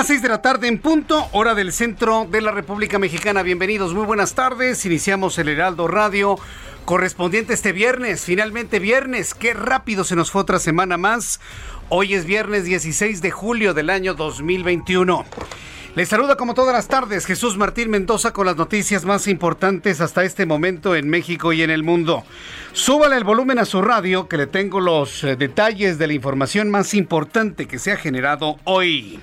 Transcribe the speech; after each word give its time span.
Las 0.00 0.06
6 0.06 0.22
de 0.22 0.28
la 0.30 0.40
tarde 0.40 0.66
en 0.66 0.78
punto, 0.78 1.28
hora 1.32 1.54
del 1.54 1.74
centro 1.74 2.26
de 2.30 2.40
la 2.40 2.52
República 2.52 2.98
Mexicana. 2.98 3.42
Bienvenidos, 3.42 3.92
muy 3.92 4.06
buenas 4.06 4.32
tardes. 4.32 4.86
Iniciamos 4.86 5.36
el 5.36 5.50
Heraldo 5.50 5.88
Radio 5.88 6.38
correspondiente 6.86 7.52
este 7.52 7.72
viernes. 7.72 8.24
Finalmente 8.24 8.78
viernes, 8.78 9.34
qué 9.34 9.52
rápido 9.52 10.04
se 10.04 10.16
nos 10.16 10.30
fue 10.30 10.40
otra 10.40 10.58
semana 10.58 10.96
más. 10.96 11.38
Hoy 11.90 12.14
es 12.14 12.24
viernes 12.24 12.64
16 12.64 13.20
de 13.20 13.30
julio 13.30 13.74
del 13.74 13.90
año 13.90 14.14
2021. 14.14 15.26
Les 15.96 16.08
saluda 16.08 16.36
como 16.36 16.54
todas 16.54 16.72
las 16.72 16.86
tardes 16.86 17.26
Jesús 17.26 17.56
Martín 17.56 17.90
Mendoza 17.90 18.32
con 18.32 18.46
las 18.46 18.56
noticias 18.56 19.04
más 19.04 19.26
importantes 19.26 20.00
hasta 20.00 20.22
este 20.22 20.46
momento 20.46 20.94
en 20.94 21.08
México 21.08 21.52
y 21.52 21.62
en 21.62 21.70
el 21.70 21.82
mundo. 21.82 22.22
Súbale 22.72 23.16
el 23.16 23.24
volumen 23.24 23.58
a 23.58 23.64
su 23.64 23.82
radio 23.82 24.28
que 24.28 24.36
le 24.36 24.46
tengo 24.46 24.78
los 24.80 25.24
eh, 25.24 25.34
detalles 25.34 25.98
de 25.98 26.06
la 26.06 26.12
información 26.12 26.70
más 26.70 26.94
importante 26.94 27.66
que 27.66 27.80
se 27.80 27.90
ha 27.90 27.96
generado 27.96 28.56
hoy. 28.64 29.18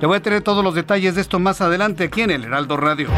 Le 0.00 0.06
voy 0.06 0.16
a 0.16 0.22
tener 0.22 0.40
todos 0.40 0.62
los 0.62 0.72
detalles 0.72 1.16
de 1.16 1.20
esto 1.20 1.40
más 1.40 1.60
adelante 1.60 2.04
aquí 2.04 2.22
en 2.22 2.30
el 2.30 2.44
Heraldo 2.44 2.76
Radio. 2.76 3.08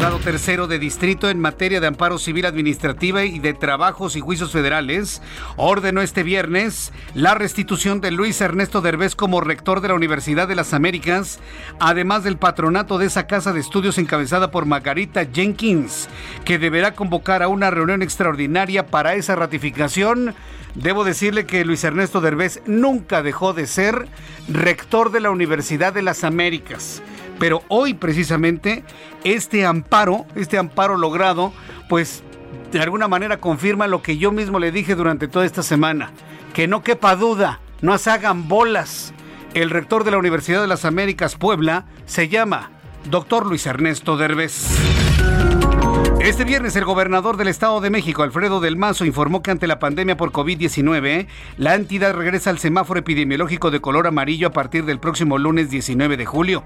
Juzgado 0.00 0.24
tercero 0.24 0.66
de 0.66 0.78
distrito 0.78 1.28
en 1.28 1.38
materia 1.38 1.78
de 1.78 1.86
amparo 1.86 2.18
civil 2.18 2.46
administrativa 2.46 3.26
y 3.26 3.38
de 3.38 3.52
trabajos 3.52 4.16
y 4.16 4.20
juicios 4.20 4.50
federales 4.50 5.20
ordenó 5.58 6.00
este 6.00 6.22
viernes 6.22 6.90
la 7.12 7.34
restitución 7.34 8.00
de 8.00 8.10
Luis 8.10 8.40
Ernesto 8.40 8.80
Derbez 8.80 9.14
como 9.14 9.42
rector 9.42 9.82
de 9.82 9.88
la 9.88 9.94
Universidad 9.94 10.48
de 10.48 10.54
las 10.54 10.72
Américas, 10.72 11.38
además 11.80 12.24
del 12.24 12.38
patronato 12.38 12.96
de 12.96 13.04
esa 13.04 13.26
casa 13.26 13.52
de 13.52 13.60
estudios 13.60 13.98
encabezada 13.98 14.50
por 14.50 14.64
Margarita 14.64 15.26
Jenkins, 15.30 16.08
que 16.46 16.58
deberá 16.58 16.94
convocar 16.94 17.42
a 17.42 17.48
una 17.48 17.70
reunión 17.70 18.00
extraordinaria 18.00 18.86
para 18.86 19.16
esa 19.16 19.36
ratificación 19.36 20.34
Debo 20.74 21.02
decirle 21.02 21.46
que 21.46 21.64
Luis 21.64 21.82
Ernesto 21.82 22.20
Derbez 22.20 22.62
nunca 22.64 23.22
dejó 23.22 23.52
de 23.52 23.66
ser 23.66 24.06
rector 24.48 25.10
de 25.10 25.18
la 25.18 25.30
Universidad 25.30 25.92
de 25.92 26.02
las 26.02 26.22
Américas. 26.22 27.02
Pero 27.40 27.62
hoy 27.68 27.94
precisamente 27.94 28.84
este 29.24 29.64
amparo, 29.64 30.26
este 30.36 30.58
amparo 30.58 30.98
logrado, 30.98 31.52
pues 31.88 32.22
de 32.70 32.80
alguna 32.80 33.08
manera 33.08 33.40
confirma 33.40 33.88
lo 33.88 34.02
que 34.02 34.18
yo 34.18 34.30
mismo 34.30 34.58
le 34.58 34.70
dije 34.70 34.94
durante 34.94 35.26
toda 35.26 35.46
esta 35.46 35.62
semana. 35.62 36.10
Que 36.52 36.68
no 36.68 36.82
quepa 36.84 37.16
duda, 37.16 37.60
no 37.80 37.96
se 37.96 38.10
hagan 38.10 38.46
bolas. 38.46 39.14
El 39.54 39.70
rector 39.70 40.04
de 40.04 40.10
la 40.10 40.18
Universidad 40.18 40.60
de 40.60 40.68
las 40.68 40.84
Américas 40.84 41.34
Puebla 41.34 41.86
se 42.04 42.28
llama 42.28 42.70
doctor 43.10 43.46
Luis 43.46 43.66
Ernesto 43.66 44.18
Derbez. 44.18 45.09
Este 46.22 46.44
viernes 46.44 46.76
el 46.76 46.84
gobernador 46.84 47.38
del 47.38 47.48
Estado 47.48 47.80
de 47.80 47.88
México, 47.88 48.22
Alfredo 48.22 48.60
del 48.60 48.76
Mazo, 48.76 49.06
informó 49.06 49.42
que 49.42 49.50
ante 49.50 49.66
la 49.66 49.78
pandemia 49.78 50.18
por 50.18 50.32
COVID-19, 50.32 51.26
la 51.56 51.74
entidad 51.74 52.14
regresa 52.14 52.50
al 52.50 52.58
semáforo 52.58 53.00
epidemiológico 53.00 53.70
de 53.70 53.80
color 53.80 54.06
amarillo 54.06 54.48
a 54.48 54.52
partir 54.52 54.84
del 54.84 55.00
próximo 55.00 55.38
lunes 55.38 55.70
19 55.70 56.18
de 56.18 56.26
julio. 56.26 56.62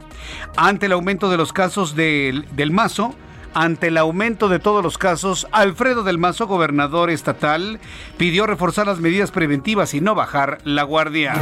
Ante 0.56 0.86
el 0.86 0.92
aumento 0.92 1.30
de 1.30 1.36
los 1.36 1.52
casos 1.52 1.94
del, 1.94 2.46
del 2.56 2.72
Mazo, 2.72 3.14
ante 3.54 3.86
el 3.86 3.96
aumento 3.96 4.48
de 4.48 4.58
todos 4.58 4.82
los 4.82 4.98
casos, 4.98 5.46
Alfredo 5.52 6.02
del 6.02 6.18
Mazo, 6.18 6.48
gobernador 6.48 7.08
estatal, 7.08 7.78
pidió 8.16 8.48
reforzar 8.48 8.88
las 8.88 8.98
medidas 8.98 9.30
preventivas 9.30 9.94
y 9.94 10.00
no 10.00 10.16
bajar 10.16 10.58
la 10.64 10.82
guardia. 10.82 11.34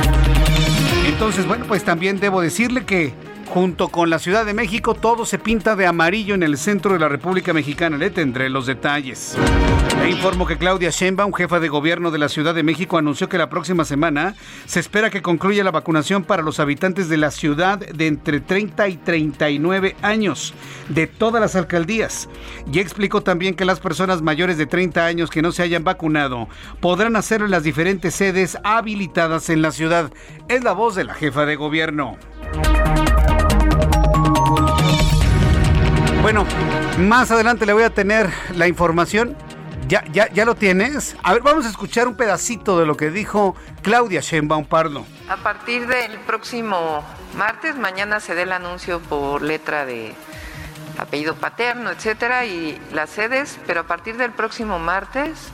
Entonces, 1.06 1.46
bueno, 1.46 1.64
pues 1.66 1.82
también 1.82 2.20
debo 2.20 2.42
decirle 2.42 2.84
que 2.84 3.14
junto 3.52 3.88
con 3.88 4.08
la 4.08 4.18
Ciudad 4.18 4.46
de 4.46 4.54
México, 4.54 4.94
todo 4.94 5.26
se 5.26 5.38
pinta 5.38 5.76
de 5.76 5.84
amarillo 5.84 6.34
en 6.34 6.42
el 6.42 6.56
centro 6.56 6.94
de 6.94 6.98
la 6.98 7.10
República 7.10 7.52
Mexicana. 7.52 7.98
Le 7.98 8.08
tendré 8.08 8.48
los 8.48 8.64
detalles. 8.64 9.36
Le 10.00 10.08
informo 10.08 10.46
que 10.46 10.56
Claudia 10.56 10.88
Sheinbaum, 10.88 11.34
jefa 11.34 11.60
de 11.60 11.68
gobierno 11.68 12.10
de 12.10 12.16
la 12.16 12.30
Ciudad 12.30 12.54
de 12.54 12.62
México, 12.62 12.96
anunció 12.96 13.28
que 13.28 13.36
la 13.36 13.50
próxima 13.50 13.84
semana 13.84 14.34
se 14.64 14.80
espera 14.80 15.10
que 15.10 15.20
concluya 15.20 15.64
la 15.64 15.70
vacunación 15.70 16.24
para 16.24 16.42
los 16.42 16.60
habitantes 16.60 17.10
de 17.10 17.18
la 17.18 17.30
ciudad 17.30 17.78
de 17.78 18.06
entre 18.06 18.40
30 18.40 18.88
y 18.88 18.96
39 18.96 19.96
años 20.00 20.54
de 20.88 21.06
todas 21.06 21.42
las 21.42 21.54
alcaldías. 21.54 22.30
Y 22.72 22.78
explicó 22.78 23.20
también 23.20 23.54
que 23.54 23.66
las 23.66 23.80
personas 23.80 24.22
mayores 24.22 24.56
de 24.56 24.64
30 24.64 25.04
años 25.04 25.28
que 25.28 25.42
no 25.42 25.52
se 25.52 25.62
hayan 25.62 25.84
vacunado 25.84 26.48
podrán 26.80 27.16
hacerlo 27.16 27.44
en 27.44 27.52
las 27.52 27.64
diferentes 27.64 28.14
sedes 28.14 28.56
habilitadas 28.64 29.50
en 29.50 29.60
la 29.60 29.72
ciudad. 29.72 30.10
Es 30.48 30.64
la 30.64 30.72
voz 30.72 30.94
de 30.94 31.04
la 31.04 31.12
jefa 31.12 31.44
de 31.44 31.56
gobierno. 31.56 32.16
Bueno, 36.22 36.46
más 36.98 37.32
adelante 37.32 37.66
le 37.66 37.72
voy 37.72 37.82
a 37.82 37.90
tener 37.90 38.30
la 38.54 38.68
información. 38.68 39.36
¿Ya, 39.88 40.04
ya, 40.12 40.30
ya 40.30 40.44
lo 40.44 40.54
tienes? 40.54 41.16
A 41.24 41.32
ver, 41.32 41.42
vamos 41.42 41.66
a 41.66 41.68
escuchar 41.68 42.06
un 42.06 42.14
pedacito 42.14 42.78
de 42.78 42.86
lo 42.86 42.96
que 42.96 43.10
dijo 43.10 43.56
Claudia 43.82 44.20
Sheinbaum 44.20 44.64
Pardo. 44.64 45.04
A 45.28 45.38
partir 45.38 45.88
del 45.88 46.20
próximo 46.20 47.02
martes, 47.36 47.76
mañana 47.76 48.20
se 48.20 48.36
dé 48.36 48.42
el 48.42 48.52
anuncio 48.52 49.00
por 49.00 49.42
letra 49.42 49.84
de 49.84 50.14
apellido 50.96 51.34
paterno, 51.34 51.90
etcétera, 51.90 52.46
y 52.46 52.80
las 52.92 53.10
sedes, 53.10 53.58
pero 53.66 53.80
a 53.80 53.84
partir 53.88 54.16
del 54.16 54.30
próximo 54.30 54.78
martes 54.78 55.48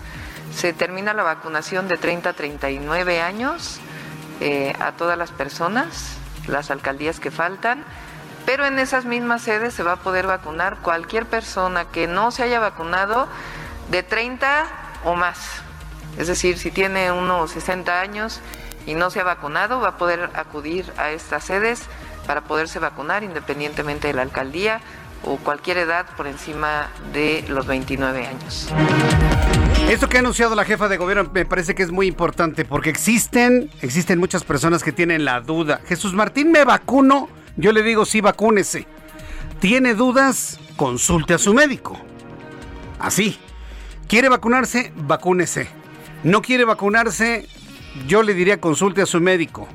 se 0.55 0.75
termina 0.75 1.15
la 1.15 1.23
vacunación 1.23 1.89
de 1.89 1.97
30 1.97 2.29
a 2.29 2.33
39 2.35 3.23
años 3.23 3.81
eh, 4.43 4.75
a 4.81 4.93
todas 4.93 5.17
las 5.17 5.31
personas, 5.31 6.19
las 6.47 6.71
alcaldías 6.71 7.21
que 7.21 7.31
faltan 7.31 7.85
pero 8.49 8.65
en 8.65 8.79
esas 8.79 9.05
mismas 9.05 9.43
sedes 9.43 9.75
se 9.75 9.83
va 9.83 9.93
a 9.93 9.97
poder 9.97 10.27
vacunar 10.27 10.79
cualquier 10.79 11.27
persona 11.27 11.85
que 11.85 12.07
no 12.07 12.31
se 12.31 12.45
haya 12.45 12.59
vacunado 12.59 13.29
de 13.91 14.03
30 14.03 14.65
o 15.05 15.15
más. 15.17 15.39
Es 16.17 16.29
decir, 16.29 16.57
si 16.57 16.71
tiene 16.71 17.13
unos 17.13 17.51
60 17.51 18.01
años 18.01 18.41
y 18.87 18.95
no 18.95 19.11
se 19.11 19.21
ha 19.21 19.25
vacunado, 19.25 19.81
va 19.81 19.89
a 19.89 19.97
poder 19.99 20.31
acudir 20.33 20.91
a 20.97 21.11
estas 21.11 21.45
sedes 21.45 21.83
para 22.27 22.41
poderse 22.41 22.79
vacunar 22.79 23.23
independientemente 23.23 24.09
de 24.09 24.15
la 24.15 24.23
alcaldía 24.23 24.81
o 25.25 25.37
cualquier 25.37 25.77
edad 25.77 26.07
por 26.17 26.27
encima 26.27 26.89
de 27.13 27.45
los 27.51 27.67
29 27.67 28.29
años. 28.29 28.71
Esto 29.91 30.09
que 30.09 30.17
ha 30.17 30.21
anunciado 30.21 30.55
la 30.55 30.65
jefa 30.65 30.89
de 30.89 30.97
gobierno 30.97 31.31
me 31.35 31.45
parece 31.45 31.75
que 31.75 31.83
es 31.83 31.91
muy 31.91 32.07
importante 32.07 32.65
porque 32.65 32.89
existen, 32.89 33.71
existen 33.83 34.19
muchas 34.19 34.43
personas 34.43 34.83
que 34.83 34.93
tienen 34.93 35.27
la 35.27 35.43
duda. 35.43 35.83
Jesús 35.87 36.15
Martín, 36.15 36.51
¿me 36.51 36.65
vacuno? 36.65 37.29
Yo 37.59 37.73
le 37.73 37.83
digo, 37.83 38.07
sí, 38.07 38.21
vacúnese. 38.21 38.87
¿Tiene 39.61 39.95
dudas? 39.95 40.61
Consulte 40.77 41.35
a 41.35 41.39
su 41.39 41.53
médico. 41.53 41.99
Así. 43.01 43.37
¿Quiere 44.07 44.29
vacunarse? 44.29 44.93
Vacúnese. 44.97 45.69
¿No 46.23 46.41
quiere 46.41 46.65
vacunarse? 46.65 47.49
Yo 48.07 48.23
le 48.23 48.33
diría 48.33 48.61
consulte 48.61 49.03
a 49.03 49.07
su 49.07 49.21
médico. 49.21 49.67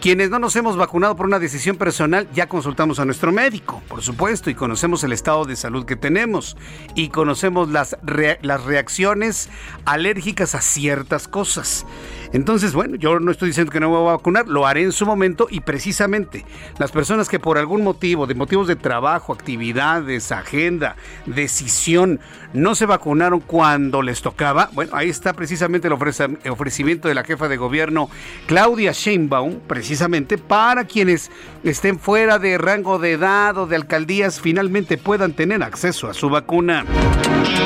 Quienes 0.00 0.30
no 0.30 0.38
nos 0.38 0.54
hemos 0.54 0.76
vacunado 0.76 1.16
por 1.16 1.26
una 1.26 1.40
decisión 1.40 1.76
personal, 1.76 2.28
ya 2.32 2.48
consultamos 2.48 3.00
a 3.00 3.04
nuestro 3.04 3.32
médico, 3.32 3.82
por 3.88 4.02
supuesto, 4.02 4.50
y 4.50 4.54
conocemos 4.54 5.02
el 5.02 5.12
estado 5.12 5.44
de 5.46 5.56
salud 5.56 5.84
que 5.84 5.96
tenemos 5.96 6.56
y 6.94 7.08
conocemos 7.08 7.70
las, 7.70 7.96
las 8.42 8.64
reacciones 8.64 9.48
alérgicas 9.84 10.54
a 10.54 10.60
ciertas 10.60 11.26
cosas. 11.26 11.86
Entonces, 12.32 12.72
bueno, 12.72 12.96
yo 12.96 13.20
no 13.20 13.30
estoy 13.30 13.48
diciendo 13.48 13.72
que 13.72 13.80
no 13.80 13.90
me 13.90 13.96
voy 13.96 14.08
a 14.08 14.12
vacunar, 14.12 14.48
lo 14.48 14.66
haré 14.66 14.82
en 14.82 14.92
su 14.92 15.06
momento 15.06 15.46
y 15.50 15.60
precisamente 15.60 16.44
las 16.78 16.92
personas 16.92 17.28
que 17.28 17.38
por 17.38 17.58
algún 17.58 17.82
motivo, 17.82 18.26
de 18.26 18.34
motivos 18.34 18.66
de 18.66 18.76
trabajo, 18.76 19.32
actividades, 19.32 20.32
agenda, 20.32 20.96
decisión, 21.26 22.20
no 22.52 22.74
se 22.74 22.86
vacunaron 22.86 23.40
cuando 23.40 24.02
les 24.02 24.22
tocaba, 24.22 24.70
bueno, 24.72 24.94
ahí 24.94 25.08
está 25.08 25.32
precisamente 25.32 25.88
el 25.88 26.50
ofrecimiento 26.50 27.08
de 27.08 27.14
la 27.14 27.24
jefa 27.24 27.48
de 27.48 27.56
gobierno 27.56 28.08
Claudia 28.46 28.92
Sheinbaum, 28.92 29.60
precisamente 29.66 30.38
para 30.38 30.84
quienes 30.84 31.30
estén 31.64 31.98
fuera 31.98 32.38
de 32.38 32.58
rango 32.58 32.98
de 32.98 33.12
edad 33.12 33.56
o 33.58 33.66
de 33.66 33.76
alcaldías 33.76 34.40
finalmente 34.40 34.98
puedan 34.98 35.32
tener 35.32 35.62
acceso 35.62 36.08
a 36.08 36.14
su 36.14 36.28
vacuna. 36.28 36.84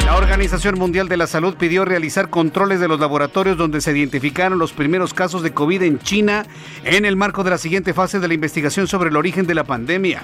La 0.04 0.16
Organización 0.16 0.78
Mundial 0.78 1.08
de 1.08 1.16
la 1.16 1.26
Salud 1.26 1.56
pidió 1.56 1.84
realizar 1.84 2.30
controles 2.30 2.80
de 2.80 2.88
los 2.88 3.00
laboratorios 3.00 3.56
donde 3.56 3.80
se 3.80 3.96
identificaron 3.96 4.58
los 4.60 4.72
primeros 4.72 5.12
casos 5.12 5.42
de 5.42 5.52
COVID 5.52 5.82
en 5.82 5.98
China 5.98 6.46
en 6.84 7.04
el 7.04 7.16
marco 7.16 7.42
de 7.42 7.50
la 7.50 7.58
siguiente 7.58 7.94
fase 7.94 8.20
de 8.20 8.28
la 8.28 8.34
investigación 8.34 8.86
sobre 8.86 9.10
el 9.10 9.16
origen 9.16 9.46
de 9.46 9.54
la 9.54 9.64
pandemia. 9.64 10.22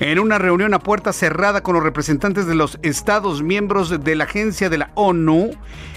En 0.00 0.18
una 0.18 0.38
reunión 0.38 0.72
a 0.72 0.78
puerta 0.78 1.12
cerrada 1.12 1.62
con 1.62 1.74
los 1.74 1.84
representantes 1.84 2.46
de 2.46 2.54
los 2.54 2.78
Estados 2.82 3.42
miembros 3.42 4.02
de 4.02 4.14
la 4.14 4.24
agencia 4.24 4.70
de 4.70 4.78
la 4.78 4.90
ONU, 4.94 5.50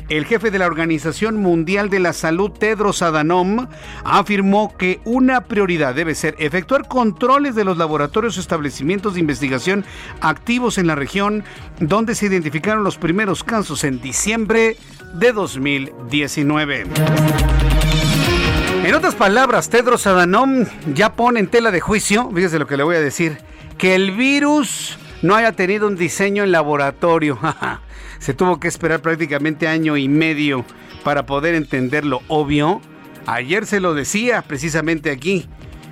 el 0.10 0.26
jefe 0.26 0.52
de 0.52 0.60
la 0.60 0.68
Organización 0.68 1.38
Mundial 1.38 1.90
de 1.90 2.00
la 2.00 2.14
Salud, 2.14 2.52
Tedros 2.52 3.02
Adhanom, 3.02 3.68
afirmó 4.04 4.76
que 4.78 5.00
una 5.04 5.42
prioridad 5.42 5.96
debe 5.96 6.14
ser 6.14 6.36
efectuar 6.38 6.88
controles 6.88 7.56
de 7.56 7.64
los 7.64 7.78
laboratorios 7.78 8.38
o 8.38 8.40
establecimientos 8.40 9.16
de 9.16 9.22
investigación 9.22 9.86
activos 10.22 10.78
en 10.78 10.88
la 10.88 10.96
región 10.96 11.44
donde 11.80 12.14
se 12.14 12.28
identificaron 12.28 12.84
los 12.84 12.98
primeros 12.98 13.44
casos 13.44 13.84
en 13.84 14.00
diciembre 14.00 14.78
de 15.16 15.32
2019. 15.32 16.86
En 18.86 18.94
otras 18.94 19.16
palabras, 19.16 19.72
Tedros 19.72 20.06
Adhanom 20.06 20.66
ya 20.94 21.14
pone 21.14 21.40
en 21.40 21.48
tela 21.48 21.72
de 21.72 21.80
juicio, 21.80 22.30
fíjese 22.30 22.60
lo 22.60 22.68
que 22.68 22.78
le 22.78 22.84
voy 22.84 22.96
a 22.96 23.00
decir, 23.00 23.40
que 23.80 23.96
el 23.96 24.12
virus 24.12 25.00
no 25.24 25.34
haya 25.34 25.54
tenido 25.54 25.88
un 25.88 25.96
diseño 25.96 26.44
en 26.44 26.52
laboratorio. 26.52 27.40
Se 28.20 28.36
tuvo 28.36 28.60
que 28.60 28.68
esperar 28.68 29.02
prácticamente 29.02 29.68
año 29.68 29.98
y 29.98 30.08
medio 30.08 30.66
para 31.04 31.26
poder 31.26 31.56
entender 31.56 32.06
lo 32.06 32.22
obvio. 32.28 32.80
Ayer 33.26 33.66
se 33.66 33.80
lo 33.80 33.96
decía 33.96 34.44
precisamente 34.44 35.10
aquí. 35.10 35.50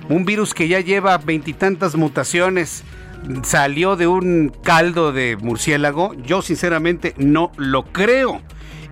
Un 0.08 0.24
virus 0.24 0.54
que 0.54 0.68
ya 0.68 0.78
lleva 0.78 1.18
veintitantas 1.18 1.96
mutaciones 1.96 2.84
salió 3.42 3.96
de 3.96 4.06
un 4.06 4.52
caldo 4.62 5.10
de 5.10 5.36
murciélago. 5.36 6.14
Yo 6.14 6.42
sinceramente 6.42 7.12
no 7.16 7.50
lo 7.56 7.86
creo. 7.86 8.40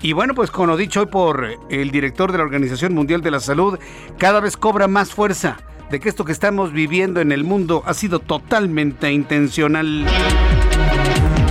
Y 0.03 0.15
bueno, 0.15 0.35
pues 0.35 0.51
como 0.51 0.77
dicho 0.77 1.01
hoy 1.01 1.07
por 1.07 1.47
el 1.71 1.91
director 1.93 2.33
de 2.33 2.39
la 2.39 2.45
Organización 2.45 2.93
Mundial 2.93 3.23
de 3.23 3.31
la 3.31 3.39
Salud, 3.39 3.79
cada 4.19 4.41
vez 4.41 4.57
cobra 4.57 4.89
más 4.89 5.15
fuerza 5.15 5.59
de 5.93 6.01
que 6.01 6.09
esto 6.09 6.25
que 6.25 6.33
estamos 6.33 6.73
viviendo 6.73 7.21
en 7.21 7.31
el 7.31 7.45
mundo 7.45 7.85
ha 7.87 7.95
sido 7.95 8.19
totalmente 8.19 9.13
intencional. 9.13 10.05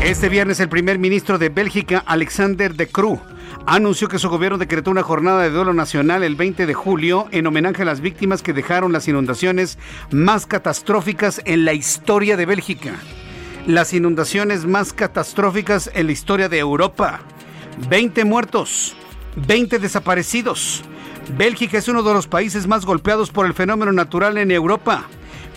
Este 0.04 0.28
viernes 0.28 0.60
el 0.60 0.68
primer 0.68 1.00
ministro 1.00 1.38
de 1.38 1.48
Bélgica, 1.48 2.04
Alexander 2.06 2.76
De 2.76 2.88
Croo, 2.88 3.22
anunció 3.66 4.10
que 4.10 4.20
su 4.20 4.30
gobierno 4.30 4.58
decretó 4.58 4.92
una 4.92 5.04
jornada 5.04 5.44
de 5.44 5.50
duelo 5.50 5.74
nacional 5.74 6.22
el 6.22 6.36
20 6.36 6.66
de 6.66 6.74
julio 6.74 7.28
en 7.32 7.48
homenaje 7.48 7.84
a 7.84 7.86
las 7.86 8.02
víctimas 8.02 8.42
que 8.42 8.52
dejaron 8.52 8.92
las 8.92 9.08
inundaciones 9.08 9.78
más 10.12 10.46
catastróficas 10.46 11.42
en 11.46 11.64
la 11.64 11.72
historia 11.72 12.36
de 12.36 12.46
Bélgica. 12.46 12.96
Las 13.66 13.94
inundaciones 13.94 14.66
más 14.66 14.92
catastróficas 14.92 15.90
en 15.94 16.08
la 16.08 16.12
historia 16.12 16.50
de 16.50 16.60
Europa. 16.60 17.22
20 17.90 18.26
muertos, 18.26 18.96
20 19.36 19.80
desaparecidos. 19.80 20.84
Bélgica 21.38 21.78
es 21.78 21.88
uno 21.88 22.04
de 22.04 22.14
los 22.14 22.28
países 22.28 22.68
más 22.68 22.86
golpeados 22.86 23.32
por 23.32 23.46
el 23.46 23.54
fenómeno 23.54 23.92
natural 23.92 24.38
en 24.38 24.52
Europa. 24.52 25.06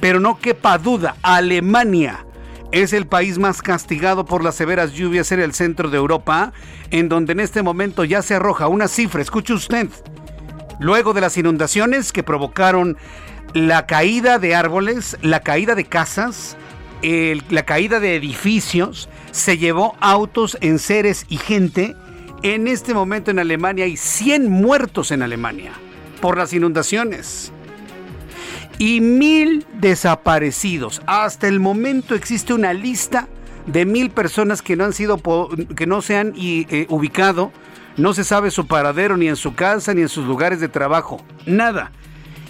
Pero 0.00 0.20
no 0.20 0.38
quepa 0.38 0.78
duda, 0.78 1.16
Alemania 1.22 2.24
es 2.72 2.92
el 2.92 3.06
país 3.06 3.38
más 3.38 3.62
castigado 3.62 4.24
por 4.24 4.42
las 4.42 4.56
severas 4.56 4.92
lluvias 4.92 5.30
en 5.30 5.38
el 5.38 5.54
centro 5.54 5.90
de 5.90 5.96
Europa, 5.96 6.52
en 6.90 7.08
donde 7.08 7.32
en 7.32 7.38
este 7.38 7.62
momento 7.62 8.04
ya 8.04 8.20
se 8.20 8.34
arroja 8.34 8.66
una 8.66 8.88
cifra, 8.88 9.22
escuche 9.22 9.52
usted, 9.52 9.88
luego 10.80 11.12
de 11.12 11.20
las 11.20 11.36
inundaciones 11.36 12.12
que 12.12 12.24
provocaron 12.24 12.96
la 13.52 13.86
caída 13.86 14.40
de 14.40 14.56
árboles, 14.56 15.16
la 15.22 15.40
caída 15.40 15.76
de 15.76 15.84
casas, 15.84 16.56
la 17.02 17.64
caída 17.64 18.00
de 18.00 18.16
edificios, 18.16 19.08
se 19.30 19.56
llevó 19.56 19.94
autos, 20.00 20.58
enseres 20.60 21.26
y 21.28 21.36
gente 21.36 21.94
en 22.42 22.68
este 22.68 22.94
momento 22.94 23.30
en 23.30 23.38
Alemania 23.38 23.84
hay 23.84 23.96
100 23.96 24.50
muertos 24.50 25.10
en 25.10 25.22
Alemania 25.22 25.72
por 26.20 26.36
las 26.38 26.52
inundaciones 26.52 27.52
y 28.78 29.00
mil 29.00 29.66
desaparecidos. 29.80 31.02
Hasta 31.06 31.48
el 31.48 31.60
momento 31.60 32.14
existe 32.14 32.54
una 32.54 32.72
lista 32.72 33.28
de 33.66 33.86
mil 33.86 34.10
personas 34.10 34.62
que 34.62 34.76
no 34.76 34.84
han 34.84 34.92
sido 34.92 35.20
que 35.76 35.86
no 35.86 36.02
se 36.02 36.16
han 36.16 36.34
eh, 36.36 36.86
ubicado, 36.88 37.52
no 37.96 38.12
se 38.12 38.24
sabe 38.24 38.50
su 38.50 38.66
paradero 38.66 39.16
ni 39.16 39.28
en 39.28 39.36
su 39.36 39.54
casa 39.54 39.94
ni 39.94 40.02
en 40.02 40.08
sus 40.08 40.26
lugares 40.26 40.60
de 40.60 40.68
trabajo, 40.68 41.22
nada. 41.46 41.92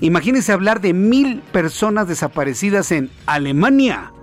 Imagínense 0.01 0.53
hablar 0.53 0.81
de 0.81 0.93
mil 0.93 1.41
personas 1.53 2.09
desaparecidas 2.09 2.91
en 2.91 3.11
Alemania. 3.27 4.14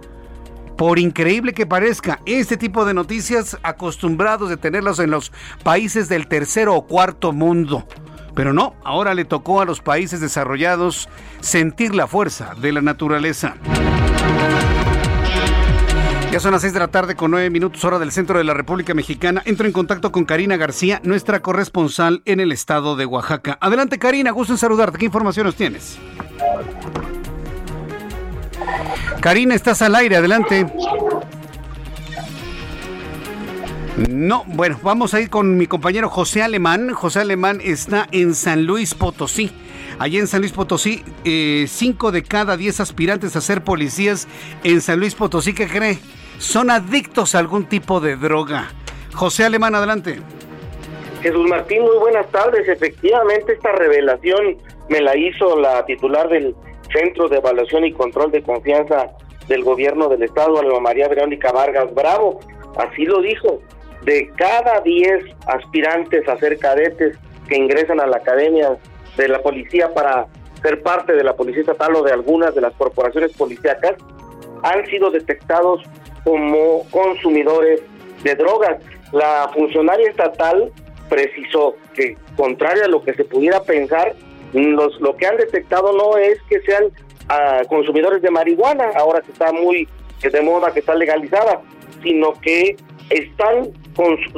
Por 0.82 0.98
increíble 0.98 1.54
que 1.54 1.68
parezca, 1.68 2.22
este 2.26 2.58
tipo 2.58 2.86
de 2.86 2.96
noticias 2.96 3.56
acostumbrados 3.62 4.50
de 4.50 4.58
tenerlas 4.58 4.98
en 4.98 5.12
los 5.12 5.32
países 5.62 6.10
del 6.10 6.26
tercero 6.26 6.74
o 6.74 6.88
cuarto 6.88 7.32
mundo. 7.34 7.86
Pero 8.34 8.52
no, 8.52 8.74
ahora 8.84 9.14
le 9.14 9.24
tocó 9.24 9.62
a 9.62 9.66
los 9.66 9.80
países 9.80 10.22
desarrollados 10.22 11.08
sentir 11.40 11.94
la 11.94 12.08
fuerza 12.08 12.56
de 12.60 12.72
la 12.72 12.82
naturaleza. 12.82 13.58
Ya 16.32 16.40
son 16.40 16.54
las 16.54 16.62
6 16.62 16.74
de 16.74 16.80
la 16.80 16.88
tarde 16.88 17.16
con 17.16 17.30
9 17.30 17.52
minutos 17.52 17.84
hora 17.84 18.00
del 18.00 18.12
centro 18.12 18.40
de 18.40 18.44
la 18.44 18.56
República 18.56 18.96
Mexicana. 18.96 19.44
Entro 19.46 19.68
en 19.68 19.74
contacto 19.74 20.12
con 20.12 20.26
Karina 20.26 20.58
García, 20.58 21.00
nuestra 21.04 21.44
corresponsal 21.44 22.24
en 22.26 22.40
el 22.40 22.52
estado 22.52 22.96
de 22.96 23.06
Oaxaca. 23.06 23.56
Adelante 23.62 24.00
Karina, 24.00 24.32
gusto 24.32 24.54
en 24.54 24.58
saludarte. 24.58 24.98
¿Qué 24.98 25.06
informaciones 25.06 25.54
tienes? 25.54 26.00
Karina, 29.22 29.56
estás 29.56 29.82
al 29.82 29.96
aire, 29.96 30.16
adelante. 30.16 30.66
No, 34.10 34.44
bueno, 34.48 34.80
vamos 34.82 35.14
a 35.14 35.20
ir 35.20 35.30
con 35.30 35.58
mi 35.58 35.68
compañero 35.68 36.10
José 36.10 36.42
Alemán. 36.42 36.92
José 36.94 37.20
Alemán 37.20 37.60
está 37.64 38.08
en 38.12 38.34
San 38.34 38.66
Luis 38.66 38.94
Potosí. 38.96 39.52
Allí 40.00 40.18
en 40.18 40.28
San 40.28 40.42
Luis 40.42 40.54
Potosí, 40.54 41.04
eh, 41.26 41.66
cinco 41.68 42.12
de 42.12 42.24
cada 42.24 42.58
diez 42.58 42.80
aspirantes 42.80 43.36
a 43.36 43.42
ser 43.42 43.64
policías 43.64 44.28
en 44.64 44.82
San 44.82 45.00
Luis 45.00 45.14
Potosí, 45.14 45.54
¿qué 45.54 45.68
cree? 45.68 46.00
Son 46.40 46.72
adictos 46.72 47.36
a 47.36 47.40
algún 47.40 47.66
tipo 47.66 48.00
de 48.00 48.16
droga. 48.16 48.72
José 49.14 49.44
Alemán, 49.44 49.76
adelante. 49.76 50.20
Jesús 51.22 51.48
Martín, 51.48 51.84
muy 51.84 51.98
buenas 51.98 52.28
tardes. 52.32 52.68
Efectivamente, 52.68 53.54
esta 53.54 53.72
revelación 53.74 54.58
me 54.90 55.02
la 55.02 55.16
hizo 55.16 55.60
la 55.60 55.86
titular 55.86 56.28
del 56.30 56.56
Centro 56.92 57.30
de 57.30 57.38
Evaluación 57.38 57.86
y 57.86 57.94
Control 57.94 58.32
de 58.32 58.42
Confianza 58.42 59.12
del 59.48 59.64
Gobierno 59.64 60.08
del 60.08 60.24
Estado, 60.24 60.60
Alba 60.60 60.80
María 60.80 61.08
Verónica 61.08 61.52
Vargas 61.52 61.94
Bravo. 61.94 62.40
Así 62.78 63.06
lo 63.06 63.22
dijo 63.22 63.60
de 64.04 64.32
cada 64.36 64.82
10 64.82 65.24
aspirantes 65.48 66.28
a 66.28 66.38
ser 66.38 66.58
cadetes 66.58 67.18
que 67.48 67.58
ingresan 67.58 68.00
a 68.00 68.08
la 68.08 68.18
academia 68.18 68.78
de 69.18 69.28
la 69.28 69.42
policía 69.42 69.94
para 69.94 70.28
ser 70.62 70.82
parte 70.82 71.14
de 71.14 71.24
la 71.24 71.36
policía 71.36 71.62
estatal 71.62 71.96
o 71.96 72.04
de 72.04 72.14
algunas 72.14 72.54
de 72.56 72.62
las 72.62 72.74
corporaciones 72.74 73.34
policíacas, 73.34 73.96
han 74.64 74.86
sido 74.88 75.10
detectados 75.10 75.82
como 76.24 76.86
consumidores 76.92 77.82
de 78.24 78.36
drogas. 78.36 78.78
La 79.12 79.50
funcionaria 79.54 80.10
estatal 80.10 80.72
precisó 81.10 81.76
que, 81.94 82.16
contrario 82.38 82.86
a 82.86 82.88
lo 82.88 83.04
que 83.04 83.14
se 83.14 83.26
pudiera 83.26 83.62
pensar, 83.64 84.14
los, 84.54 85.00
lo 85.00 85.16
que 85.16 85.28
han 85.28 85.38
detectado 85.38 85.94
no 85.94 86.18
es 86.18 86.42
que 86.50 86.62
sean 86.62 86.86
ah, 87.30 87.62
consumidores 87.70 88.22
de 88.22 88.32
marihuana, 88.32 88.90
ahora 88.96 89.22
que 89.22 89.32
está 89.32 89.52
muy 89.52 89.88
de 90.22 90.42
moda, 90.42 90.72
que 90.72 90.82
está 90.82 90.94
legalizada, 90.94 91.62
sino 92.04 92.34
que 92.42 92.76
están 93.10 93.72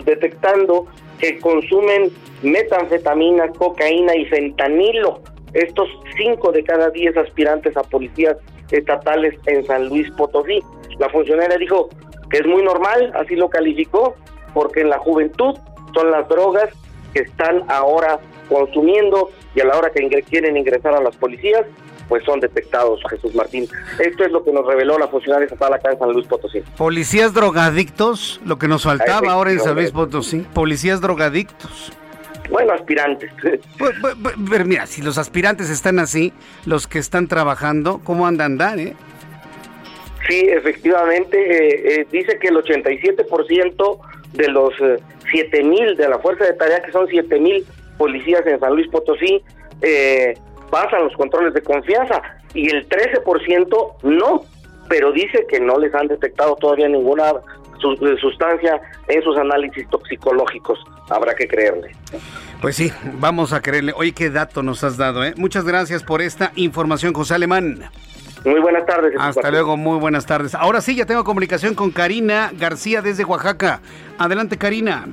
detectando 0.06 0.88
que 1.20 1.40
consumen 1.40 2.12
metanfetamina, 2.42 3.50
cocaína 3.50 4.16
y 4.16 4.26
fentanilo. 4.26 5.22
Estos 5.54 5.90
cinco 6.18 6.52
de 6.52 6.64
cada 6.64 6.90
diez 6.90 7.16
aspirantes 7.16 7.78
a 7.78 7.84
policías 7.84 8.38
estatales 8.72 9.36
en 9.46 9.66
San 9.66 9.90
Luis 9.90 10.10
Potosí. 10.12 10.62
La 11.00 11.10
funcionaria 11.10 11.58
dijo 11.58 11.90
que 12.30 12.40
es 12.40 12.48
muy 12.48 12.64
normal, 12.64 13.12
así 13.16 13.36
lo 13.36 13.50
calificó, 13.50 14.16
porque 14.54 14.82
en 14.82 14.90
la 14.90 14.98
juventud 14.98 15.56
son 15.94 16.12
las 16.12 16.28
drogas 16.28 16.70
que 17.14 17.22
están 17.22 17.64
ahora 17.70 18.20
consumiendo 18.50 19.30
y 19.56 19.62
a 19.62 19.66
la 19.66 19.78
hora 19.78 19.92
que 19.92 20.08
quieren 20.24 20.58
ingresar 20.58 20.94
a 20.94 21.02
las 21.02 21.16
policías, 21.16 21.66
pues 22.10 22.24
son 22.26 22.40
detectados, 22.40 23.02
Jesús 23.10 23.34
Martín. 23.34 23.68
Esto 24.00 24.26
es 24.26 24.32
lo 24.32 24.44
que 24.44 24.52
nos 24.52 24.66
reveló 24.66 24.98
la 24.98 25.08
funcionaria 25.08 25.46
estatal 25.46 25.74
acá 25.74 25.92
en 25.92 26.00
San 26.00 26.12
Luis 26.12 26.28
Potosí. 26.28 26.62
Policías 26.78 27.34
drogadictos, 27.34 28.42
lo 28.46 28.58
que 28.58 28.68
nos 28.68 28.84
faltaba 28.84 29.32
ahora 29.32 29.52
en 29.52 29.60
San 29.60 29.76
Luis 29.76 29.92
Potosí. 29.92 30.46
Policías 30.54 31.02
drogadictos. 31.02 31.94
Bueno, 32.50 32.74
aspirantes. 32.74 33.32
Pues, 33.78 33.96
pero 34.50 34.66
mira, 34.66 34.86
si 34.86 35.02
los 35.02 35.18
aspirantes 35.18 35.70
están 35.70 36.00
así, 36.00 36.34
los 36.66 36.88
que 36.88 37.00
están 37.00 37.28
trabajando, 37.28 38.00
¿cómo 38.04 38.28
andan 38.28 38.54
andar, 38.54 38.80
eh? 38.80 38.94
Sí, 40.28 40.40
efectivamente, 40.48 41.38
eh, 41.38 42.02
eh, 42.02 42.08
dice 42.12 42.38
que 42.40 42.48
el 42.48 42.56
87% 42.56 44.00
de 44.34 44.48
los 44.50 44.74
eh, 44.82 45.00
siete 45.30 45.64
mil 45.64 45.98
de 45.98 46.08
la 46.08 46.20
fuerza 46.20 46.46
de 46.46 46.54
tarea, 46.54 46.82
que 46.82 46.92
son 46.92 47.08
siete 47.08 47.40
mil 47.40 47.66
policías 47.98 48.46
en 48.46 48.60
San 48.60 48.74
Luis 48.74 48.88
Potosí, 48.90 49.42
eh, 49.82 50.34
pasan 50.70 51.04
los 51.04 51.14
controles 51.14 51.54
de 51.54 51.62
confianza 51.62 52.22
y 52.54 52.70
el 52.74 52.88
13% 52.88 53.96
no, 54.04 54.42
pero 54.90 55.12
dice 55.12 55.46
que 55.50 55.60
no 55.60 55.78
les 55.78 55.94
han 55.94 56.08
detectado 56.08 56.56
todavía 56.56 56.88
ninguna 56.88 57.32
eh, 57.32 58.16
sustancia 58.20 58.82
en 59.08 59.22
sus 59.24 59.38
análisis 59.38 59.88
toxicológicos. 59.90 60.80
Habrá 61.10 61.36
que 61.36 61.48
creerle. 61.48 61.92
Pues 62.62 62.76
sí, 62.78 62.92
vamos 63.20 63.52
a 63.54 63.62
creerle. 63.62 63.94
Oye, 63.96 64.14
qué 64.14 64.30
dato 64.30 64.64
nos 64.64 64.84
has 64.84 64.98
dado, 64.98 65.24
¿eh? 65.24 65.34
Muchas 65.36 65.66
gracias 65.66 66.02
por 66.04 66.22
esta 66.22 66.52
información, 66.56 67.14
José 67.14 67.36
Alemán. 67.36 67.84
Muy 68.46 68.60
buenas 68.60 68.86
tardes. 68.86 69.14
Hasta 69.18 69.52
luego, 69.52 69.78
muy 69.78 70.00
buenas 70.00 70.26
tardes. 70.26 70.56
Ahora 70.56 70.82
sí, 70.82 70.96
ya 70.96 71.06
tengo 71.06 71.24
comunicación 71.24 71.76
con 71.76 71.92
Karina 71.92 72.52
García 72.54 73.02
desde 73.02 73.26
Oaxaca. 73.26 73.82
Adelante, 74.18 74.58
Karina. 74.58 75.06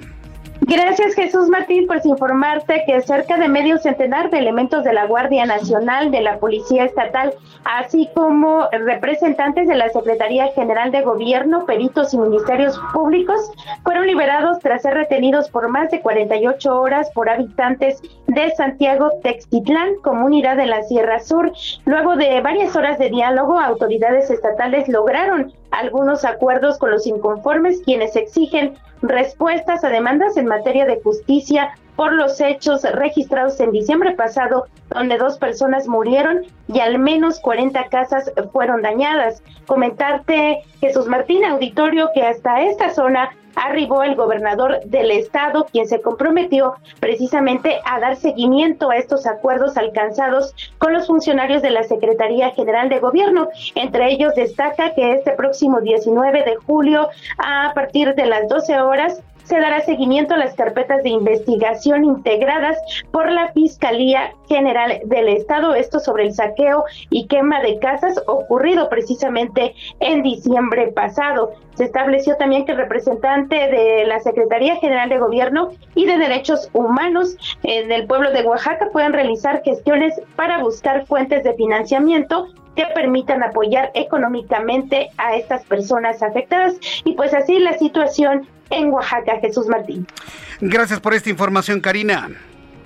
Gracias 0.63 1.15
Jesús 1.15 1.49
Martín 1.49 1.87
por 1.87 2.01
informarte 2.05 2.85
que 2.87 3.01
cerca 3.01 3.39
de 3.39 3.49
medio 3.49 3.79
centenar 3.79 4.31
de 4.31 4.39
elementos 4.39 4.85
de 4.85 4.93
la 4.93 5.07
Guardia 5.07 5.47
Nacional, 5.47 6.11
de 6.11 6.21
la 6.21 6.39
Policía 6.39 6.85
Estatal, 6.85 7.35
así 7.65 8.11
como 8.15 8.69
representantes 8.71 9.69
de 9.69 9.77
la 9.77 9.89
Secretaría 9.89 10.49
General 10.53 10.91
de 10.91 11.01
Gobierno, 11.01 11.65
peritos 11.65 12.13
y 12.13 12.19
ministerios 12.19 12.79
públicos 12.93 13.51
fueron 13.85 14.07
liberados 14.07 14.59
tras 14.61 14.83
ser 14.83 14.95
retenidos 14.95 15.49
por 15.49 15.69
más 15.69 15.91
de 15.91 16.03
48 16.03 16.79
horas 16.79 17.11
por 17.15 17.31
habitantes 17.31 18.03
de 18.27 18.51
Santiago 18.51 19.11
Textitlán, 19.23 19.95
comunidad 20.03 20.57
de 20.57 20.67
la 20.67 20.83
Sierra 20.83 21.21
Sur. 21.21 21.53
Luego 21.87 22.17
de 22.17 22.41
varias 22.43 22.77
horas 22.77 22.99
de 22.99 23.09
diálogo, 23.09 23.59
autoridades 23.59 24.31
estatales 24.31 24.89
lograron 24.89 25.53
algunos 25.71 26.25
acuerdos 26.25 26.79
con 26.79 26.91
los 26.91 27.07
inconformes, 27.07 27.83
quienes 27.85 28.17
exigen 28.17 28.75
respuestas 29.03 29.85
a 29.85 29.89
demandas 29.89 30.37
en 30.37 30.47
materia 30.47 30.85
de 30.85 31.01
justicia 31.01 31.71
por 31.97 32.13
los 32.13 32.41
hechos 32.41 32.83
registrados 32.83 33.61
en 33.61 33.73
diciembre 33.73 34.13
pasado, 34.13 34.67
donde 34.89 35.19
dos 35.19 35.39
personas 35.39 35.87
murieron 35.87 36.47
y 36.69 36.81
al 36.81 36.99
menos 36.99 37.41
40 37.41 37.89
casas 37.89 38.33
fueron 38.53 38.83
dañadas. 38.83 39.43
Comentarte, 39.67 40.63
Jesús 40.81 41.07
Martín 41.07 41.45
Auditorio, 41.45 42.11
que 42.15 42.23
hasta 42.23 42.63
esta 42.63 42.91
zona 42.91 43.31
arribó 43.55 44.03
el 44.03 44.15
gobernador 44.15 44.81
del 44.85 45.11
estado, 45.11 45.67
quien 45.71 45.87
se 45.87 46.01
comprometió 46.01 46.75
precisamente 47.01 47.81
a 47.85 48.01
dar 48.01 48.17
seguimiento 48.17 48.91
a 48.91 48.97
estos 48.97 49.27
acuerdos 49.27 49.77
alcanzados 49.77 50.55
con 50.79 50.93
los 50.93 51.07
funcionarios 51.07 51.63
de 51.63 51.71
la 51.71 51.85
Secretaría 51.85 52.51
General 52.51 52.89
de 52.89 52.99
Gobierno. 52.99 53.49
Entre 53.75 54.13
ellos 54.13 54.35
destaca 54.35 54.95
que 54.95 55.13
este 55.13 55.33
próximo 55.33 55.81
19 55.81 56.45
de 56.45 56.57
julio, 56.57 57.09
a 57.39 57.73
partir 57.75 58.15
de 58.15 58.27
las 58.27 58.49
12 58.49 58.81
horas, 58.81 59.23
se 59.51 59.59
dará 59.59 59.81
seguimiento 59.81 60.35
a 60.35 60.39
las 60.39 60.55
carpetas 60.55 61.03
de 61.03 61.11
investigación 61.11 62.05
integradas 62.05 62.79
por 63.11 63.33
la 63.33 63.53
Fiscalía 63.53 64.33
General 64.49 65.01
del 65.07 65.29
Estado, 65.29 65.75
esto 65.75 65.99
sobre 65.99 66.27
el 66.27 66.33
saqueo 66.33 66.85
y 67.11 67.27
quema 67.27 67.61
de 67.61 67.81
casas 67.81 68.23
ocurrido 68.29 68.89
precisamente 68.89 69.75
en 69.99 70.23
diciembre 70.23 70.93
pasado. 70.93 71.51
Se 71.75 71.85
estableció 71.85 72.37
también 72.37 72.65
que 72.65 72.73
el 72.73 72.79
representante 72.79 73.57
de 73.57 74.05
la 74.07 74.21
Secretaría 74.21 74.77
General 74.77 75.09
de 75.09 75.19
Gobierno 75.19 75.71
y 75.97 76.07
de 76.07 76.19
Derechos 76.19 76.71
Humanos 76.73 77.37
en 77.65 77.91
el 77.91 78.07
pueblo 78.07 78.31
de 78.31 78.43
Oaxaca 78.45 78.91
puedan 78.93 79.13
realizar 79.13 79.63
gestiones 79.65 80.15
para 80.37 80.63
buscar 80.63 81.07
fuentes 81.07 81.43
de 81.43 81.55
financiamiento 81.55 82.47
que 82.81 82.95
permitan 82.95 83.43
apoyar 83.43 83.91
económicamente 83.95 85.11
a 85.19 85.37
estas 85.37 85.65
personas 85.65 86.23
afectadas. 86.23 86.75
Y 87.05 87.13
pues 87.13 87.35
así 87.35 87.59
la 87.59 87.77
situación 87.77 88.49
en 88.71 88.91
Oaxaca, 88.91 89.39
Jesús 89.41 89.67
Martín. 89.67 90.07
Gracias 90.61 91.01
por 91.01 91.13
esta 91.13 91.29
información, 91.29 91.81
Karina. 91.81 92.31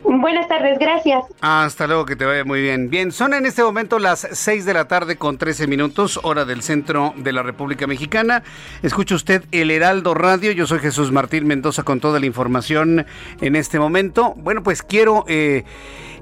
Buenas 0.02 0.48
tardes, 0.48 0.78
gracias. 0.78 1.24
Hasta 1.40 1.86
luego, 1.86 2.04
que 2.04 2.14
te 2.14 2.26
vaya 2.26 2.44
muy 2.44 2.60
bien. 2.60 2.90
Bien, 2.90 3.10
son 3.10 3.32
en 3.32 3.46
este 3.46 3.62
momento 3.62 3.98
las 3.98 4.28
6 4.32 4.66
de 4.66 4.74
la 4.74 4.86
tarde 4.86 5.16
con 5.16 5.38
13 5.38 5.66
minutos, 5.66 6.20
hora 6.24 6.44
del 6.44 6.62
centro 6.62 7.14
de 7.16 7.32
la 7.32 7.42
República 7.42 7.86
Mexicana. 7.86 8.42
Escucha 8.82 9.14
usted 9.14 9.44
el 9.50 9.70
Heraldo 9.70 10.12
Radio, 10.12 10.52
yo 10.52 10.66
soy 10.66 10.80
Jesús 10.80 11.10
Martín 11.10 11.46
Mendoza 11.46 11.84
con 11.84 12.00
toda 12.00 12.20
la 12.20 12.26
información 12.26 13.06
en 13.40 13.56
este 13.56 13.78
momento. 13.78 14.34
Bueno, 14.36 14.62
pues 14.62 14.82
quiero... 14.82 15.24
Eh, 15.28 15.64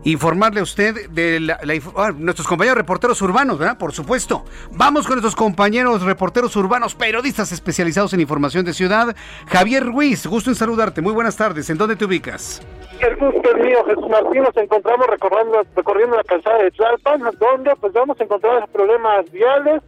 informarle 0.05 0.61
a 0.61 0.63
usted 0.63 1.09
de 1.11 1.41
la, 1.41 1.59
ah, 1.97 2.13
nuestros 2.17 2.47
compañeros 2.47 2.79
reporteros 2.79 3.21
urbanos, 3.23 3.59
¿verdad? 3.59 3.79
Por 3.79 3.93
supuesto. 3.93 4.45
Vamos 4.71 5.07
con 5.07 5.17
nuestros 5.17 5.37
compañeros 5.37 6.03
reporteros 6.03 6.55
urbanos, 6.57 6.95
periodistas 6.95 7.53
especializados 7.53 8.13
en 8.15 8.21
información 8.21 8.65
de 8.65 8.73
ciudad. 8.73 9.15
Javier 9.47 9.85
Ruiz, 9.85 10.27
gusto 10.27 10.51
en 10.51 10.57
saludarte. 10.57 11.01
Muy 11.01 11.13
buenas 11.13 11.37
tardes. 11.37 11.71
¿En 11.71 11.79
dónde 11.79 11.97
te 11.97 12.05
ubicas? 12.05 12.61
El 13.01 13.17
gusto 13.17 13.57
es 13.57 13.65
mío, 13.65 13.85
Jesús 13.85 14.09
Martín. 14.09 14.43
Nos 14.43 14.57
encontramos 14.57 15.07
recorriendo, 15.07 15.63
recorriendo 15.75 16.17
la 16.17 16.25
calzada 16.25 16.63
de 16.63 16.71
Tlalpan, 16.71 17.21
donde 17.39 17.75
pues 17.77 17.93
vamos 17.93 18.21
a 18.21 18.25
encontrar 18.25 18.69
problemas 18.69 19.31
viales. 19.31 19.83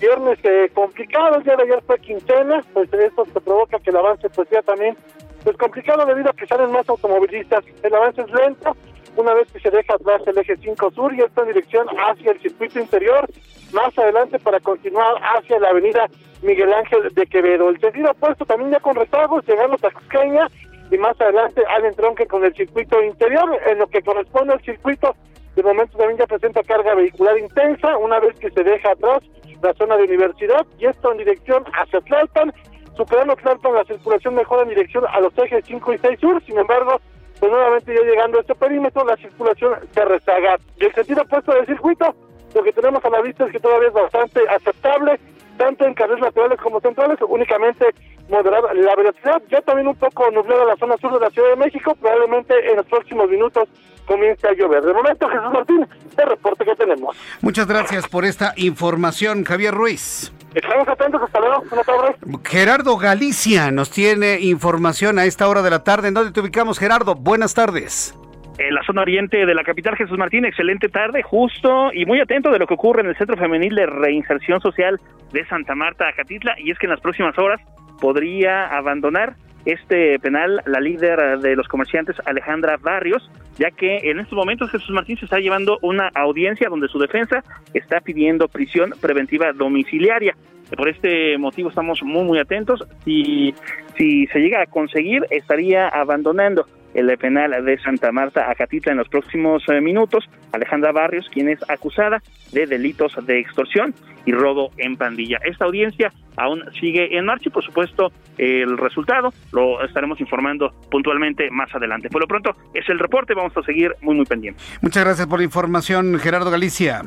Viernes 0.00 0.38
eh, 0.42 0.68
complicados, 0.74 1.44
ya 1.44 1.54
de 1.54 1.62
ayer 1.62 1.82
fue 1.86 1.96
quincena, 2.00 2.60
pues 2.72 2.92
eso 2.92 3.24
se 3.32 3.40
provoca 3.40 3.78
que 3.78 3.90
el 3.90 3.96
avance 3.96 4.28
pues 4.30 4.48
sea 4.48 4.60
también 4.62 4.96
pues 5.44 5.56
complicado 5.56 6.04
debido 6.04 6.30
a 6.30 6.32
que 6.32 6.46
salen 6.46 6.72
más 6.72 6.88
automovilistas. 6.88 7.64
El 7.82 7.94
avance 7.94 8.20
es 8.20 8.30
lento, 8.32 8.76
una 9.22 9.34
vez 9.34 9.50
que 9.52 9.60
se 9.60 9.70
deja 9.70 9.94
atrás 9.94 10.20
el 10.26 10.36
eje 10.36 10.56
5 10.56 10.90
sur 10.90 11.14
y 11.14 11.20
está 11.20 11.42
en 11.42 11.48
dirección 11.48 11.86
hacia 11.88 12.32
el 12.32 12.40
circuito 12.40 12.80
interior, 12.80 13.28
más 13.72 13.96
adelante 13.96 14.38
para 14.40 14.58
continuar 14.60 15.14
hacia 15.22 15.60
la 15.60 15.68
avenida 15.68 16.08
Miguel 16.42 16.72
Ángel 16.72 17.08
de 17.14 17.26
Quevedo. 17.26 17.68
El 17.68 17.80
sentido 17.80 18.10
opuesto 18.10 18.44
también 18.44 18.72
ya 18.72 18.80
con 18.80 18.96
retagos, 18.96 19.46
llegando 19.46 19.76
a 19.76 19.78
Taxqueña 19.78 20.48
y 20.90 20.98
más 20.98 21.18
adelante 21.20 21.62
al 21.68 21.84
entronque 21.84 22.26
con 22.26 22.44
el 22.44 22.54
circuito 22.54 23.02
interior, 23.02 23.58
en 23.66 23.78
lo 23.78 23.86
que 23.86 24.02
corresponde 24.02 24.54
al 24.54 24.62
circuito, 24.62 25.14
de 25.54 25.62
momento 25.62 25.96
también 25.96 26.18
ya 26.18 26.26
presenta 26.26 26.62
carga 26.62 26.94
vehicular 26.94 27.38
intensa, 27.38 27.96
una 27.98 28.18
vez 28.18 28.38
que 28.38 28.50
se 28.50 28.64
deja 28.64 28.90
atrás 28.90 29.22
la 29.62 29.72
zona 29.74 29.96
de 29.96 30.04
universidad 30.04 30.66
y 30.78 30.86
esto 30.86 31.12
en 31.12 31.18
dirección 31.18 31.64
hacia 31.72 32.00
Tlalpan, 32.00 32.52
superando 32.96 33.36
Tlalpan 33.36 33.74
la 33.74 33.84
circulación 33.84 34.34
mejora 34.34 34.62
en 34.62 34.70
dirección 34.70 35.04
a 35.08 35.20
los 35.20 35.32
ejes 35.38 35.64
5 35.64 35.94
y 35.94 35.98
6 35.98 36.18
sur, 36.20 36.42
sin 36.44 36.58
embargo, 36.58 37.00
pues 37.42 37.50
nuevamente 37.50 37.92
ya 37.92 38.02
llegando 38.02 38.38
a 38.38 38.40
este 38.42 38.54
perímetro, 38.54 39.04
la 39.04 39.16
circulación 39.16 39.74
se 39.92 40.04
rezaga. 40.04 40.60
Y 40.76 40.84
el 40.84 40.94
sentido 40.94 41.22
opuesto 41.22 41.52
del 41.52 41.66
circuito, 41.66 42.14
lo 42.54 42.62
que 42.62 42.72
tenemos 42.72 43.04
a 43.04 43.10
la 43.10 43.20
vista 43.20 43.46
es 43.46 43.50
que 43.50 43.58
todavía 43.58 43.88
es 43.88 43.94
bastante 43.94 44.42
aceptable, 44.48 45.18
tanto 45.56 45.84
en 45.84 45.94
carriles 45.94 46.20
laterales 46.20 46.58
como 46.60 46.80
centrales, 46.80 47.18
únicamente 47.28 47.94
moderada 48.28 48.72
la 48.74 48.94
velocidad, 48.96 49.42
ya 49.50 49.60
también 49.62 49.88
un 49.88 49.96
poco 49.96 50.30
nublada 50.30 50.64
la 50.64 50.76
zona 50.76 50.96
sur 50.98 51.12
de 51.12 51.20
la 51.20 51.30
Ciudad 51.30 51.50
de 51.50 51.56
México, 51.56 51.94
probablemente 52.00 52.54
en 52.70 52.76
los 52.76 52.86
próximos 52.86 53.28
minutos 53.28 53.68
comience 54.06 54.46
a 54.46 54.52
llover. 54.52 54.82
De 54.82 54.92
momento, 54.92 55.28
Jesús 55.28 55.52
Martín, 55.52 55.86
el 56.16 56.28
reporte 56.28 56.64
que 56.64 56.74
tenemos. 56.74 57.16
Muchas 57.40 57.66
gracias 57.66 58.08
por 58.08 58.24
esta 58.24 58.52
información, 58.56 59.44
Javier 59.44 59.74
Ruiz. 59.74 60.32
Estamos 60.54 60.86
atentos, 60.88 61.22
hasta 61.22 61.40
luego, 61.40 61.62
buenas 61.68 61.86
tardes. 61.86 62.16
Gerardo 62.44 62.96
Galicia 62.96 63.70
nos 63.70 63.90
tiene 63.90 64.40
información 64.40 65.18
a 65.18 65.24
esta 65.24 65.48
hora 65.48 65.62
de 65.62 65.70
la 65.70 65.82
tarde. 65.82 66.08
¿En 66.08 66.14
dónde 66.14 66.32
te 66.32 66.40
ubicamos, 66.40 66.78
Gerardo? 66.78 67.14
Buenas 67.14 67.54
tardes 67.54 68.14
en 68.58 68.74
la 68.74 68.82
zona 68.82 69.02
oriente 69.02 69.46
de 69.46 69.54
la 69.54 69.64
capital, 69.64 69.96
Jesús 69.96 70.18
Martín, 70.18 70.44
excelente 70.44 70.88
tarde, 70.88 71.22
justo 71.22 71.90
y 71.92 72.04
muy 72.04 72.20
atento 72.20 72.50
de 72.50 72.58
lo 72.58 72.66
que 72.66 72.74
ocurre 72.74 73.00
en 73.00 73.08
el 73.08 73.16
Centro 73.16 73.36
Femenil 73.36 73.74
de 73.74 73.86
Reinserción 73.86 74.60
Social 74.60 75.00
de 75.32 75.46
Santa 75.46 75.74
Marta, 75.74 76.08
Acatitla, 76.08 76.54
y 76.58 76.70
es 76.70 76.78
que 76.78 76.86
en 76.86 76.90
las 76.90 77.00
próximas 77.00 77.38
horas 77.38 77.60
podría 78.00 78.66
abandonar 78.66 79.34
este 79.64 80.18
penal 80.18 80.60
la 80.66 80.80
líder 80.80 81.38
de 81.38 81.56
los 81.56 81.68
comerciantes 81.68 82.16
Alejandra 82.26 82.76
Barrios, 82.76 83.30
ya 83.58 83.70
que 83.70 84.10
en 84.10 84.18
estos 84.18 84.36
momentos 84.36 84.70
Jesús 84.70 84.90
Martín 84.90 85.16
se 85.16 85.24
está 85.24 85.38
llevando 85.38 85.78
una 85.82 86.10
audiencia 86.14 86.68
donde 86.68 86.88
su 86.88 86.98
defensa 86.98 87.44
está 87.72 88.00
pidiendo 88.00 88.48
prisión 88.48 88.92
preventiva 89.00 89.52
domiciliaria. 89.52 90.34
Por 90.76 90.88
este 90.88 91.36
motivo 91.38 91.68
estamos 91.68 92.02
muy 92.02 92.24
muy 92.24 92.38
atentos. 92.38 92.82
Si, 93.04 93.54
si 93.96 94.26
se 94.28 94.40
llega 94.40 94.62
a 94.62 94.66
conseguir, 94.66 95.26
estaría 95.30 95.88
abandonando 95.88 96.66
el 96.94 97.16
penal 97.18 97.64
de 97.64 97.78
Santa 97.78 98.12
Marta 98.12 98.50
a 98.50 98.54
Catitla 98.54 98.92
en 98.92 98.98
los 98.98 99.08
próximos 99.08 99.62
eh, 99.68 99.80
minutos. 99.80 100.28
Alejandra 100.52 100.92
Barrios, 100.92 101.28
quien 101.32 101.48
es 101.48 101.58
acusada 101.68 102.22
de 102.52 102.66
delitos 102.66 103.14
de 103.26 103.40
extorsión 103.40 103.94
y 104.24 104.32
robo 104.32 104.70
en 104.76 104.96
pandilla. 104.96 105.38
Esta 105.44 105.64
audiencia 105.64 106.12
aún 106.36 106.62
sigue 106.80 107.16
en 107.16 107.26
marcha 107.26 107.48
y 107.48 107.50
por 107.50 107.64
supuesto 107.64 108.12
el 108.38 108.78
resultado 108.78 109.32
lo 109.52 109.84
estaremos 109.84 110.20
informando 110.20 110.72
puntualmente 110.90 111.50
más 111.50 111.74
adelante. 111.74 112.08
Por 112.08 112.20
lo 112.20 112.26
pronto 112.26 112.54
es 112.74 112.88
el 112.88 112.98
reporte, 112.98 113.34
vamos 113.34 113.56
a 113.56 113.62
seguir 113.62 113.94
muy 114.00 114.14
muy 114.14 114.26
pendientes. 114.26 114.62
Muchas 114.80 115.04
gracias 115.04 115.26
por 115.26 115.38
la 115.38 115.44
información, 115.44 116.18
Gerardo 116.18 116.50
Galicia. 116.50 117.02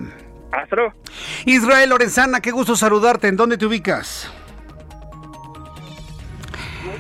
Hasta 0.52 0.76
luego. 0.76 0.94
Israel 1.46 1.90
Lorenzana, 1.90 2.40
qué 2.40 2.52
gusto 2.52 2.76
saludarte. 2.76 3.28
¿En 3.28 3.36
dónde 3.36 3.58
te 3.58 3.66
ubicas? 3.66 4.32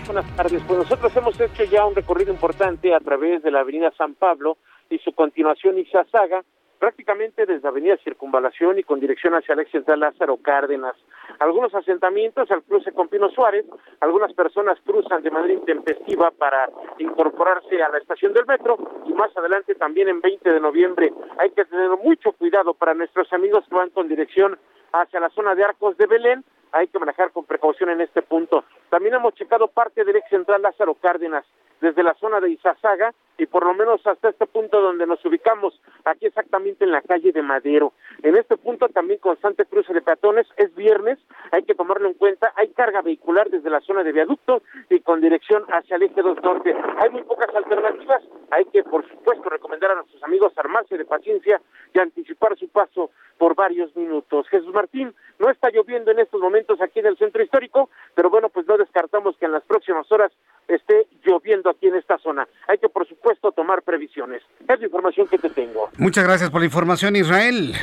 Buenas 0.08 0.36
tardes. 0.36 0.62
Pues 0.68 0.80
nosotros 0.80 1.16
hemos 1.16 1.40
hecho 1.40 1.64
ya 1.64 1.86
un 1.86 1.96
recorrido 1.96 2.32
importante 2.32 2.94
a 2.94 3.00
través 3.00 3.42
de 3.44 3.52
la 3.52 3.62
avenida 3.62 3.92
San 3.98 4.14
Pablo 4.14 4.58
y 4.90 5.00
su 5.00 5.14
continuación 5.14 5.78
Ixazaga, 5.80 6.44
prácticamente 6.80 7.46
desde 7.46 7.68
Avenida 7.68 7.98
Circunvalación 8.04 8.78
y 8.78 8.84
con 8.84 9.00
dirección 9.00 9.34
hacia 9.34 9.54
el 9.54 9.62
ex 9.62 9.72
central 9.72 10.02
Lázaro 10.02 10.38
Cárdenas. 10.38 10.96
Algunos 11.40 11.74
asentamientos 11.74 12.52
al 12.52 12.62
cruce 12.64 12.92
con 12.92 13.08
Pino 13.08 13.30
Suárez, 13.30 13.66
algunas 14.02 14.34
personas 14.34 14.78
cruzan 14.86 15.24
de 15.24 15.32
manera 15.32 15.54
intempestiva 15.54 16.32
para 16.32 16.70
incorporarse 17.00 17.82
a 17.82 17.90
la 17.90 17.98
estación 17.98 18.34
del 18.34 18.46
metro 18.46 18.78
y 19.06 19.14
más 19.14 19.36
adelante 19.36 19.74
también 19.76 20.10
en 20.10 20.22
20 20.22 20.52
de 20.52 20.60
noviembre 20.60 21.14
hay 21.40 21.50
que 21.52 21.66
tener 21.66 21.90
mucho 22.04 22.32
cuidado 22.34 22.74
para 22.74 22.94
nuestros 22.94 23.32
amigos 23.34 23.64
que 23.68 23.76
van 23.76 23.90
con 23.90 24.08
dirección 24.08 24.60
hacia 24.92 25.20
la 25.20 25.30
zona 25.30 25.56
de 25.56 25.64
Arcos 25.64 25.98
de 25.98 26.06
Belén 26.06 26.44
hay 26.76 26.88
que 26.88 27.00
manejar 27.00 27.32
con 27.32 27.46
precaución 27.46 27.90
en 27.90 28.02
este 28.02 28.22
punto. 28.22 28.66
También 28.90 29.16
hemos 29.16 29.34
checado 29.36 29.68
parte 29.70 30.04
del 30.04 30.18
ex 30.18 30.30
central 30.30 30.62
Lázaro 30.62 30.94
Cárdenas, 30.96 31.46
desde 31.82 32.04
la 32.04 32.14
zona 32.16 32.40
de 32.40 32.52
Izazaga 32.52 33.14
y 33.38 33.46
por 33.48 33.66
lo 33.66 33.74
menos 33.74 34.06
hasta 34.08 34.30
este 34.30 34.46
punto 34.46 34.82
donde 34.82 35.06
nos 35.06 35.24
ubicamos, 35.26 35.80
aquí 36.06 36.26
exactamente 36.26 36.86
en 36.86 36.92
la 36.92 37.02
calle 37.02 37.32
de 37.32 37.42
Madero. 37.42 37.94
En 38.24 38.38
este 38.38 38.56
punto 38.58 38.88
también 38.90 39.20
constante 39.20 39.66
cruce 39.66 39.94
de 39.94 40.02
peatones, 40.02 40.48
es 40.58 40.74
viernes, 40.76 41.20
hay 41.52 41.64
que 41.64 41.76
tomarlo 41.76 42.08
en 42.08 42.14
cuenta, 42.14 42.54
hay 42.56 42.70
carga 42.70 43.02
vehicular 43.02 43.50
desde 43.50 43.70
la 43.70 43.82
zona 43.82 44.04
de 44.04 44.14
viaducto 44.14 44.62
y 44.90 45.00
con 45.02 45.20
dirección 45.20 45.66
hacia 45.70 45.98
el 45.98 46.04
eje 46.04 46.22
2 46.22 46.42
norte. 46.44 46.76
Hay 46.98 47.10
muy 47.10 47.24
pocas 47.24 47.54
alternativas, 47.54 48.24
hay 48.52 48.66
que 48.66 48.84
por 48.84 49.08
supuesto 49.10 49.50
recomendar 49.50 49.92
a 49.92 49.96
nuestros 49.96 50.24
amigos 50.24 50.54
armarse 50.58 50.98
de 50.98 51.06
paciencia 51.06 51.62
y 51.94 52.00
anticipar 52.00 52.58
su 52.58 52.70
paso 52.70 53.12
por 53.38 53.56
varios 53.56 53.94
minutos. 53.96 54.48
Jesús 54.48 54.74
Martín, 54.74 55.14
no 55.40 55.50
está 55.50 55.70
lloviendo 55.70 56.12
en 56.12 56.20
estos 56.20 56.40
momentos 56.40 56.80
aquí 56.82 57.00
en 57.00 57.08
el 57.08 57.18
centro 57.18 57.44
histórico, 57.44 57.90
pero 58.14 58.30
bueno, 58.30 58.50
pues 58.50 58.66
no 58.66 58.78
descartamos 58.78 59.36
que 59.38 59.46
en 59.46 59.52
las 59.52 59.64
próximas 59.64 60.10
horas 60.12 60.32
esté 60.68 61.08
lloviendo 61.24 61.70
aquí 61.70 61.88
en 61.88 61.96
esta 61.96 62.18
zona. 62.20 62.48
Hay 62.68 62.78
que, 62.78 62.90
por 62.90 63.08
supuesto, 63.08 63.52
tomar 63.52 63.82
previsiones. 63.82 64.42
Es 64.68 64.80
la 64.80 64.86
información 64.86 65.28
que 65.28 65.38
te 65.38 65.50
tengo. 65.50 65.90
Muchas 65.98 66.24
gracias 66.24 66.50
por 66.50 66.62
la 66.62 66.66
información, 66.66 67.16
Israel. 67.16 67.74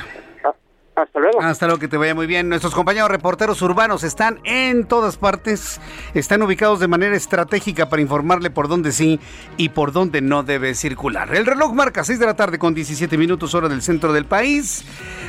Ah, 0.45 0.55
hasta 0.95 1.21
luego. 1.21 1.40
Hasta 1.40 1.66
luego, 1.66 1.81
que 1.81 1.88
te 1.88 1.97
vaya 1.97 2.14
muy 2.14 2.27
bien. 2.27 2.49
Nuestros 2.49 2.75
compañeros 2.75 3.11
reporteros 3.11 3.62
urbanos 3.62 4.05
están 4.05 4.40
en 4.45 4.87
todas 4.87 5.16
partes, 5.16 5.81
están 6.14 6.42
ubicados 6.42 6.81
de 6.81 6.88
manera 6.88 7.16
estratégica 7.16 7.88
para 7.88 8.03
informarle 8.03 8.51
por 8.51 8.68
dónde 8.68 8.92
sí 8.92 9.21
y 9.57 9.71
por 9.71 9.92
dónde 9.92 10.21
no 10.21 10.42
debe 10.42 10.75
circular. 10.75 11.35
El 11.35 11.47
reloj 11.47 11.73
marca 11.73 12.05
6 12.05 12.18
de 12.18 12.27
la 12.27 12.37
tarde 12.37 12.59
con 12.59 12.75
17 12.75 13.16
minutos 13.16 13.55
hora 13.55 13.68
del 13.68 13.83
centro 13.83 14.12
del 14.12 14.27
país. 14.27 14.85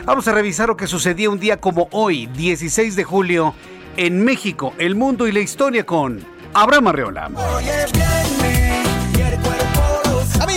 Vamos 0.06 0.28
a 0.28 0.34
revisar 0.34 0.68
lo 0.68 0.78
que 0.78 0.88
sucedía 0.88 1.30
un 1.30 1.40
día 1.40 1.60
como 1.60 1.88
hoy, 1.92 2.28
16 2.28 2.96
de 2.96 3.04
julio, 3.04 3.54
en 3.96 4.24
México, 4.26 4.74
el 4.80 4.96
mundo 4.96 5.28
y 5.28 5.32
la 5.32 5.40
historia 5.40 5.86
con 5.86 6.33
Abraham 6.56 6.88
Arreola. 6.88 8.23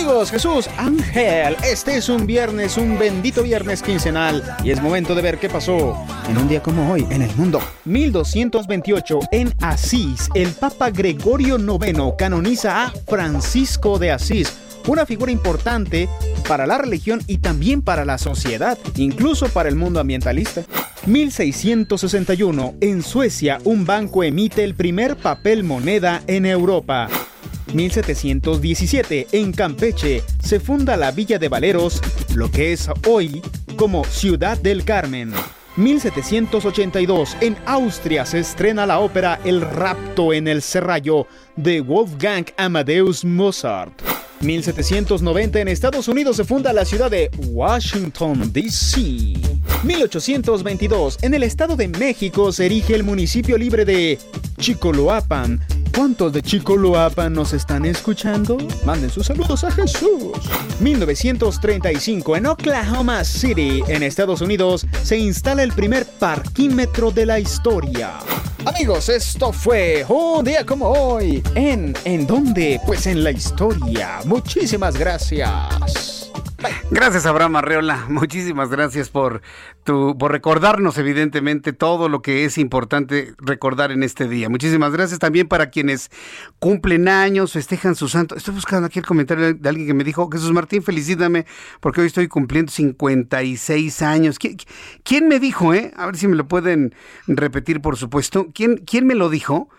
Jesús, 0.07 0.69
Ángel, 0.77 1.57
este 1.63 1.97
es 1.97 2.07
un 2.07 2.25
viernes, 2.25 2.77
un 2.77 2.97
bendito 2.97 3.43
viernes 3.43 3.83
quincenal 3.83 4.41
y 4.63 4.71
es 4.71 4.81
momento 4.81 5.13
de 5.13 5.21
ver 5.21 5.37
qué 5.37 5.49
pasó 5.49 5.97
en 6.29 6.37
un 6.37 6.47
día 6.47 6.63
como 6.63 6.89
hoy 6.91 7.05
en 7.09 7.21
el 7.21 7.35
mundo. 7.35 7.59
1228 7.83 9.19
en 9.31 9.53
Asís, 9.61 10.29
el 10.33 10.49
Papa 10.53 10.91
Gregorio 10.91 11.57
IX 11.57 12.13
canoniza 12.17 12.85
a 12.85 12.93
Francisco 13.05 13.99
de 13.99 14.11
Asís 14.11 14.57
una 14.87 15.05
figura 15.05 15.29
importante 15.29 16.07
para 16.47 16.65
la 16.65 16.77
religión 16.77 17.21
y 17.27 17.39
también 17.39 17.81
para 17.81 18.05
la 18.05 18.17
sociedad, 18.17 18.77
incluso 18.95 19.49
para 19.49 19.67
el 19.67 19.75
mundo 19.75 19.99
ambientalista. 19.99 20.63
1661, 21.05 22.75
en 22.79 23.03
Suecia, 23.03 23.59
un 23.65 23.85
banco 23.85 24.23
emite 24.23 24.63
el 24.63 24.73
primer 24.73 25.17
papel 25.17 25.65
moneda 25.65 26.21
en 26.27 26.45
Europa. 26.45 27.09
1717, 27.73 29.27
en 29.31 29.51
Campeche, 29.51 30.23
se 30.43 30.59
funda 30.59 30.97
la 30.97 31.11
Villa 31.11 31.39
de 31.39 31.49
Valeros, 31.49 32.01
lo 32.35 32.49
que 32.49 32.73
es 32.73 32.89
hoy 33.07 33.41
como 33.75 34.03
Ciudad 34.05 34.57
del 34.57 34.83
Carmen. 34.83 35.33
1782, 35.77 37.37
en 37.41 37.55
Austria 37.65 38.25
se 38.25 38.39
estrena 38.39 38.85
la 38.85 38.99
ópera 38.99 39.39
El 39.43 39.61
rapto 39.61 40.33
en 40.33 40.47
el 40.47 40.61
serrallo 40.61 41.27
de 41.55 41.81
Wolfgang 41.81 42.45
Amadeus 42.57 43.23
Mozart. 43.23 44.26
1790 44.41 45.59
en 45.59 45.67
Estados 45.67 46.07
Unidos 46.07 46.37
se 46.37 46.43
funda 46.43 46.73
la 46.73 46.85
ciudad 46.85 47.09
de 47.09 47.29
Washington, 47.49 48.51
D.C. 48.53 49.33
1822 49.83 51.19
en 51.21 51.33
el 51.33 51.43
Estado 51.43 51.75
de 51.75 51.87
México 51.87 52.51
se 52.51 52.65
erige 52.65 52.95
el 52.95 53.03
municipio 53.03 53.57
libre 53.57 53.85
de 53.85 54.19
Chicoloapan. 54.57 55.61
¿Cuántos 55.95 56.33
de 56.33 56.41
Chicoloapan 56.41 57.33
nos 57.33 57.53
están 57.53 57.85
escuchando? 57.85 58.57
Manden 58.85 59.09
sus 59.09 59.27
saludos 59.27 59.63
a 59.63 59.71
Jesús. 59.71 60.33
1935 60.79 62.35
en 62.35 62.45
Oklahoma 62.47 63.23
City, 63.23 63.83
en 63.87 64.03
Estados 64.03 64.41
Unidos, 64.41 64.85
se 65.03 65.17
instala 65.17 65.63
el 65.63 65.73
primer 65.73 66.05
parquímetro 66.05 67.11
de 67.11 67.25
la 67.25 67.39
historia. 67.39 68.19
Amigos, 68.67 69.07
esto 69.07 69.53
fue 69.53 70.05
un 70.09 70.43
día 70.43 70.65
como 70.65 70.89
hoy. 70.89 71.41
¿En, 71.55 71.95
en 72.03 72.27
dónde? 72.27 72.81
Pues 72.85 73.07
en 73.07 73.23
la 73.23 73.31
historia. 73.31 74.19
Muchísimas 74.25 74.97
gracias. 74.97 76.16
Gracias, 76.89 77.25
Abraham 77.25 77.57
Arreola. 77.57 78.05
Muchísimas 78.09 78.69
gracias 78.69 79.09
por, 79.09 79.41
tu, 79.83 80.17
por 80.17 80.31
recordarnos, 80.31 80.97
evidentemente, 80.97 81.73
todo 81.73 82.09
lo 82.09 82.21
que 82.21 82.45
es 82.45 82.57
importante 82.57 83.33
recordar 83.37 83.91
en 83.91 84.03
este 84.03 84.27
día. 84.27 84.49
Muchísimas 84.49 84.91
gracias 84.91 85.19
también 85.19 85.47
para 85.47 85.69
quienes 85.69 86.09
cumplen 86.59 87.07
años, 87.07 87.53
festejan 87.53 87.95
su 87.95 88.09
santo. 88.09 88.35
Estoy 88.35 88.55
buscando 88.55 88.87
aquí 88.87 88.99
el 88.99 89.05
comentario 89.05 89.53
de 89.53 89.69
alguien 89.69 89.87
que 89.87 89.93
me 89.93 90.03
dijo, 90.03 90.29
Jesús 90.31 90.51
Martín, 90.51 90.81
felicítame, 90.81 91.45
porque 91.79 92.01
hoy 92.01 92.07
estoy 92.07 92.27
cumpliendo 92.27 92.71
56 92.71 94.01
años. 94.01 94.39
¿Quién, 95.03 95.27
me 95.27 95.39
dijo, 95.39 95.73
eh? 95.73 95.93
A 95.95 96.07
ver 96.07 96.17
si 96.17 96.27
me 96.27 96.35
lo 96.35 96.47
pueden 96.47 96.95
repetir, 97.27 97.81
por 97.81 97.97
supuesto. 97.97 98.47
¿Quién, 98.53 98.77
quién 98.77 99.05
me 99.05 99.15
lo 99.15 99.29
dijo? 99.29 99.69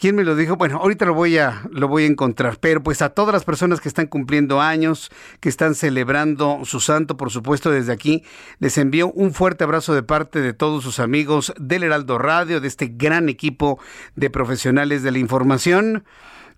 ¿Quién 0.00 0.16
me 0.16 0.24
lo 0.24 0.34
dijo? 0.34 0.56
Bueno, 0.56 0.78
ahorita 0.78 1.04
lo 1.04 1.12
voy 1.12 1.36
a 1.36 1.60
lo 1.70 1.86
voy 1.86 2.04
a 2.04 2.06
encontrar, 2.06 2.56
pero 2.58 2.82
pues 2.82 3.02
a 3.02 3.10
todas 3.10 3.34
las 3.34 3.44
personas 3.44 3.82
que 3.82 3.88
están 3.90 4.06
cumpliendo 4.06 4.58
años, 4.58 5.10
que 5.40 5.50
están 5.50 5.74
celebrando 5.74 6.60
su 6.64 6.80
santo, 6.80 7.18
por 7.18 7.30
supuesto, 7.30 7.70
desde 7.70 7.92
aquí 7.92 8.24
les 8.60 8.78
envío 8.78 9.12
un 9.12 9.34
fuerte 9.34 9.64
abrazo 9.64 9.94
de 9.94 10.02
parte 10.02 10.40
de 10.40 10.54
todos 10.54 10.84
sus 10.84 11.00
amigos 11.00 11.52
del 11.58 11.82
Heraldo 11.82 12.16
Radio, 12.16 12.62
de 12.62 12.68
este 12.68 12.86
gran 12.86 13.28
equipo 13.28 13.78
de 14.16 14.30
profesionales 14.30 15.02
de 15.02 15.10
la 15.10 15.18
información. 15.18 16.04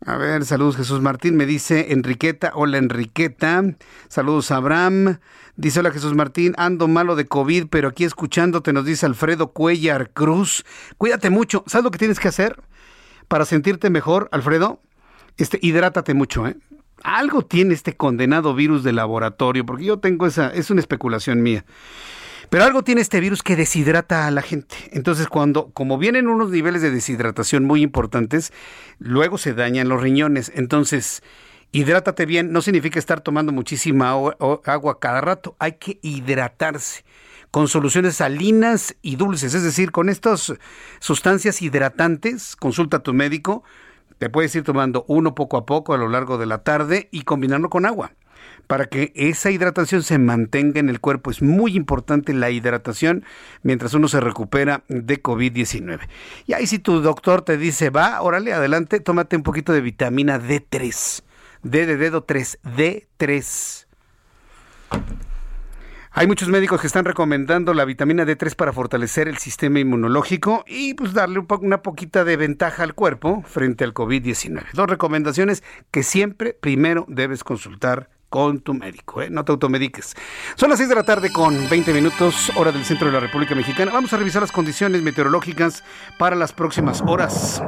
A 0.06 0.16
ver, 0.16 0.44
saludos 0.44 0.76
Jesús 0.76 1.00
Martín, 1.00 1.36
me 1.36 1.44
dice 1.44 1.92
Enriqueta, 1.92 2.52
hola 2.54 2.78
Enriqueta, 2.78 3.64
saludos 4.06 4.52
Abraham, 4.52 5.18
dice 5.56 5.80
hola 5.80 5.90
Jesús 5.90 6.14
Martín, 6.14 6.54
ando 6.58 6.86
malo 6.86 7.16
de 7.16 7.26
COVID, 7.26 7.66
pero 7.70 7.88
aquí 7.88 8.04
escuchándote 8.04 8.72
nos 8.72 8.84
dice 8.84 9.04
Alfredo 9.04 9.48
Cuellar 9.48 10.10
Cruz, 10.10 10.64
cuídate 10.96 11.28
mucho, 11.28 11.64
¿sabes 11.66 11.82
lo 11.82 11.90
que 11.90 11.98
tienes 11.98 12.20
que 12.20 12.28
hacer? 12.28 12.56
Para 13.32 13.46
sentirte 13.46 13.88
mejor, 13.88 14.28
Alfredo, 14.30 14.78
este, 15.38 15.58
hidrátate 15.62 16.12
mucho, 16.12 16.46
¿eh? 16.46 16.54
Algo 17.02 17.40
tiene 17.40 17.72
este 17.72 17.96
condenado 17.96 18.54
virus 18.54 18.84
de 18.84 18.92
laboratorio, 18.92 19.64
porque 19.64 19.86
yo 19.86 19.98
tengo 20.00 20.26
esa, 20.26 20.50
es 20.50 20.70
una 20.70 20.82
especulación 20.82 21.40
mía. 21.40 21.64
Pero 22.50 22.64
algo 22.64 22.84
tiene 22.84 23.00
este 23.00 23.20
virus 23.20 23.42
que 23.42 23.56
deshidrata 23.56 24.26
a 24.26 24.30
la 24.30 24.42
gente. 24.42 24.76
Entonces, 24.90 25.28
cuando, 25.28 25.70
como 25.70 25.96
vienen 25.96 26.28
unos 26.28 26.50
niveles 26.50 26.82
de 26.82 26.90
deshidratación 26.90 27.64
muy 27.64 27.80
importantes, 27.80 28.52
luego 28.98 29.38
se 29.38 29.54
dañan 29.54 29.88
los 29.88 30.02
riñones. 30.02 30.52
Entonces, 30.54 31.22
hidrátate 31.70 32.26
bien. 32.26 32.52
No 32.52 32.60
significa 32.60 32.98
estar 32.98 33.22
tomando 33.22 33.50
muchísima 33.50 34.10
agua 34.10 35.00
cada 35.00 35.22
rato. 35.22 35.56
Hay 35.58 35.72
que 35.78 35.98
hidratarse 36.02 37.02
con 37.52 37.68
soluciones 37.68 38.16
salinas 38.16 38.96
y 39.02 39.14
dulces, 39.16 39.54
es 39.54 39.62
decir, 39.62 39.92
con 39.92 40.08
estas 40.08 40.54
sustancias 40.98 41.62
hidratantes, 41.62 42.56
consulta 42.56 42.96
a 42.96 43.02
tu 43.02 43.12
médico, 43.12 43.62
te 44.18 44.30
puedes 44.30 44.54
ir 44.56 44.64
tomando 44.64 45.04
uno 45.06 45.34
poco 45.34 45.58
a 45.58 45.66
poco 45.66 45.92
a 45.94 45.98
lo 45.98 46.08
largo 46.08 46.38
de 46.38 46.46
la 46.46 46.64
tarde 46.64 47.08
y 47.12 47.22
combinarlo 47.22 47.70
con 47.70 47.86
agua 47.86 48.12
para 48.66 48.86
que 48.86 49.12
esa 49.14 49.50
hidratación 49.50 50.02
se 50.02 50.18
mantenga 50.18 50.80
en 50.80 50.88
el 50.88 50.98
cuerpo. 50.98 51.30
Es 51.30 51.42
muy 51.42 51.76
importante 51.76 52.32
la 52.32 52.50
hidratación 52.50 53.22
mientras 53.62 53.92
uno 53.92 54.08
se 54.08 54.20
recupera 54.20 54.84
de 54.88 55.22
COVID-19. 55.22 56.00
Y 56.46 56.54
ahí 56.54 56.66
si 56.66 56.78
tu 56.78 57.02
doctor 57.02 57.42
te 57.42 57.58
dice, 57.58 57.90
va, 57.90 58.22
órale, 58.22 58.54
adelante, 58.54 59.00
tómate 59.00 59.36
un 59.36 59.42
poquito 59.42 59.74
de 59.74 59.82
vitamina 59.82 60.40
D3. 60.40 61.22
D 61.62 61.86
de 61.86 61.96
dedo 61.98 62.24
3, 62.24 62.60
D3. 62.64 63.86
Hay 66.14 66.26
muchos 66.26 66.50
médicos 66.50 66.78
que 66.78 66.86
están 66.86 67.06
recomendando 67.06 67.72
la 67.72 67.86
vitamina 67.86 68.24
D3 68.26 68.54
para 68.54 68.74
fortalecer 68.74 69.28
el 69.28 69.38
sistema 69.38 69.80
inmunológico 69.80 70.62
y 70.66 70.92
pues 70.92 71.14
darle 71.14 71.42
una 71.62 71.80
poquita 71.80 72.22
de 72.22 72.36
ventaja 72.36 72.82
al 72.82 72.94
cuerpo 72.94 73.42
frente 73.46 73.82
al 73.82 73.94
COVID-19. 73.94 74.72
Dos 74.74 74.86
recomendaciones 74.88 75.62
que 75.90 76.02
siempre 76.02 76.52
primero 76.52 77.06
debes 77.08 77.44
consultar 77.44 78.10
con 78.28 78.60
tu 78.60 78.74
médico, 78.74 79.22
¿eh? 79.22 79.30
no 79.30 79.46
te 79.46 79.52
automediques. 79.52 80.14
Son 80.54 80.68
las 80.68 80.78
6 80.80 80.90
de 80.90 80.94
la 80.96 81.04
tarde 81.04 81.32
con 81.32 81.68
20 81.70 81.94
minutos, 81.94 82.52
hora 82.56 82.72
del 82.72 82.84
centro 82.84 83.06
de 83.06 83.14
la 83.14 83.20
República 83.20 83.54
Mexicana. 83.54 83.90
Vamos 83.90 84.12
a 84.12 84.18
revisar 84.18 84.42
las 84.42 84.52
condiciones 84.52 85.00
meteorológicas 85.02 85.82
para 86.18 86.36
las 86.36 86.52
próximas 86.52 87.02
horas. 87.06 87.62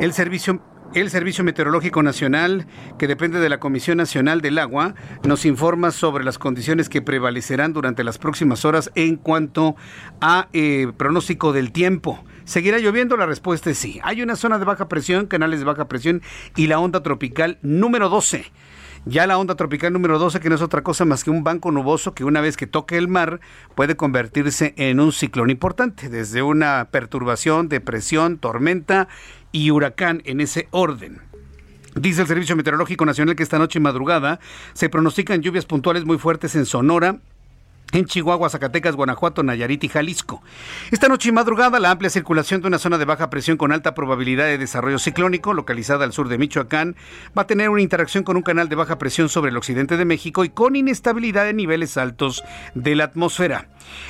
El 0.00 0.12
Servicio 0.12 0.60
el 0.94 1.10
Servicio 1.10 1.42
Meteorológico 1.42 2.02
Nacional, 2.02 2.66
que 2.98 3.08
depende 3.08 3.40
de 3.40 3.48
la 3.48 3.58
Comisión 3.58 3.98
Nacional 3.98 4.40
del 4.40 4.58
Agua, 4.58 4.94
nos 5.24 5.44
informa 5.44 5.90
sobre 5.90 6.24
las 6.24 6.38
condiciones 6.38 6.88
que 6.88 7.02
prevalecerán 7.02 7.72
durante 7.72 8.04
las 8.04 8.18
próximas 8.18 8.64
horas 8.64 8.90
en 8.94 9.16
cuanto 9.16 9.74
a 10.20 10.48
eh, 10.52 10.92
pronóstico 10.96 11.52
del 11.52 11.72
tiempo. 11.72 12.24
¿Seguirá 12.44 12.78
lloviendo? 12.78 13.16
La 13.16 13.26
respuesta 13.26 13.70
es 13.70 13.78
sí. 13.78 14.00
Hay 14.04 14.22
una 14.22 14.36
zona 14.36 14.58
de 14.58 14.64
baja 14.64 14.88
presión, 14.88 15.26
canales 15.26 15.58
de 15.58 15.64
baja 15.64 15.88
presión 15.88 16.22
y 16.56 16.68
la 16.68 16.78
onda 16.78 17.02
tropical 17.02 17.58
número 17.62 18.08
12 18.08 18.52
ya 19.06 19.26
la 19.26 19.38
onda 19.38 19.54
tropical 19.54 19.92
número 19.92 20.18
12, 20.18 20.40
que 20.40 20.48
no 20.48 20.54
es 20.54 20.62
otra 20.62 20.82
cosa 20.82 21.04
más 21.04 21.24
que 21.24 21.30
un 21.30 21.44
banco 21.44 21.70
nuboso 21.70 22.14
que 22.14 22.24
una 22.24 22.40
vez 22.40 22.56
que 22.56 22.66
toque 22.66 22.96
el 22.96 23.08
mar 23.08 23.40
puede 23.74 23.96
convertirse 23.96 24.74
en 24.76 25.00
un 25.00 25.12
ciclón 25.12 25.50
importante, 25.50 26.08
desde 26.08 26.42
una 26.42 26.88
perturbación, 26.90 27.68
depresión, 27.68 28.38
tormenta 28.38 29.08
y 29.52 29.70
huracán 29.70 30.22
en 30.24 30.40
ese 30.40 30.68
orden. 30.70 31.20
Dice 31.94 32.22
el 32.22 32.26
Servicio 32.26 32.56
Meteorológico 32.56 33.06
Nacional 33.06 33.36
que 33.36 33.44
esta 33.44 33.58
noche 33.58 33.78
y 33.78 33.82
madrugada 33.82 34.40
se 34.72 34.88
pronostican 34.88 35.42
lluvias 35.42 35.64
puntuales 35.64 36.04
muy 36.04 36.18
fuertes 36.18 36.56
en 36.56 36.66
Sonora, 36.66 37.20
en 37.92 38.06
Chihuahua, 38.06 38.48
Zacatecas, 38.48 38.96
Guanajuato, 38.96 39.42
Nayarit 39.42 39.84
y 39.84 39.88
Jalisco. 39.88 40.42
Esta 40.90 41.08
noche 41.08 41.28
y 41.28 41.32
madrugada, 41.32 41.78
la 41.78 41.90
amplia 41.90 42.10
circulación 42.10 42.60
de 42.60 42.68
una 42.68 42.78
zona 42.78 42.98
de 42.98 43.04
baja 43.04 43.30
presión 43.30 43.56
con 43.56 43.72
alta 43.72 43.94
probabilidad 43.94 44.46
de 44.46 44.58
desarrollo 44.58 44.98
ciclónico, 44.98 45.54
localizada 45.54 46.04
al 46.04 46.12
sur 46.12 46.28
de 46.28 46.38
Michoacán, 46.38 46.96
va 47.36 47.42
a 47.42 47.46
tener 47.46 47.70
una 47.70 47.82
interacción 47.82 48.24
con 48.24 48.36
un 48.36 48.42
canal 48.42 48.68
de 48.68 48.76
baja 48.76 48.98
presión 48.98 49.28
sobre 49.28 49.50
el 49.50 49.56
occidente 49.56 49.96
de 49.96 50.04
México 50.04 50.44
y 50.44 50.48
con 50.48 50.76
inestabilidad 50.76 51.48
en 51.48 51.56
niveles 51.56 51.96
altos 51.96 52.42
de 52.74 52.96
la 52.96 53.04
atmósfera. 53.04 53.68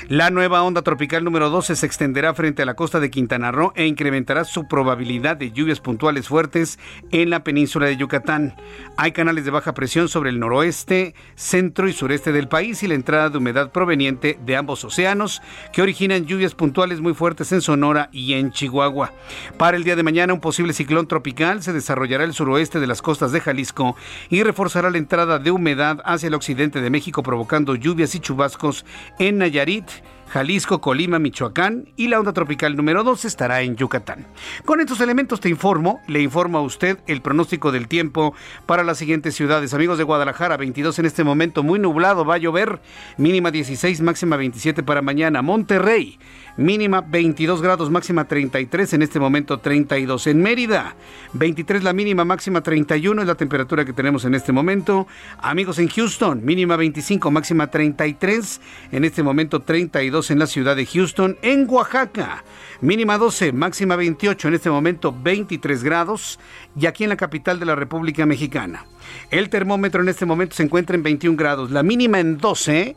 La 0.09 0.31
nueva 0.31 0.63
onda 0.63 0.83
tropical 0.83 1.25
número 1.25 1.51
12 1.51 1.77
se 1.77 1.87
extenderá 1.87 2.35
frente 2.35 2.63
a 2.63 2.67
la 2.67 2.75
costa 2.75 3.01
de 3.01 3.11
Quintana 3.11 3.53
Roo 3.53 3.73
e 3.75 3.87
incrementará 3.87 4.45
su 4.45 4.69
probabilidad 4.69 5.37
de 5.37 5.51
lluvias 5.53 5.81
puntuales 5.81 6.29
fuertes 6.29 6.79
en 7.11 7.31
la 7.31 7.45
península 7.45 7.87
de 7.87 7.97
Yucatán. 7.97 8.55
Hay 8.97 9.13
canales 9.13 9.45
de 9.45 9.51
baja 9.51 9.75
presión 9.75 10.09
sobre 10.09 10.31
el 10.31 10.39
noroeste, 10.39 11.15
centro 11.35 11.89
y 11.89 11.93
sureste 11.93 12.33
del 12.33 12.49
país 12.49 12.83
y 12.83 12.89
la 12.89 12.95
entrada 12.95 13.31
de 13.31 13.39
humedad 13.39 13.73
proveniente 13.73 14.39
de 14.45 14.57
ambos 14.57 14.85
océanos 14.85 15.43
que 15.73 15.83
originan 15.83 16.27
lluvias 16.27 16.55
puntuales 16.55 17.01
muy 17.01 17.15
fuertes 17.15 17.53
en 17.53 17.61
Sonora 17.61 18.09
y 18.13 18.35
en 18.35 18.53
Chihuahua. 18.53 19.13
Para 19.59 19.77
el 19.77 19.85
día 19.85 19.97
de 19.97 20.03
mañana 20.03 20.35
un 20.35 20.41
posible 20.41 20.73
ciclón 20.73 21.09
tropical 21.09 21.63
se 21.63 21.73
desarrollará 21.73 22.25
el 22.25 22.35
suroeste 22.35 22.81
de 22.81 22.87
las 22.87 23.03
costas 23.03 23.33
de 23.33 23.41
Jalisco 23.41 23.97
y 24.31 24.43
reforzará 24.43 24.91
la 24.91 24.99
entrada 24.99 25.39
de 25.39 25.51
humedad 25.51 26.01
hacia 26.05 26.29
el 26.29 26.35
occidente 26.35 26.81
de 26.81 26.91
México 26.91 27.23
provocando 27.23 27.75
lluvias 27.75 28.15
y 28.15 28.21
chubascos 28.21 28.85
en 29.19 29.39
Nayarit, 29.39 29.64
Tiarit 29.65 30.03
Jalisco, 30.29 30.81
Colima, 30.81 31.19
Michoacán 31.19 31.89
y 31.97 32.09
la 32.09 32.19
onda 32.19 32.33
tropical 32.33 32.77
número 32.77 33.05
2 33.05 33.25
estará 33.25 33.63
en 33.63 33.77
Yucatán. 33.77 34.27
Con 34.65 34.81
estos 34.81 35.01
elementos 35.01 35.41
te 35.41 35.49
informo, 35.49 36.01
le 36.09 36.21
informo 36.23 36.59
a 36.59 36.63
usted 36.63 36.99
el 37.07 37.23
pronóstico 37.23 37.73
del 37.73 37.89
tiempo 37.89 38.35
para 38.67 38.83
las 38.83 38.99
siguientes 38.99 39.35
ciudades. 39.35 39.75
Amigos 39.75 39.99
de 39.99 40.05
Guadalajara, 40.05 40.57
22 40.57 40.99
en 40.99 41.07
este 41.07 41.25
momento, 41.25 41.63
muy 41.63 41.79
nublado, 41.79 42.25
va 42.25 42.35
a 42.35 42.39
llover, 42.39 42.81
mínima 43.17 43.51
16, 43.51 44.01
máxima 44.01 44.37
27 44.37 44.83
para 44.83 45.03
mañana. 45.03 45.43
Monterrey, 45.43 46.19
mínima 46.57 47.01
22 47.01 47.63
grados, 47.63 47.91
máxima 47.91 48.27
33, 48.27 48.95
en 48.95 49.03
este 49.03 49.21
momento 49.21 49.59
32. 49.59 50.27
En 50.27 50.43
Mérida, 50.43 50.97
23 51.35 51.83
la 51.83 51.93
mínima, 51.93 52.25
máxima 52.25 52.63
31 52.63 53.23
es 53.23 53.29
la 53.29 53.35
temperatura 53.35 53.85
que 53.85 53.93
tenemos 53.93 54.25
en 54.25 54.35
este 54.35 54.53
momento. 54.53 55.07
Amigos 55.39 55.79
en 55.79 55.89
Houston, 55.89 56.45
mínima 56.45 56.77
25, 56.77 57.31
máxima 57.31 57.69
33, 57.69 58.61
en 58.93 59.05
este 59.05 59.23
momento 59.23 59.61
32 59.61 60.14
en 60.15 60.39
la 60.39 60.47
ciudad 60.47 60.77
de 60.77 60.87
Houston. 60.87 61.37
En 61.43 61.69
Oaxaca, 61.69 62.45
mínima 62.81 63.19
12, 63.19 63.53
máxima 63.53 63.97
28, 63.97 64.49
en 64.49 64.55
este 64.55 64.71
momento 64.71 65.13
23 65.13 65.83
grados. 65.83 66.39
Y 66.79 66.87
aquí 66.87 67.03
en 67.03 67.11
la 67.11 67.17
capital 67.17 67.59
de 67.59 67.67
la 67.67 67.75
República 67.75 68.25
Mexicana. 68.27 68.87
El 69.31 69.49
termómetro 69.51 70.03
en 70.03 70.09
este 70.09 70.25
momento 70.25 70.55
se 70.57 70.63
encuentra 70.63 70.97
en 70.97 71.03
21 71.03 71.37
grados, 71.37 71.71
la 71.71 71.83
mínima 71.83 72.21
en 72.21 72.39
12 72.39 72.97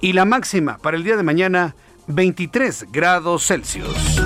y 0.00 0.12
la 0.12 0.24
máxima 0.24 0.78
para 0.78 0.96
el 0.96 1.04
día 1.04 1.16
de 1.16 1.22
mañana 1.22 1.76
23 2.08 2.86
grados 2.90 3.46
Celsius. 3.46 4.20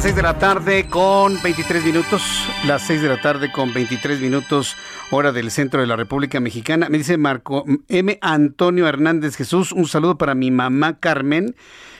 Las 0.00 0.06
6 0.06 0.16
de 0.16 0.22
la 0.22 0.38
tarde 0.38 0.86
con 0.88 1.42
23 1.42 1.84
minutos. 1.84 2.22
Las 2.66 2.86
6 2.86 3.02
de 3.02 3.08
la 3.10 3.20
tarde 3.20 3.52
con 3.52 3.74
23 3.74 4.18
minutos, 4.22 4.74
hora 5.10 5.30
del 5.30 5.50
centro 5.50 5.82
de 5.82 5.86
la 5.86 5.94
República 5.94 6.40
Mexicana. 6.40 6.88
Me 6.88 6.96
dice 6.96 7.18
Marco 7.18 7.66
M. 7.86 8.18
Antonio 8.22 8.88
Hernández 8.88 9.36
Jesús. 9.36 9.72
Un 9.72 9.86
saludo 9.86 10.16
para 10.16 10.34
mi 10.34 10.50
mamá 10.50 10.98
Carmen 11.00 11.54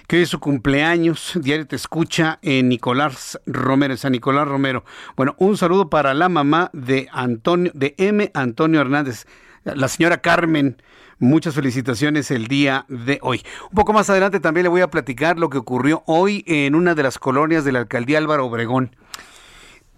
que 0.08 0.16
hoy 0.16 0.22
es 0.22 0.30
su 0.30 0.40
cumpleaños. 0.40 1.38
Diario 1.42 1.66
te 1.66 1.76
escucha 1.76 2.38
en 2.40 2.70
Nicolás 2.70 3.38
Romero, 3.44 3.94
San 3.98 4.12
Nicolás 4.12 4.48
Romero. 4.48 4.82
Bueno, 5.14 5.34
un 5.36 5.58
saludo 5.58 5.90
para 5.90 6.14
la 6.14 6.30
mamá 6.30 6.70
de 6.72 7.06
Antonio, 7.12 7.70
de 7.74 7.94
M. 7.98 8.30
Antonio 8.32 8.80
Hernández. 8.80 9.26
la 9.64 9.88
señora 9.88 10.22
Carmen. 10.22 10.78
Muchas 11.22 11.54
felicitaciones 11.54 12.30
el 12.30 12.48
día 12.48 12.86
de 12.88 13.18
hoy. 13.20 13.42
Un 13.64 13.74
poco 13.74 13.92
más 13.92 14.08
adelante 14.08 14.40
también 14.40 14.62
le 14.62 14.70
voy 14.70 14.80
a 14.80 14.88
platicar 14.88 15.38
lo 15.38 15.50
que 15.50 15.58
ocurrió 15.58 16.02
hoy 16.06 16.42
en 16.46 16.74
una 16.74 16.94
de 16.94 17.02
las 17.02 17.18
colonias 17.18 17.62
de 17.62 17.72
la 17.72 17.80
alcaldía 17.80 18.16
Álvaro 18.16 18.46
Obregón. 18.46 18.96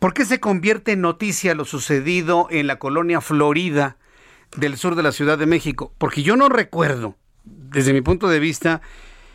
¿Por 0.01 0.15
qué 0.15 0.25
se 0.25 0.41
convierte 0.41 0.91
en 0.91 1.01
noticia 1.01 1.55
lo 1.55 1.65
sucedido 1.65 2.49
en 2.51 2.67
la 2.67 2.81
colonia 2.81 3.21
Florida 3.21 3.99
del 4.57 4.77
sur 4.77 4.97
de 4.97 5.05
la 5.05 5.13
Ciudad 5.13 5.39
de 5.39 5.47
México? 5.47 5.95
Porque 5.97 6.25
yo 6.25 6.35
no 6.35 6.49
recuerdo, 6.49 7.15
desde 7.45 7.93
mi 7.93 8.01
punto 8.01 8.29
de 8.29 8.41
vista, 8.41 8.83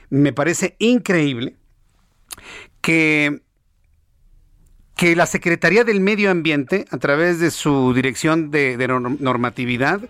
me 0.10 0.34
parece 0.34 0.76
increíble 0.80 1.56
que 2.82 3.44
que 4.98 5.16
la 5.16 5.28
Secretaría 5.28 5.84
del 5.84 6.02
Medio 6.02 6.32
Ambiente, 6.32 6.86
a 6.90 6.98
través 6.98 7.40
de 7.40 7.52
su 7.52 7.94
dirección 7.94 8.50
de, 8.50 8.76
normatividad, 9.20 10.02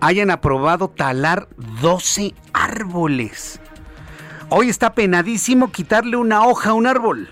hayan 0.00 0.30
aprobado 0.30 0.88
talar 0.88 1.48
12 1.82 2.32
árboles. 2.52 3.60
Hoy 4.48 4.68
está 4.68 4.94
penadísimo 4.94 5.72
quitarle 5.72 6.16
una 6.16 6.46
hoja 6.46 6.70
a 6.70 6.74
un 6.74 6.86
árbol. 6.86 7.28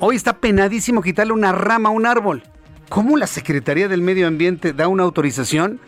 Hoy 0.00 0.16
está 0.16 0.34
penadísimo 0.34 1.00
quitarle 1.00 1.32
una 1.32 1.52
rama 1.52 1.88
a 1.88 1.92
un 1.92 2.04
árbol. 2.04 2.42
¿Cómo 2.90 3.16
la 3.16 3.26
Secretaría 3.26 3.88
del 3.88 4.02
Medio 4.02 4.28
Ambiente 4.28 4.74
da 4.74 4.86
una 4.86 5.04
autorización 5.04 5.80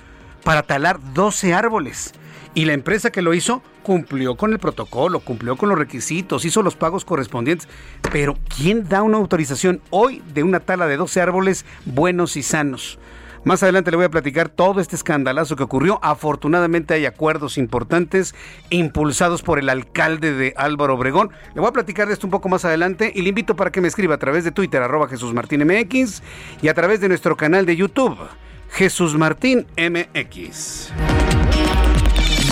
para 0.42 0.62
talar 0.62 0.98
12 1.12 1.52
árboles? 1.52 2.14
Y 2.54 2.64
la 2.64 2.72
empresa 2.72 3.12
que 3.12 3.20
lo 3.20 3.34
hizo 3.34 3.62
cumplió 3.82 4.36
con 4.36 4.52
el 4.52 4.58
protocolo, 4.58 5.20
cumplió 5.20 5.56
con 5.56 5.68
los 5.68 5.78
requisitos, 5.78 6.44
hizo 6.44 6.62
los 6.62 6.76
pagos 6.76 7.04
correspondientes. 7.04 7.68
Pero 8.12 8.36
¿quién 8.56 8.88
da 8.88 9.02
una 9.02 9.18
autorización 9.18 9.80
hoy 9.90 10.22
de 10.34 10.42
una 10.42 10.60
tala 10.60 10.86
de 10.86 10.96
12 10.96 11.20
árboles 11.20 11.64
buenos 11.84 12.36
y 12.36 12.42
sanos? 12.42 12.98
Más 13.42 13.62
adelante 13.62 13.90
le 13.90 13.96
voy 13.96 14.04
a 14.04 14.10
platicar 14.10 14.50
todo 14.50 14.82
este 14.82 14.96
escandalazo 14.96 15.56
que 15.56 15.62
ocurrió. 15.62 15.98
Afortunadamente 16.02 16.92
hay 16.92 17.06
acuerdos 17.06 17.56
importantes 17.56 18.34
impulsados 18.68 19.42
por 19.42 19.58
el 19.58 19.70
alcalde 19.70 20.34
de 20.34 20.52
Álvaro 20.56 20.94
Obregón. 20.94 21.30
Le 21.54 21.60
voy 21.60 21.70
a 21.70 21.72
platicar 21.72 22.06
de 22.06 22.12
esto 22.12 22.26
un 22.26 22.30
poco 22.30 22.50
más 22.50 22.66
adelante 22.66 23.10
y 23.14 23.22
le 23.22 23.30
invito 23.30 23.56
para 23.56 23.72
que 23.72 23.80
me 23.80 23.88
escriba 23.88 24.16
a 24.16 24.18
través 24.18 24.44
de 24.44 24.52
Twitter, 24.52 24.82
arroba 24.82 25.08
Jesús 25.08 25.32
Martín 25.32 25.64
MX 25.64 26.22
y 26.60 26.68
a 26.68 26.74
través 26.74 27.00
de 27.00 27.08
nuestro 27.08 27.34
canal 27.36 27.64
de 27.64 27.76
YouTube, 27.76 28.18
Jesús 28.68 29.16
Martín 29.16 29.66
MX. 29.78 30.92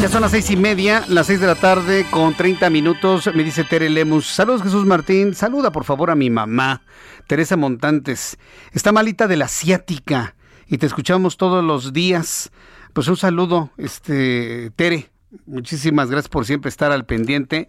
Ya 0.00 0.08
son 0.08 0.20
las 0.20 0.30
seis 0.30 0.48
y 0.50 0.56
media, 0.56 1.04
las 1.08 1.26
seis 1.26 1.40
de 1.40 1.48
la 1.48 1.56
tarde 1.56 2.06
con 2.08 2.32
30 2.32 2.70
minutos. 2.70 3.28
Me 3.34 3.42
dice 3.42 3.64
Tere 3.64 3.90
Lemus. 3.90 4.28
Saludos 4.28 4.62
Jesús 4.62 4.86
Martín. 4.86 5.34
Saluda 5.34 5.72
por 5.72 5.82
favor 5.82 6.12
a 6.12 6.14
mi 6.14 6.30
mamá, 6.30 6.82
Teresa 7.26 7.56
Montantes. 7.56 8.38
Está 8.72 8.92
malita 8.92 9.26
de 9.26 9.36
la 9.36 9.48
ciática 9.48 10.36
y 10.68 10.78
te 10.78 10.86
escuchamos 10.86 11.36
todos 11.36 11.64
los 11.64 11.92
días. 11.92 12.52
Pues 12.92 13.08
un 13.08 13.16
saludo, 13.16 13.72
este 13.76 14.70
Tere. 14.76 15.10
Muchísimas 15.46 16.12
gracias 16.12 16.28
por 16.28 16.46
siempre 16.46 16.68
estar 16.68 16.92
al 16.92 17.04
pendiente. 17.04 17.68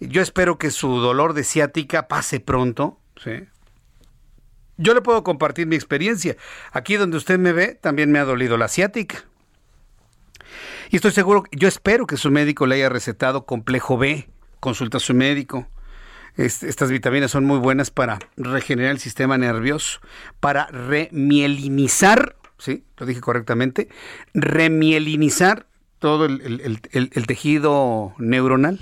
Yo 0.00 0.22
espero 0.22 0.58
que 0.58 0.72
su 0.72 0.98
dolor 0.98 1.34
de 1.34 1.44
ciática 1.44 2.08
pase 2.08 2.40
pronto. 2.40 2.98
Yo 4.76 4.92
le 4.92 5.02
puedo 5.02 5.22
compartir 5.22 5.68
mi 5.68 5.76
experiencia. 5.76 6.36
Aquí 6.72 6.96
donde 6.96 7.16
usted 7.16 7.38
me 7.38 7.52
ve, 7.52 7.78
también 7.80 8.10
me 8.10 8.18
ha 8.18 8.24
dolido 8.24 8.56
la 8.56 8.66
ciática. 8.66 9.29
Y 10.90 10.96
estoy 10.96 11.12
seguro, 11.12 11.44
yo 11.52 11.68
espero 11.68 12.04
que 12.04 12.16
su 12.16 12.32
médico 12.32 12.66
le 12.66 12.74
haya 12.74 12.88
recetado 12.88 13.46
complejo 13.46 13.96
B. 13.96 14.28
Consulta 14.58 14.96
a 14.96 15.00
su 15.00 15.14
médico. 15.14 15.68
estas 16.36 16.90
vitaminas 16.90 17.30
son 17.30 17.44
muy 17.44 17.58
buenas 17.58 17.92
para 17.92 18.18
regenerar 18.36 18.90
el 18.90 18.98
sistema 18.98 19.38
nervioso, 19.38 20.00
para 20.40 20.66
remielinizar, 20.66 22.34
¿sí? 22.58 22.82
Lo 22.96 23.06
dije 23.06 23.20
correctamente, 23.20 23.88
remielinizar 24.34 25.66
todo 26.00 26.24
el, 26.24 26.80
tejido 27.28 28.12
neuronal. 28.18 28.80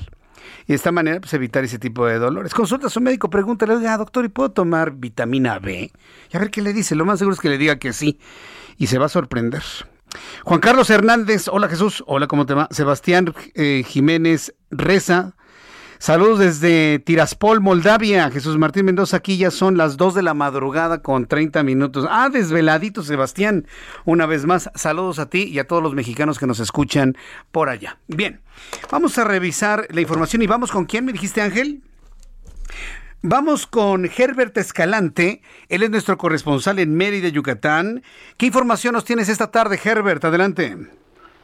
Y 0.65 0.69
de 0.69 0.77
esta 0.77 0.93
manera, 0.93 1.21
pues 1.21 1.35
evitar 1.35 1.65
ese 1.65 1.79
tipo 1.79 2.07
de 2.07 2.19
dolores. 2.19 2.55
Consulta 2.55 2.87
a 2.87 2.91
su 2.91 3.03
médico, 3.03 3.29
pregúntale, 3.29 3.75
oiga, 3.75 3.99
doctor, 3.99 4.25
¿y 4.25 4.29
puedo 4.29 4.51
tomar 4.51 4.93
vitamina 4.93 5.59
B? 5.59 5.93
Y 6.33 6.37
a 6.37 6.41
ver 6.41 6.51
qué 6.51 6.63
le 6.63 6.73
dice. 6.73 6.95
Lo 6.95 7.05
más 7.05 7.19
seguro 7.19 7.35
es 7.35 7.41
que 7.41 7.51
le 7.51 7.59
diga 7.59 7.79
que 7.79 7.93
sí. 7.93 8.19
Y 8.79 8.87
se 8.87 8.97
va 8.97 9.07
a 9.07 9.11
sorprender. 9.11 9.63
Juan 10.45 10.61
Carlos 10.61 10.91
Hernández, 10.91 11.49
hola 11.49 11.69
Jesús, 11.69 12.03
hola, 12.07 12.27
¿cómo 12.27 12.47
te 12.47 12.55
va? 12.55 12.69
Sebastián 12.71 13.35
eh, 13.55 13.83
Jiménez 13.87 14.55
Reza, 14.71 15.35
saludos 15.99 16.39
desde 16.39 16.99
Tiraspol, 17.01 17.61
Moldavia. 17.61 18.31
Jesús 18.31 18.57
Martín 18.57 18.87
Mendoza, 18.87 19.19
aquí 19.19 19.37
ya 19.37 19.51
son 19.51 19.77
las 19.77 19.97
2 19.97 20.15
de 20.15 20.23
la 20.23 20.35
madrugada 20.35 21.03
con 21.03 21.27
30 21.27 21.63
minutos. 21.63 22.07
Ah, 22.09 22.31
desveladito 22.31 23.03
Sebastián, 23.03 23.67
una 24.05 24.27
vez 24.27 24.47
más, 24.47 24.71
saludos 24.75 25.19
a 25.19 25.29
ti 25.29 25.45
y 25.45 25.59
a 25.59 25.67
todos 25.67 25.83
los 25.83 25.95
mexicanos 25.95 26.39
que 26.39 26.47
nos 26.47 26.61
escuchan 26.61 27.17
por 27.51 27.69
allá. 27.69 27.99
Bien, 28.07 28.41
vamos 28.91 29.19
a 29.19 29.25
revisar 29.25 29.87
la 29.91 30.01
información 30.01 30.43
y 30.43 30.47
vamos 30.47 30.71
con 30.71 30.87
quién, 30.87 31.05
me 31.05 31.13
dijiste 31.13 31.43
Ángel. 31.43 31.83
Vamos 33.23 33.67
con 33.67 34.05
Herbert 34.05 34.57
Escalante, 34.59 35.43
él 35.69 35.83
es 35.83 35.91
nuestro 35.91 36.17
corresponsal 36.17 36.79
en 36.79 36.97
Mérida, 36.97 37.29
Yucatán. 37.29 38.03
¿Qué 38.37 38.47
información 38.47 38.93
nos 38.93 39.05
tienes 39.05 39.29
esta 39.29 39.51
tarde, 39.51 39.77
Herbert? 39.85 40.25
Adelante. 40.25 40.77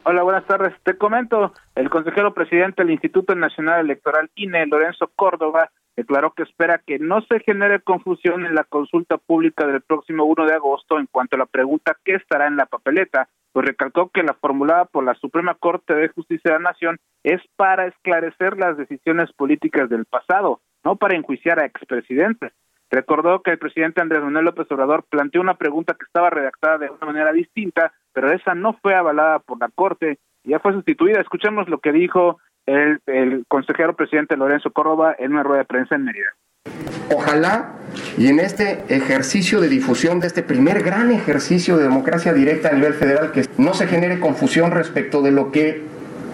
Hola, 0.04 0.22
buenas 0.22 0.46
tardes. 0.46 0.72
Te 0.84 0.96
comento, 0.96 1.52
el 1.74 1.90
consejero 1.90 2.32
presidente 2.32 2.82
del 2.82 2.92
Instituto 2.92 3.34
Nacional 3.34 3.80
Electoral 3.80 4.30
INE, 4.36 4.66
Lorenzo 4.66 5.10
Córdoba, 5.16 5.72
declaró 5.96 6.32
que 6.32 6.44
espera 6.44 6.80
que 6.86 7.00
no 7.00 7.22
se 7.22 7.40
genere 7.40 7.80
confusión 7.80 8.46
en 8.46 8.54
la 8.54 8.62
consulta 8.62 9.18
pública 9.18 9.66
del 9.66 9.80
próximo 9.80 10.26
1 10.26 10.46
de 10.46 10.54
agosto 10.54 11.00
en 11.00 11.08
cuanto 11.10 11.34
a 11.34 11.40
la 11.40 11.46
pregunta 11.46 11.96
qué 12.04 12.14
estará 12.14 12.46
en 12.46 12.56
la 12.56 12.66
papeleta, 12.66 13.28
pues 13.52 13.66
recalcó 13.66 14.10
que 14.10 14.22
la 14.22 14.34
formulada 14.34 14.84
por 14.84 15.02
la 15.02 15.14
Suprema 15.16 15.56
Corte 15.56 15.92
de 15.92 16.06
Justicia 16.06 16.52
de 16.52 16.58
la 16.58 16.70
Nación 16.70 16.98
es 17.24 17.40
para 17.56 17.86
esclarecer 17.88 18.58
las 18.58 18.76
decisiones 18.76 19.32
políticas 19.32 19.88
del 19.88 20.04
pasado 20.04 20.60
no 20.84 20.96
para 20.96 21.16
enjuiciar 21.16 21.58
a 21.58 21.66
expresidentes. 21.66 22.52
Recordó 22.90 23.42
que 23.42 23.50
el 23.50 23.58
presidente 23.58 24.00
Andrés 24.00 24.22
Manuel 24.22 24.44
López 24.44 24.70
Obrador 24.70 25.04
planteó 25.08 25.40
una 25.40 25.54
pregunta 25.54 25.96
que 25.98 26.04
estaba 26.04 26.30
redactada 26.30 26.78
de 26.78 26.90
una 26.90 27.06
manera 27.06 27.32
distinta, 27.32 27.92
pero 28.12 28.30
esa 28.30 28.54
no 28.54 28.74
fue 28.80 28.94
avalada 28.94 29.40
por 29.40 29.58
la 29.58 29.68
Corte 29.74 30.18
y 30.44 30.50
ya 30.50 30.60
fue 30.60 30.72
sustituida. 30.72 31.20
Escuchemos 31.20 31.68
lo 31.68 31.78
que 31.78 31.92
dijo 31.92 32.38
el, 32.66 33.44
consejero 33.48 33.96
presidente 33.96 34.36
Lorenzo 34.36 34.70
Córdoba 34.70 35.16
en 35.18 35.32
una 35.32 35.42
rueda 35.42 35.60
de 35.60 35.64
prensa 35.64 35.94
en 35.96 36.04
Mérida. 36.04 36.34
Ojalá 37.14 37.72
y 38.16 38.28
en 38.28 38.40
este 38.40 38.84
ejercicio 38.94 39.60
de 39.60 39.68
difusión 39.68 40.20
de 40.20 40.28
este 40.28 40.42
primer 40.42 40.82
gran 40.82 41.10
ejercicio 41.10 41.76
de 41.76 41.84
democracia 41.84 42.32
directa 42.32 42.68
a 42.68 42.72
nivel 42.72 42.94
federal 42.94 43.32
que 43.32 43.42
no 43.58 43.74
se 43.74 43.86
genere 43.86 44.20
confusión 44.20 44.70
respecto 44.70 45.20
de 45.20 45.30
lo 45.30 45.50
que 45.52 45.82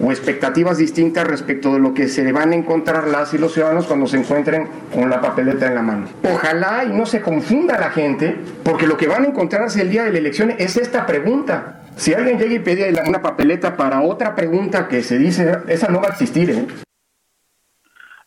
o 0.03 0.11
expectativas 0.11 0.77
distintas 0.77 1.27
respecto 1.27 1.73
de 1.73 1.79
lo 1.79 1.93
que 1.93 2.07
se 2.07 2.31
van 2.31 2.51
a 2.51 2.55
encontrar 2.55 3.07
las 3.07 3.33
y 3.33 3.37
los 3.37 3.53
ciudadanos 3.53 3.85
cuando 3.85 4.07
se 4.07 4.17
encuentren 4.17 4.67
con 4.93 5.09
la 5.09 5.21
papeleta 5.21 5.67
en 5.67 5.75
la 5.75 5.81
mano. 5.81 6.07
Ojalá 6.23 6.83
y 6.85 6.89
no 6.89 7.05
se 7.05 7.21
confunda 7.21 7.79
la 7.79 7.91
gente, 7.91 8.37
porque 8.63 8.87
lo 8.87 8.97
que 8.97 9.07
van 9.07 9.25
a 9.25 9.27
encontrarse 9.27 9.81
el 9.81 9.89
día 9.89 10.03
de 10.03 10.11
la 10.11 10.17
elección 10.19 10.51
es 10.57 10.77
esta 10.77 11.05
pregunta. 11.05 11.81
Si 11.95 12.13
alguien 12.13 12.39
llega 12.39 12.55
y 12.55 12.59
pide 12.59 12.93
una 13.07 13.21
papeleta 13.21 13.77
para 13.77 14.01
otra 14.01 14.33
pregunta 14.33 14.87
que 14.87 15.03
se 15.03 15.17
dice, 15.17 15.59
esa 15.67 15.87
no 15.89 16.01
va 16.01 16.07
a 16.07 16.11
existir. 16.11 16.49
¿eh? 16.49 16.65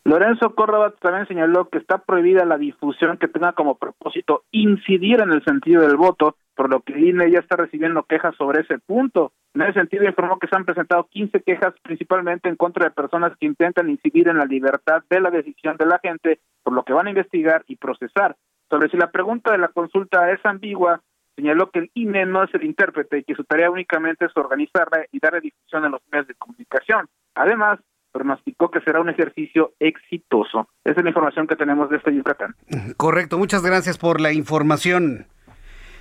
Lorenzo 0.05 0.55
Córdoba 0.55 0.93
también 1.01 1.27
señaló 1.27 1.69
que 1.71 1.79
está 1.79 1.99
prohibida 1.99 2.45
la 2.45 2.59
difusión 2.59 3.17
que 3.17 3.27
tenga 3.27 3.53
como 3.53 3.77
propósito 3.77 4.45
incidir 4.53 5.21
en 5.21 5.33
el 5.33 5.43
sentido 5.45 5.83
del 5.83 5.97
voto 5.97 6.37
por 6.55 6.71
lo 6.71 6.81
que 6.83 6.99
INE 6.99 7.31
ya 7.31 7.41
está 7.41 7.57
recibiendo 7.57 8.05
quejas 8.05 8.35
sobre 8.37 8.63
ese 8.63 8.79
punto. 8.79 9.33
En 9.55 9.63
ese 9.63 9.75
sentido, 9.75 10.05
informó 10.05 10.39
que 10.39 10.49
se 10.49 10.57
han 10.57 10.65
presentado 10.65 11.07
15 11.11 11.43
quejas 11.43 11.75
principalmente 11.83 12.49
en 12.49 12.57
contra 12.57 12.87
de 12.87 12.91
personas 12.91 13.37
que 13.39 13.47
intentan 13.47 13.89
incidir 13.89 14.29
en 14.29 14.39
la 14.39 14.45
libertad 14.45 15.03
de 15.09 15.21
la 15.21 15.31
decisión 15.31 15.77
de 15.77 15.87
la 15.87 15.99
gente, 15.99 16.41
por 16.63 16.73
lo 16.73 16.85
que 16.85 16.93
van 16.93 17.07
a 17.07 17.11
investigar 17.11 17.65
y 17.69 17.77
procesar. 17.77 18.37
Sobre 18.71 18.89
si 18.89 18.97
la 18.97 19.11
pregunta 19.11 19.53
de 19.53 19.59
la 19.59 19.69
consulta 19.69 20.31
es 20.33 20.41
ambigua, 20.45 21.01
señaló 21.37 21.71
que 21.71 21.81
el 21.81 21.91
INE 21.95 22.27
no 22.27 22.45
es 22.45 22.55
el 22.55 22.65
intérprete 22.65 23.19
y 23.19 23.25
que 23.25 23.35
su 23.35 23.45
tarea 23.45 23.71
únicamente 23.71 24.25
es 24.25 24.37
organizarla 24.37 25.07
y 25.13 25.19
darle 25.21 25.41
difusión 25.41 25.85
en 25.85 25.93
los 25.93 26.01
medios 26.11 26.29
de 26.29 26.35
comunicación. 26.35 27.09
Además, 27.35 27.81
pronosticó 28.13 28.71
que 28.71 28.81
será 28.81 29.01
un 29.01 29.09
ejercicio 29.09 29.73
exitoso. 29.81 30.69
Esa 30.85 31.01
es 31.01 31.05
la 31.05 31.11
información 31.11 31.49
que 31.49 31.57
tenemos 31.57 31.91
de 31.91 31.97
este 31.97 32.15
Yucatán. 32.15 32.55
Correcto, 32.97 33.39
muchas 33.39 33.63
gracias 33.65 33.99
por 33.99 34.21
la 34.21 34.33
información 34.33 35.27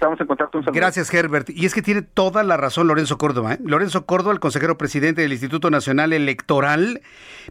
estamos 0.04 0.20
en 0.20 0.28
contacto. 0.28 0.60
Gracias, 0.74 1.14
Herbert. 1.14 1.50
Y 1.50 1.66
es 1.66 1.74
que 1.74 1.82
tiene 1.82 2.02
toda 2.02 2.44
la 2.44 2.58
razón 2.58 2.88
Lorenzo 2.88 3.18
Córdoba. 3.18 3.54
¿eh? 3.54 3.60
Lorenzo 3.64 4.06
Córdoba, 4.06 4.34
el 4.34 4.40
consejero 4.42 4.78
presidente 4.78 5.22
del 5.22 5.32
Instituto 5.32 5.70
Nacional 5.70 6.12
Electoral, 6.12 7.02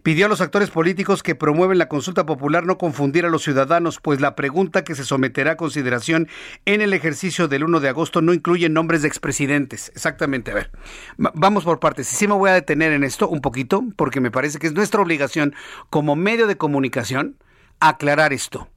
pidió 0.03 0.27
a 0.27 0.29
los 0.29 0.43
actores 0.43 0.71
políticos 0.71 1.23
que 1.23 1.35
promueven 1.35 1.79
la 1.79 1.89
consulta 1.89 2.27
popular 2.27 2.67
no 2.67 2.77
confundir 2.77 3.25
a 3.25 3.31
los 3.31 3.43
ciudadanos, 3.43 4.01
pues 4.01 4.21
la 4.21 4.35
pregunta 4.35 4.85
que 4.85 4.95
se 4.95 5.05
someterá 5.05 5.53
a 5.53 5.57
consideración 5.57 6.29
en 6.67 6.83
el 6.83 6.93
ejercicio 6.93 7.49
del 7.49 7.65
1 7.65 7.81
de 7.81 7.89
agosto 7.89 8.21
no 8.21 8.35
incluye 8.35 8.69
nombres 8.69 9.01
de 9.01 9.09
expresidentes. 9.09 9.91
Exactamente. 9.95 10.51
A 10.51 10.55
ver, 10.55 10.71
vamos 11.17 11.65
por 11.65 11.81
partes. 11.81 12.07
Sí 12.07 12.29
me 12.29 12.35
voy 12.35 12.51
a 12.51 12.55
detener 12.55 12.93
en 12.93 13.03
esto 13.03 13.29
un 13.29 13.41
poquito, 13.41 13.83
porque 13.97 14.21
me 14.21 14.31
parece 14.31 14.59
que 14.59 14.67
es 14.67 14.75
nuestra 14.75 15.01
obligación 15.01 15.55
como 15.89 16.17
medio 16.17 16.47
de 16.47 16.57
comunicación 16.57 17.37
aclarar 17.81 18.35
esto. 18.35 18.69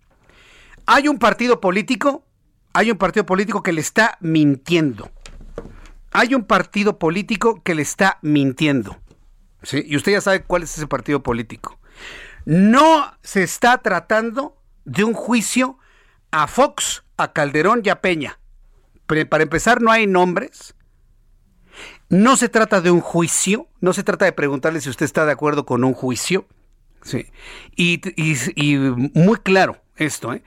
Hay 0.86 1.08
un 1.08 1.18
partido 1.18 1.60
político 1.60 2.24
hay 2.76 2.92
un 2.92 2.98
partido 2.98 3.26
político 3.26 3.64
que 3.64 3.72
le 3.72 3.80
está 3.80 4.18
mintiendo. 4.20 5.10
Hay 6.12 6.36
un 6.36 6.44
partido 6.44 7.00
político 7.00 7.64
que 7.64 7.74
le 7.74 7.82
está 7.82 8.20
mintiendo. 8.22 8.98
¿sí? 9.64 9.82
Y 9.88 9.96
usted 9.96 10.12
ya 10.12 10.20
sabe 10.20 10.44
cuál 10.44 10.64
es 10.64 10.78
ese 10.78 10.86
partido 10.86 11.24
político. 11.24 11.80
No 12.44 13.14
se 13.24 13.44
está 13.44 13.78
tratando 13.78 14.58
de 14.84 15.06
un 15.06 15.14
juicio 15.14 15.78
a 16.32 16.48
Fox, 16.48 17.06
a 17.16 17.32
Calderón 17.32 17.82
y 17.86 17.88
a 17.88 18.02
Peña. 18.02 18.40
para 19.06 19.44
empezar, 19.44 19.82
no 19.82 19.90
hay 19.90 20.06
nombres. 20.06 20.76
No 22.10 22.36
se 22.36 22.50
trata 22.50 22.82
de 22.82 22.92
un 22.92 23.00
juicio, 23.00 23.70
no 23.80 23.94
se 23.94 24.04
trata 24.04 24.26
de 24.26 24.34
preguntarle 24.34 24.82
si 24.82 24.90
usted 24.90 25.06
está 25.06 25.26
de 25.26 25.32
acuerdo 25.32 25.66
con 25.66 25.86
un 25.86 25.94
juicio. 25.94 26.46
Sí. 27.04 27.26
Y, 27.78 28.02
y 28.62 28.78
muy 28.78 29.38
claro 29.38 29.78
esto, 29.96 30.34
¿eh? 30.34 30.44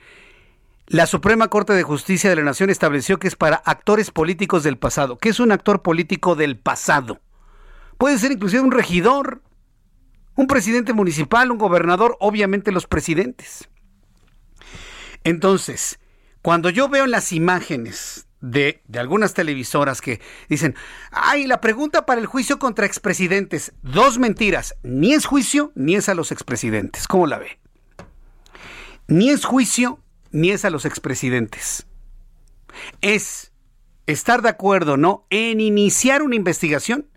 La 0.89 1.05
Suprema 1.05 1.49
Corte 1.49 1.73
de 1.73 1.83
Justicia 1.83 2.31
de 2.31 2.35
la 2.35 2.41
Nación 2.41 2.71
estableció 2.71 3.19
que 3.19 3.27
es 3.27 3.35
para 3.35 3.57
actores 3.57 4.09
políticos 4.09 4.63
del 4.63 4.79
pasado. 4.79 5.19
¿Qué 5.19 5.29
es 5.29 5.39
un 5.39 5.51
actor 5.51 5.83
político 5.83 6.35
del 6.35 6.57
pasado? 6.57 7.21
Puede 7.99 8.17
ser 8.17 8.31
inclusive 8.31 8.63
un 8.63 8.71
regidor, 8.71 9.43
un 10.33 10.47
presidente 10.47 10.93
municipal, 10.93 11.51
un 11.51 11.59
gobernador, 11.59 12.17
obviamente 12.19 12.71
los 12.71 12.87
presidentes. 12.87 13.69
Entonces, 15.23 15.99
cuando 16.41 16.71
yo 16.71 16.89
veo 16.89 17.05
las 17.05 17.33
imágenes 17.33 18.27
de, 18.41 18.81
de, 18.87 18.97
algunas 18.97 19.35
televisoras 19.35 20.01
que 20.01 20.19
dicen, 20.49 20.73
ay, 21.11 21.45
la 21.45 21.61
pregunta 21.61 22.07
para 22.07 22.19
el 22.19 22.25
juicio 22.25 22.57
contra 22.57 22.87
expresidentes, 22.87 23.73
dos 23.83 24.17
mentiras, 24.17 24.73
ni 24.81 25.13
es 25.13 25.27
juicio 25.27 25.71
ni 25.75 25.93
es 25.93 26.09
a 26.09 26.15
los 26.15 26.31
expresidentes. 26.31 27.07
¿Cómo 27.07 27.27
la 27.27 27.37
ve? 27.37 27.59
Ni 29.07 29.29
es 29.29 29.45
juicio 29.45 29.99
ni 30.31 30.51
es 30.51 30.65
a 30.65 30.69
los 30.69 30.85
expresidentes. 30.85 31.87
Es 33.01 33.51
estar 34.05 34.41
de 34.41 34.49
acuerdo, 34.49 34.97
¿no?, 34.97 35.25
en 35.29 35.61
iniciar 35.61 36.21
una 36.21 36.35
investigación 36.35 37.07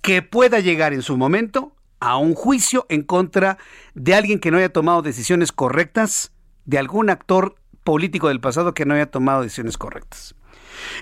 que 0.00 0.22
pueda 0.22 0.60
llegar 0.60 0.92
en 0.92 1.02
su 1.02 1.16
momento 1.16 1.76
a 2.00 2.16
un 2.16 2.34
juicio 2.34 2.86
en 2.88 3.02
contra 3.02 3.58
de 3.94 4.14
alguien 4.14 4.40
que 4.40 4.50
no 4.50 4.58
haya 4.58 4.72
tomado 4.72 5.02
decisiones 5.02 5.52
correctas, 5.52 6.32
de 6.64 6.78
algún 6.78 7.10
actor 7.10 7.56
político 7.84 8.28
del 8.28 8.40
pasado 8.40 8.74
que 8.74 8.84
no 8.84 8.94
haya 8.94 9.10
tomado 9.10 9.42
decisiones 9.42 9.78
correctas. 9.78 10.34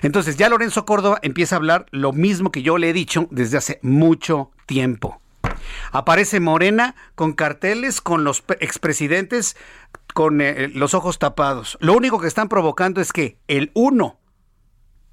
Entonces 0.01 0.37
ya 0.37 0.49
Lorenzo 0.49 0.85
Córdoba 0.85 1.19
empieza 1.21 1.55
a 1.55 1.57
hablar 1.57 1.85
lo 1.91 2.13
mismo 2.13 2.51
que 2.51 2.61
yo 2.61 2.77
le 2.77 2.89
he 2.89 2.93
dicho 2.93 3.27
desde 3.31 3.57
hace 3.57 3.79
mucho 3.81 4.51
tiempo. 4.65 5.20
Aparece 5.91 6.39
Morena 6.39 6.95
con 7.15 7.33
carteles 7.33 8.01
con 8.01 8.23
los 8.23 8.43
expresidentes 8.59 9.55
con 10.13 10.41
eh, 10.41 10.69
los 10.73 10.93
ojos 10.93 11.19
tapados. 11.19 11.77
Lo 11.81 11.93
único 11.93 12.19
que 12.19 12.27
están 12.27 12.49
provocando 12.49 13.01
es 13.01 13.13
que 13.13 13.37
el 13.47 13.71
1 13.73 14.19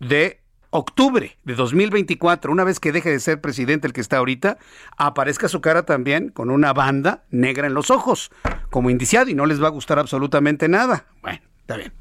de 0.00 0.40
octubre 0.70 1.38
de 1.44 1.54
2024, 1.54 2.52
una 2.52 2.64
vez 2.64 2.80
que 2.80 2.92
deje 2.92 3.10
de 3.10 3.20
ser 3.20 3.40
presidente 3.40 3.86
el 3.86 3.92
que 3.92 4.00
está 4.00 4.18
ahorita, 4.18 4.58
aparezca 4.96 5.48
su 5.48 5.60
cara 5.60 5.84
también 5.84 6.28
con 6.28 6.50
una 6.50 6.72
banda 6.72 7.24
negra 7.30 7.66
en 7.66 7.74
los 7.74 7.90
ojos, 7.90 8.30
como 8.70 8.90
indiciado, 8.90 9.30
y 9.30 9.34
no 9.34 9.46
les 9.46 9.62
va 9.62 9.68
a 9.68 9.70
gustar 9.70 9.98
absolutamente 9.98 10.68
nada. 10.68 11.06
Bueno, 11.22 11.40
está 11.60 11.76
bien. 11.76 11.92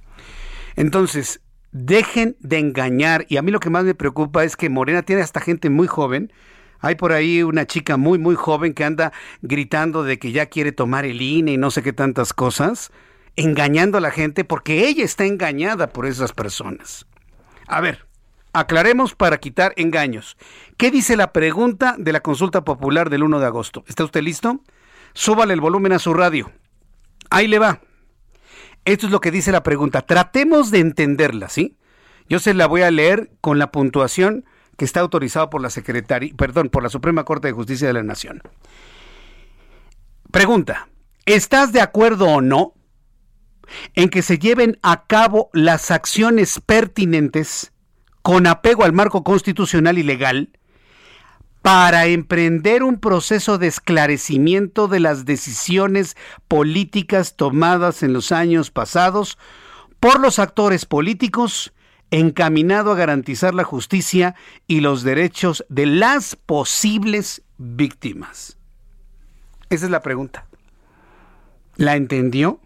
Entonces, 0.75 1.41
dejen 1.71 2.35
de 2.39 2.59
engañar, 2.59 3.25
y 3.29 3.37
a 3.37 3.41
mí 3.41 3.51
lo 3.51 3.59
que 3.59 3.69
más 3.69 3.85
me 3.85 3.95
preocupa 3.95 4.43
es 4.43 4.57
que 4.57 4.69
Morena 4.69 5.01
tiene 5.03 5.21
hasta 5.21 5.39
gente 5.39 5.69
muy 5.69 5.87
joven 5.87 6.31
hay 6.79 6.95
por 6.95 7.11
ahí 7.11 7.43
una 7.43 7.65
chica 7.65 7.97
muy, 7.97 8.19
muy 8.19 8.35
joven 8.35 8.73
que 8.73 8.83
anda 8.83 9.13
gritando 9.41 10.03
de 10.03 10.19
que 10.19 10.31
ya 10.31 10.47
quiere 10.47 10.71
tomar 10.71 11.05
el 11.05 11.21
INE 11.21 11.53
y 11.53 11.57
no 11.57 11.71
sé 11.71 11.83
qué 11.83 11.93
tantas 11.93 12.33
cosas, 12.33 12.91
engañando 13.35 13.97
a 13.97 14.01
la 14.01 14.11
gente 14.11 14.43
porque 14.43 14.87
ella 14.87 15.03
está 15.03 15.25
engañada 15.25 15.87
por 15.87 16.05
esas 16.05 16.33
personas. 16.33 17.05
A 17.67 17.81
ver, 17.81 18.07
aclaremos 18.53 19.15
para 19.15 19.37
quitar 19.37 19.73
engaños. 19.75 20.37
¿Qué 20.77 20.91
dice 20.91 21.17
la 21.17 21.33
pregunta 21.33 21.95
de 21.97 22.11
la 22.11 22.21
consulta 22.21 22.63
popular 22.63 23.09
del 23.09 23.23
1 23.23 23.39
de 23.39 23.45
agosto? 23.45 23.83
¿Está 23.87 24.03
usted 24.03 24.21
listo? 24.21 24.61
Súbale 25.13 25.53
el 25.53 25.61
volumen 25.61 25.93
a 25.93 25.99
su 25.99 26.13
radio. 26.13 26.51
Ahí 27.29 27.47
le 27.47 27.59
va. 27.59 27.81
Esto 28.85 29.05
es 29.07 29.11
lo 29.11 29.19
que 29.19 29.31
dice 29.31 29.51
la 29.51 29.63
pregunta. 29.63 30.01
Tratemos 30.01 30.71
de 30.71 30.79
entenderla, 30.79 31.49
¿sí? 31.49 31.77
Yo 32.29 32.39
se 32.39 32.53
la 32.53 32.67
voy 32.67 32.81
a 32.81 32.91
leer 32.91 33.31
con 33.41 33.59
la 33.59 33.71
puntuación 33.71 34.45
que 34.77 34.85
está 34.85 35.01
autorizado 35.01 35.49
por 35.49 35.61
la 35.61 35.69
Secretaría, 35.69 36.33
perdón, 36.37 36.69
por 36.69 36.83
la 36.83 36.89
Suprema 36.89 37.25
Corte 37.25 37.47
de 37.47 37.53
Justicia 37.53 37.87
de 37.87 37.93
la 37.93 38.03
Nación. 38.03 38.41
Pregunta, 40.31 40.87
¿estás 41.25 41.73
de 41.73 41.81
acuerdo 41.81 42.27
o 42.27 42.41
no 42.41 42.73
en 43.95 44.09
que 44.09 44.21
se 44.21 44.37
lleven 44.39 44.79
a 44.81 45.05
cabo 45.05 45.49
las 45.51 45.91
acciones 45.91 46.61
pertinentes 46.65 47.73
con 48.21 48.47
apego 48.47 48.83
al 48.83 48.93
marco 48.93 49.23
constitucional 49.23 49.97
y 49.97 50.03
legal 50.03 50.49
para 51.61 52.05
emprender 52.05 52.83
un 52.83 52.99
proceso 52.99 53.57
de 53.57 53.67
esclarecimiento 53.67 54.87
de 54.87 54.99
las 54.99 55.25
decisiones 55.25 56.15
políticas 56.47 57.35
tomadas 57.35 58.03
en 58.03 58.13
los 58.13 58.31
años 58.31 58.71
pasados 58.71 59.37
por 59.99 60.19
los 60.19 60.39
actores 60.39 60.85
políticos 60.85 61.73
encaminado 62.11 62.91
a 62.91 62.95
garantizar 62.95 63.53
la 63.53 63.63
justicia 63.63 64.35
y 64.67 64.79
los 64.79 65.03
derechos 65.03 65.65
de 65.69 65.85
las 65.85 66.35
posibles 66.35 67.43
víctimas? 67.57 68.57
Esa 69.69 69.85
es 69.85 69.91
la 69.91 70.01
pregunta. 70.01 70.47
¿La 71.75 71.95
entendió? 71.95 72.61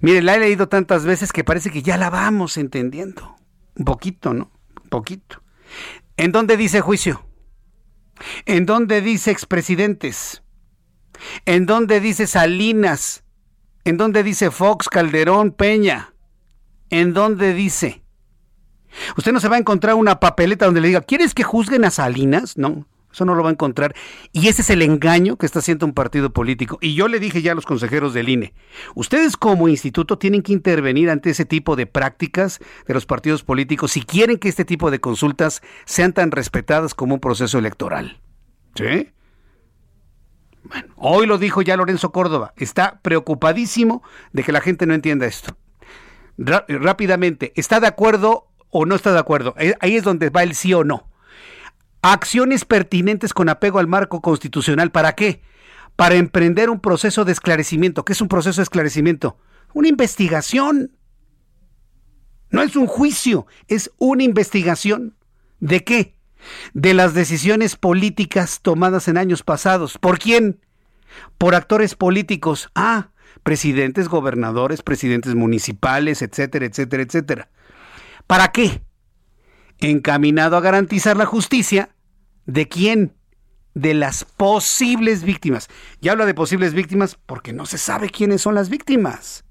Mire, 0.00 0.22
la 0.22 0.34
he 0.34 0.40
leído 0.40 0.68
tantas 0.68 1.04
veces 1.04 1.32
que 1.32 1.44
parece 1.44 1.70
que 1.70 1.82
ya 1.82 1.96
la 1.96 2.10
vamos 2.10 2.56
entendiendo. 2.56 3.36
Un 3.76 3.84
poquito, 3.84 4.34
¿no? 4.34 4.50
Un 4.82 4.88
poquito. 4.88 5.42
¿En 6.16 6.32
dónde 6.32 6.56
dice 6.56 6.80
juicio? 6.80 7.24
¿En 8.44 8.66
dónde 8.66 9.00
dice 9.00 9.30
expresidentes? 9.30 10.42
¿En 11.46 11.66
dónde 11.66 12.00
dice 12.00 12.26
Salinas? 12.26 13.24
¿En 13.84 13.96
dónde 13.96 14.22
dice 14.22 14.50
Fox, 14.50 14.88
Calderón, 14.88 15.52
Peña? 15.52 16.14
¿En 16.90 17.14
dónde 17.14 17.54
dice? 17.54 18.02
Usted 19.16 19.32
no 19.32 19.40
se 19.40 19.48
va 19.48 19.56
a 19.56 19.60
encontrar 19.60 19.94
una 19.94 20.20
papeleta 20.20 20.66
donde 20.66 20.80
le 20.80 20.88
diga, 20.88 21.00
¿quieres 21.00 21.34
que 21.34 21.42
juzguen 21.42 21.84
a 21.84 21.90
Salinas? 21.90 22.56
No, 22.56 22.86
eso 23.12 23.24
no 23.24 23.34
lo 23.34 23.42
va 23.42 23.48
a 23.48 23.52
encontrar. 23.52 23.94
Y 24.32 24.48
ese 24.48 24.62
es 24.62 24.70
el 24.70 24.82
engaño 24.82 25.36
que 25.36 25.46
está 25.46 25.60
haciendo 25.60 25.86
un 25.86 25.92
partido 25.92 26.32
político. 26.32 26.78
Y 26.80 26.94
yo 26.94 27.08
le 27.08 27.20
dije 27.20 27.42
ya 27.42 27.52
a 27.52 27.54
los 27.54 27.66
consejeros 27.66 28.14
del 28.14 28.28
INE, 28.28 28.54
ustedes 28.94 29.36
como 29.36 29.68
instituto 29.68 30.18
tienen 30.18 30.42
que 30.42 30.52
intervenir 30.52 31.10
ante 31.10 31.30
ese 31.30 31.44
tipo 31.44 31.76
de 31.76 31.86
prácticas 31.86 32.60
de 32.86 32.94
los 32.94 33.06
partidos 33.06 33.42
políticos 33.42 33.92
si 33.92 34.02
quieren 34.02 34.38
que 34.38 34.48
este 34.48 34.64
tipo 34.64 34.90
de 34.90 35.00
consultas 35.00 35.62
sean 35.84 36.12
tan 36.12 36.30
respetadas 36.30 36.94
como 36.94 37.14
un 37.14 37.20
proceso 37.20 37.58
electoral. 37.58 38.20
¿Sí? 38.74 39.10
Bueno, 40.64 40.94
hoy 40.96 41.26
lo 41.26 41.38
dijo 41.38 41.62
ya 41.62 41.76
Lorenzo 41.76 42.12
Córdoba, 42.12 42.52
está 42.56 43.00
preocupadísimo 43.00 44.02
de 44.32 44.42
que 44.42 44.52
la 44.52 44.60
gente 44.60 44.86
no 44.86 44.94
entienda 44.94 45.26
esto. 45.26 45.56
rápidamente, 46.36 47.52
¿está 47.56 47.80
de 47.80 47.86
acuerdo 47.86 48.47
o 48.70 48.86
no 48.86 48.94
está 48.94 49.12
de 49.12 49.18
acuerdo. 49.18 49.54
Eh, 49.58 49.74
ahí 49.80 49.96
es 49.96 50.04
donde 50.04 50.30
va 50.30 50.42
el 50.42 50.54
sí 50.54 50.74
o 50.74 50.84
no. 50.84 51.08
Acciones 52.02 52.64
pertinentes 52.64 53.34
con 53.34 53.48
apego 53.48 53.78
al 53.78 53.86
marco 53.86 54.20
constitucional. 54.20 54.90
¿Para 54.90 55.14
qué? 55.14 55.42
Para 55.96 56.14
emprender 56.14 56.70
un 56.70 56.80
proceso 56.80 57.24
de 57.24 57.32
esclarecimiento. 57.32 58.04
¿Qué 58.04 58.12
es 58.12 58.20
un 58.20 58.28
proceso 58.28 58.60
de 58.60 58.64
esclarecimiento? 58.64 59.36
Una 59.74 59.88
investigación. 59.88 60.96
No 62.50 62.62
es 62.62 62.76
un 62.76 62.86
juicio, 62.86 63.46
es 63.66 63.90
una 63.98 64.22
investigación. 64.22 65.16
¿De 65.60 65.84
qué? 65.84 66.14
De 66.72 66.94
las 66.94 67.14
decisiones 67.14 67.76
políticas 67.76 68.60
tomadas 68.62 69.08
en 69.08 69.18
años 69.18 69.42
pasados. 69.42 69.98
¿Por 69.98 70.18
quién? 70.18 70.60
Por 71.36 71.54
actores 71.54 71.94
políticos. 71.94 72.70
Ah, 72.74 73.10
presidentes, 73.42 74.08
gobernadores, 74.08 74.82
presidentes 74.82 75.34
municipales, 75.34 76.22
etcétera, 76.22 76.66
etcétera, 76.66 77.02
etcétera. 77.02 77.48
¿Para 78.28 78.48
qué? 78.48 78.82
Encaminado 79.78 80.56
a 80.56 80.60
garantizar 80.60 81.16
la 81.16 81.24
justicia. 81.24 81.88
¿De 82.44 82.68
quién? 82.68 83.16
De 83.72 83.94
las 83.94 84.24
posibles 84.24 85.22
víctimas. 85.24 85.68
Y 86.02 86.10
habla 86.10 86.26
de 86.26 86.34
posibles 86.34 86.74
víctimas 86.74 87.16
porque 87.26 87.54
no 87.54 87.64
se 87.64 87.78
sabe 87.78 88.10
quiénes 88.10 88.42
son 88.42 88.54
las 88.54 88.68
víctimas. 88.68 89.44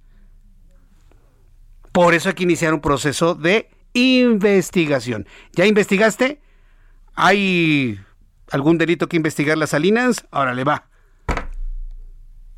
Por 1.92 2.14
eso 2.14 2.30
hay 2.30 2.36
que 2.36 2.44
iniciar 2.44 2.76
un 2.76 2.80
proceso 2.80 3.34
de 3.34 3.72
investigación. 3.94 5.28
¿Ya 5.54 5.66
investigaste? 5.66 6.40
¿Hay 7.16 8.00
algún 8.52 8.78
delito 8.78 9.10
que 9.10 9.18
investigar 9.18 9.58
las 9.58 9.72
Salinas? 9.72 10.28
Ahora 10.30 10.54
le 10.54 10.64
va. 10.64 10.88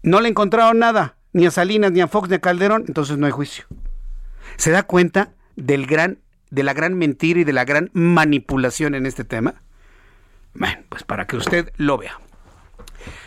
No 0.04 0.20
le 0.20 0.28
encontraron 0.28 0.80
nada, 0.80 1.16
ni 1.32 1.46
a 1.46 1.52
Salinas, 1.52 1.94
ni 1.94 2.02
a 2.02 2.10
Fox, 2.10 2.28
ni 2.28 2.36
a 2.36 2.42
Calderón, 2.42 2.84
entonces 2.90 3.18
no 3.18 3.26
hay 3.26 3.32
juicio. 3.32 3.64
¿Se 4.58 4.72
da 4.72 4.84
cuenta 4.84 5.34
del 5.60 5.86
gran, 5.86 6.20
de 6.50 6.64
la 6.64 6.74
gran 6.74 6.96
mentira 6.96 7.42
y 7.42 7.44
de 7.44 7.54
la 7.54 7.66
gran 7.66 7.90
manipulación 7.94 8.96
en 8.96 9.06
este 9.06 9.24
tema? 9.24 9.62
Bueno, 10.54 10.82
pues 10.90 11.04
para 11.04 11.28
que 11.28 11.38
usted 11.38 11.72
lo 11.78 11.98
vea. 11.98 12.20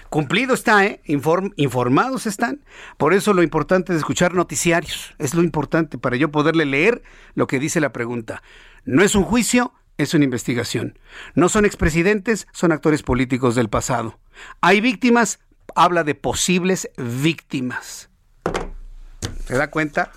Cumplido 0.09 0.53
está, 0.53 0.85
¿eh? 0.85 1.01
informados 1.07 2.27
están. 2.27 2.61
Por 2.99 3.15
eso 3.15 3.33
lo 3.33 3.43
importante 3.43 3.93
es 3.93 3.99
escuchar 3.99 4.35
noticiarios. 4.35 5.15
Es 5.19 5.33
lo 5.33 5.43
importante 5.43 5.97
para 5.97 6.17
yo 6.17 6.31
poderle 6.31 6.67
leer 6.67 7.03
lo 7.35 7.47
que 7.47 7.59
dice 7.59 7.81
la 7.81 7.93
pregunta. 7.93 8.43
No 8.85 9.03
es 9.03 9.15
un 9.15 9.25
juicio, 9.25 9.73
es 9.97 10.13
una 10.13 10.25
investigación. 10.25 10.99
No 11.35 11.49
son 11.49 11.65
expresidentes, 11.65 12.47
son 12.53 12.73
actores 12.73 13.03
políticos 13.03 13.55
del 13.55 13.71
pasado. 13.71 14.19
Hay 14.61 14.83
víctimas, 14.83 15.39
habla 15.75 16.05
de 16.05 16.15
posibles 16.15 16.91
víctimas. 16.99 18.11
¿Se 19.47 19.57
da 19.57 19.71
cuenta? 19.71 20.13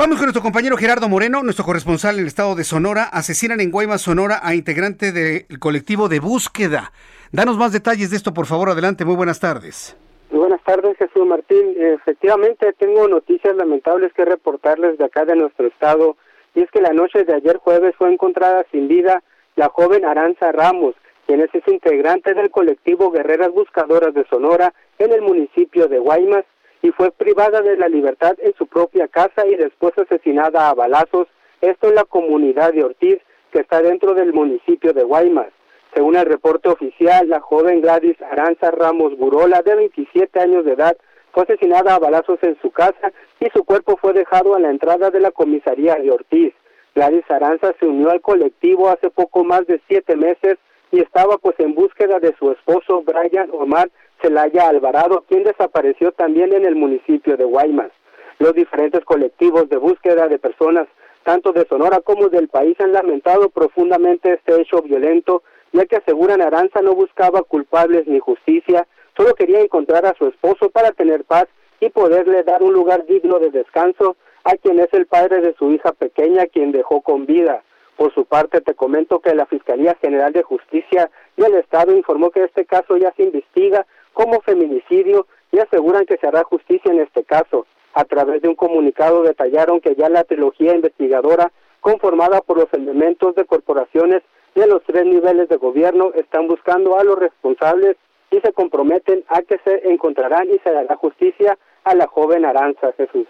Vamos 0.00 0.16
con 0.16 0.24
nuestro 0.24 0.42
compañero 0.42 0.78
Gerardo 0.78 1.10
Moreno, 1.10 1.42
nuestro 1.42 1.62
corresponsal 1.62 2.14
en 2.14 2.22
el 2.22 2.26
estado 2.26 2.54
de 2.54 2.64
Sonora. 2.64 3.02
Asesinan 3.12 3.60
en 3.60 3.70
Guaymas, 3.70 4.00
Sonora, 4.00 4.40
a 4.42 4.54
integrante 4.54 5.12
del 5.12 5.58
colectivo 5.58 6.08
de 6.08 6.20
búsqueda. 6.20 6.90
Danos 7.32 7.58
más 7.58 7.70
detalles 7.70 8.08
de 8.08 8.16
esto, 8.16 8.32
por 8.32 8.46
favor. 8.46 8.70
Adelante, 8.70 9.04
muy 9.04 9.14
buenas 9.14 9.40
tardes. 9.40 9.94
Muy 10.30 10.40
buenas 10.40 10.62
tardes, 10.64 10.96
Jesús 10.96 11.26
Martín. 11.26 11.74
Efectivamente, 11.76 12.72
tengo 12.78 13.08
noticias 13.08 13.54
lamentables 13.54 14.10
que 14.14 14.24
reportarles 14.24 14.96
de 14.96 15.04
acá 15.04 15.26
de 15.26 15.36
nuestro 15.36 15.66
estado. 15.66 16.16
Y 16.54 16.62
es 16.62 16.70
que 16.70 16.80
la 16.80 16.94
noche 16.94 17.24
de 17.24 17.34
ayer 17.34 17.58
jueves 17.58 17.94
fue 17.98 18.10
encontrada 18.10 18.64
sin 18.72 18.88
vida 18.88 19.22
la 19.56 19.68
joven 19.68 20.06
Aranza 20.06 20.50
Ramos, 20.50 20.94
quien 21.26 21.42
es 21.42 21.50
integrante 21.66 22.32
del 22.32 22.50
colectivo 22.50 23.10
Guerreras 23.10 23.52
Buscadoras 23.52 24.14
de 24.14 24.24
Sonora 24.30 24.72
en 24.98 25.12
el 25.12 25.20
municipio 25.20 25.88
de 25.88 25.98
Guaymas 25.98 26.46
y 26.82 26.90
fue 26.92 27.10
privada 27.10 27.60
de 27.60 27.76
la 27.76 27.88
libertad 27.88 28.36
en 28.42 28.54
su 28.54 28.66
propia 28.66 29.08
casa 29.08 29.46
y 29.46 29.54
después 29.56 29.96
asesinada 29.98 30.68
a 30.68 30.74
balazos, 30.74 31.28
esto 31.60 31.88
en 31.88 31.94
la 31.94 32.04
comunidad 32.04 32.72
de 32.72 32.84
Ortiz, 32.84 33.18
que 33.52 33.60
está 33.60 33.82
dentro 33.82 34.14
del 34.14 34.32
municipio 34.32 34.92
de 34.92 35.02
Guaymas. 35.02 35.48
Según 35.94 36.16
el 36.16 36.24
reporte 36.24 36.68
oficial, 36.68 37.28
la 37.28 37.40
joven 37.40 37.80
Gladys 37.80 38.20
Aranza 38.22 38.70
Ramos 38.70 39.16
Burola, 39.18 39.62
de 39.62 39.74
27 39.74 40.40
años 40.40 40.64
de 40.64 40.72
edad, 40.72 40.96
fue 41.32 41.42
asesinada 41.42 41.94
a 41.94 41.98
balazos 41.98 42.38
en 42.42 42.56
su 42.60 42.70
casa 42.70 43.12
y 43.40 43.48
su 43.50 43.64
cuerpo 43.64 43.96
fue 43.96 44.12
dejado 44.12 44.54
a 44.54 44.60
la 44.60 44.70
entrada 44.70 45.10
de 45.10 45.20
la 45.20 45.30
comisaría 45.30 45.96
de 45.96 46.10
Ortiz. 46.10 46.54
Gladys 46.94 47.28
Aranza 47.30 47.74
se 47.78 47.86
unió 47.86 48.10
al 48.10 48.20
colectivo 48.20 48.88
hace 48.88 49.10
poco 49.10 49.44
más 49.44 49.66
de 49.66 49.80
siete 49.88 50.16
meses 50.16 50.58
y 50.92 51.00
estaba 51.00 51.38
pues 51.38 51.54
en 51.58 51.74
búsqueda 51.74 52.18
de 52.18 52.34
su 52.36 52.50
esposo 52.50 53.02
Brian 53.02 53.50
Omar 53.52 53.90
Celaya 54.20 54.68
Alvarado, 54.68 55.24
quien 55.28 55.44
desapareció 55.44 56.12
también 56.12 56.52
en 56.52 56.64
el 56.64 56.74
municipio 56.74 57.36
de 57.36 57.44
Guaymas. 57.44 57.90
Los 58.38 58.54
diferentes 58.54 59.04
colectivos 59.04 59.68
de 59.68 59.76
búsqueda 59.76 60.28
de 60.28 60.38
personas, 60.38 60.88
tanto 61.24 61.52
de 61.52 61.66
Sonora 61.66 62.00
como 62.00 62.28
del 62.28 62.48
país, 62.48 62.78
han 62.80 62.92
lamentado 62.92 63.50
profundamente 63.50 64.32
este 64.32 64.60
hecho 64.60 64.82
violento 64.82 65.42
ya 65.72 65.86
que 65.86 65.96
aseguran 65.96 66.40
Aranza 66.40 66.82
no 66.82 66.94
buscaba 66.94 67.42
culpables 67.42 68.06
ni 68.06 68.18
justicia, 68.18 68.86
solo 69.16 69.34
quería 69.34 69.60
encontrar 69.60 70.06
a 70.06 70.14
su 70.14 70.26
esposo 70.26 70.70
para 70.70 70.92
tener 70.92 71.24
paz 71.24 71.46
y 71.80 71.90
poderle 71.90 72.42
dar 72.42 72.62
un 72.62 72.72
lugar 72.72 73.06
digno 73.06 73.38
de 73.38 73.50
descanso 73.50 74.16
a 74.44 74.56
quien 74.56 74.80
es 74.80 74.92
el 74.92 75.06
padre 75.06 75.40
de 75.40 75.54
su 75.54 75.70
hija 75.70 75.92
pequeña, 75.92 76.46
quien 76.46 76.72
dejó 76.72 77.02
con 77.02 77.26
vida. 77.26 77.62
Por 77.96 78.12
su 78.14 78.24
parte, 78.24 78.60
te 78.60 78.74
comento 78.74 79.20
que 79.20 79.34
la 79.34 79.46
Fiscalía 79.46 79.94
General 80.00 80.32
de 80.32 80.42
Justicia 80.42 81.10
del 81.36 81.54
Estado 81.54 81.94
informó 81.94 82.30
que 82.30 82.44
este 82.44 82.64
caso 82.64 82.96
ya 82.96 83.12
se 83.12 83.24
investiga 83.24 83.86
como 84.20 84.42
feminicidio 84.42 85.26
y 85.50 85.60
aseguran 85.60 86.04
que 86.04 86.18
se 86.18 86.26
hará 86.26 86.44
justicia 86.44 86.92
en 86.92 87.00
este 87.00 87.24
caso. 87.24 87.66
A 87.94 88.04
través 88.04 88.42
de 88.42 88.48
un 88.48 88.54
comunicado 88.54 89.22
detallaron 89.22 89.80
que 89.80 89.94
ya 89.94 90.10
la 90.10 90.24
trilogía 90.24 90.74
investigadora, 90.74 91.50
conformada 91.80 92.42
por 92.42 92.58
los 92.58 92.68
elementos 92.74 93.34
de 93.34 93.46
corporaciones 93.46 94.22
de 94.54 94.66
los 94.66 94.82
tres 94.84 95.06
niveles 95.06 95.48
de 95.48 95.56
gobierno 95.56 96.12
están 96.14 96.48
buscando 96.48 96.98
a 96.98 97.04
los 97.04 97.18
responsables 97.18 97.96
y 98.30 98.40
se 98.40 98.52
comprometen 98.52 99.24
a 99.28 99.40
que 99.40 99.58
se 99.64 99.88
encontrarán 99.90 100.50
y 100.50 100.58
se 100.58 100.70
dará 100.70 100.96
justicia 100.96 101.56
a 101.84 101.94
la 101.94 102.06
joven 102.06 102.44
Aranza 102.44 102.92
Jesús. 102.98 103.26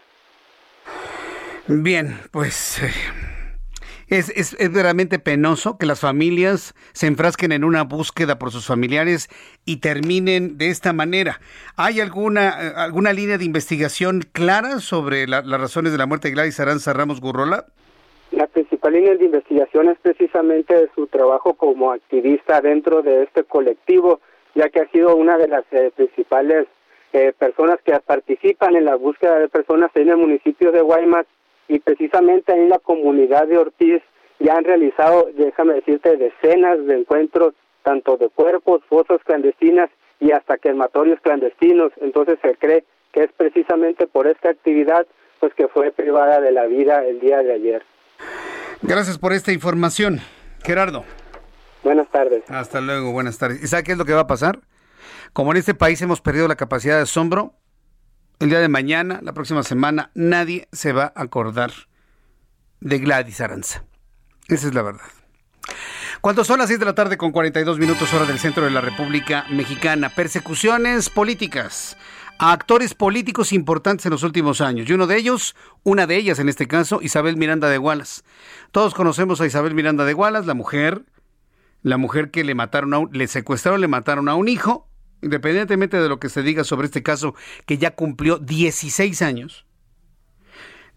Bien, 1.69 2.19
pues 2.33 2.83
eh, 2.83 2.91
es, 4.11 4.29
es, 4.31 4.57
es, 4.59 5.19
penoso 5.21 5.79
que 5.79 5.87
las 5.87 6.01
familias 6.01 6.75
se 6.93 7.07
enfrasquen 7.07 7.53
en 7.53 7.65
una 7.65 7.85
búsqueda 7.85 8.39
por 8.39 8.51
sus 8.51 8.67
familiares 8.67 9.29
y 9.65 9.81
terminen 9.81 10.59
de 10.59 10.69
esta 10.69 10.93
manera. 10.93 11.41
¿Hay 11.77 12.01
alguna, 12.01 12.49
eh, 12.49 12.73
alguna 12.77 13.13
línea 13.13 13.39
de 13.39 13.45
investigación 13.45 14.23
clara 14.33 14.81
sobre 14.81 15.29
las 15.29 15.49
razones 15.49 15.93
de 15.93 15.99
la 15.99 16.07
muerte 16.07 16.29
de 16.29 16.35
Gladys 16.35 16.59
Aranza 16.59 16.93
Ramos 16.93 17.21
Gurrola? 17.21 17.67
La 18.33 18.49
principal 18.49 18.93
línea 18.93 19.15
de 19.15 19.25
investigación 19.25 19.89
es 19.89 19.99
precisamente 19.99 20.89
su 20.95 21.07
trabajo 21.07 21.55
como 21.55 21.93
activista 21.93 22.61
dentro 22.61 23.03
de 23.03 23.23
este 23.23 23.45
colectivo, 23.45 24.21
ya 24.57 24.69
que 24.71 24.81
ha 24.81 24.89
sido 24.91 25.15
una 25.15 25.39
de 25.39 25.49
las 25.49 25.65
eh, 25.71 25.93
principales 25.95 26.67
eh, 27.13 27.33
personas 27.39 27.79
que 27.85 27.93
participan 28.01 28.75
en 28.75 28.85
la 28.85 28.97
búsqueda 28.97 29.39
de 29.39 29.49
personas 29.49 29.91
en 29.95 30.09
el 30.09 30.17
municipio 30.17 30.73
de 30.73 30.81
Guaymas 30.81 31.27
y 31.71 31.79
precisamente 31.79 32.53
en 32.53 32.69
la 32.69 32.81
comunidad 32.81 33.47
de 33.47 33.57
Ortiz 33.57 34.03
ya 34.41 34.57
han 34.57 34.65
realizado, 34.65 35.29
déjame 35.37 35.75
decirte, 35.75 36.17
decenas 36.17 36.85
de 36.85 36.99
encuentros, 36.99 37.55
tanto 37.85 38.17
de 38.17 38.29
cuerpos, 38.29 38.83
fosas 38.89 39.21
clandestinas 39.25 39.89
y 40.19 40.33
hasta 40.33 40.59
quematorios 40.59 41.21
clandestinos. 41.21 41.93
Entonces 42.01 42.41
se 42.43 42.57
cree 42.57 42.85
que 43.13 43.23
es 43.23 43.31
precisamente 43.37 44.09
por 44.09 44.27
esta 44.27 44.51
actividad 44.51 45.07
pues 45.39 45.55
que 45.55 45.69
fue 45.69 45.93
privada 45.93 46.41
de 46.41 46.51
la 46.51 46.67
vida 46.67 47.05
el 47.07 47.21
día 47.21 47.39
de 47.39 47.53
ayer. 47.53 47.83
Gracias 48.83 49.17
por 49.17 49.33
esta 49.33 49.53
información, 49.53 50.19
Gerardo. 50.65 51.05
Buenas 51.85 52.09
tardes. 52.11 52.43
Hasta 52.49 52.81
luego, 52.81 53.13
buenas 53.13 53.39
tardes. 53.39 53.63
¿Y 53.63 53.69
sabe 53.69 53.85
qué 53.85 53.93
es 53.93 53.99
lo 53.99 54.05
que 54.05 54.13
va 54.13 54.23
a 54.23 54.27
pasar? 54.27 54.59
Como 55.33 55.53
en 55.53 55.59
este 55.59 55.75
país 55.75 56.03
hemos 56.03 56.21
perdido 56.21 56.49
la 56.49 56.57
capacidad 56.57 56.97
de 56.97 57.03
asombro, 57.03 57.53
el 58.41 58.49
día 58.49 58.61
de 58.61 58.69
mañana, 58.69 59.21
la 59.23 59.35
próxima 59.35 59.63
semana, 59.63 60.11
nadie 60.15 60.67
se 60.73 60.93
va 60.93 61.13
a 61.15 61.23
acordar 61.23 61.73
de 62.81 62.99
Gladys 62.99 63.41
Aranza. 63.43 63.85
Esa 64.49 64.69
es 64.69 64.75
la 64.75 64.83
verdad. 64.83 65.05
Cuando 66.23 66.43
son 66.43 66.59
las 66.59 66.69
6 66.69 66.81
de 66.81 66.87
la 66.87 66.95
tarde 66.95 67.19
con 67.19 67.33
42 67.33 67.79
minutos 67.79 68.13
hora 68.15 68.25
del 68.25 68.39
centro 68.39 68.65
de 68.65 68.71
la 68.71 68.81
República 68.81 69.45
Mexicana, 69.51 70.09
persecuciones 70.09 71.11
políticas 71.11 71.99
a 72.39 72.53
actores 72.53 72.95
políticos 72.95 73.53
importantes 73.53 74.07
en 74.07 74.13
los 74.13 74.23
últimos 74.23 74.63
años. 74.63 74.89
Y 74.89 74.95
uno 74.95 75.07
de 75.07 75.19
ellos, 75.19 75.55
una 75.83 76.07
de 76.07 76.17
ellas 76.17 76.39
en 76.39 76.49
este 76.49 76.67
caso, 76.67 77.01
Isabel 77.03 77.37
Miranda 77.37 77.69
de 77.69 77.77
Gualas. 77.77 78.25
Todos 78.73 78.95
conocemos 78.95 79.43
a 79.43 79.47
Isabel 79.47 79.75
Miranda 79.75 80.07
de 80.07 80.15
Gualas, 80.15 80.47
la 80.47 80.55
mujer, 80.55 81.05
la 81.83 81.99
mujer 81.99 82.31
que 82.31 82.43
le 82.43 82.55
mataron, 82.55 82.95
a 82.95 83.03
le 83.13 83.27
secuestraron, 83.27 83.83
le 83.83 83.89
mataron 83.89 84.31
a 84.31 84.35
un 84.35 84.49
hijo, 84.49 84.90
independientemente 85.23 86.01
de 86.01 86.09
lo 86.09 86.19
que 86.19 86.29
se 86.29 86.43
diga 86.43 86.65
sobre 86.65 86.87
este 86.87 87.03
caso, 87.03 87.35
que 87.67 87.79
ya 87.79 87.95
cumplió 87.95 88.39
16 88.39 89.23
años. 89.23 89.67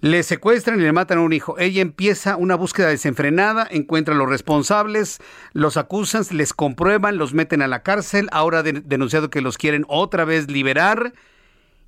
Le 0.01 0.21
secuestran 0.23 0.79
y 0.79 0.83
le 0.83 0.91
matan 0.91 1.19
a 1.19 1.21
un 1.21 1.31
hijo. 1.31 1.57
Ella 1.57 1.81
empieza 1.81 2.35
una 2.35 2.55
búsqueda 2.55 2.89
desenfrenada, 2.89 3.65
encuentra 3.71 4.13
a 4.13 4.17
los 4.17 4.27
responsables, 4.27 5.19
los 5.53 5.77
acusan, 5.77 6.23
les 6.31 6.53
comprueban, 6.53 7.17
los 7.17 7.33
meten 7.33 7.61
a 7.61 7.67
la 7.67 7.83
cárcel. 7.83 8.27
Ahora 8.33 8.59
ha 8.59 8.63
denunciado 8.63 9.29
que 9.29 9.39
los 9.39 9.57
quieren 9.57 9.85
otra 9.87 10.25
vez 10.25 10.51
liberar 10.51 11.13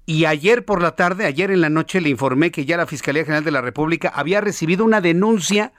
y 0.05 0.25
ayer 0.25 0.65
por 0.65 0.81
la 0.81 0.95
tarde, 0.95 1.25
ayer 1.25 1.49
en 1.49 1.61
la 1.61 1.69
noche, 1.69 1.99
le 1.99 2.09
informé 2.09 2.51
que 2.51 2.65
ya 2.65 2.77
la 2.77 2.85
Fiscalía 2.85 3.23
General 3.23 3.43
de 3.43 3.51
la 3.51 3.61
República 3.61 4.11
había 4.13 4.39
recibido 4.39 4.85
una 4.85 5.01
denuncia 5.01 5.73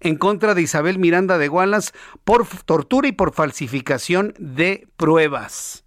en 0.00 0.16
contra 0.16 0.54
de 0.54 0.62
Isabel 0.62 0.98
Miranda 0.98 1.38
de 1.38 1.48
Gualas 1.48 1.94
por 2.24 2.46
tortura 2.46 3.08
y 3.08 3.12
por 3.12 3.32
falsificación 3.32 4.34
de 4.38 4.86
pruebas. 4.96 5.84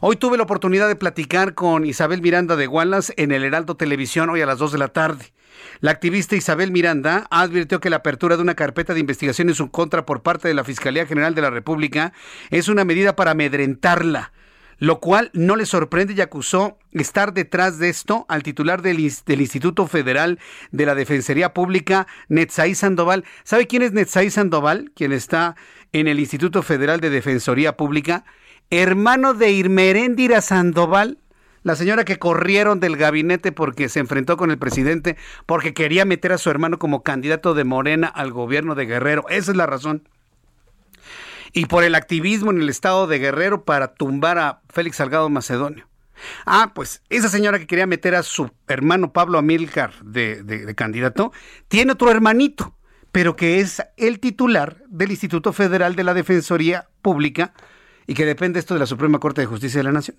Hoy 0.00 0.16
tuve 0.16 0.36
la 0.36 0.42
oportunidad 0.44 0.88
de 0.88 0.96
platicar 0.96 1.54
con 1.54 1.84
Isabel 1.84 2.22
Miranda 2.22 2.56
de 2.56 2.68
Wallace 2.68 3.14
en 3.16 3.32
el 3.32 3.44
Heraldo 3.44 3.76
Televisión 3.76 4.30
hoy 4.30 4.40
a 4.40 4.46
las 4.46 4.58
2 4.58 4.72
de 4.72 4.78
la 4.78 4.88
tarde. 4.88 5.32
La 5.80 5.90
activista 5.90 6.36
Isabel 6.36 6.70
Miranda 6.70 7.26
advirtió 7.30 7.80
que 7.80 7.90
la 7.90 7.96
apertura 7.96 8.36
de 8.36 8.42
una 8.42 8.54
carpeta 8.54 8.94
de 8.94 9.00
investigación 9.00 9.48
en 9.48 9.54
su 9.54 9.70
contra 9.70 10.06
por 10.06 10.22
parte 10.22 10.48
de 10.48 10.54
la 10.54 10.64
Fiscalía 10.64 11.06
General 11.06 11.34
de 11.34 11.42
la 11.42 11.50
República 11.50 12.12
es 12.50 12.68
una 12.68 12.84
medida 12.84 13.16
para 13.16 13.32
amedrentarla 13.32 14.32
lo 14.78 15.00
cual 15.00 15.30
no 15.32 15.56
le 15.56 15.66
sorprende 15.66 16.14
y 16.14 16.20
acusó 16.20 16.78
estar 16.92 17.32
detrás 17.32 17.78
de 17.78 17.88
esto 17.88 18.26
al 18.28 18.42
titular 18.42 18.82
del, 18.82 19.00
Instituto 19.00 19.86
Federal 19.86 20.38
de 20.72 20.86
la 20.86 20.94
Defensoría 20.94 21.54
Pública, 21.54 22.06
Netzaí 22.28 22.74
Sandoval. 22.74 23.24
¿Sabe 23.44 23.66
quién 23.66 23.82
es 23.82 23.92
Netzaí 23.92 24.30
Sandoval? 24.30 24.92
Quien 24.94 25.12
está 25.12 25.56
en 25.92 26.08
el 26.08 26.20
Instituto 26.20 26.62
Federal 26.62 27.00
de 27.00 27.10
Defensoría 27.10 27.76
Pública. 27.76 28.24
Hermano 28.70 29.34
de 29.34 29.52
Irmeréndira 29.52 30.40
Sandoval, 30.40 31.18
la 31.62 31.76
señora 31.76 32.04
que 32.04 32.18
corrieron 32.18 32.80
del 32.80 32.96
gabinete 32.96 33.52
porque 33.52 33.88
se 33.88 34.00
enfrentó 34.00 34.36
con 34.36 34.50
el 34.50 34.58
presidente, 34.58 35.16
porque 35.46 35.74
quería 35.74 36.04
meter 36.04 36.32
a 36.32 36.38
su 36.38 36.50
hermano 36.50 36.78
como 36.78 37.02
candidato 37.02 37.54
de 37.54 37.64
Morena 37.64 38.08
al 38.08 38.32
gobierno 38.32 38.74
de 38.74 38.86
Guerrero. 38.86 39.24
Esa 39.28 39.50
es 39.52 39.56
la 39.56 39.66
razón 39.66 40.08
y 41.54 41.66
por 41.66 41.84
el 41.84 41.94
activismo 41.94 42.50
en 42.50 42.60
el 42.60 42.68
estado 42.68 43.06
de 43.06 43.18
Guerrero 43.18 43.64
para 43.64 43.94
tumbar 43.94 44.38
a 44.38 44.60
Félix 44.68 44.96
Salgado 44.96 45.30
Macedonio. 45.30 45.88
Ah, 46.44 46.72
pues 46.74 47.02
esa 47.08 47.28
señora 47.28 47.58
que 47.58 47.66
quería 47.66 47.86
meter 47.86 48.14
a 48.14 48.22
su 48.22 48.50
hermano 48.68 49.12
Pablo 49.12 49.38
Amílcar 49.38 49.92
de, 50.02 50.42
de, 50.42 50.74
candidato, 50.74 51.32
tiene 51.68 51.92
otro 51.92 52.10
hermanito, 52.10 52.76
pero 53.12 53.36
que 53.36 53.60
es 53.60 53.82
el 53.96 54.20
titular 54.20 54.82
del 54.88 55.12
Instituto 55.12 55.52
Federal 55.52 55.94
de 55.96 56.04
la 56.04 56.14
Defensoría 56.14 56.88
Pública 57.02 57.54
y 58.06 58.14
que 58.14 58.26
depende 58.26 58.58
esto 58.58 58.74
de 58.74 58.80
la 58.80 58.86
Suprema 58.86 59.18
Corte 59.18 59.40
de 59.40 59.46
Justicia 59.46 59.80
de 59.80 59.84
la 59.84 59.92
Nación. 59.92 60.16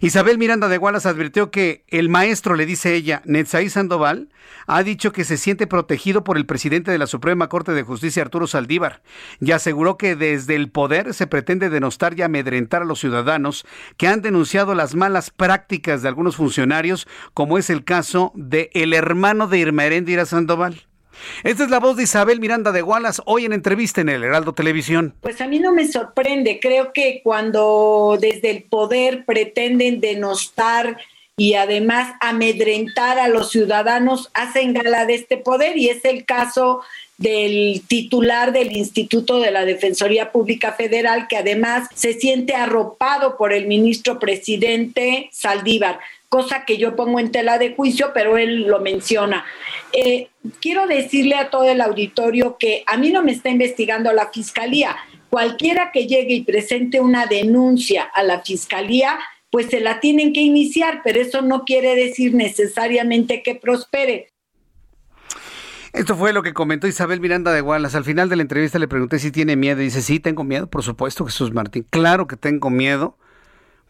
Isabel 0.00 0.38
Miranda 0.38 0.68
de 0.68 0.78
Gualas 0.78 1.06
advirtió 1.06 1.50
que 1.50 1.84
el 1.88 2.08
maestro, 2.08 2.54
le 2.54 2.66
dice 2.66 2.94
ella, 2.94 3.22
Netzaí 3.24 3.68
Sandoval, 3.68 4.28
ha 4.66 4.82
dicho 4.82 5.12
que 5.12 5.24
se 5.24 5.36
siente 5.36 5.66
protegido 5.66 6.24
por 6.24 6.36
el 6.36 6.46
presidente 6.46 6.90
de 6.90 6.98
la 6.98 7.06
Suprema 7.06 7.48
Corte 7.48 7.72
de 7.72 7.82
Justicia, 7.82 8.22
Arturo 8.22 8.46
Saldívar, 8.46 9.02
y 9.40 9.52
aseguró 9.52 9.96
que 9.96 10.16
desde 10.16 10.54
el 10.54 10.70
poder 10.70 11.14
se 11.14 11.26
pretende 11.26 11.70
denostar 11.70 12.18
y 12.18 12.22
amedrentar 12.22 12.82
a 12.82 12.86
los 12.86 13.00
ciudadanos 13.00 13.66
que 13.96 14.08
han 14.08 14.22
denunciado 14.22 14.74
las 14.74 14.94
malas 14.94 15.30
prácticas 15.30 16.02
de 16.02 16.08
algunos 16.08 16.36
funcionarios, 16.36 17.06
como 17.34 17.58
es 17.58 17.70
el 17.70 17.84
caso 17.84 18.32
de 18.34 18.70
el 18.74 18.92
hermano 18.92 19.48
de 19.48 19.58
Irma 19.58 19.84
Heréndira 19.84 20.26
Sandoval. 20.26 20.86
Esta 21.42 21.64
es 21.64 21.70
la 21.70 21.80
voz 21.80 21.96
de 21.96 22.04
Isabel 22.04 22.40
Miranda 22.40 22.72
de 22.72 22.82
Gualas 22.82 23.22
hoy 23.24 23.44
en 23.44 23.52
entrevista 23.52 24.00
en 24.00 24.08
el 24.08 24.24
Heraldo 24.24 24.52
Televisión. 24.52 25.14
Pues 25.20 25.40
a 25.40 25.46
mí 25.46 25.58
no 25.58 25.72
me 25.72 25.86
sorprende, 25.86 26.58
creo 26.60 26.92
que 26.92 27.20
cuando 27.22 28.18
desde 28.20 28.50
el 28.50 28.62
poder 28.64 29.24
pretenden 29.24 30.00
denostar 30.00 30.98
y 31.36 31.54
además 31.54 32.14
amedrentar 32.20 33.18
a 33.18 33.28
los 33.28 33.50
ciudadanos, 33.50 34.30
hacen 34.32 34.72
gala 34.72 35.04
de 35.04 35.16
este 35.16 35.36
poder 35.36 35.76
y 35.76 35.90
es 35.90 36.04
el 36.04 36.24
caso 36.24 36.80
del 37.18 37.82
titular 37.86 38.52
del 38.52 38.76
Instituto 38.76 39.40
de 39.40 39.50
la 39.50 39.64
Defensoría 39.64 40.32
Pública 40.32 40.72
Federal, 40.72 41.28
que 41.28 41.36
además 41.36 41.88
se 41.94 42.14
siente 42.14 42.54
arropado 42.54 43.36
por 43.36 43.52
el 43.52 43.66
ministro 43.66 44.18
presidente 44.18 45.28
Saldívar 45.32 45.98
cosa 46.28 46.64
que 46.64 46.76
yo 46.78 46.96
pongo 46.96 47.20
en 47.20 47.30
tela 47.30 47.58
de 47.58 47.74
juicio, 47.74 48.10
pero 48.14 48.36
él 48.36 48.62
lo 48.62 48.80
menciona. 48.80 49.44
Eh, 49.92 50.28
quiero 50.60 50.86
decirle 50.86 51.36
a 51.36 51.50
todo 51.50 51.64
el 51.64 51.80
auditorio 51.80 52.56
que 52.58 52.82
a 52.86 52.96
mí 52.96 53.10
no 53.10 53.22
me 53.22 53.32
está 53.32 53.50
investigando 53.50 54.12
la 54.12 54.30
fiscalía. 54.30 54.96
Cualquiera 55.30 55.90
que 55.92 56.06
llegue 56.06 56.34
y 56.34 56.44
presente 56.44 57.00
una 57.00 57.26
denuncia 57.26 58.04
a 58.04 58.22
la 58.22 58.40
fiscalía, 58.40 59.18
pues 59.50 59.66
se 59.66 59.80
la 59.80 60.00
tienen 60.00 60.32
que 60.32 60.40
iniciar, 60.40 61.00
pero 61.04 61.20
eso 61.20 61.42
no 61.42 61.64
quiere 61.64 61.94
decir 61.94 62.34
necesariamente 62.34 63.42
que 63.42 63.54
prospere. 63.54 64.28
Esto 65.92 66.14
fue 66.14 66.34
lo 66.34 66.42
que 66.42 66.52
comentó 66.52 66.86
Isabel 66.86 67.20
Miranda 67.20 67.52
de 67.52 67.62
Wallace. 67.62 67.96
Al 67.96 68.04
final 68.04 68.28
de 68.28 68.36
la 68.36 68.42
entrevista 68.42 68.78
le 68.78 68.86
pregunté 68.86 69.18
si 69.18 69.30
tiene 69.30 69.56
miedo. 69.56 69.80
Y 69.80 69.84
dice, 69.84 70.02
sí, 70.02 70.20
tengo 70.20 70.44
miedo, 70.44 70.68
por 70.68 70.82
supuesto, 70.82 71.24
Jesús 71.24 71.54
Martín. 71.54 71.86
Claro 71.88 72.26
que 72.26 72.36
tengo 72.36 72.68
miedo. 72.68 73.16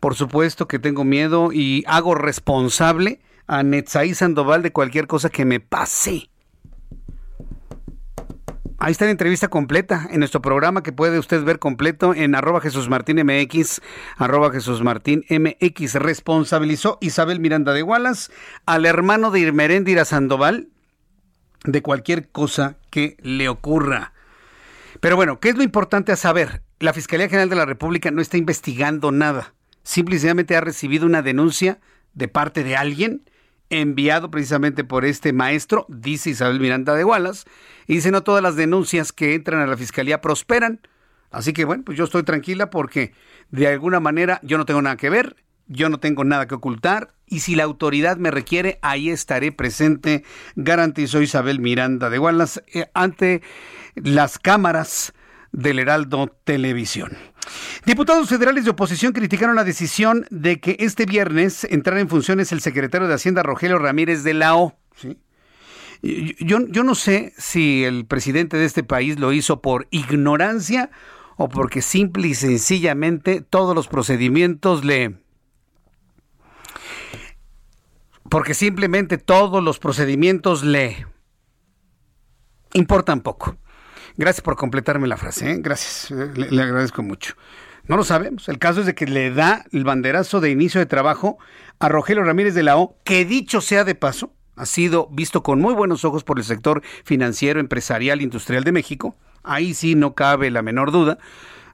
Por 0.07 0.15
supuesto 0.15 0.69
que 0.69 0.79
tengo 0.79 1.03
miedo 1.03 1.51
y 1.53 1.83
hago 1.89 2.15
responsable 2.15 3.19
a 3.49 3.65
Netzaí 3.65 4.15
Sandoval 4.15 4.63
de 4.63 4.71
cualquier 4.71 5.09
cosa 5.09 5.31
que 5.31 5.45
me 5.45 5.59
pase. 5.59 6.31
Ahí 8.79 8.93
está 8.93 9.07
la 9.07 9.11
entrevista 9.11 9.49
completa 9.49 10.07
en 10.09 10.21
nuestro 10.21 10.41
programa 10.41 10.85
que 10.85 10.93
puede 10.93 11.19
usted 11.19 11.43
ver 11.43 11.59
completo 11.59 12.15
en 12.15 12.37
arroba 12.37 12.61
Jesús 12.61 12.89
Martín 12.89 13.21
arroba 14.17 14.53
Jesús 14.53 14.81
Martín 14.81 15.25
MX. 15.29 15.95
Responsabilizó 15.95 16.99
Isabel 17.01 17.41
Miranda 17.41 17.73
de 17.73 17.83
Wallace 17.83 18.31
al 18.65 18.87
hermano 18.87 19.33
de 19.33 19.41
Irmeréndira 19.41 20.05
Sandoval 20.05 20.69
de 21.65 21.83
cualquier 21.83 22.29
cosa 22.29 22.77
que 22.91 23.17
le 23.23 23.49
ocurra. 23.49 24.13
Pero 25.01 25.17
bueno, 25.17 25.41
¿qué 25.41 25.49
es 25.49 25.57
lo 25.57 25.65
importante 25.65 26.13
a 26.13 26.17
saber? 26.17 26.63
La 26.79 26.93
Fiscalía 26.93 27.29
General 27.29 27.49
de 27.49 27.57
la 27.57 27.67
República 27.67 28.13
no 28.13 28.23
está 28.23 28.37
investigando 28.37 29.11
nada 29.11 29.56
simplemente 29.87 30.57
ha 30.57 30.61
recibido 30.61 31.07
una 31.07 31.23
denuncia 31.23 31.79
de 32.13 32.27
parte 32.27 32.65
de 32.65 32.75
alguien 32.75 33.23
enviado 33.71 34.33
precisamente 34.33 34.83
por 34.83 35.05
este 35.05 35.33
maestro, 35.33 35.87
dice 35.89 36.31
Isabel 36.31 36.59
Miranda 36.59 36.95
de 36.95 37.05
Wallace, 37.05 37.47
y 37.87 37.95
dice 37.95 38.11
no 38.11 38.25
todas 38.25 38.43
las 38.43 38.57
denuncias 38.57 39.13
que 39.13 39.35
entran 39.35 39.61
a 39.61 39.67
la 39.67 39.77
fiscalía 39.77 40.21
prosperan. 40.21 40.81
Así 41.31 41.53
que 41.53 41.65
bueno, 41.65 41.85
pues 41.85 41.97
yo 41.97 42.05
estoy 42.05 42.25
tranquila 42.25 42.69
porque 42.69 43.13
de 43.51 43.69
alguna 43.69 44.01
manera 44.01 44.41
yo 44.43 44.59
no 44.59 44.67
tengo 44.67 44.83
nada 44.83 44.97
que 44.97 45.09
ver, 45.09 45.37
yo 45.69 45.89
no 45.89 46.01
tengo 46.01 46.25
nada 46.25 46.49
que 46.49 46.57
ocultar 46.57 47.15
y 47.29 47.41
si 47.41 47.55
la 47.55 47.63
autoridad 47.63 48.17
me 48.17 48.33
requiere, 48.33 48.81
ahí 48.83 49.11
estaré 49.11 49.53
presente, 49.53 50.25
garantizó 50.57 51.23
Isabel 51.23 51.61
Miranda 51.61 52.11
de 52.11 52.19
Wallace 52.19 52.65
eh, 52.75 52.91
ante 52.93 53.41
las 53.95 54.41
cámaras 54.41 55.13
del 55.53 55.79
Heraldo 55.79 56.29
Televisión. 56.45 57.17
Diputados 57.85 58.29
federales 58.29 58.65
de 58.65 58.71
oposición 58.71 59.13
criticaron 59.13 59.57
la 59.57 59.65
decisión 59.65 60.27
de 60.31 60.61
que 60.61 60.77
este 60.81 61.07
viernes 61.07 61.65
entrara 61.65 62.01
en 62.01 62.09
funciones 62.09 62.53
el 62.53 62.61
secretario 62.61 63.09
de 63.09 63.15
Hacienda 63.15 63.43
Rogelio 63.43 63.79
Ramírez 63.79 64.23
de 64.25 64.35
la 64.35 64.57
O. 64.57 64.77
Yo, 66.03 66.59
yo 66.69 66.85
no 66.85 66.95
sé 66.95 67.33
si 67.39 67.85
el 67.85 68.07
presidente 68.07 68.57
de 68.57 68.65
este 68.65 68.83
país 68.83 69.19
lo 69.19 69.33
hizo 69.33 69.63
por 69.63 69.89
ignorancia 69.91 70.91
o 71.37 71.49
porque 71.49 71.83
simple 71.83 72.29
y 72.29 72.35
sencillamente 72.35 73.41
todos 73.41 73.75
los 73.75 73.89
procedimientos 73.89 74.85
le... 74.85 75.19
Porque 78.29 78.55
simplemente 78.55 79.19
todos 79.19 79.63
los 79.63 79.79
procedimientos 79.79 80.65
le 80.65 81.07
importan 82.73 83.21
poco. 83.21 83.57
Gracias 84.17 84.43
por 84.43 84.57
completarme 84.57 85.07
la 85.07 85.17
frase, 85.17 85.51
¿eh? 85.51 85.57
gracias, 85.59 86.11
le, 86.11 86.63
agradezco 86.63 87.03
mucho. 87.03 87.35
No 87.87 87.97
lo 87.97 88.05
sabemos. 88.05 88.49
El 88.49 88.59
caso 88.59 88.81
es 88.81 88.87
de 88.87 88.95
que 88.95 89.07
le 89.07 89.31
da 89.31 89.65
el 89.73 89.85
banderazo 89.85 90.41
de 90.41 90.51
inicio 90.51 90.81
de 90.81 90.87
trabajo 90.87 91.39
a 91.79 91.89
Rogelio 91.89 92.25
Ramírez 92.25 92.55
de 92.55 92.63
la 92.63 92.77
O, 92.79 92.99
que 93.05 93.25
dicho 93.25 93.61
sea 93.61 93.85
de 93.85 93.95
paso, 93.95 94.33
ha 94.57 94.67
sido 94.67 95.09
visto 95.13 95.43
con 95.43 95.61
muy 95.61 95.75
buenos 95.75 96.05
ojos 96.05 96.25
por 96.25 96.39
el 96.39 96.45
sector 96.45 96.83
financiero, 97.05 97.61
empresarial, 97.61 98.23
industrial 98.23 98.65
de 98.65 98.73
México. 98.73 99.15
Ahí 99.45 99.75
sí 99.75 99.95
no 99.95 100.15
cabe 100.15 100.51
la 100.51 100.63
menor 100.63 100.91
duda. 100.91 101.19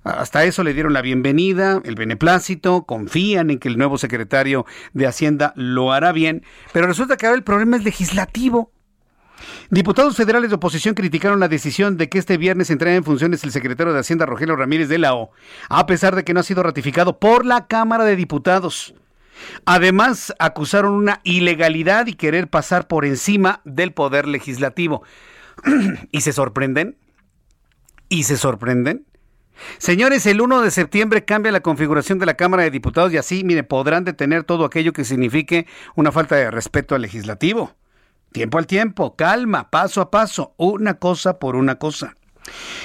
Hasta 0.05 0.45
eso 0.45 0.65
le 0.65 0.75
dieron 0.75 0.93
la 0.93 1.01
bienvenida, 1.01 1.81
el 1.85 1.95
beneplácito, 1.95 2.83
confían 2.85 3.51
en 3.51 3.61
que 3.61 3.69
el 3.69 3.79
nuevo 3.79 3.99
secretario 3.99 4.67
de 4.95 5.07
Hacienda 5.07 5.53
lo 5.55 5.93
hará 5.93 6.11
bien, 6.11 6.45
pero 6.73 6.89
resulta 6.89 7.17
que 7.17 7.27
ahora 7.27 7.37
el 7.37 7.45
problema 7.45 7.77
es 7.77 7.85
legislativo. 7.85 8.72
Diputados 9.71 10.17
federales 10.17 10.51
de 10.51 10.57
oposición 10.57 10.95
criticaron 10.95 11.41
la 11.41 11.49
decisión 11.49 11.97
de 11.97 12.09
que 12.09 12.19
este 12.19 12.37
viernes 12.37 12.71
entrara 12.71 12.95
en 12.95 13.05
funciones 13.05 13.45
el 13.45 13.53
secretario 13.53 13.93
de 13.93 14.01
Hacienda 14.01 14.27
Rogelio 14.27 14.57
Ramírez 14.57 14.89
de 14.89 14.99
la 14.99 15.15
O, 15.15 15.31
a 15.69 15.87
pesar 15.87 16.15
de 16.15 16.25
que 16.25 16.35
no 16.35 16.41
ha 16.41 16.45
sido 16.45 16.63
ratificado 16.63 17.19
por 17.19 17.45
la 17.45 17.67
Cámara 17.67 18.05
de 18.05 18.17
Diputados. 18.17 18.95
Además, 19.65 20.35
acusaron 20.39 20.95
una 20.95 21.21
ilegalidad 21.25 22.07
y 22.07 22.15
querer 22.15 22.49
pasar 22.49 22.87
por 22.87 23.05
encima 23.05 23.61
del 23.65 23.93
poder 23.93 24.29
legislativo. 24.29 25.03
¿Y 26.11 26.21
se 26.21 26.33
sorprenden? 26.33 26.97
¿Y 28.09 28.25
se 28.25 28.37
sorprenden? 28.37 29.07
Señores, 29.79 30.27
el 30.27 30.41
1 30.41 30.63
de 30.63 30.71
septiembre 30.71 31.25
cambia 31.25 31.53
la 31.53 31.61
configuración 31.61 32.19
de 32.19 32.27
la 32.27 32.35
Cámara 32.35 32.63
de 32.63 32.71
Diputados 32.71 33.13
y 33.13 33.17
así, 33.17 33.45
mire, 33.45 33.65
podrán 33.65 34.05
detener 34.05 34.45
todo 34.45 34.65
aquello 34.65 34.93
que 34.93 35.05
signifique 35.05 35.67
una 35.95 36.13
falta 36.13 36.37
de 36.37 36.51
respeto 36.51 36.95
al 36.95 37.03
legislativo. 37.03 37.75
Tiempo 38.33 38.59
al 38.59 38.67
tiempo, 38.67 39.15
calma, 39.15 39.71
paso 39.71 40.01
a 40.01 40.11
paso, 40.11 40.55
una 40.57 40.95
cosa 40.95 41.39
por 41.39 41.55
una 41.55 41.77
cosa. 41.77 42.17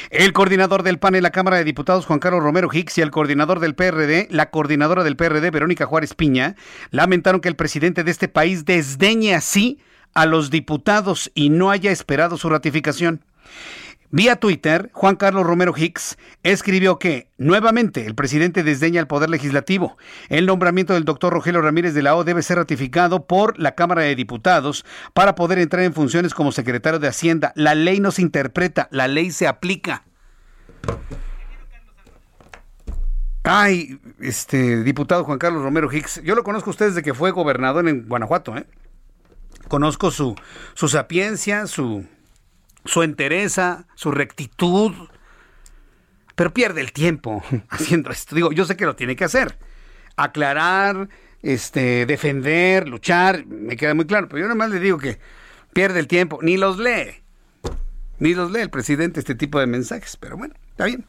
El 0.10 0.34
coordinador 0.34 0.84
del 0.84 1.00
PAN 1.00 1.16
en 1.16 1.24
la 1.24 1.32
Cámara 1.32 1.58
de 1.58 1.64
Diputados, 1.64 2.06
Juan 2.06 2.20
Carlos 2.20 2.44
Romero 2.44 2.70
Hicks, 2.72 2.98
y 2.98 3.02
el 3.02 3.12
coordinador 3.12 3.60
del 3.60 3.76
PRD, 3.76 4.28
la 4.30 4.50
coordinadora 4.50 5.04
del 5.04 5.16
PRD, 5.16 5.50
Verónica 5.52 5.86
Juárez 5.86 6.14
Piña, 6.14 6.56
lamentaron 6.92 7.42
que 7.42 7.50
el 7.50 7.56
presidente 7.56 8.04
de 8.04 8.12
este 8.12 8.28
país 8.28 8.66
desdeñe 8.66 9.34
así 9.34 9.80
a 10.14 10.26
los 10.26 10.50
diputados 10.50 11.32
y 11.34 11.50
no 11.50 11.72
haya 11.72 11.92
esperado 11.92 12.38
su 12.38 12.50
ratificación. 12.50 13.24
Vía 14.10 14.38
Twitter, 14.38 14.90
Juan 14.94 15.18
Carlos 15.18 15.46
Romero 15.46 15.74
Hicks 15.76 16.18
escribió 16.42 16.98
que 16.98 17.30
nuevamente 17.38 18.06
el 18.06 18.16
presidente 18.16 18.64
desdeña 18.64 19.02
el 19.02 19.08
poder 19.08 19.30
legislativo. 19.30 19.98
El 20.30 20.46
nombramiento 20.46 20.94
del 20.94 21.04
doctor 21.04 21.34
Rogelio 21.34 21.62
Ramírez 21.62 21.94
de 21.94 22.04
la 22.04 22.16
O 22.16 22.24
debe 22.24 22.42
ser 22.42 22.58
ratificado 22.58 23.28
por 23.28 23.60
la 23.60 23.76
Cámara 23.76 24.04
de 24.04 24.16
Diputados 24.16 24.86
para 25.14 25.36
poder 25.36 25.60
entrar 25.60 25.84
en 25.84 25.94
funciones 25.94 26.34
como 26.34 26.54
secretario 26.54 27.00
de 27.00 27.10
Hacienda. 27.10 27.52
La 27.56 27.76
ley 27.76 28.00
no 28.00 28.12
se 28.12 28.22
interpreta, 28.22 28.88
la 28.92 29.10
ley 29.10 29.32
se 29.32 29.46
aplica. 29.46 30.06
Ay, 33.44 34.00
este 34.22 34.84
diputado 34.84 35.26
Juan 35.26 35.38
Carlos 35.38 35.64
Romero 35.64 35.92
Hicks, 35.92 36.22
yo 36.24 36.36
lo 36.36 36.44
conozco 36.44 36.70
a 36.70 36.72
usted 36.72 36.88
desde 36.88 37.04
que 37.04 37.14
fue 37.14 37.32
gobernador 37.32 37.88
en 37.90 38.08
Guanajuato, 38.08 38.56
¿eh? 38.56 38.66
Conozco 39.68 40.12
su, 40.12 40.36
su 40.76 40.88
sapiencia, 40.88 41.68
su, 41.68 42.06
su 42.88 43.04
entereza, 43.04 43.86
su 43.96 44.12
rectitud, 44.12 44.94
pero 46.36 46.54
pierde 46.54 46.82
el 46.82 46.92
tiempo 46.92 47.44
haciendo 47.70 48.12
esto. 48.12 48.36
Digo, 48.36 48.52
yo 48.52 48.66
sé 48.66 48.76
que 48.76 48.86
lo 48.86 48.96
tiene 48.96 49.16
que 49.16 49.26
hacer. 49.26 49.58
Aclarar, 50.16 51.10
este, 51.42 52.06
defender, 52.06 52.88
luchar, 52.88 53.46
me 53.46 53.76
queda 53.76 53.94
muy 53.94 54.06
claro, 54.06 54.28
pero 54.28 54.42
yo 54.42 54.48
nomás 54.48 54.72
le 54.72 54.80
digo 54.80 54.98
que 54.98 55.20
pierde 55.74 56.00
el 56.00 56.08
tiempo, 56.08 56.40
ni 56.42 56.58
los 56.58 56.80
lee. 56.80 57.24
Ni 58.20 58.34
los 58.34 58.52
lee 58.52 58.62
el 58.62 58.70
presidente 58.70 59.20
este 59.20 59.36
tipo 59.36 59.60
de 59.60 59.68
mensajes, 59.68 60.18
pero 60.18 60.38
bueno, 60.38 60.56
está 60.72 60.86
bien. 60.86 61.06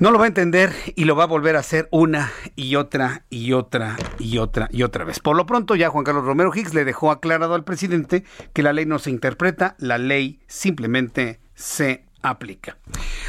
No 0.00 0.12
lo 0.12 0.18
va 0.20 0.26
a 0.26 0.28
entender 0.28 0.72
y 0.94 1.06
lo 1.06 1.16
va 1.16 1.24
a 1.24 1.26
volver 1.26 1.56
a 1.56 1.58
hacer 1.58 1.88
una 1.90 2.30
y 2.54 2.76
otra 2.76 3.24
y 3.30 3.52
otra 3.52 3.96
y 4.20 4.38
otra 4.38 4.68
y 4.70 4.84
otra 4.84 5.04
vez. 5.04 5.18
Por 5.18 5.36
lo 5.36 5.44
pronto 5.44 5.74
ya 5.74 5.90
Juan 5.90 6.04
Carlos 6.04 6.24
Romero 6.24 6.52
Hicks 6.54 6.72
le 6.72 6.84
dejó 6.84 7.10
aclarado 7.10 7.54
al 7.54 7.64
presidente 7.64 8.22
que 8.52 8.62
la 8.62 8.72
ley 8.72 8.86
no 8.86 9.00
se 9.00 9.10
interpreta, 9.10 9.74
la 9.78 9.98
ley 9.98 10.38
simplemente 10.46 11.40
se 11.56 12.04
aplica. 12.22 12.78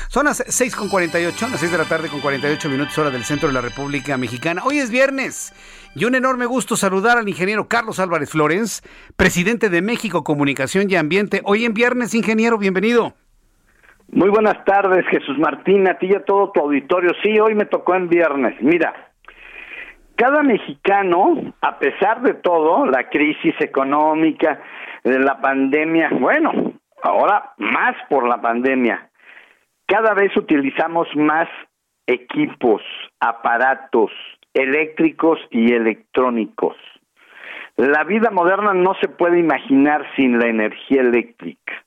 Son 0.09 0.25
las 0.25 0.43
6 0.47 0.75
con 0.75 0.89
48, 0.89 1.47
las 1.49 1.59
6 1.59 1.71
de 1.71 1.77
la 1.79 1.85
tarde 1.85 2.07
con 2.07 2.21
48 2.21 2.69
minutos 2.69 2.95
hora 2.99 3.09
del 3.09 3.23
centro 3.23 3.47
de 3.47 3.53
la 3.55 3.61
República 3.61 4.15
Mexicana. 4.17 4.61
Hoy 4.63 4.77
es 4.77 4.91
viernes 4.91 5.53
y 5.95 6.05
un 6.05 6.13
enorme 6.13 6.45
gusto 6.45 6.77
saludar 6.77 7.17
al 7.17 7.27
ingeniero 7.27 7.67
Carlos 7.67 7.97
Álvarez 7.97 8.29
Flores, 8.29 8.83
presidente 9.15 9.71
de 9.71 9.81
México 9.81 10.23
Comunicación 10.23 10.87
y 10.91 10.97
Ambiente. 10.97 11.41
Hoy 11.45 11.65
en 11.65 11.73
viernes, 11.73 12.13
ingeniero, 12.13 12.59
bienvenido. 12.59 13.15
Muy 14.11 14.29
buenas 14.29 14.65
tardes, 14.65 15.05
Jesús 15.07 15.37
Martín, 15.37 15.87
a 15.87 15.99
ti 15.99 16.07
y 16.07 16.15
a 16.15 16.25
todo 16.25 16.51
tu 16.51 16.61
auditorio. 16.61 17.11
Sí, 17.21 17.39
hoy 17.39 17.53
me 17.53 17.65
tocó 17.65 17.93
en 17.93 18.09
viernes. 18.09 18.59
Mira, 18.59 19.11
cada 20.15 20.41
mexicano, 20.41 21.53
a 21.61 21.77
pesar 21.77 22.21
de 22.23 22.33
todo, 22.33 22.87
la 22.87 23.07
crisis 23.09 23.53
económica, 23.59 24.61
de 25.03 25.19
la 25.19 25.39
pandemia, 25.39 26.09
bueno, 26.19 26.73
ahora 27.03 27.53
más 27.57 27.95
por 28.09 28.27
la 28.27 28.41
pandemia, 28.41 29.09
cada 29.85 30.15
vez 30.15 30.35
utilizamos 30.35 31.07
más 31.15 31.47
equipos, 32.07 32.81
aparatos 33.19 34.11
eléctricos 34.55 35.39
y 35.51 35.71
electrónicos. 35.71 36.75
La 37.77 38.03
vida 38.05 38.31
moderna 38.31 38.73
no 38.73 38.95
se 39.01 39.07
puede 39.07 39.37
imaginar 39.37 40.03
sin 40.15 40.39
la 40.39 40.47
energía 40.47 41.01
eléctrica 41.01 41.85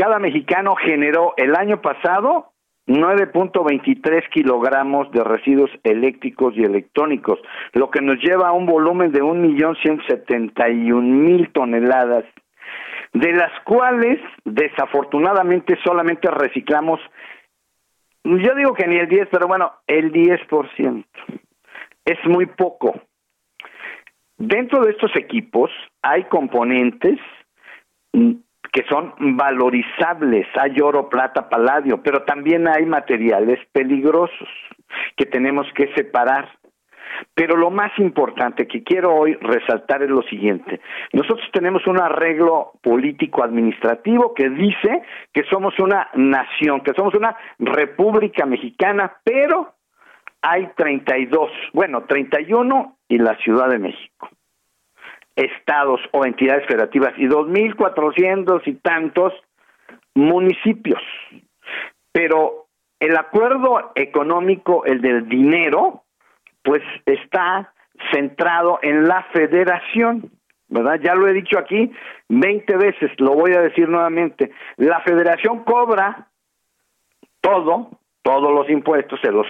cada 0.00 0.18
mexicano 0.18 0.74
generó 0.76 1.34
el 1.36 1.54
año 1.54 1.82
pasado 1.82 2.52
9.23 2.86 4.30
kilogramos 4.30 5.12
de 5.12 5.22
residuos 5.22 5.70
eléctricos 5.84 6.54
y 6.56 6.64
electrónicos, 6.64 7.38
lo 7.74 7.90
que 7.90 8.00
nos 8.00 8.16
lleva 8.16 8.48
a 8.48 8.52
un 8.52 8.64
volumen 8.64 9.12
de 9.12 9.22
1.171.000 9.22 11.52
toneladas, 11.52 12.24
de 13.12 13.32
las 13.34 13.52
cuales 13.64 14.18
desafortunadamente 14.46 15.76
solamente 15.84 16.30
reciclamos, 16.30 16.98
yo 18.24 18.54
digo 18.54 18.72
que 18.72 18.86
ni 18.86 18.96
el 18.96 19.06
10, 19.06 19.28
pero 19.30 19.48
bueno, 19.48 19.70
el 19.86 20.12
10%. 20.12 21.04
Es 22.06 22.18
muy 22.24 22.46
poco. 22.46 23.02
Dentro 24.38 24.82
de 24.82 24.92
estos 24.92 25.14
equipos 25.14 25.70
hay 26.00 26.24
componentes 26.24 27.18
que 28.72 28.84
son 28.88 29.14
valorizables, 29.18 30.46
hay 30.54 30.80
oro, 30.80 31.08
plata, 31.08 31.48
paladio, 31.48 32.02
pero 32.02 32.22
también 32.22 32.68
hay 32.68 32.86
materiales 32.86 33.58
peligrosos 33.72 34.48
que 35.16 35.26
tenemos 35.26 35.66
que 35.74 35.92
separar. 35.94 36.48
Pero 37.34 37.56
lo 37.56 37.70
más 37.70 37.90
importante 37.98 38.66
que 38.66 38.82
quiero 38.82 39.14
hoy 39.14 39.34
resaltar 39.34 40.02
es 40.02 40.08
lo 40.08 40.22
siguiente. 40.22 40.80
Nosotros 41.12 41.46
tenemos 41.52 41.86
un 41.86 42.00
arreglo 42.00 42.72
político 42.82 43.42
administrativo 43.42 44.32
que 44.32 44.48
dice 44.48 45.02
que 45.32 45.42
somos 45.50 45.78
una 45.80 46.08
nación, 46.14 46.80
que 46.80 46.94
somos 46.94 47.14
una 47.14 47.36
república 47.58 48.46
mexicana, 48.46 49.16
pero 49.24 49.74
hay 50.40 50.70
32, 50.76 51.50
bueno, 51.74 52.04
31 52.04 52.96
y 53.08 53.18
la 53.18 53.36
Ciudad 53.38 53.68
de 53.68 53.78
México 53.78 54.30
estados 55.40 56.00
o 56.12 56.24
entidades 56.24 56.66
federativas 56.66 57.12
y 57.16 57.26
dos 57.26 57.48
mil 57.48 57.74
cuatrocientos 57.76 58.62
y 58.66 58.74
tantos 58.74 59.32
municipios. 60.14 61.00
Pero 62.12 62.66
el 62.98 63.16
acuerdo 63.16 63.92
económico, 63.94 64.84
el 64.84 65.00
del 65.00 65.28
dinero, 65.28 66.02
pues 66.62 66.82
está 67.06 67.72
centrado 68.12 68.78
en 68.82 69.06
la 69.06 69.24
federación, 69.32 70.30
¿verdad? 70.68 71.00
Ya 71.02 71.14
lo 71.14 71.26
he 71.26 71.32
dicho 71.32 71.58
aquí 71.58 71.92
20 72.28 72.76
veces, 72.76 73.10
lo 73.18 73.34
voy 73.34 73.52
a 73.52 73.60
decir 73.60 73.88
nuevamente. 73.88 74.52
La 74.76 75.00
federación 75.00 75.64
cobra 75.64 76.28
todo, 77.40 77.90
todos 78.22 78.52
los 78.52 78.68
impuestos, 78.68 79.18
se 79.22 79.32
los, 79.32 79.46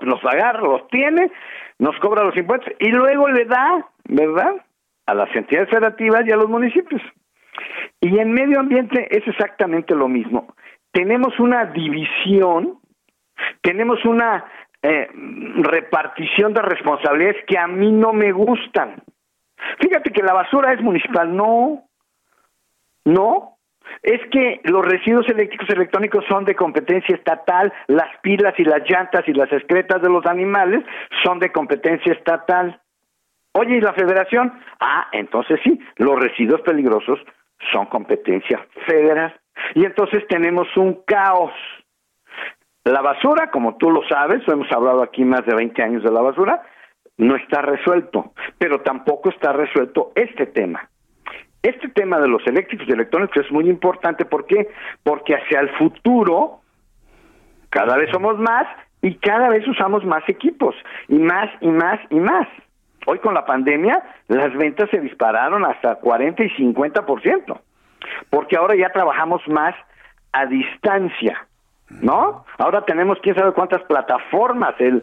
los 0.00 0.24
agarra, 0.24 0.60
los 0.60 0.88
tiene, 0.88 1.30
nos 1.78 1.96
cobra 2.00 2.24
los 2.24 2.36
impuestos 2.36 2.72
y 2.78 2.90
luego 2.90 3.28
le 3.28 3.44
da 3.44 3.86
¿verdad? 4.08 4.54
A 5.06 5.14
las 5.14 5.34
entidades 5.36 5.70
federativas 5.70 6.26
y 6.26 6.32
a 6.32 6.36
los 6.36 6.48
municipios. 6.48 7.02
Y 8.00 8.18
en 8.18 8.32
medio 8.32 8.60
ambiente 8.60 9.06
es 9.10 9.26
exactamente 9.26 9.94
lo 9.94 10.08
mismo. 10.08 10.54
Tenemos 10.92 11.38
una 11.38 11.66
división, 11.66 12.78
tenemos 13.62 14.04
una 14.04 14.44
eh, 14.82 15.08
repartición 15.56 16.54
de 16.54 16.62
responsabilidades 16.62 17.44
que 17.46 17.58
a 17.58 17.66
mí 17.66 17.92
no 17.92 18.12
me 18.12 18.32
gustan. 18.32 19.02
Fíjate 19.80 20.10
que 20.10 20.22
la 20.22 20.32
basura 20.32 20.72
es 20.72 20.80
municipal, 20.80 21.34
no, 21.34 21.84
no, 23.04 23.57
es 24.02 24.20
que 24.30 24.60
los 24.64 24.84
residuos 24.84 25.28
eléctricos 25.28 25.68
electrónicos 25.70 26.24
son 26.28 26.44
de 26.44 26.54
competencia 26.54 27.14
estatal, 27.14 27.72
las 27.86 28.08
pilas 28.22 28.54
y 28.58 28.64
las 28.64 28.88
llantas 28.88 29.26
y 29.26 29.32
las 29.32 29.52
excretas 29.52 30.02
de 30.02 30.08
los 30.08 30.24
animales 30.26 30.84
son 31.24 31.38
de 31.38 31.52
competencia 31.52 32.12
estatal. 32.12 32.80
Oye, 33.52 33.76
¿y 33.76 33.80
la 33.80 33.92
federación? 33.92 34.52
Ah, 34.80 35.08
entonces 35.12 35.58
sí, 35.64 35.80
los 35.96 36.18
residuos 36.18 36.60
peligrosos 36.62 37.18
son 37.72 37.86
competencia 37.86 38.64
federal. 38.86 39.34
Y 39.74 39.84
entonces 39.84 40.26
tenemos 40.28 40.68
un 40.76 41.02
caos. 41.04 41.52
La 42.84 43.02
basura, 43.02 43.50
como 43.50 43.76
tú 43.76 43.90
lo 43.90 44.06
sabes, 44.08 44.46
hemos 44.48 44.70
hablado 44.72 45.02
aquí 45.02 45.24
más 45.24 45.44
de 45.44 45.54
20 45.54 45.82
años 45.82 46.02
de 46.02 46.10
la 46.10 46.22
basura, 46.22 46.62
no 47.18 47.36
está 47.36 47.60
resuelto, 47.62 48.32
pero 48.58 48.80
tampoco 48.80 49.30
está 49.30 49.52
resuelto 49.52 50.12
este 50.14 50.46
tema. 50.46 50.88
Este 51.62 51.88
tema 51.88 52.18
de 52.20 52.28
los 52.28 52.46
eléctricos 52.46 52.86
y 52.88 52.92
electrónicos 52.92 53.44
es 53.44 53.50
muy 53.50 53.68
importante, 53.68 54.24
¿por 54.24 54.46
qué? 54.46 54.68
Porque 55.02 55.34
hacia 55.34 55.60
el 55.60 55.70
futuro 55.70 56.60
cada 57.70 57.96
vez 57.96 58.10
somos 58.10 58.38
más 58.38 58.66
y 59.02 59.14
cada 59.16 59.48
vez 59.48 59.66
usamos 59.68 60.04
más 60.04 60.22
equipos, 60.28 60.74
y 61.08 61.18
más 61.18 61.50
y 61.60 61.68
más 61.68 62.00
y 62.10 62.16
más. 62.16 62.48
Hoy 63.06 63.18
con 63.18 63.34
la 63.34 63.46
pandemia 63.46 64.02
las 64.28 64.54
ventas 64.56 64.90
se 64.90 65.00
dispararon 65.00 65.64
hasta 65.64 65.96
40 65.96 66.44
y 66.44 66.50
50%, 66.50 67.60
porque 68.30 68.56
ahora 68.56 68.74
ya 68.76 68.90
trabajamos 68.90 69.46
más 69.48 69.74
a 70.32 70.46
distancia. 70.46 71.46
¿no? 71.90 72.44
Ahora 72.58 72.82
tenemos 72.84 73.18
quién 73.22 73.34
sabe 73.34 73.52
cuántas 73.52 73.82
plataformas, 73.84 74.74
el 74.78 75.02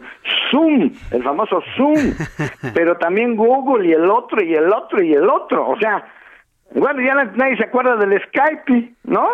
Zoom, 0.50 0.92
el 1.10 1.22
famoso 1.22 1.60
Zoom, 1.76 2.14
pero 2.74 2.96
también 2.96 3.34
Google 3.36 3.88
y 3.88 3.92
el 3.92 4.08
otro 4.08 4.44
y 4.44 4.54
el 4.54 4.72
otro 4.72 5.02
y 5.02 5.12
el 5.12 5.28
otro, 5.28 5.68
o 5.68 5.76
sea, 5.78 6.04
bueno, 6.74 7.00
ya 7.00 7.14
nadie 7.36 7.56
se 7.56 7.64
acuerda 7.64 7.96
del 7.96 8.20
Skype, 8.24 8.94
¿no? 9.04 9.28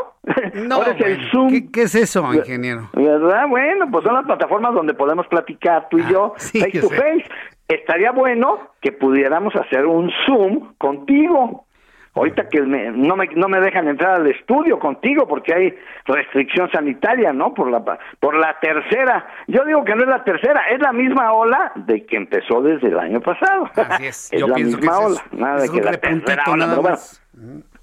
No, 0.54 0.76
Ahora 0.76 0.92
es 0.92 1.00
el 1.00 1.30
Zoom. 1.30 1.70
¿qué, 1.72 1.82
es 1.82 1.94
eso, 1.94 2.32
ingeniero? 2.32 2.90
¿Verdad? 2.92 3.48
Bueno, 3.48 3.88
pues 3.90 4.04
son 4.04 4.14
las 4.14 4.24
plataformas 4.24 4.74
donde 4.74 4.94
podemos 4.94 5.26
platicar 5.26 5.88
tú 5.90 5.98
y 5.98 6.06
yo 6.10 6.34
ah, 6.36 6.38
face 6.38 6.80
to 6.80 6.88
face 6.90 7.24
estaría 7.68 8.12
bueno 8.12 8.58
que 8.80 8.92
pudiéramos 8.92 9.54
hacer 9.56 9.86
un 9.86 10.10
Zoom 10.26 10.74
contigo. 10.78 11.66
Ahorita 12.14 12.46
que 12.50 12.60
no, 12.60 13.16
me, 13.16 13.26
no 13.28 13.48
me 13.48 13.58
dejan 13.60 13.88
entrar 13.88 14.20
al 14.20 14.26
estudio 14.26 14.78
contigo 14.78 15.26
porque 15.26 15.54
hay 15.54 15.74
restricción 16.04 16.70
sanitaria, 16.70 17.32
¿no? 17.32 17.54
Por 17.54 17.70
la, 17.70 17.82
por 18.20 18.36
la 18.36 18.60
tercera. 18.60 19.26
Yo 19.46 19.64
digo 19.64 19.82
que 19.82 19.94
no 19.94 20.02
es 20.02 20.08
la 20.10 20.22
tercera, 20.22 20.60
es 20.70 20.78
la 20.80 20.92
misma 20.92 21.32
ola 21.32 21.72
de 21.74 22.04
que 22.04 22.16
empezó 22.16 22.60
desde 22.60 22.88
el 22.88 22.98
año 22.98 23.22
pasado. 23.22 23.70
Así 23.76 24.06
es. 24.06 24.28
es 24.32 24.46
la 24.46 24.54
misma 24.56 24.98
ola. 24.98 25.22
nada 25.32 25.62
de 25.62 25.68
que 25.70 25.80
la 25.80 25.92
tercera 25.92 26.44
ola. 26.48 26.98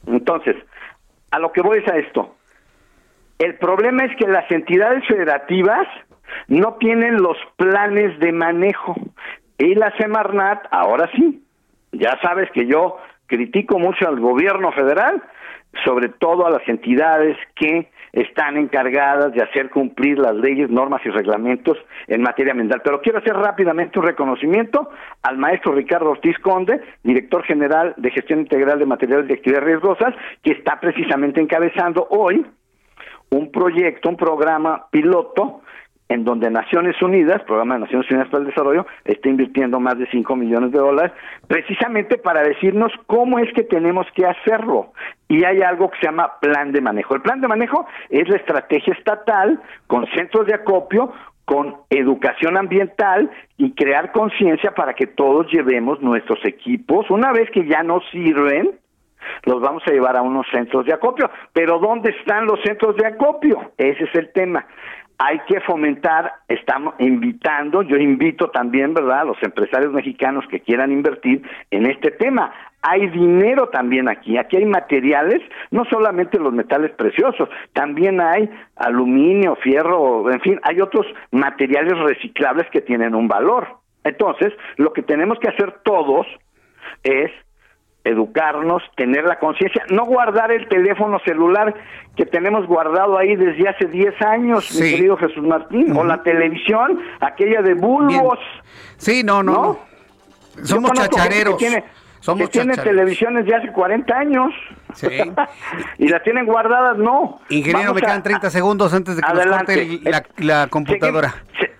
Entonces, 0.07 0.55
a 1.31 1.39
lo 1.39 1.51
que 1.51 1.61
voy 1.61 1.79
es 1.79 1.87
a 1.91 1.97
esto. 1.97 2.35
El 3.37 3.55
problema 3.55 4.03
es 4.05 4.15
que 4.17 4.27
las 4.27 4.49
entidades 4.51 5.05
federativas 5.07 5.87
no 6.47 6.75
tienen 6.75 7.21
los 7.21 7.37
planes 7.55 8.19
de 8.19 8.31
manejo. 8.31 8.95
Y 9.57 9.75
la 9.75 9.95
Semarnat, 9.97 10.65
ahora 10.71 11.09
sí, 11.15 11.43
ya 11.91 12.17
sabes 12.21 12.49
que 12.51 12.65
yo 12.65 12.97
critico 13.27 13.79
mucho 13.79 14.07
al 14.07 14.19
gobierno 14.19 14.71
federal, 14.71 15.21
sobre 15.85 16.09
todo 16.09 16.47
a 16.47 16.51
las 16.51 16.67
entidades 16.67 17.37
que 17.55 17.89
están 18.13 18.57
encargadas 18.57 19.33
de 19.33 19.43
hacer 19.43 19.69
cumplir 19.69 20.17
las 20.19 20.35
leyes, 20.35 20.69
normas 20.69 21.01
y 21.05 21.09
reglamentos 21.09 21.77
en 22.07 22.21
materia 22.21 22.51
ambiental. 22.51 22.81
Pero 22.83 23.01
quiero 23.01 23.19
hacer 23.19 23.35
rápidamente 23.35 23.99
un 23.99 24.05
reconocimiento 24.05 24.89
al 25.23 25.37
maestro 25.37 25.73
Ricardo 25.73 26.11
Ortiz 26.11 26.37
Conde, 26.39 26.81
director 27.03 27.43
general 27.43 27.93
de 27.97 28.11
Gestión 28.11 28.39
Integral 28.39 28.79
de 28.79 28.85
Materiales 28.85 29.27
de 29.27 29.35
Actividades 29.35 29.65
Riesgosas, 29.65 30.13
que 30.43 30.51
está 30.51 30.79
precisamente 30.79 31.41
encabezando 31.41 32.07
hoy 32.09 32.45
un 33.31 33.51
proyecto, 33.51 34.09
un 34.09 34.17
programa 34.17 34.87
piloto 34.91 35.61
en 36.09 36.23
donde 36.25 36.49
Naciones 36.49 36.99
Unidas, 37.03 37.43
Programa 37.43 37.75
de 37.75 37.81
Naciones 37.81 38.09
Unidas 38.09 38.29
para 38.29 38.41
el 38.41 38.49
Desarrollo, 38.49 38.85
está 39.05 39.29
invirtiendo 39.29 39.79
más 39.79 39.97
de 39.97 40.07
5 40.07 40.35
millones 40.35 40.71
de 40.71 40.79
dólares, 40.79 41.13
precisamente 41.47 42.17
para 42.17 42.41
decirnos 42.41 42.91
cómo 43.05 43.37
es 43.37 43.53
que 43.53 43.63
tenemos 43.63 44.07
que 44.15 44.25
hacerlo. 44.25 44.91
Y 45.27 45.45
hay 45.45 45.61
algo 45.61 45.91
que 45.91 45.99
se 45.99 46.07
llama 46.07 46.39
plan 46.41 46.71
de 46.71 46.81
manejo. 46.81 47.13
El 47.13 47.21
plan 47.21 47.39
de 47.41 47.47
manejo 47.47 47.85
es 48.09 48.27
la 48.27 48.37
estrategia 48.37 48.93
estatal 48.93 49.61
con 49.85 50.07
centros 50.07 50.47
de 50.47 50.55
acopio, 50.55 51.13
con 51.45 51.77
educación 51.91 52.57
ambiental 52.57 53.29
y 53.57 53.73
crear 53.73 54.11
conciencia 54.11 54.71
para 54.71 54.93
que 54.95 55.05
todos 55.05 55.47
llevemos 55.51 56.01
nuestros 56.01 56.39
equipos, 56.43 57.09
una 57.09 57.31
vez 57.31 57.49
que 57.51 57.65
ya 57.65 57.83
no 57.83 58.01
sirven, 58.11 58.71
los 59.45 59.61
vamos 59.61 59.83
a 59.85 59.91
llevar 59.91 60.15
a 60.17 60.21
unos 60.21 60.47
centros 60.51 60.85
de 60.85 60.93
acopio. 60.93 61.29
Pero 61.53 61.77
¿dónde 61.79 62.11
están 62.11 62.45
los 62.45 62.59
centros 62.61 62.95
de 62.95 63.05
acopio? 63.05 63.71
Ese 63.77 64.05
es 64.05 64.15
el 64.15 64.31
tema 64.31 64.65
hay 65.21 65.39
que 65.47 65.59
fomentar, 65.59 66.31
estamos 66.47 66.95
invitando, 66.97 67.81
yo 67.81 67.97
invito 67.97 68.49
también, 68.51 68.93
¿verdad?, 68.93 69.19
a 69.19 69.25
los 69.25 69.43
empresarios 69.43 69.91
mexicanos 69.91 70.45
que 70.49 70.61
quieran 70.61 70.93
invertir 70.93 71.43
en 71.71 71.85
este 71.87 72.11
tema. 72.11 72.53
Hay 72.81 73.09
dinero 73.09 73.67
también 73.67 74.07
aquí, 74.07 74.37
aquí 74.37 74.55
hay 74.55 74.65
materiales, 74.65 75.41
no 75.71 75.83
solamente 75.85 76.39
los 76.39 76.53
metales 76.53 76.91
preciosos, 76.91 77.49
también 77.73 78.21
hay 78.21 78.49
aluminio, 78.77 79.57
fierro, 79.57 80.31
en 80.31 80.39
fin, 80.39 80.59
hay 80.63 80.79
otros 80.79 81.05
materiales 81.31 81.99
reciclables 81.99 82.69
que 82.71 82.79
tienen 82.79 83.13
un 83.13 83.27
valor. 83.27 83.67
Entonces, 84.05 84.53
lo 84.77 84.93
que 84.93 85.01
tenemos 85.01 85.37
que 85.39 85.49
hacer 85.49 85.81
todos 85.83 86.25
es 87.03 87.29
educarnos, 88.03 88.81
tener 88.95 89.25
la 89.25 89.39
conciencia, 89.39 89.83
no 89.89 90.05
guardar 90.05 90.51
el 90.51 90.67
teléfono 90.67 91.19
celular 91.25 91.73
que 92.15 92.25
tenemos 92.25 92.65
guardado 92.65 93.17
ahí 93.17 93.35
desde 93.35 93.67
hace 93.67 93.85
10 93.85 94.21
años, 94.21 94.73
mi 94.73 94.89
querido 94.89 95.17
Jesús 95.17 95.43
Martín, 95.43 95.95
o 95.95 96.03
la 96.03 96.23
televisión, 96.23 96.99
aquella 97.19 97.61
de 97.61 97.73
bulbos. 97.73 98.39
Sí, 98.97 99.23
no, 99.23 99.43
no. 99.43 99.79
Somos 100.63 100.91
chachareros. 100.93 101.61
Somos 102.21 102.49
que 102.49 102.59
tienen 102.59 102.75
televisiones 102.75 103.45
de 103.45 103.55
hace 103.55 103.71
40 103.71 104.13
años. 104.13 104.53
Sí. 104.93 105.07
y 105.97 106.07
las 106.09 106.21
tienen 106.23 106.45
guardadas, 106.45 106.97
no. 106.97 107.39
Ingeniero, 107.49 107.93
me 107.93 108.01
quedan 108.01 108.23
30 108.23 108.49
segundos 108.49 108.93
antes 108.93 109.15
de 109.15 109.21
que 109.21 109.33
nos 109.33 109.45
corte 109.45 110.01
la, 110.37 110.67
computadora 110.67 111.33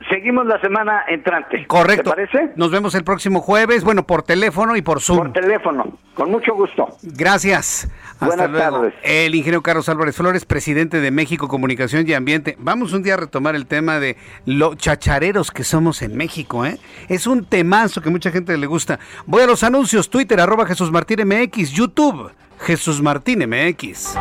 seguimos 0.09 0.45
la 0.45 0.59
semana 0.59 1.03
entrante. 1.07 1.65
Correcto. 1.67 2.11
¿Te 2.11 2.27
parece? 2.27 2.51
Nos 2.55 2.71
vemos 2.71 2.95
el 2.95 3.03
próximo 3.03 3.41
jueves, 3.41 3.83
bueno, 3.83 4.05
por 4.05 4.23
teléfono 4.23 4.75
y 4.75 4.81
por 4.81 5.01
Zoom. 5.01 5.17
Por 5.19 5.33
teléfono, 5.33 5.97
con 6.13 6.31
mucho 6.31 6.53
gusto. 6.55 6.87
Gracias. 7.03 7.89
Buenas 8.19 8.51
tardes. 8.51 8.93
El 9.03 9.33
ingeniero 9.35 9.61
Carlos 9.61 9.87
Álvarez 9.87 10.15
Flores, 10.15 10.45
presidente 10.45 10.99
de 10.99 11.11
México 11.11 11.47
Comunicación 11.47 12.05
y 12.07 12.13
Ambiente. 12.13 12.57
Vamos 12.59 12.93
un 12.93 13.03
día 13.03 13.13
a 13.13 13.17
retomar 13.17 13.55
el 13.55 13.65
tema 13.65 13.99
de 13.99 14.17
lo 14.45 14.75
chachareros 14.75 15.51
que 15.51 15.63
somos 15.63 16.01
en 16.01 16.17
México, 16.17 16.65
¿eh? 16.65 16.77
Es 17.07 17.27
un 17.27 17.45
temazo 17.45 18.01
que 18.01 18.09
mucha 18.09 18.31
gente 18.31 18.57
le 18.57 18.67
gusta. 18.67 18.99
Voy 19.25 19.43
a 19.43 19.47
los 19.47 19.63
anuncios, 19.63 20.09
Twitter, 20.09 20.39
arroba 20.39 20.65
Jesús 20.65 20.91
Martín 20.91 21.19
MX, 21.25 21.71
YouTube, 21.71 22.31
Jesús 22.59 23.01
Martín 23.01 23.47
MX. 23.47 24.17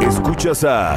Escuchas 0.00 0.62
a... 0.64 0.96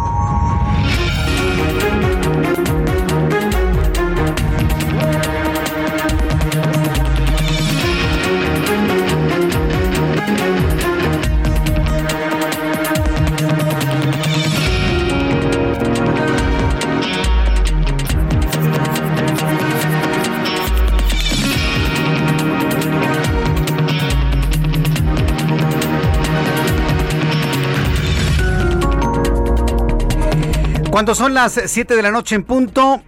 Cuando 31.01 31.15
son 31.15 31.33
las 31.33 31.59
7 31.65 31.95
de 31.95 32.03
la 32.03 32.11
noche 32.11 32.35
en 32.35 32.43
punto, 32.43 33.01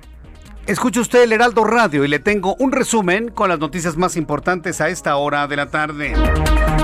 escucha 0.66 1.00
usted 1.00 1.22
el 1.22 1.32
Heraldo 1.32 1.64
Radio 1.64 2.04
y 2.04 2.08
le 2.08 2.18
tengo 2.18 2.56
un 2.58 2.72
resumen 2.72 3.30
con 3.30 3.50
las 3.50 3.60
noticias 3.60 3.98
más 3.98 4.18
importantes 4.18 4.82
a 4.82 4.90
esta 4.90 5.16
hora 5.16 5.46
de 5.46 5.56
la 5.56 5.68
tarde. 5.68 6.16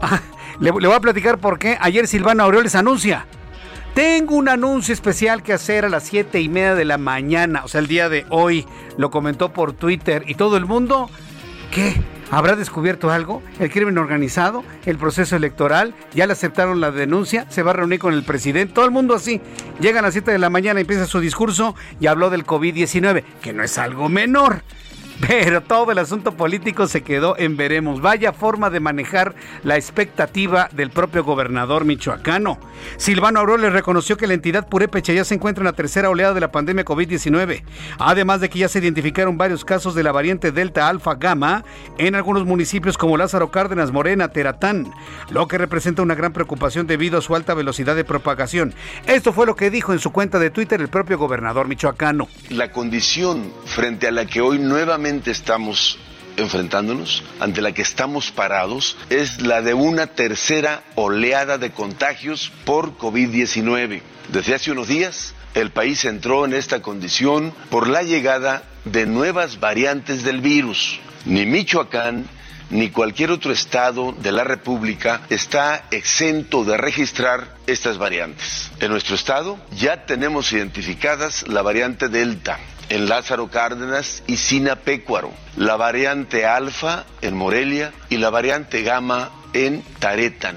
le, 0.60 0.70
le 0.70 0.86
voy 0.86 0.96
a 0.96 1.00
platicar 1.00 1.38
por 1.38 1.58
qué. 1.58 1.76
Ayer 1.80 2.06
Silvano 2.06 2.44
Aureoles 2.44 2.74
anuncia 2.74 3.26
Tengo 3.98 4.36
un 4.36 4.48
anuncio 4.48 4.94
especial 4.94 5.42
que 5.42 5.52
hacer 5.52 5.84
a 5.84 5.88
las 5.88 6.04
siete 6.04 6.40
y 6.40 6.48
media 6.48 6.76
de 6.76 6.84
la 6.84 6.98
mañana, 6.98 7.64
o 7.64 7.68
sea, 7.68 7.80
el 7.80 7.88
día 7.88 8.08
de 8.08 8.26
hoy. 8.30 8.64
Lo 8.96 9.10
comentó 9.10 9.52
por 9.52 9.72
Twitter 9.72 10.22
y 10.28 10.36
todo 10.36 10.56
el 10.56 10.66
mundo. 10.66 11.10
¿Qué? 11.72 12.00
¿Habrá 12.30 12.54
descubierto 12.54 13.10
algo? 13.10 13.42
¿El 13.58 13.72
crimen 13.72 13.98
organizado? 13.98 14.62
¿El 14.86 14.98
proceso 14.98 15.34
electoral? 15.34 15.96
¿Ya 16.14 16.28
le 16.28 16.34
aceptaron 16.34 16.80
la 16.80 16.92
denuncia? 16.92 17.50
¿Se 17.50 17.64
va 17.64 17.72
a 17.72 17.74
reunir 17.74 17.98
con 17.98 18.14
el 18.14 18.22
presidente? 18.22 18.72
Todo 18.72 18.84
el 18.84 18.92
mundo 18.92 19.16
así. 19.16 19.40
Llega 19.80 19.98
a 19.98 20.02
las 20.02 20.12
7 20.12 20.30
de 20.30 20.38
la 20.38 20.48
mañana, 20.48 20.78
empieza 20.78 21.04
su 21.04 21.18
discurso 21.18 21.74
y 21.98 22.06
habló 22.06 22.30
del 22.30 22.46
COVID-19, 22.46 23.24
que 23.42 23.52
no 23.52 23.64
es 23.64 23.78
algo 23.78 24.08
menor. 24.08 24.62
Pero 25.26 25.62
todo 25.62 25.90
el 25.90 25.98
asunto 25.98 26.32
político 26.32 26.86
se 26.86 27.02
quedó 27.02 27.36
en 27.38 27.56
veremos. 27.56 28.00
Vaya 28.00 28.32
forma 28.32 28.70
de 28.70 28.80
manejar 28.80 29.34
la 29.64 29.76
expectativa 29.76 30.68
del 30.72 30.90
propio 30.90 31.24
gobernador 31.24 31.84
michoacano. 31.84 32.58
Silvano 32.96 33.40
Aureoles 33.40 33.72
reconoció 33.72 34.16
que 34.16 34.28
la 34.28 34.34
entidad 34.34 34.68
purépecha 34.68 35.12
ya 35.12 35.24
se 35.24 35.34
encuentra 35.34 35.62
en 35.62 35.66
la 35.66 35.72
tercera 35.72 36.08
oleada 36.08 36.34
de 36.34 36.40
la 36.40 36.52
pandemia 36.52 36.84
COVID-19. 36.84 37.64
Además 37.98 38.40
de 38.40 38.48
que 38.48 38.60
ya 38.60 38.68
se 38.68 38.78
identificaron 38.78 39.36
varios 39.36 39.64
casos 39.64 39.96
de 39.96 40.04
la 40.04 40.12
variante 40.12 40.52
Delta 40.52 40.88
Alfa 40.88 41.16
Gamma 41.16 41.64
en 41.98 42.14
algunos 42.14 42.44
municipios 42.44 42.96
como 42.96 43.16
Lázaro 43.16 43.50
Cárdenas, 43.50 43.90
Morena, 43.90 44.28
Teratán, 44.28 44.92
lo 45.30 45.48
que 45.48 45.58
representa 45.58 46.02
una 46.02 46.14
gran 46.14 46.32
preocupación 46.32 46.86
debido 46.86 47.18
a 47.18 47.22
su 47.22 47.34
alta 47.34 47.54
velocidad 47.54 47.96
de 47.96 48.04
propagación. 48.04 48.72
Esto 49.06 49.32
fue 49.32 49.46
lo 49.46 49.56
que 49.56 49.70
dijo 49.70 49.92
en 49.92 49.98
su 49.98 50.12
cuenta 50.12 50.38
de 50.38 50.50
Twitter 50.50 50.80
el 50.80 50.88
propio 50.88 51.18
gobernador 51.18 51.66
michoacano. 51.66 52.28
La 52.50 52.70
condición 52.70 53.52
frente 53.64 54.06
a 54.06 54.12
la 54.12 54.24
que 54.24 54.40
hoy 54.40 54.60
nuevamente 54.60 55.07
estamos 55.08 55.98
enfrentándonos, 56.36 57.24
ante 57.40 57.62
la 57.62 57.72
que 57.72 57.82
estamos 57.82 58.30
parados, 58.30 58.96
es 59.10 59.40
la 59.40 59.60
de 59.62 59.74
una 59.74 60.06
tercera 60.06 60.82
oleada 60.94 61.58
de 61.58 61.70
contagios 61.70 62.52
por 62.64 62.96
COVID-19. 62.96 64.02
Desde 64.28 64.54
hace 64.54 64.70
unos 64.70 64.88
días, 64.88 65.34
el 65.54 65.70
país 65.70 66.04
entró 66.04 66.44
en 66.44 66.54
esta 66.54 66.80
condición 66.80 67.52
por 67.70 67.88
la 67.88 68.02
llegada 68.02 68.62
de 68.84 69.06
nuevas 69.06 69.58
variantes 69.60 70.22
del 70.22 70.40
virus. 70.40 71.00
Ni 71.24 71.46
Michoacán 71.46 72.26
ni 72.70 72.90
cualquier 72.90 73.30
otro 73.30 73.50
estado 73.50 74.12
de 74.12 74.30
la 74.30 74.44
República 74.44 75.22
está 75.30 75.86
exento 75.90 76.64
de 76.64 76.76
registrar 76.76 77.56
estas 77.66 77.98
variantes. 77.98 78.70
En 78.80 78.90
nuestro 78.90 79.14
estado 79.14 79.58
ya 79.76 80.04
tenemos 80.04 80.52
identificadas 80.52 81.48
la 81.48 81.62
variante 81.62 82.08
Delta, 82.08 82.58
en 82.88 83.08
Lázaro 83.08 83.48
Cárdenas 83.48 84.22
y 84.26 84.36
Sinapecuaro, 84.36 85.30
la 85.56 85.76
variante 85.76 86.46
alfa 86.46 87.04
en 87.20 87.36
Morelia 87.36 87.92
y 88.08 88.16
la 88.16 88.30
variante 88.30 88.82
gamma 88.82 89.30
en 89.52 89.82
Taretan. 89.98 90.56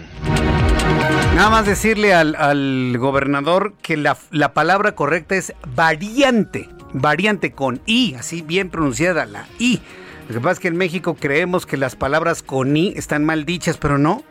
Nada 1.35 1.49
más 1.49 1.65
decirle 1.65 2.13
al, 2.13 2.97
gobernador 2.97 3.73
que 3.81 3.97
la, 3.97 4.17
la, 4.31 4.53
palabra 4.53 4.95
correcta 4.95 5.35
es 5.35 5.53
variante, 5.75 6.69
variante 6.93 7.51
con 7.51 7.81
I, 7.85 8.15
así 8.15 8.41
bien 8.41 8.69
pronunciada 8.69 9.25
la 9.25 9.47
I. 9.57 9.81
Lo 10.27 10.35
que 10.35 10.41
pasa 10.41 10.53
es 10.53 10.59
que 10.59 10.67
en 10.67 10.77
México 10.77 11.15
creemos 11.19 11.65
que 11.65 11.77
las 11.77 11.95
palabras 11.95 12.43
con 12.43 12.75
I 12.75 12.93
están 12.95 13.25
mal 13.25 13.45
dichas, 13.45 13.77
pero 13.77 13.97
no. 13.97 14.23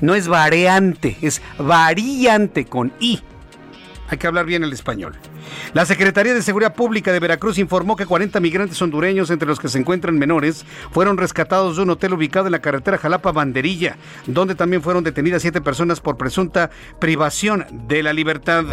No 0.00 0.14
es 0.14 0.28
variante, 0.28 1.16
es 1.22 1.40
variante 1.58 2.66
con 2.66 2.92
I. 3.00 3.20
Hay 4.08 4.18
que 4.18 4.26
hablar 4.26 4.44
bien 4.44 4.62
el 4.62 4.72
español. 4.72 5.14
La 5.72 5.86
Secretaría 5.86 6.34
de 6.34 6.42
Seguridad 6.42 6.74
Pública 6.74 7.12
de 7.12 7.20
Veracruz 7.20 7.58
informó 7.58 7.96
que 7.96 8.06
40 8.06 8.40
migrantes 8.40 8.80
hondureños, 8.80 9.30
entre 9.30 9.48
los 9.48 9.58
que 9.58 9.68
se 9.68 9.78
encuentran 9.78 10.18
menores, 10.18 10.64
fueron 10.90 11.16
rescatados 11.16 11.76
de 11.76 11.82
un 11.82 11.90
hotel 11.90 12.14
ubicado 12.14 12.46
en 12.46 12.52
la 12.52 12.60
carretera 12.60 12.98
Jalapa-Banderilla, 12.98 13.96
donde 14.26 14.54
también 14.54 14.82
fueron 14.82 15.04
detenidas 15.04 15.42
siete 15.42 15.60
personas 15.60 16.00
por 16.00 16.16
presunta 16.16 16.70
privación 16.98 17.66
de 17.88 18.02
la 18.02 18.12
libertad. 18.12 18.64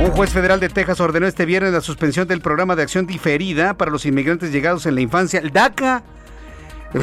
Un 0.00 0.10
juez 0.12 0.30
federal 0.30 0.60
de 0.60 0.70
Texas 0.70 0.98
ordenó 1.00 1.26
este 1.26 1.44
viernes 1.44 1.72
la 1.72 1.82
suspensión 1.82 2.26
del 2.26 2.40
programa 2.40 2.74
de 2.74 2.82
acción 2.82 3.06
diferida 3.06 3.74
para 3.74 3.90
los 3.90 4.06
inmigrantes 4.06 4.50
llegados 4.50 4.86
en 4.86 4.94
la 4.94 5.02
infancia, 5.02 5.40
el 5.40 5.50
DACA. 5.50 6.02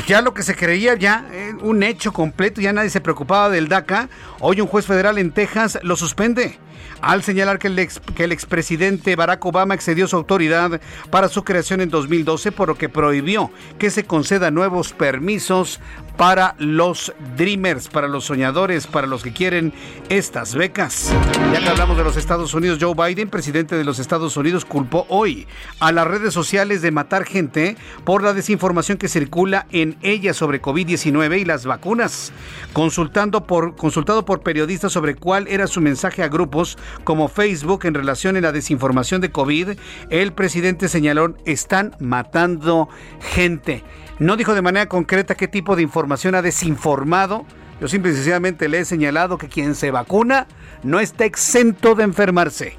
Ya 0.05 0.21
lo 0.21 0.33
que 0.33 0.43
se 0.43 0.55
creía 0.55 0.95
ya, 0.95 1.25
eh, 1.31 1.53
un 1.61 1.83
hecho 1.83 2.11
completo, 2.11 2.59
ya 2.59 2.73
nadie 2.73 2.89
se 2.89 2.99
preocupaba 2.99 3.49
del 3.49 3.67
DACA. 3.67 4.09
Hoy 4.39 4.59
un 4.61 4.67
juez 4.67 4.85
federal 4.85 5.17
en 5.17 5.31
Texas 5.31 5.79
lo 5.83 5.95
suspende 5.95 6.57
al 7.01 7.23
señalar 7.23 7.59
que 7.59 7.67
el, 7.67 7.79
ex, 7.79 7.99
que 8.15 8.25
expresidente 8.25 9.15
Barack 9.15 9.45
Obama 9.45 9.73
excedió 9.73 10.07
su 10.07 10.15
autoridad 10.15 10.79
para 11.09 11.29
su 11.29 11.43
creación 11.43 11.81
en 11.81 11.89
2012, 11.89 12.51
por 12.51 12.69
lo 12.69 12.75
que 12.75 12.89
prohibió 12.89 13.51
que 13.77 13.89
se 13.89 14.03
conceda 14.03 14.51
nuevos 14.51 14.93
permisos 14.93 15.79
para 16.17 16.55
los 16.57 17.13
Dreamers, 17.37 17.87
para 17.89 18.07
los 18.07 18.25
soñadores, 18.25 18.87
para 18.87 19.07
los 19.07 19.23
que 19.23 19.31
quieren 19.31 19.71
estas 20.09 20.55
becas. 20.55 21.13
Ya 21.53 21.59
que 21.59 21.69
hablamos 21.69 21.95
de 21.95 22.03
los 22.03 22.17
Estados 22.17 22.53
Unidos, 22.55 22.79
Joe 22.81 22.95
Biden, 22.95 23.29
presidente 23.29 23.75
de 23.75 23.83
los 23.83 23.99
Estados 23.99 24.35
Unidos, 24.35 24.65
culpó 24.65 25.05
hoy 25.09 25.47
a 25.79 25.91
las 25.91 26.07
redes 26.07 26.33
sociales 26.33 26.81
de 26.81 26.91
matar 26.91 27.25
gente 27.25 27.77
por 28.03 28.23
la 28.23 28.33
desinformación 28.33 28.97
que 28.97 29.07
circula 29.07 29.67
en 29.71 29.95
ellas 30.01 30.37
sobre 30.37 30.61
COVID-19 30.61 31.39
y 31.39 31.45
las 31.45 31.65
vacunas. 31.65 32.33
Consultando 32.73 33.45
por, 33.45 33.75
consultado 33.75 34.25
por 34.25 34.41
periodistas 34.41 34.91
sobre 34.91 35.15
cuál 35.15 35.47
era 35.47 35.67
su 35.67 35.81
mensaje 35.81 36.23
a 36.23 36.27
grupos 36.29 36.66
como 37.03 37.27
Facebook 37.27 37.85
en 37.85 37.93
relación 37.93 38.35
a 38.35 38.41
la 38.41 38.51
desinformación 38.51 39.21
de 39.21 39.31
COVID, 39.31 39.69
el 40.09 40.33
presidente 40.33 40.89
señaló, 40.89 41.35
están 41.45 41.95
matando 41.99 42.89
gente. 43.33 43.83
No 44.19 44.35
dijo 44.35 44.55
de 44.55 44.61
manera 44.61 44.87
concreta 44.87 45.35
qué 45.35 45.47
tipo 45.47 45.75
de 45.75 45.83
información 45.83 46.35
ha 46.35 46.41
desinformado. 46.41 47.45
Yo 47.79 47.87
simple 47.87 48.11
y 48.11 48.15
sencillamente 48.15 48.67
le 48.67 48.79
he 48.79 48.85
señalado 48.85 49.37
que 49.37 49.47
quien 49.47 49.75
se 49.75 49.91
vacuna 49.91 50.47
no 50.83 50.99
está 50.99 51.25
exento 51.25 51.93
de 51.95 52.03
enfermarse. 52.03 52.75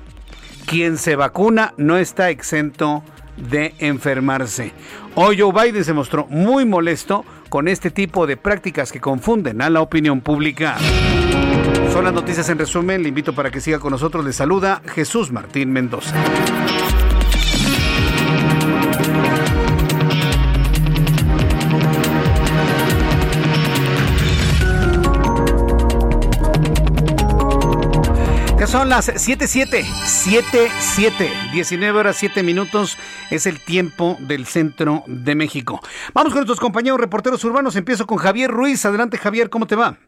Quien 0.66 0.98
se 0.98 1.16
vacuna 1.16 1.72
no 1.76 1.96
está 1.96 2.30
exento 2.30 3.02
de 3.36 3.74
enfermarse. 3.78 4.72
Hoy 5.14 5.38
Joe 5.40 5.52
Biden 5.52 5.84
se 5.84 5.92
mostró 5.92 6.26
muy 6.26 6.64
molesto 6.64 7.24
con 7.48 7.68
este 7.68 7.90
tipo 7.90 8.26
de 8.26 8.36
prácticas 8.36 8.92
que 8.92 9.00
confunden 9.00 9.62
a 9.62 9.70
la 9.70 9.80
opinión 9.80 10.20
pública. 10.20 10.76
Son 11.98 12.04
las 12.04 12.14
noticias 12.14 12.48
en 12.48 12.58
resumen. 12.60 13.02
Le 13.02 13.08
invito 13.08 13.32
para 13.32 13.50
que 13.50 13.60
siga 13.60 13.80
con 13.80 13.90
nosotros. 13.90 14.24
Le 14.24 14.32
saluda 14.32 14.80
Jesús 14.94 15.32
Martín 15.32 15.72
Mendoza. 15.72 16.14
Ya 28.60 28.66
son 28.68 28.88
las 28.88 29.08
7.7, 29.08 29.82
7.7, 29.82 31.50
19 31.50 31.98
horas 31.98 32.16
7 32.16 32.44
minutos 32.44 32.96
es 33.32 33.46
el 33.46 33.58
tiempo 33.58 34.16
del 34.20 34.46
centro 34.46 35.02
de 35.08 35.34
México. 35.34 35.80
Vamos 36.14 36.32
con 36.32 36.42
nuestros 36.42 36.60
compañeros 36.60 37.00
reporteros 37.00 37.42
urbanos. 37.42 37.74
Empiezo 37.74 38.06
con 38.06 38.18
Javier 38.18 38.52
Ruiz. 38.52 38.84
Adelante, 38.84 39.18
Javier, 39.18 39.50
¿cómo 39.50 39.66
te 39.66 39.74
va? 39.74 39.98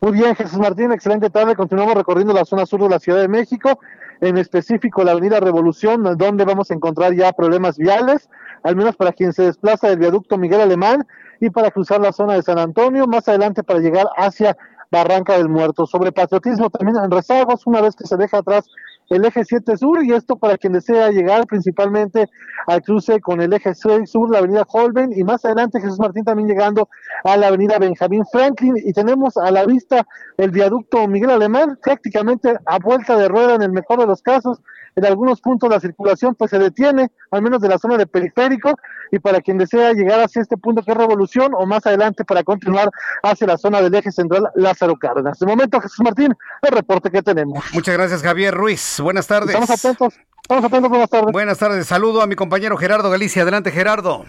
Muy 0.00 0.12
bien, 0.12 0.34
Jesús 0.34 0.58
Martín, 0.58 0.92
excelente 0.92 1.30
tarde. 1.30 1.56
Continuamos 1.56 1.94
recorriendo 1.94 2.32
la 2.32 2.44
zona 2.44 2.66
sur 2.66 2.82
de 2.82 2.88
la 2.88 2.98
Ciudad 2.98 3.20
de 3.20 3.28
México, 3.28 3.80
en 4.20 4.36
específico 4.36 5.02
la 5.02 5.12
Avenida 5.12 5.40
Revolución, 5.40 6.02
donde 6.16 6.44
vamos 6.44 6.70
a 6.70 6.74
encontrar 6.74 7.14
ya 7.14 7.32
problemas 7.32 7.78
viales, 7.78 8.28
al 8.62 8.76
menos 8.76 8.96
para 8.96 9.12
quien 9.12 9.32
se 9.32 9.44
desplaza 9.44 9.88
del 9.88 9.98
viaducto 9.98 10.36
Miguel 10.36 10.60
Alemán 10.60 11.06
y 11.40 11.50
para 11.50 11.70
cruzar 11.70 12.00
la 12.00 12.12
zona 12.12 12.34
de 12.34 12.42
San 12.42 12.58
Antonio, 12.58 13.06
más 13.06 13.28
adelante 13.28 13.62
para 13.62 13.80
llegar 13.80 14.06
hacia 14.16 14.56
Barranca 14.90 15.36
del 15.36 15.48
Muerto. 15.48 15.86
Sobre 15.86 16.12
patriotismo 16.12 16.70
también 16.70 16.96
en 17.02 17.10
rezagos, 17.10 17.66
una 17.66 17.80
vez 17.80 17.96
que 17.96 18.06
se 18.06 18.16
deja 18.16 18.38
atrás 18.38 18.66
el 19.08 19.24
eje 19.24 19.44
7 19.44 19.76
sur 19.76 20.04
y 20.04 20.12
esto 20.12 20.36
para 20.36 20.58
quien 20.58 20.72
desea 20.72 21.10
llegar 21.10 21.46
principalmente 21.46 22.28
al 22.66 22.82
cruce 22.82 23.20
con 23.20 23.40
el 23.40 23.52
eje 23.52 23.74
6 23.74 24.10
sur, 24.10 24.30
la 24.30 24.38
avenida 24.38 24.66
Holben 24.68 25.12
y 25.14 25.24
más 25.24 25.44
adelante 25.44 25.80
Jesús 25.80 25.98
Martín 25.98 26.24
también 26.24 26.48
llegando 26.48 26.88
a 27.24 27.36
la 27.36 27.48
avenida 27.48 27.78
Benjamín 27.78 28.24
Franklin 28.30 28.74
y 28.76 28.92
tenemos 28.92 29.36
a 29.36 29.50
la 29.50 29.64
vista 29.64 30.06
el 30.36 30.50
viaducto 30.50 31.06
Miguel 31.08 31.30
Alemán 31.30 31.78
prácticamente 31.82 32.56
a 32.66 32.78
vuelta 32.78 33.16
de 33.16 33.28
rueda 33.28 33.54
en 33.54 33.62
el 33.62 33.72
mejor 33.72 34.00
de 34.00 34.06
los 34.06 34.22
casos 34.22 34.60
en 34.98 35.06
algunos 35.06 35.40
puntos 35.40 35.70
la 35.70 35.80
circulación 35.80 36.34
pues 36.34 36.50
se 36.50 36.58
detiene, 36.58 37.12
al 37.30 37.42
menos 37.42 37.60
de 37.60 37.68
la 37.68 37.78
zona 37.78 37.96
de 37.96 38.06
periférico, 38.06 38.74
y 39.12 39.20
para 39.20 39.40
quien 39.40 39.56
desea 39.56 39.92
llegar 39.92 40.20
hacia 40.20 40.42
este 40.42 40.56
punto 40.56 40.82
que 40.82 40.90
es 40.90 40.96
Revolución 40.96 41.52
o 41.54 41.64
más 41.66 41.86
adelante 41.86 42.24
para 42.24 42.42
continuar 42.42 42.90
hacia 43.22 43.46
la 43.46 43.56
zona 43.56 43.80
del 43.80 43.94
eje 43.94 44.10
central 44.10 44.48
Lázaro 44.56 44.96
Cárdenas. 44.96 45.38
De 45.38 45.46
momento, 45.46 45.80
Jesús 45.80 46.00
Martín, 46.04 46.34
el 46.62 46.72
reporte 46.72 47.10
que 47.10 47.22
tenemos. 47.22 47.64
Muchas 47.72 47.96
gracias, 47.96 48.22
Javier 48.22 48.52
Ruiz. 48.52 48.97
Buenas 49.00 49.26
tardes. 49.26 49.50
Estamos 49.50 49.70
atentos. 49.70 50.14
Estamos 50.42 50.64
atentos, 50.64 50.88
buenas 50.90 51.10
tardes. 51.10 51.32
Buenas 51.32 51.58
tardes. 51.58 51.86
Saludo 51.86 52.22
a 52.22 52.26
mi 52.26 52.34
compañero 52.34 52.76
Gerardo 52.76 53.10
Galicia. 53.10 53.42
Adelante, 53.42 53.70
Gerardo. 53.70 54.24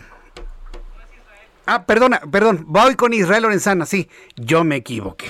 Ah, 1.71 1.85
perdona, 1.85 2.19
perdón, 2.31 2.63
voy 2.65 2.95
con 2.95 3.13
Israel 3.13 3.43
Lorenzana, 3.43 3.85
sí, 3.85 4.09
yo 4.35 4.63
me 4.63 4.77
equivoqué. 4.77 5.27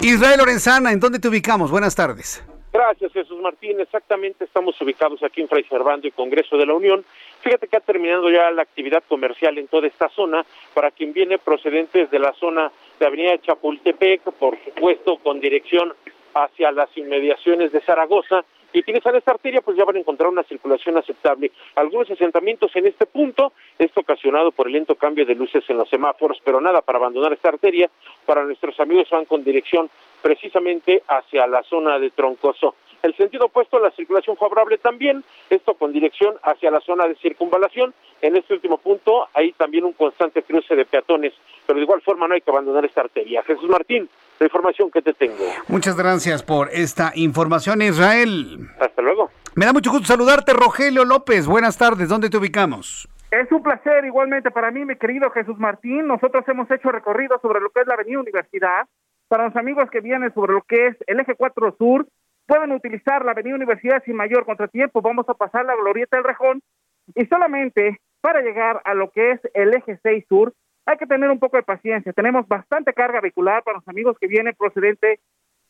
Israel 0.00 0.38
Lorenzana, 0.38 0.90
¿en 0.90 1.00
dónde 1.00 1.18
te 1.18 1.28
ubicamos? 1.28 1.70
Buenas 1.70 1.94
tardes. 1.94 2.42
Gracias, 2.72 3.12
Jesús 3.12 3.38
Martín. 3.42 3.78
Exactamente, 3.78 4.44
estamos 4.46 4.80
ubicados 4.80 5.22
aquí 5.22 5.42
en 5.42 5.48
Fray 5.48 5.64
Servando 5.64 6.08
y 6.08 6.10
Congreso 6.10 6.56
de 6.56 6.64
la 6.64 6.72
Unión. 6.72 7.04
Fíjate 7.42 7.68
que 7.68 7.76
ha 7.76 7.80
terminado 7.80 8.30
ya 8.30 8.50
la 8.52 8.62
actividad 8.62 9.02
comercial 9.06 9.58
en 9.58 9.68
toda 9.68 9.86
esta 9.86 10.08
zona. 10.08 10.46
Para 10.72 10.90
quien 10.92 11.12
viene 11.12 11.36
procedentes 11.36 12.10
de 12.10 12.18
la 12.18 12.32
zona 12.40 12.72
de 12.98 13.06
Avenida 13.06 13.38
Chapultepec, 13.42 14.22
por 14.22 14.56
supuesto, 14.64 15.18
con 15.18 15.40
dirección 15.40 15.92
hacia 16.32 16.72
las 16.72 16.88
inmediaciones 16.96 17.70
de 17.70 17.82
Zaragoza 17.82 18.46
y 18.72 18.80
utilizan 18.80 19.16
esta 19.16 19.32
arteria, 19.32 19.60
pues 19.60 19.76
ya 19.76 19.84
van 19.84 19.96
a 19.96 20.00
encontrar 20.00 20.30
una 20.30 20.42
circulación 20.44 20.96
aceptable. 20.96 21.52
Algunos 21.74 22.10
asentamientos 22.10 22.74
en 22.74 22.86
este 22.86 23.06
punto, 23.06 23.52
esto 23.78 24.00
ocasionado 24.00 24.52
por 24.52 24.66
el 24.66 24.74
lento 24.74 24.94
cambio 24.94 25.26
de 25.26 25.34
luces 25.34 25.64
en 25.68 25.78
los 25.78 25.88
semáforos, 25.88 26.38
pero 26.44 26.60
nada 26.60 26.80
para 26.80 26.98
abandonar 26.98 27.32
esta 27.32 27.48
arteria. 27.48 27.90
Para 28.26 28.44
nuestros 28.44 28.78
amigos 28.80 29.08
van 29.10 29.24
con 29.24 29.44
dirección 29.44 29.90
precisamente 30.22 31.02
hacia 31.08 31.46
la 31.46 31.62
zona 31.64 31.98
de 31.98 32.10
Troncoso. 32.10 32.74
El 33.02 33.16
sentido 33.16 33.46
opuesto, 33.46 33.80
la 33.80 33.90
circulación 33.90 34.36
favorable 34.36 34.78
también, 34.78 35.24
esto 35.50 35.74
con 35.74 35.92
dirección 35.92 36.36
hacia 36.42 36.70
la 36.70 36.80
zona 36.80 37.08
de 37.08 37.16
circunvalación. 37.16 37.92
En 38.20 38.36
este 38.36 38.54
último 38.54 38.78
punto 38.78 39.26
hay 39.34 39.50
también 39.52 39.84
un 39.84 39.92
constante 39.92 40.44
cruce 40.44 40.76
de 40.76 40.84
peatones, 40.84 41.32
pero 41.66 41.78
de 41.78 41.82
igual 41.82 42.00
forma 42.02 42.28
no 42.28 42.34
hay 42.34 42.40
que 42.42 42.50
abandonar 42.52 42.84
esta 42.84 43.00
arteria. 43.00 43.42
Jesús 43.42 43.68
Martín, 43.68 44.08
la 44.42 44.46
información 44.46 44.90
que 44.90 45.00
te 45.00 45.14
tengo. 45.14 45.44
Muchas 45.68 45.96
gracias 45.96 46.42
por 46.42 46.68
esta 46.72 47.12
información, 47.14 47.80
Israel. 47.80 48.68
Hasta 48.80 49.02
luego. 49.02 49.30
Me 49.54 49.66
da 49.66 49.72
mucho 49.72 49.90
gusto 49.90 50.06
saludarte, 50.06 50.52
Rogelio 50.52 51.04
López. 51.04 51.46
Buenas 51.46 51.78
tardes, 51.78 52.08
¿dónde 52.08 52.28
te 52.28 52.36
ubicamos? 52.36 53.08
Es 53.30 53.50
un 53.50 53.62
placer 53.62 54.04
igualmente 54.04 54.50
para 54.50 54.70
mí, 54.70 54.84
mi 54.84 54.96
querido 54.96 55.30
Jesús 55.30 55.58
Martín. 55.58 56.06
Nosotros 56.06 56.44
hemos 56.48 56.70
hecho 56.70 56.90
recorrido 56.90 57.38
sobre 57.40 57.60
lo 57.60 57.70
que 57.70 57.80
es 57.80 57.86
la 57.86 57.94
Avenida 57.94 58.20
Universidad. 58.20 58.86
Para 59.28 59.46
los 59.46 59.56
amigos 59.56 59.88
que 59.90 60.00
vienen 60.00 60.34
sobre 60.34 60.52
lo 60.52 60.62
que 60.62 60.88
es 60.88 60.96
el 61.06 61.20
eje 61.20 61.34
4 61.34 61.76
Sur, 61.78 62.06
pueden 62.46 62.72
utilizar 62.72 63.24
la 63.24 63.32
Avenida 63.32 63.54
Universidad 63.54 64.02
sin 64.04 64.16
mayor 64.16 64.44
contratiempo. 64.44 65.00
Vamos 65.00 65.26
a 65.28 65.34
pasar 65.34 65.64
la 65.64 65.76
Glorieta 65.76 66.16
del 66.16 66.24
Rejón 66.24 66.60
y 67.14 67.24
solamente 67.26 68.00
para 68.20 68.42
llegar 68.42 68.82
a 68.84 68.94
lo 68.94 69.10
que 69.10 69.32
es 69.32 69.40
el 69.54 69.72
eje 69.74 69.98
6 70.02 70.24
Sur 70.28 70.52
hay 70.86 70.96
que 70.96 71.06
tener 71.06 71.30
un 71.30 71.38
poco 71.38 71.56
de 71.56 71.62
paciencia. 71.62 72.12
Tenemos 72.12 72.46
bastante 72.48 72.92
carga 72.92 73.20
vehicular 73.20 73.62
para 73.62 73.78
los 73.78 73.88
amigos 73.88 74.16
que 74.20 74.26
vienen 74.26 74.54
procedente 74.56 75.20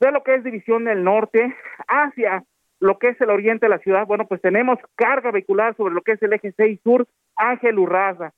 de 0.01 0.11
lo 0.11 0.23
que 0.23 0.35
es 0.35 0.45
División 0.45 0.85
del 0.85 1.05
Norte 1.05 1.55
hacia 1.87 2.45
lo 2.81 2.99
que 2.99 3.11
es 3.11 3.21
el 3.21 3.31
oriente 3.31 3.67
de 3.67 3.71
la 3.71 3.79
ciudad. 3.79 4.07
Bueno, 4.07 4.27
pues 4.27 4.41
tenemos 4.41 4.79
carga 4.97 5.31
vehicular 5.31 5.77
sobre 5.77 5.95
lo 5.95 6.01
que 6.03 6.13
es 6.13 6.23
el 6.23 6.33
eje 6.33 6.53
6 6.57 6.81
Sur, 6.83 7.07
Ángel 7.37 7.79
Urraza. 7.79 8.33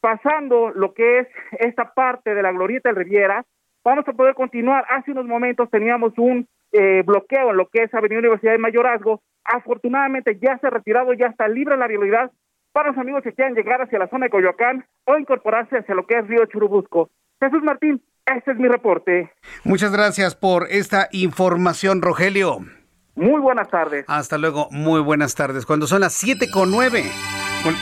Pasando 0.00 0.70
lo 0.70 0.92
que 0.92 1.20
es 1.20 1.28
esta 1.58 1.94
parte 1.94 2.34
de 2.34 2.42
la 2.42 2.52
Glorieta 2.52 2.90
del 2.90 2.96
Riviera, 2.96 3.44
vamos 3.82 4.06
a 4.06 4.12
poder 4.12 4.34
continuar. 4.34 4.84
Hace 4.90 5.12
unos 5.12 5.24
momentos 5.24 5.70
teníamos 5.70 6.12
un 6.18 6.46
eh, 6.72 7.02
bloqueo 7.04 7.50
en 7.50 7.56
lo 7.56 7.68
que 7.68 7.84
es 7.84 7.94
Avenida 7.94 8.18
Universidad 8.18 8.52
de 8.52 8.58
Mayorazgo. 8.58 9.22
Afortunadamente 9.44 10.38
ya 10.38 10.58
se 10.58 10.66
ha 10.66 10.70
retirado, 10.70 11.14
ya 11.14 11.28
está 11.28 11.48
libre 11.48 11.76
la 11.76 11.86
vialidad 11.86 12.30
para 12.78 12.90
los 12.90 12.98
amigos 12.98 13.24
que 13.24 13.32
quieran 13.32 13.54
llegar 13.54 13.82
hacia 13.82 13.98
la 13.98 14.06
zona 14.06 14.26
de 14.26 14.30
Coyoacán 14.30 14.86
o 15.04 15.18
incorporarse 15.18 15.78
hacia 15.78 15.96
lo 15.96 16.06
que 16.06 16.16
es 16.16 16.28
Río 16.28 16.46
Churubusco. 16.46 17.10
Jesús 17.40 17.60
Martín, 17.64 18.00
este 18.24 18.52
es 18.52 18.56
mi 18.56 18.68
reporte. 18.68 19.32
Muchas 19.64 19.90
gracias 19.90 20.36
por 20.36 20.68
esta 20.70 21.08
información, 21.10 22.02
Rogelio. 22.02 22.60
Muy 23.16 23.40
buenas 23.40 23.68
tardes. 23.68 24.04
Hasta 24.06 24.38
luego, 24.38 24.68
muy 24.70 25.00
buenas 25.00 25.34
tardes. 25.34 25.66
Cuando 25.66 25.88
son 25.88 26.02
las 26.02 26.12
siete 26.12 26.52
con 26.52 26.70
nueve, 26.70 27.02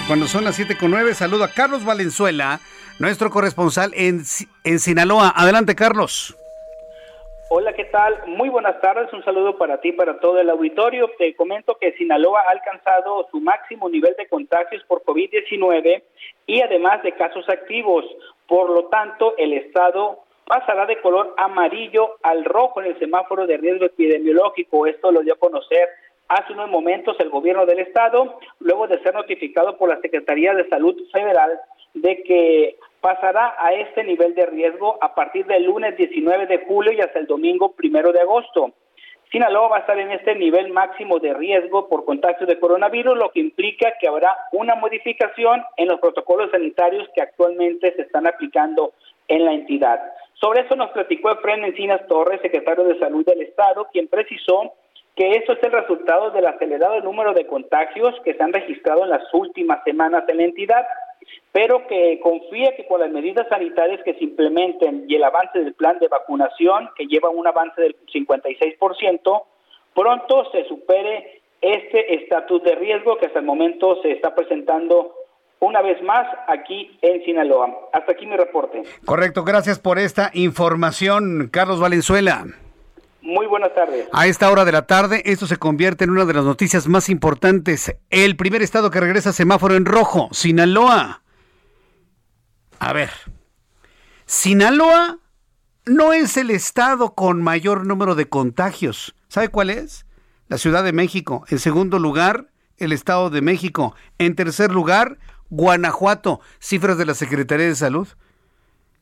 cuando 0.07 0.29
son 0.29 0.45
las 0.45 0.57
siete 0.57 0.79
con 0.79 0.91
nueve, 0.93 1.13
saludo 1.13 1.45
a 1.45 1.49
Carlos 1.49 1.85
Valenzuela, 1.85 2.61
nuestro 2.99 3.29
corresponsal 3.29 3.93
en, 3.95 4.23
en 4.65 4.79
Sinaloa. 4.79 5.31
Adelante, 5.37 5.75
Carlos. 5.75 6.39
Hola, 7.49 7.75
¿qué 7.75 7.85
tal? 7.85 8.25
Muy 8.27 8.49
buenas 8.49 8.81
tardes. 8.81 9.13
Un 9.13 9.23
saludo 9.23 9.57
para 9.57 9.81
ti, 9.81 9.93
para 9.93 10.19
todo 10.19 10.41
el 10.41 10.51
auditorio. 10.51 11.09
Te 11.17 11.33
comento 11.37 11.77
que 11.81 11.93
Sinaloa 11.93 12.41
ha 12.41 12.51
alcanzado 12.51 13.29
su 13.31 13.41
máximo 13.41 13.89
nivel 13.89 14.17
de 14.19 14.27
contagios 14.27 14.83
por 14.89 15.05
COVID-19 15.05 16.03
y 16.49 16.61
además 16.61 17.05
de 17.05 17.13
casos 17.13 17.49
activos. 17.49 18.05
Por 18.49 18.71
lo 18.71 18.87
tanto, 18.87 19.37
el 19.39 19.53
estado 19.53 20.25
pasará 20.45 20.87
de 20.87 21.01
color 21.01 21.35
amarillo 21.37 22.17
al 22.25 22.45
rojo 22.45 22.81
en 22.81 22.89
el 22.89 22.99
semáforo 22.99 23.47
de 23.47 23.59
riesgo 23.59 23.85
epidemiológico. 23.85 24.89
Esto 24.89 25.13
lo 25.13 25.21
dio 25.21 25.35
a 25.35 25.39
conocer 25.39 25.89
hace 26.27 26.53
unos 26.53 26.69
momentos 26.69 27.17
el 27.21 27.31
gobierno 27.31 27.65
del 27.65 27.79
estado, 27.79 28.41
luego 28.59 28.89
de 28.89 29.01
ser 29.05 29.15
notificado 29.15 29.77
por 29.77 29.89
la 29.89 30.01
Secretaría 30.01 30.53
de 30.53 30.69
Salud 30.69 31.01
Federal 31.13 31.61
de 31.95 32.23
que 32.25 32.77
pasará 33.07 33.55
a 33.57 33.73
este 33.73 34.03
nivel 34.03 34.35
de 34.35 34.47
riesgo 34.47 34.99
a 35.01 35.15
partir 35.15 35.47
del 35.47 35.63
lunes 35.63 35.97
19 35.97 36.47
de 36.47 36.65
julio 36.67 36.91
y 36.91 37.01
hasta 37.01 37.21
el 37.21 37.29
domingo 37.29 37.71
primero 37.71 38.11
de 38.11 38.21
agosto. 38.21 38.73
Sinaloa 39.31 39.69
va 39.69 39.77
a 39.77 39.81
estar 39.81 39.97
en 39.97 40.11
este 40.11 40.35
nivel 40.35 40.73
máximo 40.73 41.21
de 41.21 41.33
riesgo 41.33 41.89
por 41.89 42.05
contagio 42.05 42.49
de 42.49 42.59
coronavirus, 42.59 43.17
lo 43.17 43.31
que 43.31 43.39
implica 43.39 43.93
que 44.01 44.09
habrá 44.09 44.37
una 44.51 44.75
modificación 44.75 45.63
en 45.77 45.87
los 45.87 46.01
protocolos 46.01 46.51
sanitarios 46.51 47.09
que 47.15 47.23
actualmente 47.23 47.95
se 47.95 48.03
están 48.03 48.27
aplicando 48.27 48.93
en 49.29 49.45
la 49.45 49.53
entidad. 49.53 50.01
Sobre 50.41 50.63
eso 50.63 50.75
nos 50.75 50.91
platicó 50.91 51.31
Efraín 51.31 51.65
Encinas 51.65 52.05
Torres, 52.09 52.41
secretario 52.43 52.83
de 52.83 52.99
Salud 52.99 53.25
del 53.25 53.43
Estado, 53.43 53.87
quien 53.93 54.09
precisó 54.09 54.73
que 55.15 55.31
esto 55.31 55.53
es 55.53 55.63
el 55.63 55.71
resultado 55.71 56.33
del 56.33 56.47
acelerado 56.47 57.01
número 57.03 57.35
de 57.35 57.47
contagios 57.47 58.17
que 58.25 58.35
se 58.35 58.43
han 58.43 58.53
registrado 58.53 59.05
en 59.05 59.11
las 59.11 59.33
últimas 59.33 59.85
semanas 59.85 60.25
en 60.27 60.39
la 60.39 60.43
entidad 60.43 60.85
pero 61.53 61.87
que 61.87 62.21
confía 62.21 62.77
que 62.77 62.87
con 62.87 63.01
las 63.01 63.11
medidas 63.11 63.49
sanitarias 63.49 64.03
que 64.05 64.15
se 64.15 64.25
implementen 64.25 65.05
y 65.09 65.15
el 65.15 65.25
avance 65.25 65.59
del 65.59 65.75
plan 65.75 65.99
de 65.99 66.09
vacunación, 66.09 66.91
que 66.97 67.07
lleva 67.07 67.31
un 67.31 67.47
avance 67.47 67.81
del 67.81 67.97
56%, 68.13 69.43
pronto 69.95 70.51
se 70.53 70.65
supere 70.65 71.43
este 71.61 72.17
estatus 72.17 72.63
de 72.63 72.75
riesgo 72.75 73.17
que 73.17 73.27
hasta 73.27 73.39
el 73.39 73.47
momento 73.47 74.01
se 74.03 74.13
está 74.13 74.35
presentando 74.35 75.15
una 75.61 75.81
vez 75.81 76.03
más 76.03 76.27
aquí 76.49 76.99
en 77.01 77.25
Sinaloa. 77.25 77.89
Hasta 77.93 78.13
aquí 78.13 78.27
mi 78.27 78.37
reporte. 78.37 78.83
Correcto, 79.05 79.43
gracias 79.43 79.79
por 79.79 79.99
esta 79.99 80.31
información, 80.35 81.49
Carlos 81.51 81.81
Valenzuela. 81.81 82.45
Muy 83.27 83.49
buenas 83.49 83.75
tardes. 83.75 84.09
A 84.13 84.29
esta 84.29 84.49
hora 84.53 84.65
de 84.65 84.71
la 84.71 84.87
tarde, 84.87 85.21
esto 85.25 85.49
se 85.49 85.57
convierte 85.57 86.05
en 86.05 86.11
una 86.11 86.25
de 86.27 86.33
las 86.33 86.45
noticias 86.45 86.87
más 86.87 87.09
importantes. 87.09 87.93
El 88.09 88.37
primer 88.37 88.63
estado 88.63 88.93
que 88.93 89.01
regresa 89.01 89.33
semáforo 89.33 89.75
en 89.75 89.85
rojo, 89.85 90.29
Sinaloa. 90.31 91.23
A 92.79 92.93
ver, 92.93 93.11
Sinaloa 94.27 95.19
no 95.87 96.13
es 96.13 96.37
el 96.37 96.53
estado 96.53 97.15
con 97.15 97.43
mayor 97.43 97.85
número 97.85 98.15
de 98.15 98.29
contagios. 98.29 99.17
¿Sabe 99.27 99.49
cuál 99.49 99.71
es? 99.71 100.07
La 100.47 100.57
Ciudad 100.57 100.85
de 100.85 100.93
México. 100.93 101.45
En 101.49 101.59
segundo 101.59 101.99
lugar, 101.99 102.47
el 102.77 102.93
Estado 102.93 103.29
de 103.29 103.43
México. 103.43 103.97
En 104.19 104.37
tercer 104.37 104.71
lugar, 104.71 105.19
Guanajuato. 105.51 106.41
Cifras 106.61 106.97
de 106.97 107.07
la 107.07 107.15
Secretaría 107.15 107.67
de 107.67 107.75
Salud. 107.75 108.07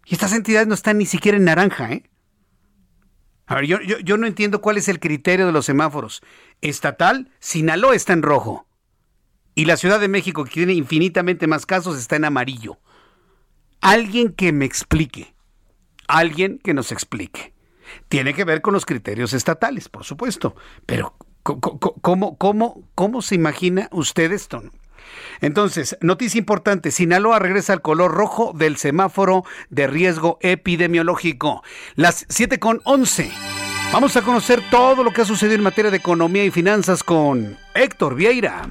Y 0.06 0.14
estas 0.14 0.32
entidades 0.32 0.66
no 0.66 0.72
están 0.72 0.96
ni 0.96 1.04
siquiera 1.04 1.36
en 1.36 1.44
naranja, 1.44 1.92
¿eh? 1.92 2.08
A 3.46 3.56
ver, 3.56 3.66
yo, 3.66 3.80
yo, 3.80 3.98
yo 3.98 4.16
no 4.16 4.26
entiendo 4.26 4.60
cuál 4.60 4.78
es 4.78 4.88
el 4.88 5.00
criterio 5.00 5.46
de 5.46 5.52
los 5.52 5.66
semáforos. 5.66 6.22
Estatal, 6.60 7.30
Sinaloa 7.40 7.94
está 7.94 8.12
en 8.12 8.22
rojo. 8.22 8.66
Y 9.54 9.66
la 9.66 9.76
Ciudad 9.76 10.00
de 10.00 10.08
México, 10.08 10.44
que 10.44 10.50
tiene 10.50 10.72
infinitamente 10.72 11.46
más 11.46 11.66
casos, 11.66 11.98
está 11.98 12.16
en 12.16 12.24
amarillo. 12.24 12.78
Alguien 13.80 14.32
que 14.32 14.52
me 14.52 14.64
explique. 14.64 15.34
Alguien 16.08 16.58
que 16.58 16.74
nos 16.74 16.90
explique. 16.90 17.54
Tiene 18.08 18.34
que 18.34 18.44
ver 18.44 18.62
con 18.62 18.74
los 18.74 18.86
criterios 18.86 19.32
estatales, 19.32 19.88
por 19.88 20.04
supuesto. 20.04 20.56
Pero, 20.86 21.14
¿cómo, 21.42 22.36
cómo, 22.38 22.88
cómo 22.94 23.22
se 23.22 23.34
imagina 23.34 23.88
usted 23.92 24.32
esto? 24.32 24.62
Entonces, 25.40 25.96
noticia 26.00 26.38
importante, 26.38 26.90
Sinaloa 26.90 27.38
regresa 27.38 27.72
al 27.72 27.82
color 27.82 28.12
rojo 28.12 28.52
del 28.54 28.76
semáforo 28.76 29.44
de 29.70 29.86
riesgo 29.86 30.38
epidemiológico. 30.40 31.62
Las 31.94 32.26
7 32.28 32.58
con 32.58 32.80
11. 32.84 33.30
Vamos 33.92 34.16
a 34.16 34.22
conocer 34.22 34.60
todo 34.70 35.04
lo 35.04 35.12
que 35.12 35.22
ha 35.22 35.24
sucedido 35.24 35.56
en 35.56 35.62
materia 35.62 35.90
de 35.90 35.98
economía 35.98 36.44
y 36.44 36.50
finanzas 36.50 37.02
con 37.02 37.56
Héctor 37.74 38.16
Vieira. 38.16 38.62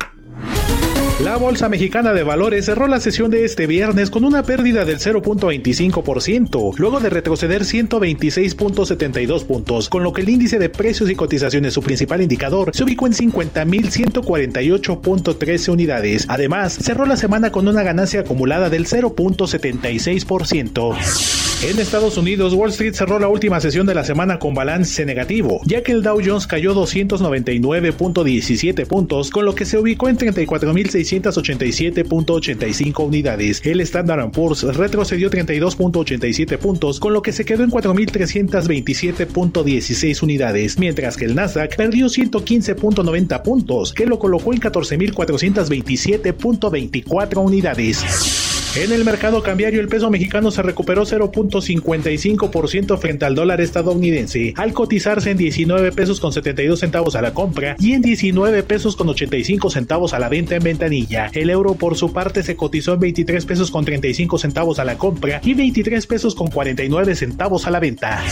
La 1.23 1.37
Bolsa 1.37 1.69
Mexicana 1.69 2.11
de 2.11 2.23
Valores 2.23 2.65
cerró 2.65 2.89
la 2.89 2.99
sesión 2.99 3.31
de 3.31 3.45
este 3.45 3.65
viernes 3.65 4.09
con 4.09 4.25
una 4.25 4.43
pérdida 4.43 4.83
del 4.83 4.99
0.25%, 4.99 6.77
luego 6.77 6.99
de 6.99 7.09
retroceder 7.09 7.61
126.72 7.61 9.45
puntos, 9.45 9.87
con 9.87 10.03
lo 10.03 10.11
que 10.11 10.23
el 10.23 10.27
índice 10.27 10.59
de 10.59 10.67
precios 10.67 11.09
y 11.09 11.15
cotizaciones, 11.15 11.75
su 11.75 11.81
principal 11.81 12.21
indicador, 12.21 12.71
se 12.73 12.83
ubicó 12.83 13.07
en 13.07 13.13
50.148.13 13.13 15.71
unidades. 15.71 16.25
Además, 16.27 16.73
cerró 16.73 17.05
la 17.05 17.15
semana 17.15 17.53
con 17.53 17.69
una 17.69 17.83
ganancia 17.83 18.19
acumulada 18.19 18.69
del 18.69 18.85
0.76%. 18.85 21.52
En 21.65 21.79
Estados 21.79 22.17
Unidos, 22.17 22.53
Wall 22.53 22.71
Street 22.71 22.93
cerró 22.93 23.19
la 23.19 23.29
última 23.29 23.61
sesión 23.61 23.87
de 23.87 23.95
la 23.95 24.03
semana 24.03 24.37
con 24.37 24.53
balance 24.53 25.05
negativo, 25.05 25.61
ya 25.65 25.81
que 25.81 25.93
el 25.93 26.03
Dow 26.03 26.19
Jones 26.23 26.45
cayó 26.45 26.75
299.17 26.75 28.85
puntos, 28.85 29.29
con 29.29 29.45
lo 29.45 29.55
que 29.55 29.63
se 29.63 29.77
ubicó 29.77 30.09
en 30.09 30.17
34.600 30.17 31.23
687.85 31.23 33.05
unidades. 33.05 33.61
El 33.63 33.79
Standard 33.79 34.29
Poor's 34.31 34.63
retrocedió 34.63 35.29
32.87 35.29 36.57
puntos, 36.57 36.99
con 36.99 37.13
lo 37.13 37.21
que 37.21 37.31
se 37.31 37.45
quedó 37.45 37.63
en 37.63 37.71
4.327.16 37.71 40.21
unidades, 40.21 40.77
mientras 40.77 41.15
que 41.15 41.23
el 41.23 41.35
Nasdaq 41.35 41.77
perdió 41.77 42.07
115.90 42.07 43.41
puntos, 43.41 43.93
que 43.93 44.05
lo 44.05 44.19
colocó 44.19 44.51
en 44.53 44.59
14.427.24 44.59 47.37
unidades. 47.37 48.42
En 48.75 48.91
el 48.91 49.05
mercado 49.05 49.43
cambiario 49.43 49.79
el 49.81 49.87
peso 49.87 50.09
mexicano 50.09 50.49
se 50.49 50.63
recuperó 50.63 51.03
0.55% 51.03 52.97
frente 52.97 53.23
al 53.23 53.35
dólar 53.35 53.61
estadounidense, 53.61 54.55
al 54.57 54.73
cotizarse 54.73 55.29
en 55.29 55.37
19 55.37 55.91
pesos 55.91 56.19
con 56.19 56.33
72 56.33 56.79
centavos 56.79 57.15
a 57.15 57.21
la 57.21 57.35
compra 57.35 57.75
y 57.77 57.93
en 57.93 58.01
19 58.01 58.63
pesos 58.63 58.95
con 58.95 59.09
85 59.09 59.69
centavos 59.69 60.15
a 60.15 60.19
la 60.19 60.27
venta 60.27 60.55
en 60.55 60.63
ventanilla. 60.63 61.29
El 61.33 61.51
euro 61.51 61.75
por 61.75 61.95
su 61.95 62.13
parte 62.13 62.41
se 62.41 62.55
cotizó 62.55 62.95
en 62.95 63.01
23 63.01 63.45
pesos 63.45 63.69
con 63.69 63.85
35 63.85 64.39
centavos 64.39 64.79
a 64.79 64.85
la 64.85 64.97
compra 64.97 65.39
y 65.43 65.53
23 65.53 66.07
pesos 66.07 66.33
con 66.33 66.47
49 66.47 67.13
centavos 67.13 67.67
a 67.67 67.69
la 67.69 67.79
venta. 67.79 68.23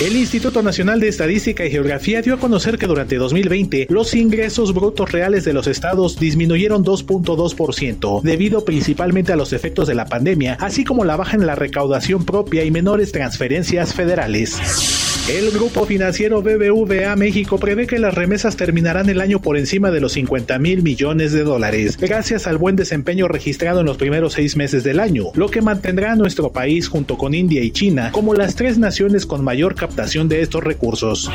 El 0.00 0.16
Instituto 0.16 0.62
Nacional 0.62 1.00
de 1.00 1.08
Estadística 1.08 1.64
y 1.64 1.70
Geografía 1.70 2.22
dio 2.22 2.34
a 2.34 2.38
conocer 2.38 2.78
que 2.78 2.86
durante 2.86 3.16
2020 3.16 3.86
los 3.90 4.14
ingresos 4.14 4.74
brutos 4.74 5.12
reales 5.12 5.44
de 5.44 5.52
los 5.52 5.66
estados 5.66 6.18
disminuyeron 6.18 6.84
2.2% 6.84 8.22
debido 8.22 8.64
principalmente 8.64 9.32
a 9.32 9.36
los 9.36 9.52
efectos 9.52 9.86
de 9.86 9.94
la 9.94 10.06
pandemia, 10.06 10.56
así 10.60 10.84
como 10.84 11.04
la 11.04 11.16
baja 11.16 11.36
en 11.36 11.46
la 11.46 11.54
recaudación 11.54 12.24
propia 12.24 12.64
y 12.64 12.70
menores 12.70 13.12
transferencias 13.12 13.94
federales. 13.94 15.01
El 15.28 15.52
grupo 15.52 15.86
financiero 15.86 16.42
BBVA 16.42 17.14
México 17.14 17.56
prevé 17.56 17.86
que 17.86 18.00
las 18.00 18.12
remesas 18.12 18.56
terminarán 18.56 19.08
el 19.08 19.20
año 19.20 19.40
por 19.40 19.56
encima 19.56 19.92
de 19.92 20.00
los 20.00 20.14
50 20.14 20.58
mil 20.58 20.82
millones 20.82 21.30
de 21.30 21.44
dólares, 21.44 21.96
gracias 21.96 22.48
al 22.48 22.58
buen 22.58 22.74
desempeño 22.74 23.28
registrado 23.28 23.80
en 23.80 23.86
los 23.86 23.98
primeros 23.98 24.32
seis 24.32 24.56
meses 24.56 24.82
del 24.82 24.98
año, 24.98 25.26
lo 25.34 25.48
que 25.48 25.62
mantendrá 25.62 26.12
a 26.12 26.16
nuestro 26.16 26.50
país 26.50 26.88
junto 26.88 27.16
con 27.16 27.34
India 27.34 27.62
y 27.62 27.70
China 27.70 28.10
como 28.10 28.34
las 28.34 28.56
tres 28.56 28.78
naciones 28.78 29.24
con 29.24 29.44
mayor 29.44 29.76
captación 29.76 30.28
de 30.28 30.42
estos 30.42 30.64
recursos. 30.64 31.30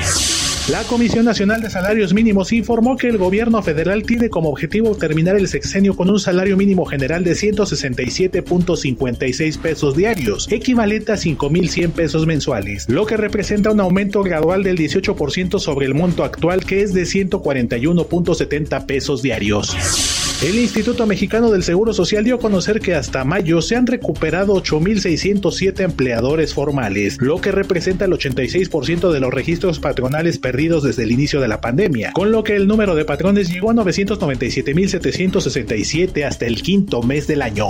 La 0.70 0.84
Comisión 0.84 1.24
Nacional 1.24 1.62
de 1.62 1.70
Salarios 1.70 2.14
Mínimos 2.14 2.52
informó 2.52 2.98
que 2.98 3.08
el 3.08 3.18
gobierno 3.18 3.64
federal 3.64 4.04
tiene 4.04 4.30
como 4.30 4.50
objetivo 4.50 4.98
terminar 4.98 5.38
el 5.38 5.48
sexenio 5.48 5.96
con 5.96 6.10
un 6.10 6.20
salario 6.20 6.58
mínimo 6.58 6.86
general 6.86 7.24
de 7.24 7.32
167.56 7.32 9.60
pesos 9.60 9.96
diarios, 9.96 10.52
equivalente 10.52 11.14
a 11.14 11.16
5.100 11.16 11.92
pesos 11.92 12.28
mensuales, 12.28 12.90
lo 12.90 13.06
que 13.06 13.16
representa 13.16 13.72
un 13.72 13.80
aumento 13.80 14.24
gradual 14.24 14.64
del 14.64 14.78
18% 14.78 15.58
sobre 15.60 15.86
el 15.86 15.94
monto 15.94 16.26
actual 16.26 16.66
que 16.66 16.82
es 16.82 16.94
de 16.94 17.04
141.70 17.04 18.86
pesos 18.86 19.22
diarios. 19.22 20.27
El 20.42 20.58
Instituto 20.60 21.08
Mexicano 21.08 21.50
del 21.50 21.64
Seguro 21.64 21.94
Social 21.94 22.24
dio 22.24 22.36
a 22.36 22.40
conocer 22.40 22.80
que 22.80 22.94
hasta 22.94 23.24
mayo 23.24 23.60
se 23.60 23.76
han 23.76 23.88
recuperado 23.88 24.54
8.607 24.54 25.80
empleadores 25.80 26.54
formales, 26.54 27.18
lo 27.20 27.42
que 27.42 27.52
representa 27.52 28.06
el 28.06 28.12
86% 28.12 29.12
de 29.12 29.20
los 29.20 29.34
registros 29.34 29.80
patronales 29.80 30.38
perdidos 30.38 30.84
desde 30.84 31.02
el 31.04 31.12
inicio 31.12 31.42
de 31.42 31.48
la 31.48 31.60
pandemia, 31.60 32.12
con 32.14 32.32
lo 32.32 32.44
que 32.44 32.56
el 32.56 32.68
número 32.68 32.94
de 32.94 33.04
patrones 33.04 33.52
llegó 33.52 33.72
a 33.72 33.74
997.767 33.74 36.24
hasta 36.24 36.46
el 36.46 36.62
quinto 36.62 37.02
mes 37.02 37.26
del 37.26 37.42
año. 37.42 37.70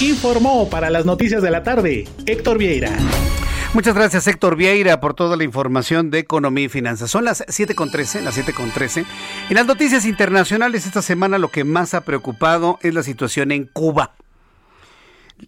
Informó 0.00 0.70
para 0.70 0.88
las 0.88 1.04
noticias 1.04 1.42
de 1.42 1.50
la 1.50 1.62
tarde 1.62 2.08
Héctor 2.24 2.56
Vieira. 2.56 2.96
Muchas 3.74 3.94
gracias 3.94 4.26
Héctor 4.26 4.56
Vieira 4.56 5.00
por 5.00 5.14
toda 5.14 5.34
la 5.34 5.44
información 5.44 6.10
de 6.10 6.18
economía 6.18 6.66
y 6.66 6.68
finanzas. 6.68 7.10
Son 7.10 7.24
las 7.24 7.40
7.13, 7.46 8.20
las 8.20 8.36
7.13. 8.36 9.06
En 9.48 9.54
las 9.54 9.64
noticias 9.64 10.04
internacionales 10.04 10.84
esta 10.84 11.00
semana 11.00 11.38
lo 11.38 11.48
que 11.48 11.64
más 11.64 11.94
ha 11.94 12.02
preocupado 12.02 12.78
es 12.82 12.92
la 12.92 13.02
situación 13.02 13.50
en 13.50 13.64
Cuba. 13.64 14.14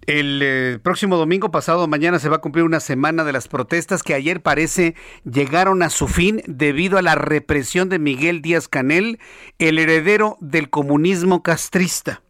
El 0.06 0.40
eh, 0.42 0.78
próximo 0.82 1.18
domingo 1.18 1.50
pasado 1.50 1.86
mañana 1.86 2.18
se 2.18 2.30
va 2.30 2.36
a 2.36 2.40
cumplir 2.40 2.64
una 2.64 2.80
semana 2.80 3.24
de 3.24 3.32
las 3.32 3.46
protestas 3.46 4.02
que 4.02 4.14
ayer 4.14 4.40
parece 4.40 4.94
llegaron 5.30 5.82
a 5.82 5.90
su 5.90 6.08
fin 6.08 6.42
debido 6.46 6.96
a 6.96 7.02
la 7.02 7.16
represión 7.16 7.90
de 7.90 7.98
Miguel 7.98 8.40
Díaz 8.40 8.68
Canel, 8.68 9.18
el 9.58 9.78
heredero 9.78 10.38
del 10.40 10.70
comunismo 10.70 11.42
castrista. 11.42 12.22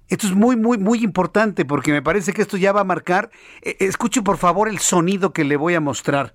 Esto 0.09 0.27
es 0.27 0.33
muy, 0.33 0.55
muy, 0.55 0.77
muy 0.77 1.03
importante 1.03 1.65
porque 1.65 1.91
me 1.91 2.01
parece 2.01 2.31
que 2.31 2.41
esto 2.41 2.55
ya 2.55 2.71
va 2.71 2.81
a 2.81 2.85
marcar. 2.85 3.29
Eh, 3.61 3.75
escuche 3.79 4.21
por 4.21 4.37
favor 4.37 4.69
el 4.69 4.79
sonido 4.79 5.33
que 5.33 5.43
le 5.43 5.57
voy 5.57 5.75
a 5.75 5.81
mostrar. 5.81 6.33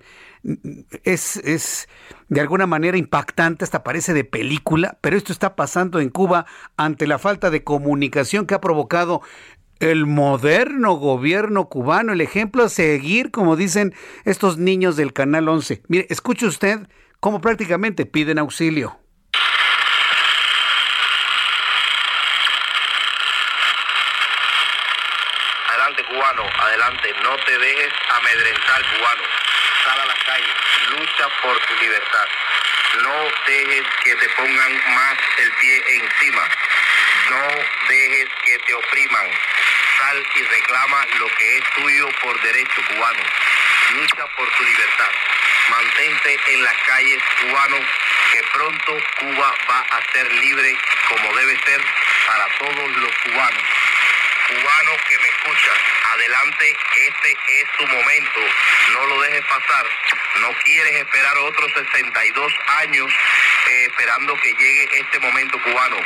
Es, 1.03 1.37
es 1.37 1.87
de 2.27 2.41
alguna 2.41 2.67
manera 2.67 2.97
impactante, 2.97 3.63
hasta 3.63 3.83
parece 3.83 4.13
de 4.13 4.25
película, 4.25 4.97
pero 5.01 5.17
esto 5.17 5.31
está 5.31 5.55
pasando 5.55 5.99
en 5.99 6.09
Cuba 6.09 6.45
ante 6.77 7.07
la 7.07 7.17
falta 7.17 7.49
de 7.49 7.63
comunicación 7.63 8.45
que 8.45 8.53
ha 8.53 8.61
provocado 8.61 9.21
el 9.79 10.05
moderno 10.05 10.93
gobierno 10.93 11.67
cubano, 11.67 12.13
el 12.13 12.21
ejemplo 12.21 12.63
a 12.63 12.69
seguir, 12.69 13.31
como 13.31 13.55
dicen 13.55 13.93
estos 14.23 14.57
niños 14.57 14.95
del 14.95 15.13
Canal 15.13 15.49
11. 15.49 15.81
Mire, 15.87 16.07
escuche 16.09 16.45
usted 16.45 16.87
cómo 17.19 17.41
prácticamente 17.41 18.05
piden 18.05 18.37
auxilio. 18.37 18.97
adelante, 26.59 27.07
no 27.23 27.32
te 27.45 27.57
dejes 27.57 27.93
amedrentar, 28.09 28.81
cubano. 28.95 29.23
Sal 29.83 29.99
a 29.99 30.05
las 30.05 30.23
calles, 30.23 30.55
lucha 30.89 31.27
por 31.41 31.59
tu 31.59 31.75
libertad. 31.75 32.27
No 33.01 33.27
dejes 33.47 33.83
que 34.03 34.15
te 34.15 34.29
pongan 34.29 34.95
más 34.95 35.17
el 35.37 35.51
pie 35.53 35.83
encima. 35.87 36.47
No 37.29 37.47
dejes 37.89 38.29
que 38.45 38.57
te 38.59 38.73
opriman. 38.73 39.31
Sal 39.97 40.25
y 40.35 40.43
reclama 40.43 41.05
lo 41.19 41.27
que 41.27 41.57
es 41.57 41.63
tuyo 41.75 42.09
por 42.21 42.41
derecho 42.41 42.81
cubano. 42.87 43.23
Lucha 43.91 44.25
por 44.35 44.49
tu 44.51 44.63
libertad. 44.63 45.11
Mantente 45.69 46.39
en 46.47 46.63
las 46.63 46.77
calles 46.87 47.23
cubano, 47.41 47.79
que 48.31 48.43
pronto 48.53 48.97
Cuba 49.19 49.55
va 49.69 49.79
a 49.79 50.11
ser 50.11 50.31
libre 50.33 50.77
como 51.07 51.35
debe 51.35 51.59
ser 51.65 51.81
para 52.25 52.47
todos 52.57 52.91
los 52.97 53.17
cubanos 53.19 53.63
cubano 54.53 54.91
que 55.07 55.17
me 55.17 55.27
escuchas, 55.27 55.77
adelante, 56.13 56.75
este 57.07 57.37
es 57.47 57.71
tu 57.77 57.87
momento, 57.87 58.39
no 58.91 59.05
lo 59.07 59.21
dejes 59.21 59.41
pasar, 59.45 59.85
no 60.41 60.53
quieres 60.63 60.95
esperar 60.95 61.37
otros 61.37 61.71
62 61.73 62.53
años 62.81 63.11
eh, 63.11 63.85
esperando 63.89 64.35
que 64.35 64.53
llegue 64.53 64.89
este 64.93 65.19
momento 65.19 65.61
cubano, 65.61 65.97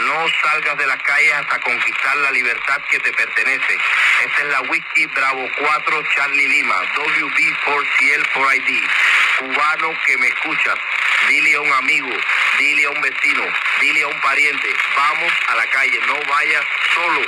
no 0.00 0.26
salgas 0.42 0.78
de 0.78 0.86
las 0.86 1.00
calles 1.02 1.32
hasta 1.34 1.60
conquistar 1.60 2.16
la 2.16 2.30
libertad 2.32 2.80
que 2.90 2.98
te 2.98 3.12
pertenece. 3.12 3.78
Esta 4.24 4.42
es 4.42 4.48
la 4.48 4.60
Whisky 4.62 5.06
Bravo 5.06 5.48
4 5.58 6.02
Charlie 6.14 6.48
Lima, 6.48 6.82
WB4CL4ID, 6.94 8.88
cubano 9.38 9.94
que 10.06 10.16
me 10.16 10.28
escuchas, 10.28 10.78
dile 11.28 11.54
a 11.54 11.60
un 11.60 11.72
amigo, 11.72 12.10
dile 12.58 12.84
a 12.84 12.90
un 12.90 13.00
vecino, 13.00 13.44
dile 13.80 14.02
a 14.02 14.08
un 14.08 14.20
pariente, 14.20 14.74
vamos 14.96 15.32
a 15.48 15.54
la 15.54 15.66
calle, 15.66 16.00
no 16.06 16.18
vayas 16.28 16.64
solo. 16.94 17.22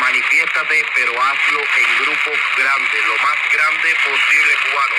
Manifiéstate, 0.00 0.84
pero 0.94 1.12
hazlo 1.22 1.60
en 1.60 2.04
grupos 2.04 2.38
grandes, 2.56 3.06
lo 3.06 3.16
más 3.18 3.38
grande 3.52 3.94
posible, 4.04 4.54
cubanos. 4.70 4.98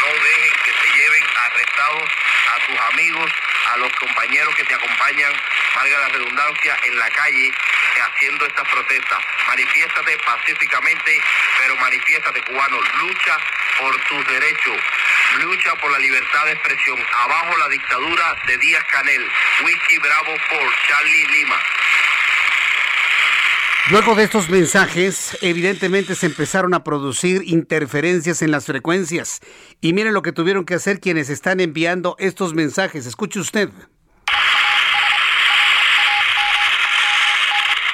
No 0.00 0.24
dejen 0.24 0.52
que 0.64 0.72
se 0.72 0.96
lleven 0.96 1.24
arrestados 1.36 2.10
a 2.54 2.66
tus 2.66 2.80
amigos, 2.92 3.32
a 3.72 3.76
los 3.78 3.92
compañeros 3.94 4.54
que 4.54 4.64
te 4.64 4.74
acompañan, 4.74 5.32
valga 5.74 5.98
la 5.98 6.08
redundancia, 6.08 6.78
en 6.84 6.98
la 6.98 7.10
calle 7.10 7.52
haciendo 8.00 8.46
estas 8.46 8.68
protestas. 8.68 9.18
Manifiéstate 9.46 10.18
pacíficamente, 10.18 11.20
pero 11.58 11.76
manifiéstate, 11.76 12.42
cubano. 12.42 12.80
Lucha 13.00 13.38
por 13.78 13.98
tus 14.04 14.26
derechos. 14.26 14.78
Lucha 15.40 15.74
por 15.76 15.90
la 15.92 15.98
libertad 15.98 16.44
de 16.46 16.52
expresión. 16.52 16.98
Abajo 17.12 17.56
la 17.58 17.68
dictadura 17.68 18.36
de 18.46 18.56
Díaz 18.58 18.84
Canel. 18.84 19.30
Whisky 19.62 19.98
Bravo 19.98 20.36
por 20.48 20.74
Charlie 20.88 21.26
Lima. 21.26 21.60
Luego 23.90 24.14
de 24.14 24.24
estos 24.24 24.50
mensajes, 24.50 25.38
evidentemente 25.40 26.14
se 26.14 26.26
empezaron 26.26 26.74
a 26.74 26.84
producir 26.84 27.42
interferencias 27.46 28.42
en 28.42 28.50
las 28.50 28.66
frecuencias. 28.66 29.40
Y 29.80 29.94
miren 29.94 30.12
lo 30.12 30.20
que 30.20 30.32
tuvieron 30.32 30.66
que 30.66 30.74
hacer 30.74 31.00
quienes 31.00 31.30
están 31.30 31.58
enviando 31.60 32.14
estos 32.18 32.52
mensajes. 32.52 33.06
Escuche 33.06 33.40
usted. 33.40 33.70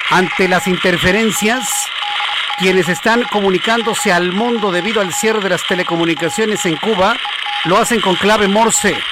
Ante 0.09 0.47
las 0.47 0.67
interferencias, 0.67 1.87
quienes 2.59 2.89
están 2.89 3.23
comunicándose 3.23 4.11
al 4.11 4.31
mundo 4.33 4.71
debido 4.71 5.01
al 5.01 5.13
cierre 5.13 5.41
de 5.41 5.49
las 5.49 5.65
telecomunicaciones 5.65 6.65
en 6.65 6.75
Cuba, 6.77 7.17
lo 7.65 7.77
hacen 7.77 8.01
con 8.01 8.15
clave 8.15 8.47
Morse. 8.47 8.89
Atención 8.89 9.03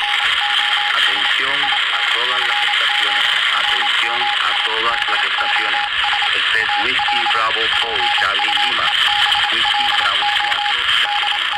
a 1.92 2.00
todas 2.14 2.40
las 2.48 2.60
estaciones. 2.64 3.24
Atención 3.58 4.22
a 4.22 4.52
todas 4.66 5.00
las 5.10 5.24
estaciones. 5.26 5.82
Este 6.36 6.62
es 6.62 6.70
Whisky 6.86 7.22
Bravo 7.34 7.62
Paul, 7.82 8.02
Charlie 8.20 8.54
Lima. 8.66 8.88
Whisky 9.52 9.86
Bravo 9.98 10.24
4, 10.46 10.62
Charlie 11.02 11.34
Lima. 11.36 11.58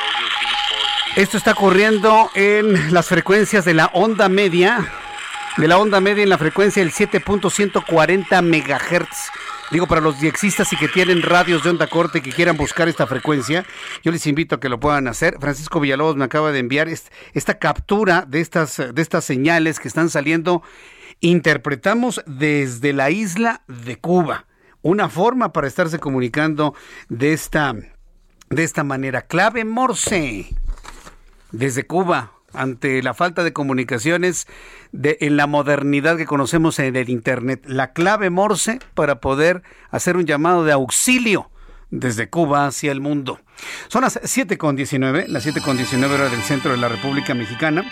WB4. 0.00 1.01
Esto 1.16 1.36
está 1.36 1.52
ocurriendo 1.52 2.30
en 2.34 2.92
las 2.92 3.06
frecuencias 3.08 3.64
de 3.64 3.74
la 3.74 3.86
onda 3.92 4.28
media, 4.30 4.86
de 5.58 5.68
la 5.68 5.78
onda 5.78 6.00
media 6.00 6.22
en 6.22 6.30
la 6.30 6.38
frecuencia 6.38 6.82
del 6.82 6.92
7.140 6.92 8.42
megahertz. 8.42 9.28
Digo, 9.70 9.86
para 9.86 10.00
los 10.00 10.20
diexistas 10.20 10.72
y 10.72 10.76
que 10.76 10.88
tienen 10.88 11.22
radios 11.22 11.64
de 11.64 11.70
onda 11.70 11.86
corta 11.86 12.18
y 12.18 12.20
que 12.22 12.30
quieran 12.32 12.56
buscar 12.56 12.88
esta 12.88 13.06
frecuencia, 13.06 13.64
yo 14.02 14.10
les 14.12 14.26
invito 14.26 14.56
a 14.56 14.60
que 14.60 14.68
lo 14.68 14.80
puedan 14.80 15.06
hacer. 15.08 15.36
Francisco 15.40 15.80
Villalobos 15.80 16.16
me 16.16 16.24
acaba 16.24 16.50
de 16.52 16.58
enviar 16.58 16.88
est- 16.88 17.08
esta 17.34 17.58
captura 17.58 18.24
de 18.26 18.40
estas, 18.40 18.76
de 18.76 19.02
estas 19.02 19.24
señales 19.24 19.80
que 19.80 19.88
están 19.88 20.08
saliendo. 20.10 20.62
Interpretamos 21.20 22.22
desde 22.26 22.92
la 22.92 23.10
isla 23.10 23.62
de 23.68 23.96
Cuba. 23.98 24.46
Una 24.82 25.08
forma 25.08 25.52
para 25.52 25.68
estarse 25.68 25.98
comunicando 25.98 26.74
de 27.08 27.32
esta, 27.32 27.74
de 28.50 28.64
esta 28.64 28.82
manera. 28.84 29.22
Clave 29.22 29.64
Morse 29.64 30.50
desde 31.52 31.84
Cuba 31.84 32.32
ante 32.54 33.02
la 33.02 33.14
falta 33.14 33.44
de 33.44 33.52
comunicaciones 33.52 34.46
de, 34.92 35.16
en 35.20 35.36
la 35.36 35.46
modernidad 35.46 36.16
que 36.16 36.26
conocemos 36.26 36.78
en 36.78 36.96
el 36.96 37.08
Internet. 37.08 37.64
La 37.66 37.92
clave 37.92 38.30
Morse 38.30 38.78
para 38.94 39.20
poder 39.20 39.62
hacer 39.90 40.16
un 40.16 40.26
llamado 40.26 40.64
de 40.64 40.72
auxilio 40.72 41.50
desde 41.90 42.28
Cuba 42.28 42.66
hacia 42.66 42.90
el 42.90 43.00
mundo. 43.00 43.38
Son 43.88 44.02
las 44.02 44.20
7.19, 44.20 45.26
las 45.28 45.46
7.19 45.46 46.10
horas 46.10 46.30
del 46.30 46.42
centro 46.42 46.72
de 46.72 46.78
la 46.78 46.88
República 46.88 47.34
Mexicana. 47.34 47.84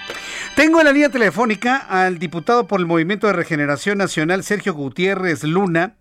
Tengo 0.56 0.80
en 0.80 0.86
la 0.86 0.92
línea 0.92 1.10
telefónica 1.10 1.76
al 1.76 2.18
diputado 2.18 2.66
por 2.66 2.80
el 2.80 2.86
Movimiento 2.86 3.26
de 3.26 3.34
Regeneración 3.34 3.98
Nacional, 3.98 4.42
Sergio 4.42 4.74
Gutiérrez 4.74 5.44
Luna, 5.44 5.96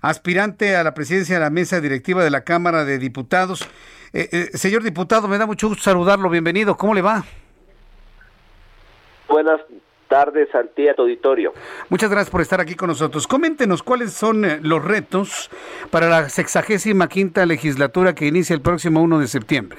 aspirante 0.00 0.76
a 0.76 0.84
la 0.84 0.94
presidencia 0.94 1.36
de 1.36 1.40
la 1.40 1.50
mesa 1.50 1.80
directiva 1.80 2.22
de 2.24 2.30
la 2.30 2.42
Cámara 2.42 2.84
de 2.84 2.98
Diputados. 2.98 3.68
Eh, 4.12 4.28
eh, 4.32 4.56
señor 4.56 4.82
diputado, 4.82 5.28
me 5.28 5.38
da 5.38 5.46
mucho 5.46 5.68
gusto 5.68 5.82
saludarlo. 5.82 6.30
Bienvenido. 6.30 6.76
¿Cómo 6.76 6.94
le 6.94 7.02
va? 7.02 7.24
Buenas 9.28 9.60
tardes 10.08 10.52
a 10.54 10.64
ti, 10.64 10.88
a 10.88 10.94
tu 10.94 11.02
auditorio. 11.02 11.52
Muchas 11.90 12.10
gracias 12.10 12.30
por 12.30 12.40
estar 12.40 12.60
aquí 12.60 12.74
con 12.74 12.88
nosotros. 12.88 13.26
Coméntenos 13.26 13.82
cuáles 13.82 14.12
son 14.14 14.44
eh, 14.44 14.58
los 14.62 14.84
retos 14.84 15.50
para 15.90 16.08
la 16.08 16.28
sexagésima 16.28 17.08
quinta 17.08 17.44
legislatura 17.46 18.14
que 18.14 18.26
inicia 18.26 18.54
el 18.54 18.62
próximo 18.62 19.02
1 19.02 19.18
de 19.20 19.26
septiembre. 19.26 19.78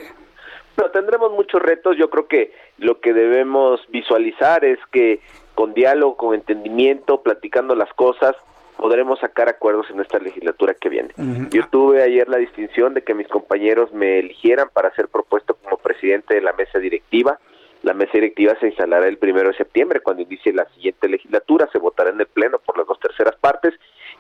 Pero 0.76 0.92
tendremos 0.92 1.32
muchos 1.32 1.62
retos. 1.62 1.98
Yo 1.98 2.10
creo 2.10 2.28
que 2.28 2.54
lo 2.78 3.02
que 3.02 3.14
debemos 3.14 3.82
visualizar 3.90 4.64
es 4.64 4.80
que 4.92 5.20
con 5.56 5.74
diálogo, 5.74 6.16
con 6.16 6.36
entendimiento, 6.36 7.22
platicando 7.22 7.76
las 7.76 7.92
cosas, 7.94 8.36
podremos 8.80 9.20
sacar 9.20 9.50
acuerdos 9.50 9.90
en 9.90 10.00
esta 10.00 10.20
legislatura 10.20 10.74
que 10.74 10.88
viene. 10.88 11.10
Yo 11.52 11.68
tuve 11.70 12.02
ayer 12.02 12.30
la 12.30 12.38
distinción 12.38 12.94
de 12.94 13.02
que 13.02 13.14
mis 13.14 13.28
compañeros 13.28 13.92
me 13.92 14.20
eligieran 14.20 14.70
para 14.74 14.90
ser 14.96 15.10
propuesto 15.10 15.56
como 15.56 15.78
presidente 15.78 16.36
de 16.36 16.42
la 16.42 16.54
mesa 16.54 16.80
directiva. 16.80 17.40
La 17.84 17.94
mesa 17.94 18.14
directiva 18.14 18.56
se 18.60 18.68
instalará 18.68 19.08
el 19.08 19.18
primero 19.18 19.50
de 19.50 19.58
septiembre, 19.58 20.00
cuando 20.00 20.24
inicie 20.24 20.54
la 20.54 20.66
siguiente 20.70 21.10
legislatura, 21.10 21.68
se 21.72 21.78
votará 21.78 22.10
en 22.10 22.22
el 22.22 22.28
Pleno 22.28 22.60
por 22.60 22.78
las 22.78 22.88
dos 22.88 23.00
terceras 23.00 23.36
partes, 23.36 23.74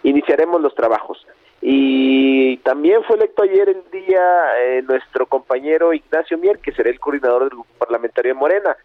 iniciaremos 0.03 0.61
los 0.61 0.75
trabajos. 0.75 1.25
Y 1.61 2.57
también 2.57 3.03
fue 3.03 3.17
electo 3.17 3.43
ayer 3.43 3.69
el 3.69 3.83
día 3.91 4.21
eh, 4.59 4.81
nuestro 4.81 5.25
compañero 5.25 5.93
Ignacio 5.93 6.37
Mier, 6.37 6.59
que 6.59 6.71
será 6.71 6.89
el 6.89 6.99
coordinador 6.99 7.41
del 7.41 7.49
grupo 7.49 7.69
parlamentario 7.77 8.33
de 8.33 8.39
Morena, 8.39 8.77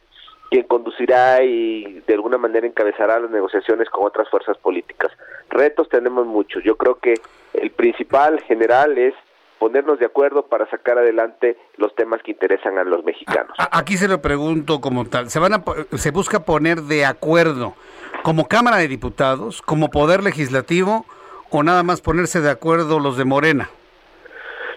quien 0.55 0.69
conducirá 0.69 1.43
y 1.43 2.01
de 2.07 2.15
alguna 2.15 2.39
manera 2.39 2.65
encabezará 2.65 3.19
las 3.19 3.31
negociaciones 3.33 3.91
con 3.91 4.07
otras 4.07 4.29
fuerzas 4.29 4.57
políticas. 4.59 5.11
Retos 5.51 5.89
tenemos 5.89 6.27
muchos. 6.27 6.63
Yo 6.63 6.77
creo 6.77 7.01
que 7.01 7.15
el 7.55 7.73
principal 7.73 8.41
general 8.43 8.97
es 8.97 9.15
ponernos 9.59 9.99
de 9.99 10.07
acuerdo 10.07 10.47
para 10.47 10.71
sacar 10.71 10.97
adelante 10.97 11.59
los 11.77 11.93
temas 11.97 12.23
que 12.23 12.31
interesan 12.31 12.79
a 12.79 12.85
los 12.85 13.05
mexicanos. 13.05 13.57
Aquí 13.73 13.97
se 13.97 14.07
lo 14.07 14.23
pregunto 14.23 14.81
como 14.81 15.07
tal. 15.07 15.29
¿Se, 15.29 15.41
van 15.41 15.55
a, 15.55 15.65
¿Se 15.97 16.13
busca 16.13 16.45
poner 16.45 16.83
de 16.83 17.05
acuerdo 17.05 17.75
como 18.23 18.47
Cámara 18.47 18.77
de 18.77 18.87
Diputados, 18.87 19.61
como 19.61 19.91
Poder 19.91 20.23
Legislativo 20.23 21.05
o 21.51 21.65
nada 21.65 21.83
más 21.83 22.01
ponerse 22.01 22.41
de 22.41 22.51
acuerdo 22.51 23.01
los 23.01 23.17
de 23.17 23.25
Morena? 23.25 23.71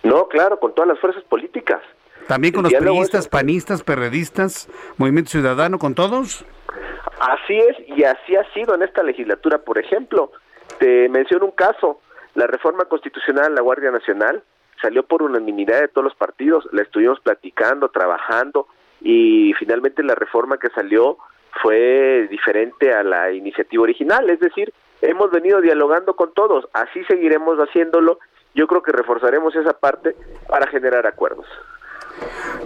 No, 0.01 0.27
claro, 0.27 0.59
con 0.59 0.73
todas 0.73 0.87
las 0.87 0.99
fuerzas 0.99 1.23
políticas. 1.25 1.81
También 2.27 2.53
con 2.53 2.65
El 2.65 2.73
los 2.73 2.81
priistas, 2.81 3.27
panistas, 3.27 3.83
perredistas, 3.83 4.69
Movimiento 4.97 5.31
Ciudadano, 5.31 5.79
con 5.79 5.95
todos. 5.95 6.45
Así 7.19 7.57
es, 7.57 7.77
y 7.97 8.03
así 8.03 8.35
ha 8.35 8.43
sido 8.53 8.75
en 8.75 8.83
esta 8.83 9.01
legislatura. 9.01 9.59
Por 9.59 9.79
ejemplo, 9.79 10.31
te 10.79 11.09
menciono 11.09 11.45
un 11.45 11.51
caso, 11.51 12.01
la 12.35 12.47
reforma 12.47 12.85
constitucional 12.85 13.49
de 13.49 13.55
la 13.55 13.61
Guardia 13.61 13.91
Nacional 13.91 14.43
salió 14.81 15.03
por 15.03 15.23
unanimidad 15.23 15.81
de 15.81 15.87
todos 15.87 16.05
los 16.05 16.15
partidos, 16.15 16.67
la 16.71 16.83
estuvimos 16.83 17.19
platicando, 17.19 17.89
trabajando, 17.89 18.67
y 19.01 19.53
finalmente 19.57 20.03
la 20.03 20.15
reforma 20.15 20.57
que 20.57 20.69
salió 20.69 21.17
fue 21.61 22.27
diferente 22.29 22.93
a 22.93 23.03
la 23.03 23.31
iniciativa 23.31 23.83
original, 23.83 24.29
es 24.29 24.39
decir, 24.39 24.71
hemos 25.01 25.31
venido 25.31 25.61
dialogando 25.61 26.15
con 26.15 26.33
todos, 26.33 26.67
así 26.73 27.03
seguiremos 27.05 27.57
haciéndolo, 27.57 28.19
yo 28.53 28.67
creo 28.67 28.83
que 28.83 28.91
reforzaremos 28.91 29.55
esa 29.55 29.73
parte 29.73 30.15
para 30.47 30.67
generar 30.67 31.07
acuerdos. 31.07 31.47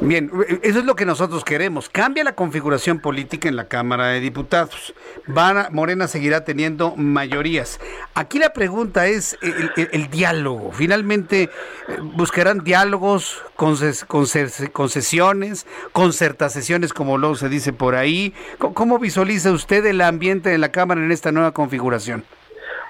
Bien, 0.01 0.31
eso 0.63 0.79
es 0.79 0.85
lo 0.85 0.95
que 0.95 1.05
nosotros 1.05 1.43
queremos. 1.43 1.87
Cambia 1.87 2.23
la 2.23 2.33
configuración 2.33 2.99
política 2.99 3.47
en 3.49 3.55
la 3.55 3.67
Cámara 3.67 4.07
de 4.07 4.19
Diputados. 4.19 4.95
Van 5.27 5.57
a- 5.59 5.69
Morena 5.69 6.07
seguirá 6.07 6.43
teniendo 6.43 6.95
mayorías. 6.95 7.79
Aquí 8.15 8.39
la 8.39 8.51
pregunta 8.51 9.05
es 9.07 9.37
el, 9.41 10.09
diálogo. 10.09 10.71
Finalmente, 10.71 11.43
eh, 11.43 11.49
buscarán 12.01 12.63
diálogos, 12.63 13.43
conces- 13.55 14.03
concesiones, 14.71 15.67
concertaciones, 15.91 16.93
como 16.93 17.19
luego 17.19 17.35
se 17.35 17.49
dice 17.49 17.71
por 17.71 17.93
ahí. 17.93 18.33
¿Cómo, 18.57 18.73
cómo 18.73 18.97
visualiza 18.99 19.51
usted 19.51 19.85
el 19.85 20.01
ambiente 20.01 20.49
de 20.49 20.57
la 20.57 20.71
Cámara 20.71 21.01
en 21.01 21.11
esta 21.11 21.31
nueva 21.31 21.51
configuración? 21.53 22.23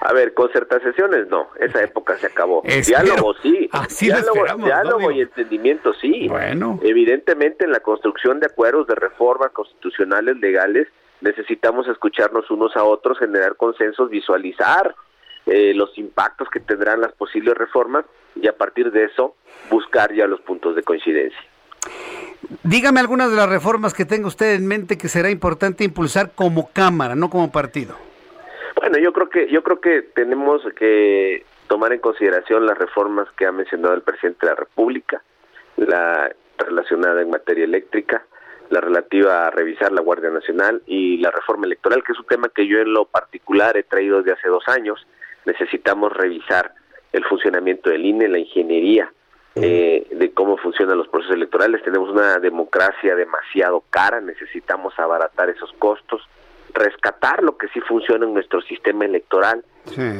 A 0.04 0.12
ver, 0.12 0.34
concertaciones 0.34 1.28
no, 1.28 1.48
esa 1.60 1.80
época 1.80 2.18
se 2.18 2.26
acabó. 2.26 2.62
Espero. 2.64 3.04
Diálogo 3.04 3.34
sí, 3.40 3.68
Así 3.70 4.08
lo 4.08 4.16
diálogo, 4.20 4.64
diálogo 4.64 5.10
y 5.12 5.20
entendimiento 5.20 5.94
sí. 5.94 6.26
Bueno. 6.28 6.80
Evidentemente 6.82 7.64
en 7.64 7.70
la 7.70 7.80
construcción 7.80 8.40
de 8.40 8.46
acuerdos 8.46 8.88
de 8.88 8.96
reformas 8.96 9.52
constitucionales 9.52 10.36
legales 10.38 10.88
necesitamos 11.20 11.86
escucharnos 11.86 12.50
unos 12.50 12.76
a 12.76 12.82
otros, 12.82 13.16
generar 13.16 13.54
consensos, 13.56 14.10
visualizar 14.10 14.92
eh, 15.46 15.72
los 15.72 15.96
impactos 15.96 16.48
que 16.50 16.58
tendrán 16.58 17.00
las 17.00 17.12
posibles 17.12 17.54
reformas 17.54 18.04
y 18.34 18.48
a 18.48 18.56
partir 18.56 18.90
de 18.90 19.04
eso 19.04 19.36
buscar 19.70 20.12
ya 20.12 20.26
los 20.26 20.40
puntos 20.40 20.74
de 20.74 20.82
coincidencia. 20.82 21.40
Dígame 22.64 22.98
algunas 22.98 23.30
de 23.30 23.36
las 23.36 23.48
reformas 23.48 23.94
que 23.94 24.04
tenga 24.04 24.26
usted 24.26 24.54
en 24.54 24.66
mente 24.66 24.98
que 24.98 25.08
será 25.08 25.30
importante 25.30 25.84
impulsar 25.84 26.32
como 26.34 26.70
Cámara, 26.72 27.14
no 27.14 27.30
como 27.30 27.52
partido. 27.52 27.94
Bueno, 28.82 28.98
yo 28.98 29.12
creo 29.12 29.30
que 29.30 29.48
yo 29.48 29.62
creo 29.62 29.80
que 29.80 30.02
tenemos 30.02 30.60
que 30.74 31.44
tomar 31.68 31.92
en 31.92 32.00
consideración 32.00 32.66
las 32.66 32.76
reformas 32.76 33.28
que 33.38 33.46
ha 33.46 33.52
mencionado 33.52 33.94
el 33.94 34.02
presidente 34.02 34.44
de 34.44 34.50
la 34.50 34.56
República, 34.56 35.22
la 35.76 36.34
relacionada 36.58 37.22
en 37.22 37.30
materia 37.30 37.62
eléctrica, 37.62 38.24
la 38.70 38.80
relativa 38.80 39.46
a 39.46 39.50
revisar 39.52 39.92
la 39.92 40.00
Guardia 40.00 40.30
Nacional 40.30 40.82
y 40.84 41.18
la 41.18 41.30
reforma 41.30 41.66
electoral, 41.66 42.02
que 42.02 42.10
es 42.10 42.18
un 42.18 42.26
tema 42.26 42.48
que 42.48 42.66
yo 42.66 42.80
en 42.80 42.92
lo 42.92 43.04
particular 43.04 43.76
he 43.76 43.84
traído 43.84 44.18
desde 44.18 44.32
hace 44.32 44.48
dos 44.48 44.66
años. 44.66 45.06
Necesitamos 45.44 46.12
revisar 46.12 46.74
el 47.12 47.24
funcionamiento 47.26 47.88
del 47.88 48.04
INE, 48.04 48.26
la 48.26 48.40
ingeniería 48.40 49.12
eh, 49.54 50.08
de 50.10 50.32
cómo 50.32 50.56
funcionan 50.56 50.98
los 50.98 51.06
procesos 51.06 51.36
electorales. 51.36 51.84
Tenemos 51.84 52.10
una 52.10 52.38
democracia 52.40 53.14
demasiado 53.14 53.84
cara, 53.90 54.20
necesitamos 54.20 54.98
abaratar 54.98 55.50
esos 55.50 55.72
costos, 55.74 56.28
rescatar 56.74 57.42
lo 57.42 57.56
que 57.56 57.68
sí 57.68 57.80
funciona 57.80 58.26
en 58.26 58.34
nuestro 58.34 58.60
sistema 58.62 59.04
electoral 59.04 59.64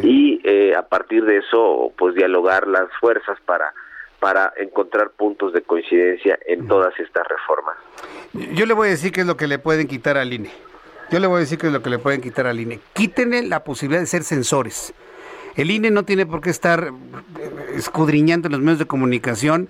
y 0.03 0.41
eh, 0.45 0.75
a 0.77 0.83
partir 0.83 1.25
de 1.25 1.39
eso, 1.39 1.93
pues 1.97 2.15
dialogar 2.15 2.67
las 2.67 2.89
fuerzas 3.01 3.39
para 3.47 3.73
para 4.23 4.53
encontrar 4.57 5.11
puntos 5.11 5.53
de 5.53 5.63
coincidencia 5.63 6.39
en 6.47 6.69
todas 6.69 6.95
estas 7.01 7.27
reformas. 7.27 7.77
Yo 8.55 8.67
le 8.67 8.73
voy 8.73 8.87
a 8.87 8.91
decir 8.93 9.11
qué 9.11 9.23
es 9.23 9.27
lo 9.27 9.37
que 9.37 9.49
le 9.49 9.59
pueden 9.59 9.89
quitar 9.89 10.17
al 10.17 10.33
INE. 10.33 10.49
Yo 11.11 11.19
le 11.19 11.27
voy 11.27 11.39
a 11.39 11.41
decir 11.41 11.59
qué 11.59 11.67
es 11.67 11.73
lo 11.73 11.83
que 11.83 11.91
le 11.91 11.99
pueden 11.99 12.21
quitar 12.21 12.47
al 12.47 12.61
INE. 12.61 12.79
Quítenle 12.93 13.43
la 13.43 13.65
posibilidad 13.65 14.01
de 14.01 14.07
ser 14.07 14.23
censores. 14.23 14.95
El 15.57 15.73
INE 15.73 15.91
no 15.91 16.05
tiene 16.05 16.25
por 16.25 16.41
qué 16.41 16.51
estar 16.51 16.93
escudriñando 17.75 18.47
en 18.47 18.53
los 18.53 18.61
medios 18.61 18.79
de 18.79 18.87
comunicación 18.87 19.69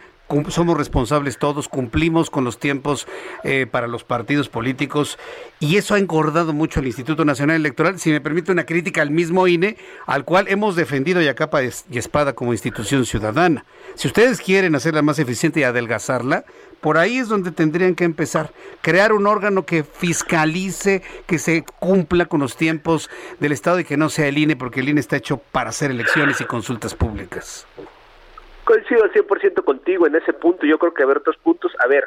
somos 0.48 0.76
responsables 0.76 1.38
todos, 1.38 1.68
cumplimos 1.68 2.30
con 2.30 2.44
los 2.44 2.58
tiempos 2.58 3.06
eh, 3.44 3.66
para 3.70 3.86
los 3.86 4.04
partidos 4.04 4.48
políticos 4.48 5.18
y 5.60 5.76
eso 5.76 5.94
ha 5.94 5.98
engordado 5.98 6.52
mucho 6.52 6.80
el 6.80 6.86
Instituto 6.86 7.24
Nacional 7.24 7.56
Electoral. 7.56 7.98
Si 7.98 8.10
me 8.10 8.20
permite 8.20 8.52
una 8.52 8.64
crítica 8.64 9.02
al 9.02 9.10
mismo 9.10 9.46
INE, 9.46 9.76
al 10.06 10.24
cual 10.24 10.48
hemos 10.48 10.76
defendido 10.76 11.20
ya 11.20 11.34
capa 11.34 11.62
y 11.62 11.98
espada 11.98 12.32
como 12.34 12.52
institución 12.52 13.04
ciudadana. 13.06 13.64
Si 13.94 14.08
ustedes 14.08 14.40
quieren 14.40 14.74
hacerla 14.74 15.02
más 15.02 15.18
eficiente 15.18 15.60
y 15.60 15.64
adelgazarla, 15.64 16.44
por 16.80 16.98
ahí 16.98 17.18
es 17.18 17.28
donde 17.28 17.52
tendrían 17.52 17.94
que 17.94 18.04
empezar. 18.04 18.52
Crear 18.80 19.12
un 19.12 19.28
órgano 19.28 19.64
que 19.64 19.84
fiscalice, 19.84 21.02
que 21.26 21.38
se 21.38 21.64
cumpla 21.78 22.26
con 22.26 22.40
los 22.40 22.56
tiempos 22.56 23.08
del 23.38 23.52
Estado 23.52 23.78
y 23.78 23.84
que 23.84 23.96
no 23.96 24.08
sea 24.08 24.26
el 24.26 24.36
INE, 24.36 24.56
porque 24.56 24.80
el 24.80 24.88
INE 24.88 25.00
está 25.00 25.16
hecho 25.16 25.36
para 25.36 25.70
hacer 25.70 25.92
elecciones 25.92 26.40
y 26.40 26.44
consultas 26.44 26.94
públicas. 26.94 27.66
Coincido 28.64 29.04
al 29.04 29.12
100% 29.12 29.64
contigo 29.64 30.06
en 30.06 30.14
ese 30.14 30.32
punto. 30.32 30.66
Yo 30.66 30.78
creo 30.78 30.94
que 30.94 31.02
haber 31.02 31.18
otros 31.18 31.36
puntos. 31.38 31.72
A 31.84 31.88
ver, 31.88 32.04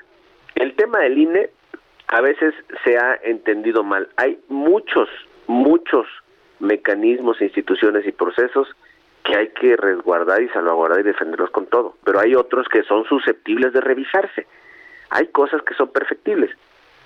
el 0.56 0.76
tema 0.76 1.00
del 1.00 1.18
INE 1.18 1.50
a 2.08 2.22
veces 2.22 2.54
se 2.84 2.98
ha 2.98 3.20
entendido 3.24 3.84
mal. 3.84 4.10
Hay 4.16 4.40
muchos, 4.48 5.10
muchos 5.48 6.08
mecanismos, 6.60 7.42
instituciones 7.42 8.08
y 8.08 8.12
procesos 8.12 8.68
que 9.24 9.36
hay 9.36 9.50
que 9.50 9.76
resguardar 9.76 10.42
y 10.42 10.50
salvaguardar 10.50 11.00
y 11.00 11.04
defenderlos 11.04 11.50
con 11.50 11.66
todo. 11.66 11.96
Pero 12.04 12.20
hay 12.20 12.36
otros 12.36 12.68
que 12.70 12.84
son 12.84 13.06
susceptibles 13.06 13.74
de 13.74 13.82
revisarse. 13.82 14.46
Hay 15.10 15.28
cosas 15.28 15.62
que 15.64 15.74
son 15.74 15.90
perfectibles. 15.92 16.52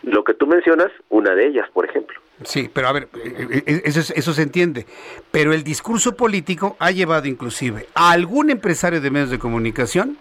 Lo 0.03 0.23
que 0.23 0.34
tú 0.34 0.47
mencionas, 0.47 0.91
una 1.09 1.35
de 1.35 1.47
ellas, 1.47 1.67
por 1.73 1.85
ejemplo. 1.85 2.19
Sí, 2.43 2.69
pero 2.73 2.88
a 2.88 2.93
ver, 2.93 3.09
eh, 3.15 3.63
eh, 3.65 3.81
eso, 3.85 4.13
eso 4.15 4.34
se 4.34 4.41
entiende. 4.41 4.85
Pero 5.31 5.53
el 5.53 5.63
discurso 5.63 6.15
político 6.15 6.77
ha 6.80 6.91
llevado 6.91 7.27
inclusive 7.27 7.88
a 7.93 8.11
algún 8.11 8.49
empresario 8.49 9.01
de 9.01 9.11
medios 9.11 9.30
de 9.30 9.39
comunicación 9.39 10.17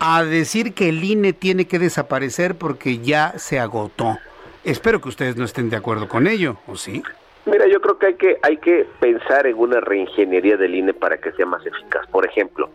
a 0.00 0.24
decir 0.24 0.74
que 0.74 0.90
el 0.90 1.02
INE 1.02 1.32
tiene 1.32 1.66
que 1.66 1.78
desaparecer 1.78 2.56
porque 2.56 2.98
ya 2.98 3.38
se 3.38 3.58
agotó. 3.58 4.18
Espero 4.64 5.00
que 5.00 5.08
ustedes 5.08 5.36
no 5.36 5.44
estén 5.44 5.70
de 5.70 5.76
acuerdo 5.76 6.08
con 6.08 6.26
ello, 6.26 6.58
¿o 6.66 6.76
sí? 6.76 7.02
Mira, 7.46 7.66
yo 7.66 7.80
creo 7.80 7.98
que 7.98 8.06
hay 8.06 8.14
que 8.14 8.36
hay 8.42 8.56
que 8.58 8.86
pensar 9.00 9.46
en 9.46 9.56
una 9.56 9.80
reingeniería 9.80 10.58
del 10.58 10.74
INE 10.74 10.92
para 10.92 11.18
que 11.18 11.32
sea 11.32 11.46
más 11.46 11.64
eficaz. 11.64 12.06
Por 12.08 12.26
ejemplo, 12.26 12.68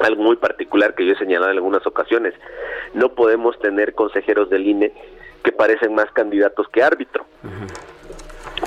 algo 0.00 0.22
muy 0.22 0.36
particular 0.36 0.94
que 0.94 1.06
yo 1.06 1.12
he 1.12 1.18
señalado 1.18 1.52
en 1.52 1.58
algunas 1.58 1.86
ocasiones, 1.86 2.34
no 2.94 3.10
podemos 3.14 3.58
tener 3.60 3.94
consejeros 3.94 4.50
del 4.50 4.66
INE 4.66 4.92
que 5.42 5.52
parecen 5.52 5.94
más 5.94 6.10
candidatos 6.12 6.66
que 6.72 6.82
árbitro 6.82 7.26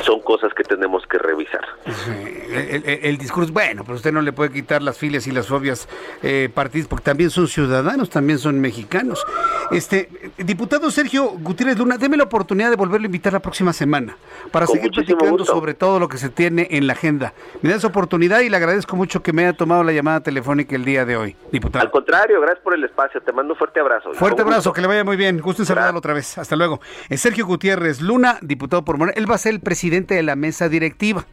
son 0.02 0.22
cosas 0.22 0.54
que 0.54 0.64
tenemos 0.64 1.06
que 1.08 1.18
revisar. 1.18 1.64
El, 1.86 3.18
discurso, 3.18 3.52
bueno, 3.54 3.84
pero 3.84 3.96
usted 3.96 4.12
no 4.12 4.22
le 4.22 4.34
puede 4.34 4.52
quitar 4.52 4.82
las 4.82 4.98
filias 4.98 5.28
y 5.28 5.32
las 5.32 5.48
fobias 5.48 5.88
eh, 6.22 6.50
partidos, 6.54 6.88
porque 6.88 7.04
también 7.04 7.30
son 7.30 7.48
ciudadanos, 7.48 8.10
también 8.10 8.40
son 8.40 8.60
mexicanos. 8.60 9.26
Este, 9.72 10.10
diputado 10.38 10.90
Sergio 10.92 11.30
Gutiérrez 11.30 11.78
Luna, 11.78 11.98
déme 11.98 12.18
la 12.18 12.24
oportunidad 12.24 12.70
de 12.70 12.76
volverlo 12.76 13.06
a 13.06 13.08
invitar 13.08 13.34
la 13.34 13.40
próxima 13.40 13.74
semana 13.74 14.18
para 14.52 14.68
seguir 14.68 14.92
platicando 14.92 15.46
sobre 15.46 15.74
todo 15.74 16.00
lo 16.00 16.08
que 16.08 16.18
se 16.18 16.30
tiene 16.30 16.68
en 16.72 16.88
la 16.88 16.94
agenda. 16.94 17.34
Me 17.62 17.70
da 17.70 17.76
esa 17.76 17.88
oportunidad 17.88 18.40
y 18.42 18.50
le 18.50 18.58
agradezco 18.58 18.96
mucho 18.96 19.22
que 19.22 19.34
me 19.34 19.44
haya 19.44 19.54
tomado 19.54 19.84
la 19.84 19.92
llamada 19.92 20.22
telefónica 20.22 20.76
el 20.76 20.86
día 20.86 21.06
de 21.06 21.18
hoy, 21.18 21.36
diputado. 21.52 21.84
Al 21.84 21.92
contrario, 21.92 22.42
gracias 22.42 22.64
por 22.64 22.74
el 22.74 22.84
espacio, 22.84 23.22
te 23.22 23.32
mando 23.32 23.54
un 23.54 23.58
fuerte 23.58 23.80
abrazo. 23.80 24.14
Fuerte 24.14 24.42
abrazo, 24.42 24.74
que 24.74 24.82
le 24.82 24.88
vaya 24.88 25.04
muy 25.04 25.18
bien, 25.18 25.40
gusto 25.40 25.62
en 25.62 25.66
saludarlo 25.68 26.00
otra 26.00 26.14
vez. 26.14 26.38
Hasta 26.38 26.56
luego. 26.56 26.80
Es 27.10 27.22
Sergio 27.22 27.46
Gutiérrez 27.46 28.02
Luna, 28.02 28.38
diputado 28.42 28.84
por 28.84 28.98
Morena, 28.98 29.14
él 29.18 29.30
va 29.30 29.36
a 29.36 29.38
ser 29.38 29.54
el 29.54 29.60
presidente 29.60 29.83
presidente 29.84 30.16
de 30.16 30.24
la 30.24 30.38
mesa 30.38 30.70
directiva. 30.70 31.26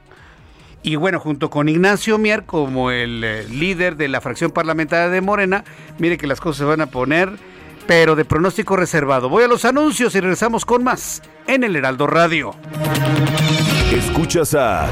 Y 0.83 0.97
bueno, 0.97 1.21
junto 1.21 1.51
con 1.51 1.69
Ignacio 1.69 2.19
Mier 2.19 2.47
como 2.47 2.91
el 2.91 3.23
eh, 3.23 3.45
líder 3.49 3.97
de 3.97 4.09
la 4.09 4.21
fracción 4.21 4.51
parlamentaria 4.51 5.09
de 5.09 5.21
Morena, 5.21 5.63
mire 5.99 6.19
que 6.19 6.27
las 6.27 6.41
cosas 6.41 6.57
se 6.59 6.65
van 6.65 6.81
a 6.81 6.87
poner, 6.87 7.31
pero 7.87 8.17
de 8.17 8.25
pronóstico 8.25 8.75
reservado. 8.75 9.29
Voy 9.29 9.45
a 9.45 9.47
los 9.47 9.65
anuncios 9.65 10.17
y 10.17 10.21
regresamos 10.21 10.65
con 10.65 10.83
más 10.83 11.23
en 11.47 11.63
el 11.63 11.77
Heraldo 11.77 12.09
Radio. 12.09 12.57
Escuchas 13.93 14.55
a 14.55 14.89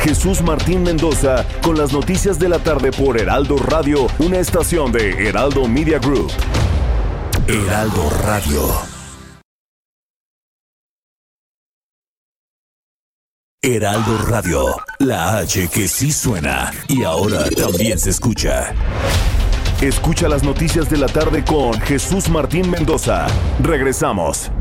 Jesús 0.00 0.40
Martín 0.40 0.84
Mendoza 0.84 1.44
con 1.60 1.76
las 1.76 1.92
noticias 1.92 2.38
de 2.38 2.48
la 2.48 2.60
tarde 2.60 2.92
por 2.92 3.20
Heraldo 3.20 3.58
Radio, 3.58 4.06
una 4.20 4.38
estación 4.38 4.90
de 4.90 5.28
Heraldo 5.28 5.68
Media 5.68 5.98
Group. 5.98 6.32
Heraldo 7.46 8.10
Radio. 8.24 8.97
Heraldo 13.60 14.16
Radio, 14.28 14.66
la 15.00 15.38
H 15.38 15.68
que 15.74 15.88
sí 15.88 16.12
suena 16.12 16.70
y 16.86 17.02
ahora 17.02 17.50
también 17.50 17.98
se 17.98 18.10
escucha. 18.10 18.72
Escucha 19.80 20.28
las 20.28 20.44
noticias 20.44 20.88
de 20.88 20.96
la 20.96 21.08
tarde 21.08 21.44
con 21.44 21.72
Jesús 21.80 22.28
Martín 22.28 22.70
Mendoza. 22.70 23.26
Regresamos. 23.60 24.52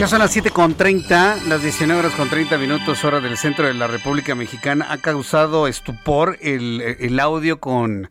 Ya 0.00 0.08
son 0.08 0.18
las 0.18 0.36
7.30, 0.36 1.44
las 1.44 1.62
19 1.62 2.00
horas 2.00 2.14
con 2.14 2.28
30 2.28 2.58
minutos, 2.58 3.04
hora 3.04 3.20
del 3.20 3.38
centro 3.38 3.68
de 3.68 3.74
la 3.74 3.86
República 3.86 4.34
Mexicana. 4.34 4.88
Ha 4.90 4.98
causado 4.98 5.68
estupor 5.68 6.38
el, 6.40 6.80
el 6.80 7.20
audio 7.20 7.60
con, 7.60 8.10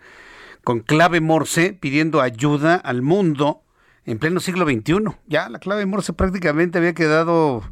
con 0.63 0.79
clave 0.79 1.19
Morse 1.19 1.73
pidiendo 1.73 2.21
ayuda 2.21 2.75
al 2.75 3.01
mundo 3.01 3.64
en 4.05 4.19
pleno 4.19 4.39
siglo 4.39 4.65
XXI. 4.65 5.15
Ya 5.27 5.49
la 5.49 5.59
clave 5.59 5.85
Morse 5.85 6.13
prácticamente 6.13 6.77
había 6.77 6.93
quedado 6.93 7.63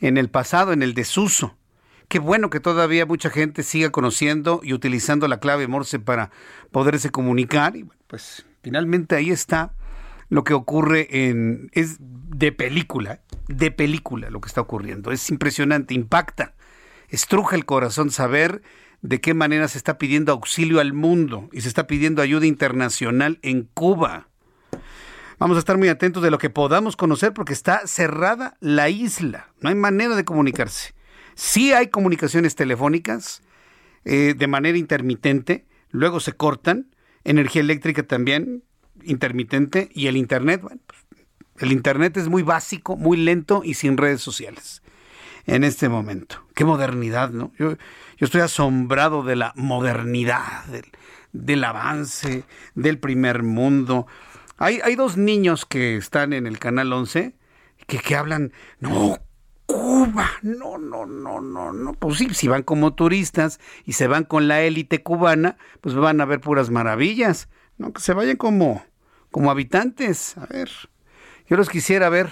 en 0.00 0.16
el 0.16 0.28
pasado, 0.30 0.72
en 0.72 0.82
el 0.82 0.94
desuso. 0.94 1.56
Qué 2.08 2.18
bueno 2.18 2.50
que 2.50 2.60
todavía 2.60 3.06
mucha 3.06 3.30
gente 3.30 3.62
siga 3.62 3.90
conociendo 3.90 4.60
y 4.62 4.74
utilizando 4.74 5.28
la 5.28 5.40
clave 5.40 5.68
Morse 5.68 5.98
para 5.98 6.30
poderse 6.70 7.10
comunicar. 7.10 7.76
Y 7.76 7.86
pues 8.06 8.46
finalmente 8.62 9.16
ahí 9.16 9.30
está 9.30 9.74
lo 10.28 10.44
que 10.44 10.54
ocurre 10.54 11.08
en... 11.28 11.70
Es 11.72 11.98
de 12.00 12.52
película, 12.52 13.20
de 13.48 13.70
película 13.70 14.30
lo 14.30 14.40
que 14.40 14.48
está 14.48 14.60
ocurriendo. 14.60 15.12
Es 15.12 15.28
impresionante, 15.30 15.94
impacta, 15.94 16.54
estruja 17.08 17.56
el 17.56 17.66
corazón 17.66 18.10
saber 18.10 18.62
de 19.02 19.20
qué 19.20 19.34
manera 19.34 19.68
se 19.68 19.78
está 19.78 19.98
pidiendo 19.98 20.32
auxilio 20.32 20.80
al 20.80 20.92
mundo 20.92 21.48
y 21.52 21.60
se 21.60 21.68
está 21.68 21.86
pidiendo 21.86 22.22
ayuda 22.22 22.46
internacional 22.46 23.38
en 23.42 23.68
Cuba. 23.74 24.28
Vamos 25.42 25.56
a 25.56 25.58
estar 25.58 25.76
muy 25.76 25.88
atentos 25.88 26.22
de 26.22 26.30
lo 26.30 26.38
que 26.38 26.50
podamos 26.50 26.94
conocer 26.94 27.32
porque 27.34 27.52
está 27.52 27.84
cerrada 27.88 28.56
la 28.60 28.90
isla. 28.90 29.48
No 29.60 29.70
hay 29.70 29.74
manera 29.74 30.14
de 30.14 30.24
comunicarse. 30.24 30.94
Sí 31.34 31.72
hay 31.72 31.88
comunicaciones 31.88 32.54
telefónicas 32.54 33.42
eh, 34.04 34.34
de 34.38 34.46
manera 34.46 34.78
intermitente, 34.78 35.66
luego 35.90 36.20
se 36.20 36.34
cortan, 36.34 36.94
energía 37.24 37.60
eléctrica 37.60 38.04
también 38.04 38.62
intermitente 39.02 39.88
y 39.92 40.06
el 40.06 40.16
Internet, 40.16 40.62
bueno, 40.62 40.80
pues, 40.86 41.00
el 41.58 41.72
Internet 41.72 42.18
es 42.18 42.28
muy 42.28 42.44
básico, 42.44 42.96
muy 42.96 43.16
lento 43.16 43.62
y 43.64 43.74
sin 43.74 43.96
redes 43.96 44.20
sociales 44.20 44.80
en 45.46 45.64
este 45.64 45.88
momento. 45.88 46.36
Qué 46.54 46.64
modernidad, 46.64 47.30
¿no? 47.30 47.52
Yo, 47.58 47.74
estoy 48.18 48.42
asombrado 48.42 49.24
de 49.24 49.34
la 49.34 49.52
modernidad, 49.56 50.62
del 51.32 51.64
avance, 51.64 52.44
del 52.76 53.00
primer 53.00 53.42
mundo. 53.42 54.06
Hay, 54.64 54.94
dos 54.94 55.16
niños 55.16 55.66
que 55.66 55.96
están 55.96 56.32
en 56.32 56.46
el 56.46 56.60
Canal 56.60 56.92
11 56.92 57.34
que, 57.88 57.98
que 57.98 58.14
hablan, 58.14 58.52
no, 58.78 59.18
Cuba, 59.66 60.30
no, 60.42 60.78
no, 60.78 61.04
no, 61.04 61.40
no, 61.40 61.72
no. 61.72 61.94
Pues 61.94 62.18
sí, 62.18 62.32
si 62.32 62.46
van 62.46 62.62
como 62.62 62.94
turistas 62.94 63.58
y 63.84 63.94
se 63.94 64.06
van 64.06 64.22
con 64.22 64.46
la 64.46 64.62
élite 64.62 65.02
cubana, 65.02 65.56
pues 65.80 65.96
van 65.96 66.20
a 66.20 66.26
ver 66.26 66.40
puras 66.40 66.70
maravillas. 66.70 67.48
No, 67.76 67.92
que 67.92 68.00
se 68.00 68.12
vayan 68.12 68.36
como, 68.36 68.84
como 69.32 69.50
habitantes. 69.50 70.36
A 70.38 70.46
ver, 70.46 70.70
yo 71.48 71.56
los 71.56 71.68
quisiera 71.68 72.08
ver 72.08 72.30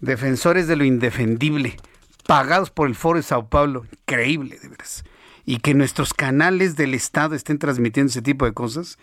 defensores 0.00 0.68
de 0.68 0.76
lo 0.76 0.84
indefendible, 0.84 1.76
pagados 2.24 2.70
por 2.70 2.86
el 2.86 2.94
Foro 2.94 3.18
de 3.18 3.24
Sao 3.24 3.48
Paulo. 3.48 3.84
Increíble, 3.90 4.60
de 4.62 4.68
veras. 4.68 5.02
y 5.44 5.58
que 5.58 5.74
nuestros 5.74 6.14
canales 6.14 6.76
del 6.76 6.94
Estado 6.94 7.34
estén 7.34 7.58
transmitiendo 7.58 8.10
ese 8.10 8.22
tipo 8.22 8.44
de 8.44 8.52
cosas, 8.52 8.96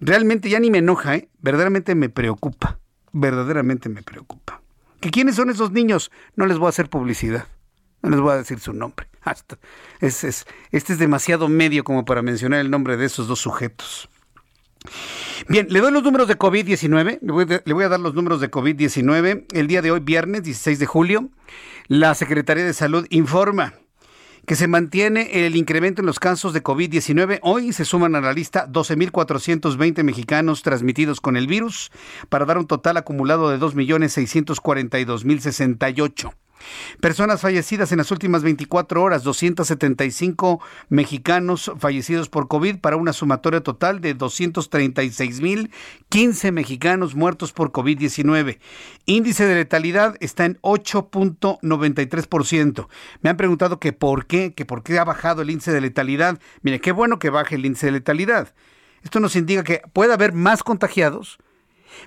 realmente 0.00 0.48
ya 0.48 0.60
ni 0.60 0.70
me 0.70 0.78
enoja, 0.78 1.16
¿eh? 1.16 1.28
verdaderamente 1.40 1.94
me 1.94 2.08
preocupa, 2.08 2.78
verdaderamente 3.12 3.88
me 3.88 4.02
preocupa. 4.02 4.62
¿Que 5.00 5.10
quiénes 5.10 5.36
son 5.36 5.50
esos 5.50 5.72
niños? 5.72 6.10
No 6.36 6.46
les 6.46 6.58
voy 6.58 6.66
a 6.66 6.70
hacer 6.70 6.88
publicidad, 6.88 7.46
no 8.02 8.10
les 8.10 8.20
voy 8.20 8.32
a 8.32 8.36
decir 8.36 8.58
su 8.60 8.72
nombre. 8.72 9.06
Hasta, 9.22 9.58
es, 10.00 10.24
es, 10.24 10.46
este 10.70 10.94
es 10.94 10.98
demasiado 10.98 11.48
medio 11.48 11.84
como 11.84 12.04
para 12.04 12.22
mencionar 12.22 12.60
el 12.60 12.70
nombre 12.70 12.96
de 12.96 13.06
esos 13.06 13.28
dos 13.28 13.40
sujetos. 13.40 14.08
Bien, 15.48 15.66
le 15.70 15.80
doy 15.80 15.92
los 15.92 16.02
números 16.02 16.28
de 16.28 16.38
COVID-19. 16.38 17.18
Le, 17.20 17.62
le, 17.64 17.72
voy 17.72 17.84
a 17.84 17.88
dar 17.88 18.00
los 18.00 18.14
números 18.14 18.40
de 18.40 18.50
COVID-19. 18.50 19.46
El 19.52 19.66
día 19.66 19.82
de 19.82 19.90
hoy, 19.90 20.00
viernes 20.00 20.42
16 20.42 20.78
de 20.78 20.86
julio, 20.86 21.28
la 21.88 22.14
Secretaría 22.14 22.64
de 22.64 22.74
Salud 22.74 23.06
informa 23.10 23.74
que 24.48 24.56
se 24.56 24.66
mantiene 24.66 25.46
el 25.46 25.54
incremento 25.56 26.00
en 26.00 26.06
los 26.06 26.18
casos 26.18 26.54
de 26.54 26.62
COVID-19. 26.62 27.40
Hoy 27.42 27.74
se 27.74 27.84
suman 27.84 28.14
a 28.14 28.22
la 28.22 28.32
lista 28.32 28.66
12.420 28.66 30.02
mexicanos 30.02 30.62
transmitidos 30.62 31.20
con 31.20 31.36
el 31.36 31.46
virus 31.46 31.90
para 32.30 32.46
dar 32.46 32.56
un 32.56 32.66
total 32.66 32.96
acumulado 32.96 33.50
de 33.50 33.58
2.642.068. 33.58 36.32
Personas 37.00 37.40
fallecidas 37.40 37.92
en 37.92 37.98
las 37.98 38.10
últimas 38.10 38.42
24 38.42 39.00
horas, 39.02 39.22
275 39.22 40.60
mexicanos 40.88 41.70
fallecidos 41.78 42.28
por 42.28 42.48
COVID 42.48 42.78
para 42.78 42.96
una 42.96 43.12
sumatoria 43.12 43.62
total 43.62 44.00
de 44.00 44.16
236.015 44.16 46.52
mexicanos 46.52 47.14
muertos 47.14 47.52
por 47.52 47.70
COVID-19. 47.72 48.58
Índice 49.06 49.46
de 49.46 49.54
letalidad 49.54 50.16
está 50.20 50.44
en 50.44 50.58
8.93%. 50.62 52.88
Me 53.22 53.30
han 53.30 53.36
preguntado 53.36 53.78
que 53.78 53.92
por 53.92 54.26
qué, 54.26 54.54
que 54.54 54.64
por 54.64 54.82
qué 54.82 54.98
ha 54.98 55.04
bajado 55.04 55.42
el 55.42 55.50
índice 55.50 55.70
de 55.72 55.80
letalidad. 55.80 56.40
Mire, 56.62 56.80
qué 56.80 56.90
bueno 56.92 57.18
que 57.18 57.30
baje 57.30 57.56
el 57.56 57.66
índice 57.66 57.86
de 57.86 57.92
letalidad. 57.92 58.54
Esto 59.02 59.20
nos 59.20 59.36
indica 59.36 59.64
que 59.64 59.82
puede 59.92 60.12
haber 60.12 60.32
más 60.32 60.62
contagiados, 60.62 61.38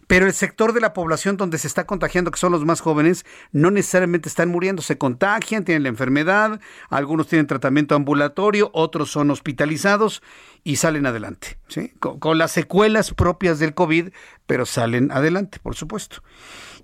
pero 0.08 0.26
el 0.26 0.34
sector 0.34 0.74
de 0.74 0.82
la 0.82 0.94
población 0.94 1.38
donde 1.38 1.58
se 1.58 1.68
está 1.68 1.86
contagiando, 1.86 2.32
que 2.32 2.40
son 2.40 2.52
los 2.52 2.66
más 2.66 2.82
jóvenes, 2.82 3.26
no 3.52 3.72
necesariamente 3.72 4.30
están 4.30 4.50
muriendo, 4.50 4.82
se 4.82 4.98
contagian, 4.98 5.66
tienen 5.66 5.84
la 5.84 5.90
enfermedad, 5.90 6.60
algunos 6.90 7.28
tienen 7.28 7.48
tratamiento 7.48 7.96
ambulatorio, 7.96 8.70
otros 8.74 9.12
son 9.12 9.32
hospitalizados 9.32 10.22
y 10.64 10.78
salen 10.78 11.06
adelante, 11.06 11.58
¿sí? 11.68 11.94
con, 12.00 12.20
con 12.20 12.38
las 12.38 12.52
secuelas 12.52 13.14
propias 13.14 13.60
del 13.60 13.74
COVID, 13.74 14.10
pero 14.46 14.66
salen 14.66 15.12
adelante, 15.12 15.60
por 15.62 15.76
supuesto 15.76 16.22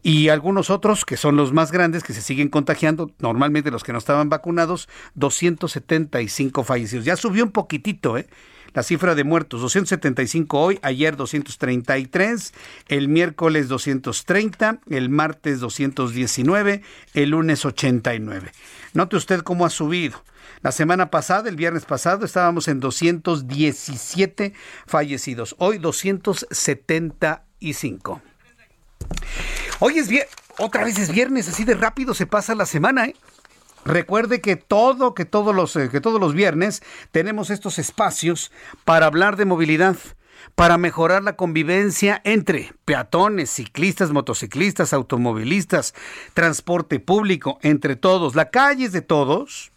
y 0.03 0.29
algunos 0.29 0.69
otros 0.69 1.05
que 1.05 1.17
son 1.17 1.35
los 1.35 1.53
más 1.53 1.71
grandes 1.71 2.03
que 2.03 2.13
se 2.13 2.21
siguen 2.21 2.49
contagiando, 2.49 3.11
normalmente 3.19 3.71
los 3.71 3.83
que 3.83 3.91
no 3.91 3.97
estaban 3.97 4.29
vacunados, 4.29 4.87
275 5.15 6.63
fallecidos. 6.63 7.05
Ya 7.05 7.15
subió 7.15 7.43
un 7.43 7.51
poquitito, 7.51 8.17
¿eh? 8.17 8.27
La 8.77 8.83
cifra 8.83 9.15
de 9.15 9.23
muertos, 9.23 9.59
275 9.61 10.59
hoy, 10.59 10.77
ayer 10.83 11.17
233, 11.17 12.53
el 12.89 13.07
miércoles 13.07 13.69
230, 13.69 14.81
el 14.91 15.09
martes 15.09 15.59
219, 15.59 16.83
el 17.15 17.29
lunes 17.31 17.65
89. 17.65 18.51
Note 18.93 19.15
usted 19.15 19.39
cómo 19.39 19.65
ha 19.65 19.71
subido. 19.71 20.23
La 20.61 20.71
semana 20.71 21.09
pasada, 21.09 21.49
el 21.49 21.55
viernes 21.55 21.85
pasado, 21.85 22.23
estábamos 22.23 22.67
en 22.67 22.79
217 22.79 24.53
fallecidos. 24.85 25.55
Hoy 25.57 25.79
275. 25.79 28.21
Hoy 29.79 29.97
es 29.97 30.07
viernes, 30.07 30.35
otra 30.59 30.83
vez 30.83 30.99
es 30.99 31.11
viernes, 31.11 31.49
así 31.49 31.65
de 31.65 31.73
rápido 31.73 32.13
se 32.13 32.27
pasa 32.27 32.53
la 32.53 32.67
semana, 32.67 33.05
¿eh? 33.05 33.15
Recuerde 33.85 34.41
que 34.41 34.55
todo, 34.55 35.13
que 35.13 35.25
todos 35.25 35.55
los, 35.55 35.75
eh, 35.75 35.89
que 35.89 36.01
todos 36.01 36.19
los 36.19 36.33
viernes 36.33 36.83
tenemos 37.11 37.49
estos 37.49 37.79
espacios 37.79 38.51
para 38.83 39.05
hablar 39.05 39.37
de 39.37 39.45
movilidad, 39.45 39.95
para 40.55 40.77
mejorar 40.77 41.23
la 41.23 41.35
convivencia 41.35 42.21
entre 42.23 42.73
peatones, 42.85 43.49
ciclistas, 43.49 44.11
motociclistas, 44.11 44.93
automovilistas, 44.93 45.93
transporte 46.33 46.99
público, 46.99 47.59
entre 47.61 47.95
todos. 47.95 48.35
La 48.35 48.49
calle 48.49 48.85
es 48.85 48.91
de 48.91 49.01
todos, 49.01 49.71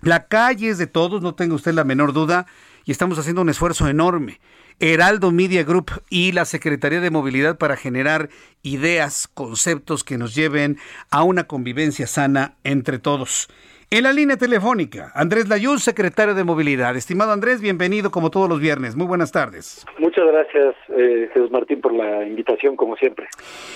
la 0.00 0.26
calle 0.26 0.70
es 0.70 0.78
de 0.78 0.86
todos, 0.86 1.22
no 1.22 1.34
tenga 1.34 1.54
usted 1.54 1.74
la 1.74 1.84
menor 1.84 2.12
duda, 2.12 2.46
y 2.84 2.92
estamos 2.92 3.18
haciendo 3.18 3.42
un 3.42 3.48
esfuerzo 3.48 3.88
enorme. 3.88 4.40
Heraldo 4.84 5.30
Media 5.30 5.62
Group 5.62 6.02
y 6.10 6.32
la 6.32 6.44
Secretaría 6.44 7.00
de 7.00 7.12
Movilidad 7.12 7.56
para 7.56 7.76
generar 7.76 8.30
ideas, 8.62 9.28
conceptos 9.32 10.02
que 10.02 10.18
nos 10.18 10.34
lleven 10.34 10.76
a 11.08 11.22
una 11.22 11.44
convivencia 11.44 12.08
sana 12.08 12.56
entre 12.64 12.98
todos. 12.98 13.48
En 13.94 14.04
la 14.04 14.12
línea 14.14 14.38
telefónica, 14.38 15.12
Andrés 15.14 15.50
Layún, 15.50 15.78
secretario 15.78 16.34
de 16.34 16.44
Movilidad. 16.44 16.96
Estimado 16.96 17.30
Andrés, 17.30 17.60
bienvenido 17.60 18.10
como 18.10 18.30
todos 18.30 18.48
los 18.48 18.58
viernes. 18.58 18.96
Muy 18.96 19.06
buenas 19.06 19.32
tardes. 19.32 19.84
Muchas 19.98 20.24
gracias, 20.26 20.74
eh, 20.96 21.28
Jesús 21.34 21.50
Martín, 21.50 21.82
por 21.82 21.92
la 21.92 22.26
invitación, 22.26 22.74
como 22.74 22.96
siempre. 22.96 23.26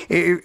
Eh, 0.08 0.38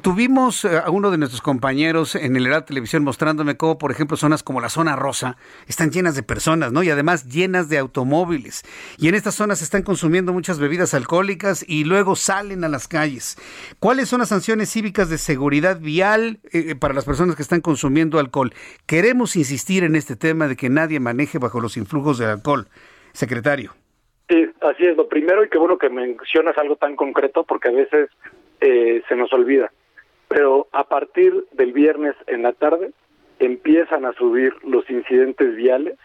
tuvimos 0.00 0.64
a 0.64 0.88
uno 0.88 1.10
de 1.10 1.18
nuestros 1.18 1.42
compañeros 1.42 2.14
en 2.14 2.34
el 2.34 2.46
Heraldo 2.46 2.64
Televisión 2.64 3.04
mostrándome 3.04 3.58
cómo, 3.58 3.76
por 3.76 3.90
ejemplo, 3.90 4.16
zonas 4.16 4.42
como 4.42 4.62
la 4.62 4.70
zona 4.70 4.96
rosa 4.96 5.36
están 5.68 5.90
llenas 5.90 6.16
de 6.16 6.22
personas, 6.22 6.72
¿no? 6.72 6.82
Y 6.82 6.88
además 6.88 7.28
llenas 7.28 7.68
de 7.68 7.76
automóviles. 7.76 8.62
Y 8.96 9.08
en 9.08 9.16
estas 9.16 9.34
zonas 9.34 9.60
están 9.60 9.82
consumiendo 9.82 10.32
muchas 10.32 10.58
bebidas 10.58 10.94
alcohólicas 10.94 11.62
y 11.68 11.84
luego 11.84 12.16
salen 12.16 12.64
a 12.64 12.68
las 12.68 12.88
calles. 12.88 13.36
¿Cuáles 13.80 14.08
son 14.08 14.20
las 14.20 14.30
sanciones 14.30 14.70
cívicas 14.70 15.10
de 15.10 15.18
seguridad 15.18 15.78
vial 15.78 16.38
eh, 16.54 16.74
para 16.74 16.94
las 16.94 17.04
personas 17.04 17.36
que 17.36 17.42
están 17.42 17.60
consumiendo 17.60 18.18
alcohol? 18.18 18.54
Queremos 18.94 19.34
insistir 19.34 19.82
en 19.82 19.96
este 19.96 20.14
tema 20.14 20.46
de 20.46 20.54
que 20.54 20.70
nadie 20.70 21.00
maneje 21.00 21.40
bajo 21.40 21.58
los 21.58 21.76
influjos 21.76 22.16
del 22.16 22.28
alcohol. 22.28 22.68
Secretario. 23.12 23.72
Sí, 24.28 24.48
así 24.60 24.86
es. 24.86 24.96
Lo 24.96 25.08
primero, 25.08 25.42
y 25.42 25.48
qué 25.48 25.58
bueno 25.58 25.78
que 25.78 25.90
mencionas 25.90 26.56
algo 26.58 26.76
tan 26.76 26.94
concreto, 26.94 27.42
porque 27.42 27.70
a 27.70 27.72
veces 27.72 28.08
eh, 28.60 29.02
se 29.08 29.16
nos 29.16 29.32
olvida. 29.32 29.72
Pero 30.28 30.68
a 30.70 30.84
partir 30.84 31.44
del 31.50 31.72
viernes 31.72 32.14
en 32.28 32.44
la 32.44 32.52
tarde 32.52 32.92
empiezan 33.40 34.04
a 34.04 34.12
subir 34.12 34.54
los 34.62 34.88
incidentes 34.88 35.56
viales 35.56 35.98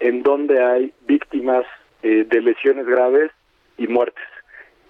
en 0.00 0.22
donde 0.22 0.62
hay 0.62 0.92
víctimas 1.06 1.64
eh, 2.02 2.26
de 2.28 2.40
lesiones 2.42 2.84
graves 2.84 3.30
y 3.78 3.86
muertes. 3.86 4.28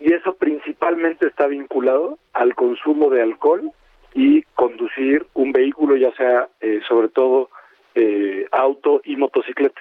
Y 0.01 0.13
eso 0.13 0.35
principalmente 0.35 1.29
está 1.29 1.47
vinculado 1.47 2.19
al 2.33 2.57
consumo 2.57 3.09
de 3.09 3.23
alcohol 3.23 3.71
y 4.17 4.43
conducir 4.55 5.27
un 5.35 5.53
vehículo, 5.53 5.95
ya 5.95 6.11
sea 6.13 6.49
eh, 6.63 6.81
sobre 6.89 7.11
todo 7.11 7.51
eh, 7.95 8.47
auto 8.51 9.03
y 9.05 9.15
motocicleta. 9.15 9.81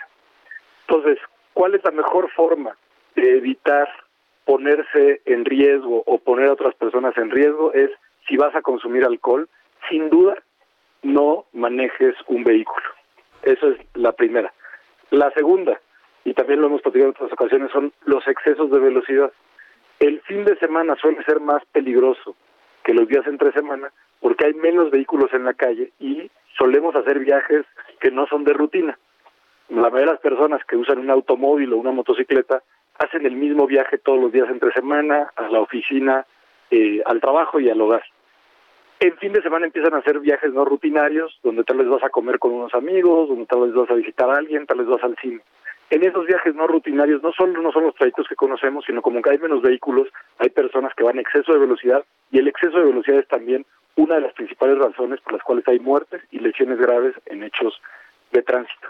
Entonces, 0.87 1.17
¿cuál 1.53 1.73
es 1.73 1.83
la 1.85 1.91
mejor 1.91 2.29
forma 2.31 2.75
de 3.15 3.37
evitar 3.37 3.87
ponerse 4.43 5.21
en 5.23 5.45
riesgo 5.45 6.03
o 6.05 6.17
poner 6.17 6.49
a 6.49 6.53
otras 6.53 6.75
personas 6.75 7.17
en 7.17 7.31
riesgo? 7.31 7.71
Es 7.73 7.89
si 8.27 8.35
vas 8.35 8.53
a 8.55 8.61
consumir 8.61 9.05
alcohol, 9.05 9.47
sin 9.89 10.09
duda 10.09 10.35
no 11.01 11.45
manejes 11.53 12.15
un 12.27 12.43
vehículo. 12.43 12.85
Esa 13.41 13.67
es 13.67 13.77
la 13.93 14.11
primera. 14.11 14.53
La 15.11 15.31
segunda, 15.31 15.79
y 16.25 16.33
también 16.33 16.59
lo 16.59 16.67
hemos 16.67 16.81
platicado 16.81 17.11
en 17.11 17.15
otras 17.15 17.31
ocasiones, 17.31 17.71
son 17.71 17.93
los 18.03 18.27
excesos 18.27 18.69
de 18.69 18.79
velocidad. 18.79 19.31
El 20.01 20.19
fin 20.23 20.43
de 20.43 20.57
semana 20.57 20.97
suele 20.97 21.23
ser 21.23 21.39
más 21.39 21.63
peligroso 21.67 22.35
que 22.83 22.93
los 22.93 23.07
días 23.07 23.25
entre 23.27 23.53
semana 23.53 23.93
porque 24.19 24.45
hay 24.45 24.53
menos 24.53 24.91
vehículos 24.91 25.33
en 25.33 25.45
la 25.45 25.53
calle 25.53 25.91
y 25.99 26.29
solemos 26.57 26.95
hacer 26.95 27.19
viajes 27.19 27.65
que 27.99 28.11
no 28.11 28.27
son 28.27 28.43
de 28.43 28.53
rutina. 28.53 28.97
La 29.69 29.89
mayoría 29.89 30.05
de 30.05 30.11
las 30.11 30.19
personas 30.19 30.63
que 30.65 30.77
usan 30.77 30.99
un 30.99 31.09
automóvil 31.09 31.73
o 31.73 31.77
una 31.77 31.91
motocicleta 31.91 32.61
hacen 32.99 33.25
el 33.25 33.35
mismo 33.35 33.67
viaje 33.67 33.97
todos 33.97 34.19
los 34.19 34.31
días 34.31 34.49
entre 34.49 34.71
semana, 34.71 35.31
a 35.35 35.49
la 35.49 35.59
oficina, 35.59 36.25
eh, 36.71 37.01
al 37.05 37.19
trabajo 37.19 37.59
y 37.59 37.69
al 37.69 37.81
hogar. 37.81 38.03
En 38.99 39.17
fin 39.17 39.33
de 39.33 39.41
semana 39.41 39.65
empiezan 39.65 39.93
a 39.93 39.97
hacer 39.97 40.19
viajes 40.19 40.53
no 40.53 40.63
rutinarios, 40.63 41.37
donde 41.43 41.63
tal 41.63 41.77
vez 41.77 41.87
vas 41.87 42.03
a 42.03 42.09
comer 42.09 42.39
con 42.39 42.53
unos 42.53 42.73
amigos, 42.73 43.27
donde 43.27 43.45
tal 43.45 43.61
vez 43.61 43.73
vas 43.73 43.89
a 43.89 43.95
visitar 43.95 44.29
a 44.29 44.37
alguien, 44.37 44.65
tal 44.65 44.77
vez 44.77 44.87
vas 44.87 45.03
al 45.03 45.17
cine. 45.17 45.41
En 45.89 46.03
esos 46.03 46.25
viajes 46.25 46.55
no 46.55 46.65
rutinarios 46.65 47.21
no 47.21 47.31
solo 47.33 47.61
no 47.61 47.71
son 47.71 47.83
los 47.83 47.95
trayectos 47.95 48.27
que 48.27 48.35
conocemos, 48.35 48.85
sino 48.85 49.01
como 49.01 49.21
que 49.21 49.31
hay 49.31 49.37
menos 49.37 49.61
vehículos, 49.61 50.07
hay 50.39 50.49
personas 50.49 50.93
que 50.95 51.03
van 51.03 51.17
a 51.17 51.21
exceso 51.21 51.53
de 51.53 51.59
velocidad 51.59 52.03
y 52.31 52.39
el 52.39 52.47
exceso 52.47 52.79
de 52.79 52.85
velocidad 52.85 53.19
es 53.19 53.27
también 53.27 53.65
una 53.95 54.15
de 54.15 54.22
las 54.22 54.34
principales 54.34 54.77
razones 54.77 55.22
por 55.22 55.34
las 55.34 55.43
cuales 55.43 55.67
hay 55.67 55.80
muertes 55.80 56.22
y 56.31 56.39
lesiones 56.39 56.77
graves 56.77 57.15
en 57.26 57.43
hechos 57.43 57.81
de 58.31 58.41
tránsito. 58.41 58.88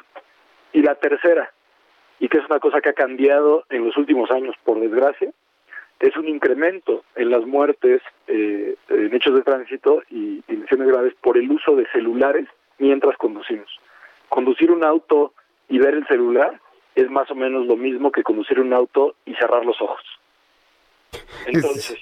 Y 0.73 0.81
la 0.81 0.95
tercera, 0.95 1.51
y 2.19 2.27
que 2.27 2.39
es 2.39 2.45
una 2.45 2.59
cosa 2.59 2.81
que 2.81 2.89
ha 2.89 2.93
cambiado 2.93 3.65
en 3.69 3.85
los 3.85 3.95
últimos 3.97 4.31
años, 4.31 4.55
por 4.63 4.79
desgracia, 4.79 5.31
es 5.99 6.17
un 6.17 6.27
incremento 6.27 7.03
en 7.15 7.29
las 7.29 7.45
muertes 7.45 8.01
eh, 8.27 8.75
en 8.89 9.13
hechos 9.13 9.35
de 9.35 9.43
tránsito 9.43 10.03
y, 10.09 10.43
y 10.47 10.55
lesiones 10.55 10.87
graves 10.87 11.13
por 11.21 11.37
el 11.37 11.49
uso 11.49 11.75
de 11.75 11.87
celulares 11.91 12.47
mientras 12.77 13.15
conducimos. 13.17 13.79
Conducir 14.27 14.71
un 14.71 14.83
auto 14.83 15.33
y 15.69 15.77
ver 15.77 15.93
el 15.93 16.07
celular 16.07 16.59
es 16.95 17.09
más 17.09 17.29
o 17.31 17.35
menos 17.35 17.65
lo 17.67 17.75
mismo 17.75 18.11
que 18.11 18.23
conducir 18.23 18.59
un 18.59 18.73
auto 18.73 19.15
y 19.25 19.35
cerrar 19.35 19.65
los 19.65 19.81
ojos. 19.81 20.03
Entonces, 21.45 21.97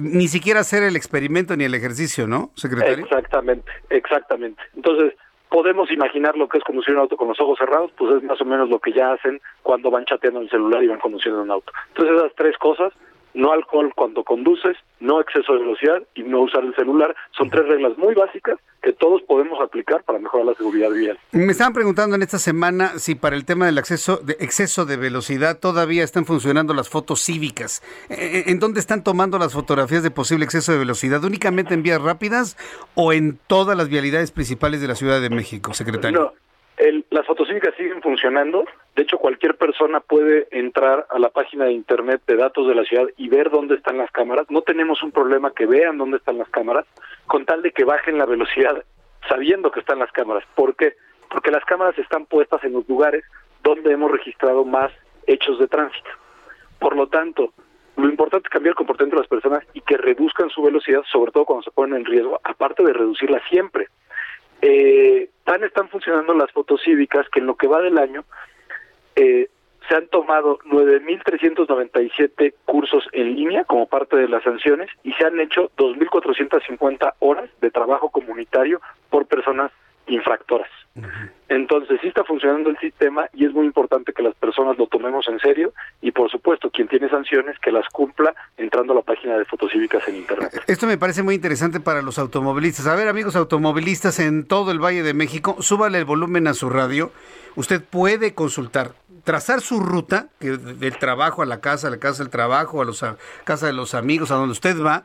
ni 0.00 0.28
siquiera 0.28 0.60
hacer 0.60 0.82
el 0.82 0.96
experimento 0.96 1.56
ni 1.56 1.64
el 1.64 1.74
ejercicio, 1.74 2.26
¿no, 2.26 2.50
secretario? 2.54 3.04
Exactamente, 3.04 3.70
exactamente. 3.90 4.62
Entonces, 4.74 5.14
podemos 5.48 5.90
imaginar 5.90 6.36
lo 6.36 6.48
que 6.48 6.58
es 6.58 6.64
conducir 6.64 6.94
un 6.94 7.00
auto 7.00 7.16
con 7.16 7.28
los 7.28 7.40
ojos 7.40 7.58
cerrados, 7.58 7.90
pues 7.96 8.16
es 8.16 8.22
más 8.24 8.40
o 8.40 8.44
menos 8.44 8.68
lo 8.68 8.78
que 8.78 8.92
ya 8.92 9.12
hacen 9.12 9.40
cuando 9.62 9.90
van 9.90 10.04
chateando 10.04 10.40
en 10.40 10.44
el 10.44 10.50
celular 10.50 10.82
y 10.82 10.88
van 10.88 10.98
conduciendo 10.98 11.42
un 11.42 11.50
auto. 11.50 11.72
Entonces 11.88 12.16
esas 12.16 12.34
tres 12.34 12.58
cosas, 12.58 12.92
no 13.36 13.52
alcohol 13.52 13.92
cuando 13.94 14.24
conduces, 14.24 14.76
no 14.98 15.20
exceso 15.20 15.52
de 15.52 15.60
velocidad 15.60 16.02
y 16.14 16.22
no 16.22 16.40
usar 16.40 16.64
el 16.64 16.74
celular, 16.74 17.14
son 17.36 17.50
tres 17.50 17.68
reglas 17.68 17.96
muy 17.98 18.14
básicas 18.14 18.58
que 18.82 18.92
todos 18.92 19.22
podemos 19.22 19.60
aplicar 19.60 20.02
para 20.04 20.18
mejorar 20.18 20.46
la 20.46 20.54
seguridad 20.54 20.90
vial. 20.90 21.18
Me 21.32 21.52
estaban 21.52 21.74
preguntando 21.74 22.16
en 22.16 22.22
esta 22.22 22.38
semana 22.38 22.98
si 22.98 23.14
para 23.14 23.36
el 23.36 23.44
tema 23.44 23.66
del 23.66 23.76
acceso 23.78 24.16
de 24.16 24.36
exceso 24.40 24.86
de 24.86 24.96
velocidad 24.96 25.60
todavía 25.60 26.02
están 26.02 26.24
funcionando 26.24 26.72
las 26.72 26.88
fotos 26.88 27.20
cívicas. 27.20 27.82
Eh, 28.08 28.14
eh, 28.16 28.44
¿En 28.46 28.58
dónde 28.58 28.80
están 28.80 29.04
tomando 29.04 29.38
las 29.38 29.52
fotografías 29.52 30.02
de 30.02 30.10
posible 30.10 30.44
exceso 30.44 30.72
de 30.72 30.78
velocidad? 30.78 31.22
¿Únicamente 31.22 31.74
en 31.74 31.82
vías 31.82 32.00
rápidas 32.00 32.56
o 32.94 33.12
en 33.12 33.38
todas 33.46 33.76
las 33.76 33.88
vialidades 33.90 34.32
principales 34.32 34.80
de 34.80 34.88
la 34.88 34.94
Ciudad 34.94 35.20
de 35.20 35.28
México, 35.28 35.74
secretario? 35.74 36.18
No, 36.20 36.32
el, 36.78 37.04
las 37.10 37.26
fotocívicas 37.26 37.74
siguen 37.76 38.00
funcionando. 38.00 38.64
De 38.96 39.02
hecho, 39.02 39.18
cualquier 39.18 39.56
persona 39.56 40.00
puede 40.00 40.48
entrar 40.50 41.06
a 41.10 41.18
la 41.18 41.28
página 41.28 41.66
de 41.66 41.72
internet 41.72 42.22
de 42.26 42.36
datos 42.36 42.66
de 42.66 42.74
la 42.74 42.82
ciudad 42.82 43.04
y 43.18 43.28
ver 43.28 43.50
dónde 43.50 43.74
están 43.74 43.98
las 43.98 44.10
cámaras. 44.10 44.46
No 44.50 44.62
tenemos 44.62 45.02
un 45.02 45.12
problema 45.12 45.52
que 45.52 45.66
vean 45.66 45.98
dónde 45.98 46.16
están 46.16 46.38
las 46.38 46.48
cámaras, 46.48 46.86
con 47.26 47.44
tal 47.44 47.60
de 47.60 47.72
que 47.72 47.84
bajen 47.84 48.16
la 48.16 48.24
velocidad 48.24 48.82
sabiendo 49.28 49.70
que 49.70 49.80
están 49.80 49.98
las 49.98 50.10
cámaras. 50.12 50.44
¿Por 50.54 50.74
qué? 50.76 50.94
Porque 51.30 51.50
las 51.50 51.64
cámaras 51.64 51.98
están 51.98 52.26
puestas 52.26 52.62
en 52.64 52.72
los 52.72 52.88
lugares 52.88 53.22
donde 53.62 53.92
hemos 53.92 54.10
registrado 54.10 54.64
más 54.64 54.90
hechos 55.26 55.58
de 55.58 55.68
tránsito. 55.68 56.08
Por 56.78 56.96
lo 56.96 57.08
tanto, 57.08 57.52
lo 57.96 58.08
importante 58.08 58.46
es 58.46 58.52
cambiar 58.52 58.70
el 58.70 58.76
comportamiento 58.76 59.16
de 59.16 59.22
las 59.22 59.28
personas 59.28 59.64
y 59.74 59.80
que 59.80 59.96
reduzcan 59.96 60.50
su 60.50 60.62
velocidad, 60.62 61.02
sobre 61.10 61.32
todo 61.32 61.44
cuando 61.44 61.64
se 61.64 61.70
ponen 61.70 61.98
en 61.98 62.04
riesgo, 62.04 62.40
aparte 62.44 62.82
de 62.82 62.92
reducirla 62.92 63.42
siempre. 63.48 63.88
Eh, 64.62 65.28
tan 65.44 65.64
están 65.64 65.88
funcionando 65.88 66.32
las 66.34 66.50
fotos 66.52 66.80
cívicas 66.82 67.28
que 67.28 67.40
en 67.40 67.46
lo 67.46 67.56
que 67.56 67.66
va 67.66 67.82
del 67.82 67.98
año 67.98 68.24
eh, 69.16 69.48
se 69.88 69.94
han 69.94 70.08
tomado 70.08 70.58
9.397 70.60 72.54
cursos 72.64 73.08
en 73.12 73.36
línea 73.36 73.64
como 73.64 73.86
parte 73.86 74.16
de 74.16 74.28
las 74.28 74.42
sanciones 74.42 74.90
y 75.04 75.12
se 75.12 75.24
han 75.24 75.38
hecho 75.40 75.70
2.450 75.76 77.14
horas 77.20 77.48
de 77.60 77.70
trabajo 77.70 78.10
comunitario 78.10 78.80
por 79.10 79.26
personas 79.26 79.70
infractoras. 80.06 80.70
Entonces 81.48 81.98
sí 82.00 82.08
está 82.08 82.24
funcionando 82.24 82.70
el 82.70 82.78
sistema 82.78 83.28
y 83.32 83.44
es 83.44 83.52
muy 83.52 83.66
importante 83.66 84.12
que 84.12 84.22
las 84.22 84.34
personas 84.34 84.78
lo 84.78 84.86
tomemos 84.86 85.28
en 85.28 85.38
serio 85.38 85.72
y 86.00 86.10
por 86.10 86.30
supuesto 86.30 86.70
quien 86.70 86.88
tiene 86.88 87.08
sanciones 87.08 87.58
que 87.60 87.70
las 87.70 87.86
cumpla 87.90 88.34
entrando 88.56 88.92
a 88.92 88.96
la 88.96 89.02
página 89.02 89.36
de 89.38 89.44
Fotocívicas 89.44 90.06
en 90.08 90.16
internet. 90.16 90.62
Esto 90.66 90.86
me 90.86 90.98
parece 90.98 91.22
muy 91.22 91.34
interesante 91.34 91.80
para 91.80 92.02
los 92.02 92.18
automovilistas. 92.18 92.86
A 92.86 92.94
ver 92.94 93.08
amigos 93.08 93.36
automovilistas 93.36 94.18
en 94.18 94.46
todo 94.46 94.70
el 94.70 94.82
Valle 94.82 95.02
de 95.02 95.14
México, 95.14 95.56
súbale 95.60 95.98
el 95.98 96.04
volumen 96.04 96.46
a 96.46 96.54
su 96.54 96.70
radio. 96.70 97.12
Usted 97.54 97.82
puede 97.82 98.34
consultar, 98.34 98.92
trazar 99.24 99.60
su 99.60 99.80
ruta 99.80 100.28
que 100.40 100.56
del 100.56 100.98
trabajo 100.98 101.42
a 101.42 101.46
la 101.46 101.60
casa, 101.60 101.88
a 101.88 101.90
la 101.90 101.98
casa 101.98 102.22
del 102.22 102.30
trabajo, 102.30 102.82
a 102.82 102.84
la 102.84 103.16
casa 103.44 103.66
de 103.66 103.72
los 103.72 103.94
amigos, 103.94 104.30
a 104.30 104.34
donde 104.34 104.52
usted 104.52 104.76
va 104.82 105.04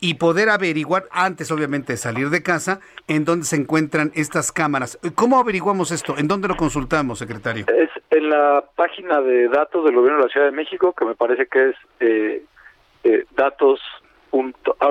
y 0.00 0.14
poder 0.14 0.50
averiguar, 0.50 1.04
antes 1.10 1.50
obviamente 1.50 1.94
de 1.94 1.96
salir 1.96 2.30
de 2.30 2.42
casa, 2.42 2.80
en 3.08 3.24
dónde 3.24 3.46
se 3.46 3.56
encuentran 3.56 4.12
estas 4.14 4.52
cámaras. 4.52 4.98
¿Cómo 5.14 5.38
averiguamos 5.38 5.90
esto? 5.90 6.16
¿En 6.18 6.28
dónde 6.28 6.48
lo 6.48 6.56
consultamos, 6.56 7.18
secretario? 7.18 7.66
Es 7.68 7.90
en 8.10 8.28
la 8.28 8.64
página 8.76 9.20
de 9.20 9.48
datos 9.48 9.84
del 9.84 9.94
Gobierno 9.94 10.18
de 10.18 10.24
la 10.26 10.30
Ciudad 10.30 10.46
de 10.46 10.52
México, 10.52 10.92
que 10.92 11.04
me 11.04 11.14
parece 11.14 11.46
que 11.46 11.70
es 11.70 11.76
eh, 12.00 12.44
eh, 13.04 13.24
datos. 13.36 13.80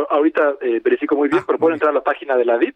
ahorita 0.10 0.56
eh, 0.62 0.82
verifico 0.84 1.16
muy 1.16 1.30
bien, 1.30 1.42
ah, 1.42 1.46
pero 1.46 1.60
pueden 1.60 1.76
entrar 1.76 1.92
a 1.92 1.96
la 1.96 2.04
página 2.04 2.36
de 2.36 2.46
la 2.46 2.58
DIP, 2.58 2.76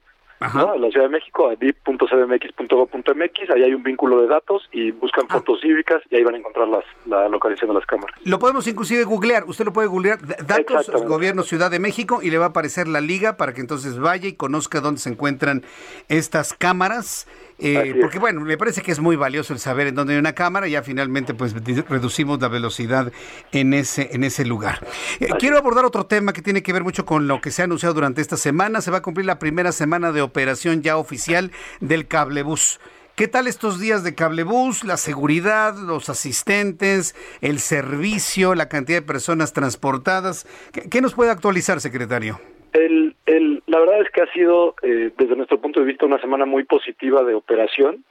¿no? 0.54 0.76
En 0.76 0.82
la 0.82 0.90
Ciudad 0.90 1.06
de 1.06 1.12
México, 1.12 1.50
a 1.50 1.56
dip.cdmx.gov.mx, 1.56 3.50
ahí 3.56 3.64
hay 3.64 3.74
un 3.74 3.84
vínculo 3.84 4.22
de 4.22 4.28
datos 4.28 4.68
y 4.72 4.92
buscan 4.92 5.26
Ah. 5.30 5.34
fotos 5.34 5.60
cívicas 5.62 6.02
y 6.10 6.16
ahí 6.16 6.24
van 6.24 6.36
a 6.36 6.38
encontrar 6.38 6.68
las, 6.68 6.84
la 7.06 7.28
localización 7.30 7.70
de 7.70 7.76
las 7.76 7.86
cámaras. 7.86 8.16
Lo 8.24 8.40
podemos 8.40 8.68
inclusive 8.68 9.04
googlear. 9.04 9.44
Usted 9.46 9.66
lo 9.66 9.74
puede 9.74 9.88
googlear. 9.88 10.20
Datos. 10.46 10.90
Gobierno 11.06 11.44
Ciudad 11.44 11.72
de 11.72 11.80
México 11.80 12.20
y 12.22 12.30
le 12.30 12.38
va 12.38 12.46
a 12.46 12.50
aparecer 12.50 12.88
la 12.88 13.02
liga 13.02 13.38
para 13.38 13.54
que 13.54 13.62
entonces 13.62 13.98
vaya 14.00 14.28
y 14.28 14.34
conozca 14.34 14.80
dónde 14.82 15.00
se 15.00 15.10
encuentran 15.10 15.64
estas 16.10 16.54
cámaras. 16.54 17.28
Eh, 17.60 17.96
porque 18.00 18.20
bueno, 18.20 18.42
me 18.42 18.58
parece 18.58 18.82
que 18.82 18.92
es 18.92 19.00
muy 19.00 19.16
valioso 19.16 19.54
el 19.54 19.60
saber 19.60 19.88
en 19.88 19.96
dónde 19.96 20.14
hay 20.14 20.20
una 20.20 20.34
cámara 20.34 20.68
y 20.68 20.72
ya 20.72 20.84
finalmente 20.84 21.34
pues 21.34 21.54
reducimos 21.90 22.40
la 22.40 22.50
velocidad 22.50 23.12
en 23.52 23.74
ese 23.74 24.10
en 24.12 24.24
ese 24.24 24.46
lugar. 24.46 24.86
Eh, 25.20 25.30
quiero 25.40 25.58
abordar 25.58 25.86
otro 25.86 26.06
tema 26.06 26.34
que 26.34 26.42
tiene 26.42 26.62
que 26.62 26.72
ver 26.74 26.84
mucho 26.84 27.06
con 27.06 27.28
lo 27.28 27.42
que 27.42 27.50
se 27.52 27.64
ha 27.64 27.66
anunciado 27.66 27.96
durante 27.96 28.22
esta 28.22 28.38
semana. 28.38 28.82
Se 28.82 28.92
va 28.92 28.98
a 28.98 29.02
cumplir 29.02 29.26
la 29.26 29.40
primera 29.40 29.72
semana 29.72 30.12
de 30.12 30.22
operación 30.22 30.84
ya 30.84 30.98
oficial 30.98 31.52
del 31.80 32.08
cablebús. 32.08 32.80
¿Qué 33.16 33.28
tal 33.28 33.48
estos 33.48 33.80
días 33.80 34.04
de 34.04 34.14
cablebús? 34.14 34.84
La 34.84 34.96
seguridad, 34.96 35.76
los 35.76 36.08
asistentes, 36.10 37.16
el 37.42 37.60
servicio, 37.60 38.54
la 38.54 38.70
cantidad 38.70 39.00
de 39.00 39.02
personas 39.02 39.54
transportadas. 39.54 40.46
¿Qué, 40.72 40.82
qué 40.82 41.02
nos 41.02 41.16
puede 41.16 41.32
actualizar, 41.32 41.82
secretario? 41.82 42.40
El, 42.78 43.16
el, 43.26 43.64
la 43.66 43.80
verdad 43.80 44.02
es 44.02 44.10
que 44.12 44.22
ha 44.22 44.32
sido, 44.34 44.76
eh, 44.84 45.12
desde 45.18 45.36
nuestro 45.36 45.60
punto 45.60 45.80
de 45.80 45.88
vista, 45.88 46.06
una 46.06 46.22
semana 46.22 46.46
muy 46.46 46.64
positiva 46.64 47.24
de 47.24 47.34
operación. 47.34 48.06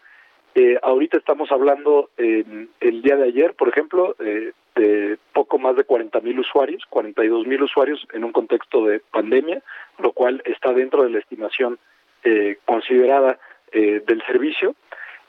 Eh, 0.56 0.76
ahorita 0.82 1.18
estamos 1.18 1.52
hablando, 1.52 2.10
eh, 2.18 2.66
el 2.80 3.02
día 3.02 3.14
de 3.16 3.28
ayer, 3.28 3.54
por 3.54 3.68
ejemplo, 3.68 4.16
eh, 4.18 4.52
de 4.74 5.18
poco 5.32 5.58
más 5.58 5.76
de 5.76 5.84
40 5.84 6.20
mil 6.20 6.40
usuarios, 6.40 6.82
42 6.90 7.46
mil 7.46 7.62
usuarios 7.62 8.04
en 8.12 8.24
un 8.24 8.32
contexto 8.32 8.84
de 8.84 8.98
pandemia, 8.98 9.62
lo 9.98 10.10
cual 10.10 10.42
está 10.44 10.72
dentro 10.72 11.04
de 11.04 11.10
la 11.10 11.18
estimación 11.20 11.78
eh, 12.24 12.58
considerada 12.64 13.38
del 13.72 14.22
servicio. 14.26 14.74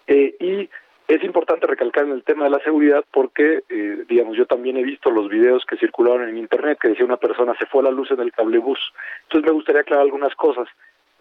Y 0.07 0.69
es 1.07 1.23
importante 1.23 1.67
recalcar 1.67 2.05
en 2.05 2.11
el 2.11 2.23
tema 2.23 2.45
de 2.45 2.49
la 2.49 2.59
seguridad 2.59 3.03
porque, 3.11 3.63
eh, 3.69 4.03
digamos, 4.09 4.35
yo 4.35 4.45
también 4.45 4.75
he 4.77 4.83
visto 4.83 5.09
los 5.09 5.29
videos 5.29 5.65
que 5.65 5.77
circularon 5.77 6.27
en 6.27 6.37
Internet 6.37 6.79
que 6.81 6.89
decía 6.89 7.05
una 7.05 7.17
persona 7.17 7.55
se 7.57 7.65
fue 7.65 7.81
la 7.81 7.91
luz 7.91 8.11
en 8.11 8.19
el 8.19 8.33
cablebús. 8.33 8.79
Entonces 9.23 9.49
me 9.49 9.55
gustaría 9.55 9.81
aclarar 9.81 10.03
algunas 10.03 10.35
cosas. 10.35 10.67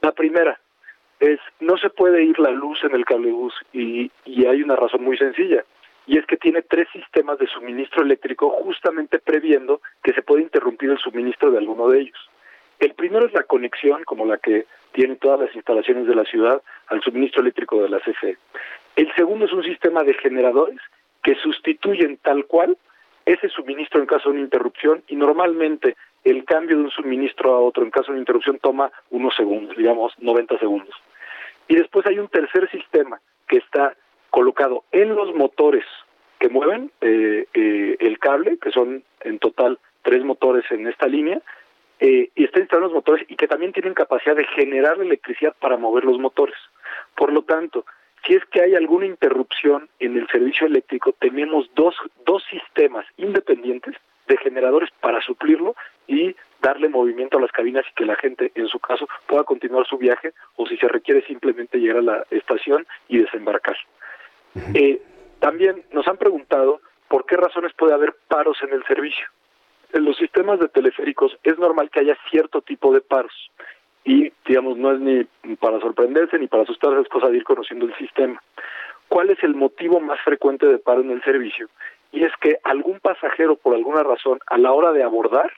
La 0.02 0.10
primera 0.10 0.58
es, 1.20 1.38
no 1.60 1.76
se 1.76 1.90
puede 1.90 2.24
ir 2.24 2.38
la 2.40 2.50
luz 2.50 2.82
en 2.82 2.96
el 2.96 3.04
cablebús 3.04 3.54
y, 3.72 4.10
y 4.24 4.46
hay 4.46 4.62
una 4.62 4.74
razón 4.74 5.04
muy 5.04 5.16
sencilla. 5.18 5.64
Y 6.08 6.18
es 6.18 6.26
que 6.26 6.36
tiene 6.36 6.62
tres 6.62 6.88
sistemas 6.92 7.38
de 7.38 7.46
suministro 7.46 8.02
eléctrico 8.02 8.50
justamente 8.50 9.20
previendo 9.20 9.80
que 10.02 10.12
se 10.14 10.22
puede 10.22 10.42
interrumpir 10.42 10.90
el 10.90 10.98
suministro 10.98 11.52
de 11.52 11.58
alguno 11.58 11.88
de 11.88 12.00
ellos. 12.00 12.30
El 12.78 12.94
primero 12.94 13.26
es 13.26 13.32
la 13.32 13.44
conexión, 13.44 14.04
como 14.04 14.26
la 14.26 14.38
que 14.38 14.66
tienen 14.92 15.16
todas 15.16 15.40
las 15.40 15.54
instalaciones 15.54 16.06
de 16.06 16.14
la 16.14 16.24
ciudad, 16.24 16.60
al 16.88 17.02
suministro 17.02 17.42
eléctrico 17.42 17.82
de 17.82 17.88
la 17.88 18.00
CFE. 18.00 18.36
El 18.96 19.14
segundo 19.14 19.44
es 19.44 19.52
un 19.52 19.62
sistema 19.62 20.02
de 20.02 20.14
generadores 20.14 20.78
que 21.22 21.34
sustituyen 21.36 22.18
tal 22.22 22.46
cual 22.46 22.76
ese 23.26 23.48
suministro 23.48 24.00
en 24.00 24.06
caso 24.06 24.30
de 24.30 24.36
una 24.36 24.44
interrupción 24.44 25.02
y 25.08 25.16
normalmente 25.16 25.96
el 26.24 26.44
cambio 26.44 26.78
de 26.78 26.84
un 26.84 26.90
suministro 26.90 27.54
a 27.54 27.60
otro 27.60 27.84
en 27.84 27.90
caso 27.90 28.06
de 28.06 28.12
una 28.12 28.20
interrupción 28.20 28.58
toma 28.58 28.90
unos 29.10 29.34
segundos, 29.36 29.76
digamos 29.76 30.12
90 30.18 30.58
segundos. 30.58 30.94
Y 31.68 31.76
después 31.76 32.06
hay 32.06 32.18
un 32.18 32.28
tercer 32.28 32.70
sistema 32.70 33.20
que 33.48 33.58
está 33.58 33.94
colocado 34.30 34.84
en 34.92 35.14
los 35.14 35.34
motores 35.34 35.84
que 36.38 36.48
mueven 36.48 36.90
eh, 37.00 37.46
eh, 37.54 37.96
el 38.00 38.18
cable, 38.18 38.58
que 38.58 38.70
son 38.70 39.02
en 39.20 39.38
total 39.38 39.78
tres 40.02 40.24
motores 40.24 40.64
en 40.70 40.86
esta 40.86 41.06
línea, 41.06 41.40
eh, 41.98 42.30
y 42.34 42.44
están 42.44 42.62
instalados 42.62 42.92
los 42.92 42.96
motores 42.96 43.26
y 43.28 43.36
que 43.36 43.48
también 43.48 43.72
tienen 43.72 43.94
capacidad 43.94 44.36
de 44.36 44.44
generar 44.44 45.00
electricidad 45.00 45.54
para 45.58 45.76
mover 45.76 46.04
los 46.04 46.18
motores. 46.18 46.56
Por 47.16 47.32
lo 47.32 47.42
tanto, 47.42 47.86
si 48.26 48.34
es 48.34 48.44
que 48.46 48.62
hay 48.62 48.74
alguna 48.74 49.06
interrupción 49.06 49.88
en 50.00 50.16
el 50.16 50.26
servicio 50.28 50.66
eléctrico, 50.66 51.14
tenemos 51.18 51.70
dos, 51.74 51.94
dos 52.24 52.42
sistemas 52.50 53.06
independientes 53.16 53.94
de 54.26 54.36
generadores 54.38 54.90
para 55.00 55.20
suplirlo 55.20 55.76
y 56.08 56.34
darle 56.60 56.88
movimiento 56.88 57.38
a 57.38 57.40
las 57.40 57.52
cabinas 57.52 57.84
y 57.88 57.94
que 57.94 58.04
la 58.04 58.16
gente, 58.16 58.50
en 58.54 58.66
su 58.66 58.80
caso, 58.80 59.06
pueda 59.26 59.44
continuar 59.44 59.86
su 59.86 59.98
viaje 59.98 60.32
o 60.56 60.66
si 60.66 60.76
se 60.76 60.88
requiere 60.88 61.24
simplemente 61.26 61.78
llegar 61.78 61.98
a 61.98 62.02
la 62.02 62.26
estación 62.30 62.86
y 63.08 63.18
desembarcar. 63.18 63.76
Eh, 64.74 65.00
también 65.38 65.84
nos 65.92 66.08
han 66.08 66.16
preguntado 66.16 66.80
por 67.08 67.26
qué 67.26 67.36
razones 67.36 67.72
puede 67.74 67.94
haber 67.94 68.16
paros 68.26 68.58
en 68.62 68.72
el 68.72 68.84
servicio. 68.84 69.26
En 69.92 70.04
los 70.04 70.16
sistemas 70.16 70.58
de 70.58 70.68
teleféricos 70.68 71.38
es 71.44 71.58
normal 71.58 71.90
que 71.90 72.00
haya 72.00 72.16
cierto 72.28 72.60
tipo 72.62 72.92
de 72.92 73.00
paros 73.00 73.50
y, 74.06 74.32
digamos, 74.46 74.78
no 74.78 74.92
es 74.92 75.00
ni 75.00 75.56
para 75.56 75.80
sorprenderse 75.80 76.38
ni 76.38 76.46
para 76.46 76.62
asustarse, 76.62 77.00
es 77.00 77.08
cosa 77.08 77.28
de 77.28 77.38
ir 77.38 77.44
conociendo 77.44 77.86
el 77.86 77.94
sistema. 77.96 78.40
¿Cuál 79.08 79.30
es 79.30 79.42
el 79.42 79.56
motivo 79.56 80.00
más 80.00 80.20
frecuente 80.20 80.64
de 80.64 80.78
paro 80.78 81.00
en 81.00 81.10
el 81.10 81.22
servicio? 81.24 81.68
Y 82.12 82.22
es 82.22 82.32
que 82.40 82.58
algún 82.62 83.00
pasajero, 83.00 83.56
por 83.56 83.74
alguna 83.74 84.04
razón, 84.04 84.38
a 84.46 84.58
la 84.58 84.72
hora 84.72 84.92
de 84.92 85.02
abordar, 85.02 85.52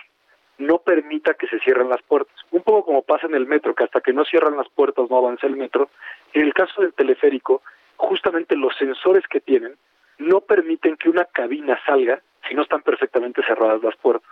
no 0.56 0.78
permita 0.78 1.34
que 1.34 1.46
se 1.46 1.60
cierren 1.60 1.90
las 1.90 2.02
puertas. 2.02 2.34
Un 2.50 2.62
poco 2.62 2.86
como 2.86 3.02
pasa 3.02 3.26
en 3.26 3.34
el 3.34 3.46
metro, 3.46 3.74
que 3.74 3.84
hasta 3.84 4.00
que 4.00 4.14
no 4.14 4.24
cierran 4.24 4.56
las 4.56 4.68
puertas 4.70 5.10
no 5.10 5.18
avanza 5.18 5.46
el 5.46 5.56
metro. 5.56 5.90
En 6.32 6.42
el 6.42 6.54
caso 6.54 6.80
del 6.80 6.94
teleférico, 6.94 7.60
justamente 7.96 8.56
los 8.56 8.74
sensores 8.76 9.26
que 9.28 9.40
tienen 9.40 9.74
no 10.16 10.40
permiten 10.40 10.96
que 10.96 11.10
una 11.10 11.26
cabina 11.26 11.78
salga 11.84 12.20
si 12.48 12.54
no 12.54 12.62
están 12.62 12.80
perfectamente 12.80 13.42
cerradas 13.42 13.82
las 13.82 13.96
puertas. 13.96 14.30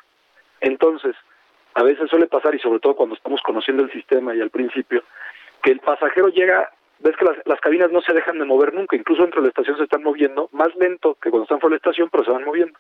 Entonces, 0.61 1.15
a 1.77 1.83
veces 1.83 2.09
suele 2.09 2.27
pasar, 2.27 2.55
y 2.55 2.59
sobre 2.59 2.81
todo 2.81 2.97
cuando 2.97 3.15
estamos 3.15 3.43
conociendo 3.43 3.83
el 3.83 3.93
sistema 3.93 4.35
y 4.35 4.41
al 4.41 4.49
principio, 4.49 5.05
que 5.63 5.73
el 5.73 5.81
pasajero 5.81 6.29
llega 6.29 6.71
ves 7.01 7.15
que 7.19 7.27
las, 7.27 7.37
las 7.45 7.61
cabinas 7.61 7.93
no 7.93 8.01
se 8.01 8.15
dejan 8.15 8.39
de 8.39 8.47
mover 8.47 8.73
nunca, 8.73 8.97
incluso 8.97 9.21
dentro 9.21 9.43
de 9.43 9.49
la 9.49 9.51
estación 9.51 9.77
se 9.77 9.85
están 9.85 10.03
moviendo 10.03 10.49
más 10.53 10.75
lento 10.77 11.19
que 11.21 11.29
cuando 11.29 11.43
están 11.43 11.61
fuera 11.61 11.75
de 11.75 11.77
la 11.77 11.91
estación, 11.91 12.09
pero 12.11 12.25
se 12.25 12.31
van 12.31 12.45
moviendo. 12.45 12.79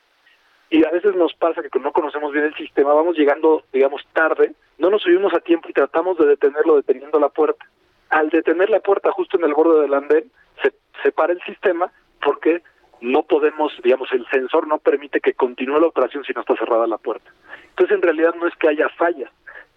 Y 0.71 0.83
a 0.83 0.91
veces 0.91 1.15
nos 1.15 1.35
pasa 1.35 1.63
que 1.63 1.79
no 1.79 1.93
conocemos 1.93 2.33
bien 2.33 2.47
el 2.47 2.55
sistema, 2.55 2.95
vamos 2.95 3.19
llegando, 3.19 3.65
digamos, 3.71 4.03
tarde, 4.15 4.55
no 4.79 4.89
nos 4.89 5.03
subimos 5.03 5.35
a 5.35 5.41
tiempo 5.41 5.69
y 5.69 5.75
tratamos 5.75 6.17
de 6.17 6.27
detenerlo 6.27 6.77
deteniendo 6.77 7.21
la 7.21 7.29
puerta. 7.29 7.67
Al 8.09 8.31
detener 8.31 8.71
la 8.71 8.81
puerta 8.81 9.13
justo 9.13 9.37
en 9.37 9.45
el 9.45 9.53
borde 9.53 9.83
del 9.83 9.93
andén, 9.93 10.31
se, 10.63 10.73
se 11.03 11.13
para 11.13 11.35
el 11.35 11.43
sistema 11.43 11.93
porque 12.25 12.63
no 13.01 13.23
podemos, 13.23 13.73
digamos, 13.83 14.11
el 14.13 14.27
sensor 14.29 14.67
no 14.67 14.79
permite 14.79 15.21
que 15.21 15.35
continúe 15.35 15.79
la 15.79 15.87
operación 15.87 16.25
si 16.25 16.33
no 16.33 16.41
está 16.41 16.57
cerrada 16.57 16.87
la 16.87 16.99
puerta. 16.99 17.31
Entonces, 17.71 17.97
en 17.97 18.03
realidad 18.03 18.35
no 18.35 18.47
es 18.47 18.55
que 18.57 18.69
haya 18.69 18.89
fallas, 18.91 19.31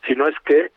sino 0.08 0.28
es 0.28 0.36
que 0.46 0.72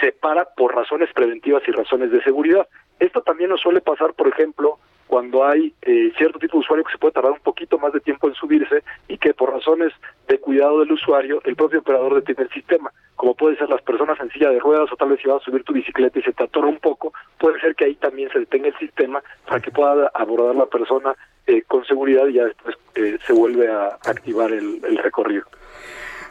se 0.00 0.12
para 0.12 0.44
por 0.44 0.74
razones 0.74 1.12
preventivas 1.12 1.62
y 1.66 1.72
razones 1.72 2.10
de 2.10 2.22
seguridad. 2.22 2.66
Esto 2.98 3.22
también 3.22 3.50
nos 3.50 3.60
suele 3.60 3.80
pasar, 3.80 4.14
por 4.14 4.28
ejemplo, 4.28 4.78
cuando 5.06 5.44
hay 5.44 5.72
eh, 5.82 6.12
cierto 6.16 6.38
tipo 6.38 6.54
de 6.54 6.60
usuario 6.60 6.84
que 6.84 6.92
se 6.92 6.98
puede 6.98 7.12
tardar 7.12 7.32
un 7.32 7.40
poquito 7.40 7.78
más 7.78 7.92
de 7.92 8.00
tiempo 8.00 8.28
en 8.28 8.34
subirse 8.34 8.82
y 9.08 9.18
que 9.18 9.34
por 9.34 9.52
razones 9.52 9.92
de 10.26 10.38
cuidado 10.38 10.80
del 10.80 10.92
usuario, 10.92 11.40
el 11.44 11.54
propio 11.54 11.80
operador 11.80 12.14
detiene 12.16 12.42
el 12.42 12.50
sistema. 12.50 12.92
Como 13.14 13.34
puede 13.34 13.56
ser 13.56 13.68
las 13.68 13.82
personas 13.82 14.18
en 14.20 14.30
silla 14.30 14.50
de 14.50 14.58
ruedas 14.58 14.90
o 14.92 14.96
tal 14.96 15.10
vez 15.10 15.20
si 15.22 15.28
vas 15.28 15.40
a 15.40 15.44
subir 15.44 15.62
tu 15.62 15.72
bicicleta 15.72 16.18
y 16.18 16.22
se 16.22 16.32
te 16.32 16.44
atora 16.44 16.66
un 16.66 16.78
poco, 16.78 17.12
puede 17.38 17.60
ser 17.60 17.74
que 17.76 17.84
ahí 17.84 17.94
también 17.94 18.30
se 18.30 18.40
detenga 18.40 18.68
el 18.68 18.78
sistema 18.78 19.22
para 19.46 19.60
que 19.60 19.70
pueda 19.70 20.10
abordar 20.12 20.56
la 20.56 20.66
persona 20.66 21.14
eh, 21.46 21.62
con 21.66 21.84
seguridad 21.84 22.26
y 22.26 22.34
ya 22.34 22.44
después 22.44 22.76
eh, 22.94 23.18
se 23.26 23.32
vuelve 23.32 23.68
a 23.68 23.98
activar 24.04 24.52
el, 24.52 24.80
el 24.84 24.98
recorrido. 24.98 25.44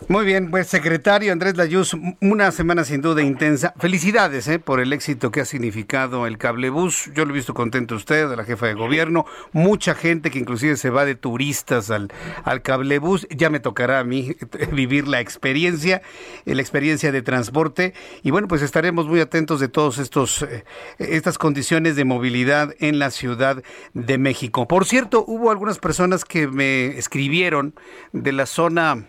Muy 0.07 0.25
bien, 0.25 0.51
pues 0.51 0.67
secretario 0.67 1.31
Andrés 1.31 1.57
Layuz, 1.57 1.95
una 2.21 2.51
semana 2.51 2.83
sin 2.83 3.01
duda 3.01 3.21
intensa. 3.21 3.73
Felicidades 3.79 4.47
eh, 4.47 4.59
por 4.59 4.79
el 4.79 4.93
éxito 4.93 5.31
que 5.31 5.41
ha 5.41 5.45
significado 5.45 6.27
el 6.27 6.37
cablebús. 6.37 7.09
Yo 7.15 7.25
lo 7.25 7.31
he 7.31 7.33
visto 7.33 7.53
contento 7.53 7.95
usted, 7.95 8.29
de 8.29 8.35
la 8.35 8.43
jefa 8.43 8.67
de 8.67 8.73
gobierno, 8.73 9.25
mucha 9.51 9.95
gente 9.95 10.29
que 10.31 10.39
inclusive 10.39 10.77
se 10.77 10.89
va 10.89 11.05
de 11.05 11.15
turistas 11.15 11.89
al, 11.89 12.11
al 12.43 12.61
cablebús. 12.61 13.25
Ya 13.29 13.49
me 13.49 13.59
tocará 13.59 13.99
a 13.99 14.03
mí 14.03 14.35
vivir 14.71 15.07
la 15.07 15.21
experiencia, 15.21 16.01
la 16.45 16.61
experiencia 16.61 17.11
de 17.11 17.21
transporte. 17.21 17.93
Y 18.21 18.31
bueno, 18.31 18.47
pues 18.47 18.61
estaremos 18.61 19.07
muy 19.07 19.21
atentos 19.21 19.59
de 19.59 19.69
todos 19.69 19.97
estos 19.97 20.43
eh, 20.43 20.65
estas 20.99 21.37
condiciones 21.37 21.95
de 21.95 22.05
movilidad 22.05 22.75
en 22.79 22.99
la 22.99 23.11
Ciudad 23.11 23.63
de 23.93 24.17
México. 24.17 24.67
Por 24.67 24.85
cierto, 24.85 25.23
hubo 25.25 25.51
algunas 25.51 25.79
personas 25.79 26.25
que 26.25 26.47
me 26.47 26.97
escribieron 26.97 27.73
de 28.11 28.33
la 28.33 28.45
zona 28.45 29.05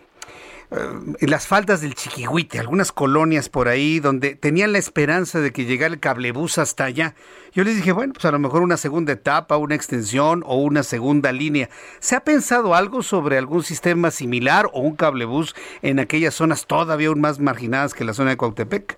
las 1.21 1.47
faldas 1.47 1.81
del 1.81 1.95
Chiquihuite, 1.95 2.59
algunas 2.59 2.91
colonias 2.91 3.47
por 3.47 3.69
ahí 3.69 3.99
donde 3.99 4.35
tenían 4.35 4.73
la 4.73 4.79
esperanza 4.79 5.39
de 5.39 5.51
que 5.51 5.63
llegara 5.63 5.93
el 5.93 5.99
cablebús 5.99 6.57
hasta 6.57 6.85
allá. 6.85 7.15
Yo 7.53 7.63
les 7.63 7.77
dije, 7.77 7.93
bueno, 7.93 8.13
pues 8.13 8.25
a 8.25 8.31
lo 8.31 8.39
mejor 8.39 8.61
una 8.61 8.75
segunda 8.75 9.13
etapa, 9.13 9.55
una 9.57 9.75
extensión 9.75 10.43
o 10.45 10.57
una 10.57 10.83
segunda 10.83 11.31
línea. 11.31 11.69
¿Se 11.99 12.15
ha 12.15 12.19
pensado 12.19 12.75
algo 12.75 13.01
sobre 13.01 13.37
algún 13.37 13.63
sistema 13.63 14.11
similar 14.11 14.65
o 14.73 14.81
un 14.81 14.95
cablebús 14.95 15.55
en 15.81 15.99
aquellas 15.99 16.33
zonas 16.33 16.67
todavía 16.67 17.07
aún 17.07 17.21
más 17.21 17.39
marginadas 17.39 17.93
que 17.93 18.03
la 18.03 18.13
zona 18.13 18.31
de 18.31 18.37
Cuautepec? 18.37 18.97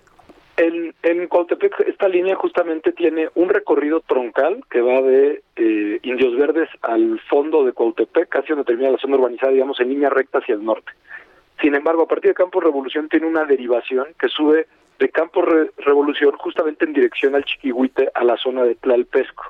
En, 0.56 0.92
en 1.04 1.28
Cuautepec 1.28 1.80
esta 1.86 2.08
línea 2.08 2.34
justamente 2.34 2.92
tiene 2.92 3.28
un 3.34 3.48
recorrido 3.48 4.00
troncal 4.00 4.62
que 4.68 4.80
va 4.82 5.00
de 5.00 5.42
eh, 5.56 6.00
Indios 6.02 6.36
Verdes 6.36 6.68
al 6.82 7.20
fondo 7.30 7.64
de 7.64 7.72
Cuautepec, 7.72 8.28
casi 8.28 8.48
donde 8.48 8.64
termina 8.64 8.90
la 8.90 8.98
zona 8.98 9.16
urbanizada, 9.16 9.52
digamos, 9.52 9.80
en 9.80 9.88
línea 9.88 10.10
recta 10.10 10.38
hacia 10.38 10.56
el 10.56 10.64
norte. 10.64 10.92
Sin 11.60 11.74
embargo, 11.74 12.02
a 12.02 12.08
partir 12.08 12.30
de 12.30 12.34
Campo 12.34 12.60
Revolución 12.60 13.08
tiene 13.08 13.26
una 13.26 13.44
derivación 13.44 14.06
que 14.18 14.28
sube 14.28 14.66
de 14.98 15.08
Campo 15.08 15.42
Revolución 15.78 16.32
justamente 16.36 16.84
en 16.84 16.92
dirección 16.92 17.34
al 17.34 17.44
Chiquihuite, 17.44 18.10
a 18.14 18.22
la 18.22 18.36
zona 18.36 18.64
de 18.64 18.74
Tlalpesco. 18.74 19.44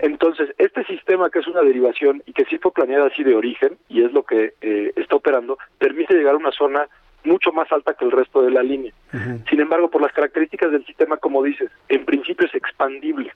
Entonces, 0.00 0.50
este 0.58 0.84
sistema 0.84 1.30
que 1.30 1.38
es 1.38 1.46
una 1.46 1.62
derivación 1.62 2.20
y 2.26 2.32
que 2.32 2.44
sí 2.46 2.58
fue 2.58 2.72
planeado 2.72 3.06
así 3.06 3.22
de 3.22 3.36
origen, 3.36 3.78
y 3.88 4.02
es 4.02 4.12
lo 4.12 4.24
que 4.24 4.54
eh, 4.60 4.92
está 4.96 5.16
operando, 5.16 5.56
permite 5.78 6.14
llegar 6.14 6.34
a 6.34 6.38
una 6.38 6.50
zona 6.50 6.88
mucho 7.22 7.52
más 7.52 7.70
alta 7.70 7.94
que 7.94 8.04
el 8.04 8.10
resto 8.10 8.42
de 8.42 8.50
la 8.50 8.62
línea. 8.62 8.92
Sin 9.48 9.60
embargo, 9.60 9.88
por 9.88 10.02
las 10.02 10.12
características 10.12 10.72
del 10.72 10.84
sistema, 10.84 11.16
como 11.16 11.42
dices, 11.42 11.70
en 11.88 12.04
principio 12.04 12.46
es 12.46 12.54
expandible 12.54 13.32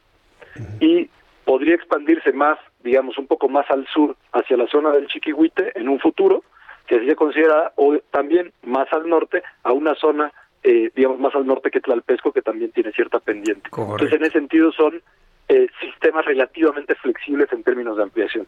y 0.80 1.08
podría 1.44 1.74
expandirse 1.74 2.32
más, 2.32 2.58
digamos, 2.82 3.18
un 3.18 3.26
poco 3.26 3.48
más 3.48 3.70
al 3.70 3.86
sur, 3.86 4.16
hacia 4.32 4.56
la 4.56 4.66
zona 4.66 4.90
del 4.90 5.06
Chiquihuite 5.06 5.78
en 5.78 5.88
un 5.88 6.00
futuro, 6.00 6.42
que 6.86 7.04
se 7.04 7.16
considera, 7.16 7.72
o 7.76 7.98
también 8.10 8.52
más 8.62 8.92
al 8.92 9.08
norte, 9.08 9.42
a 9.62 9.72
una 9.72 9.94
zona, 9.94 10.32
eh, 10.62 10.90
digamos, 10.94 11.18
más 11.18 11.34
al 11.34 11.46
norte 11.46 11.70
que 11.70 11.80
Tlalpesco, 11.80 12.32
que 12.32 12.42
también 12.42 12.72
tiene 12.72 12.92
cierta 12.92 13.20
pendiente. 13.20 13.70
Entonces, 13.76 14.12
en 14.12 14.22
ese 14.22 14.32
sentido, 14.32 14.72
son 14.72 15.00
eh, 15.48 15.66
sistemas 15.80 16.24
relativamente 16.24 16.94
flexibles 16.94 17.52
en 17.52 17.62
términos 17.62 17.96
de 17.96 18.02
ampliación. 18.02 18.46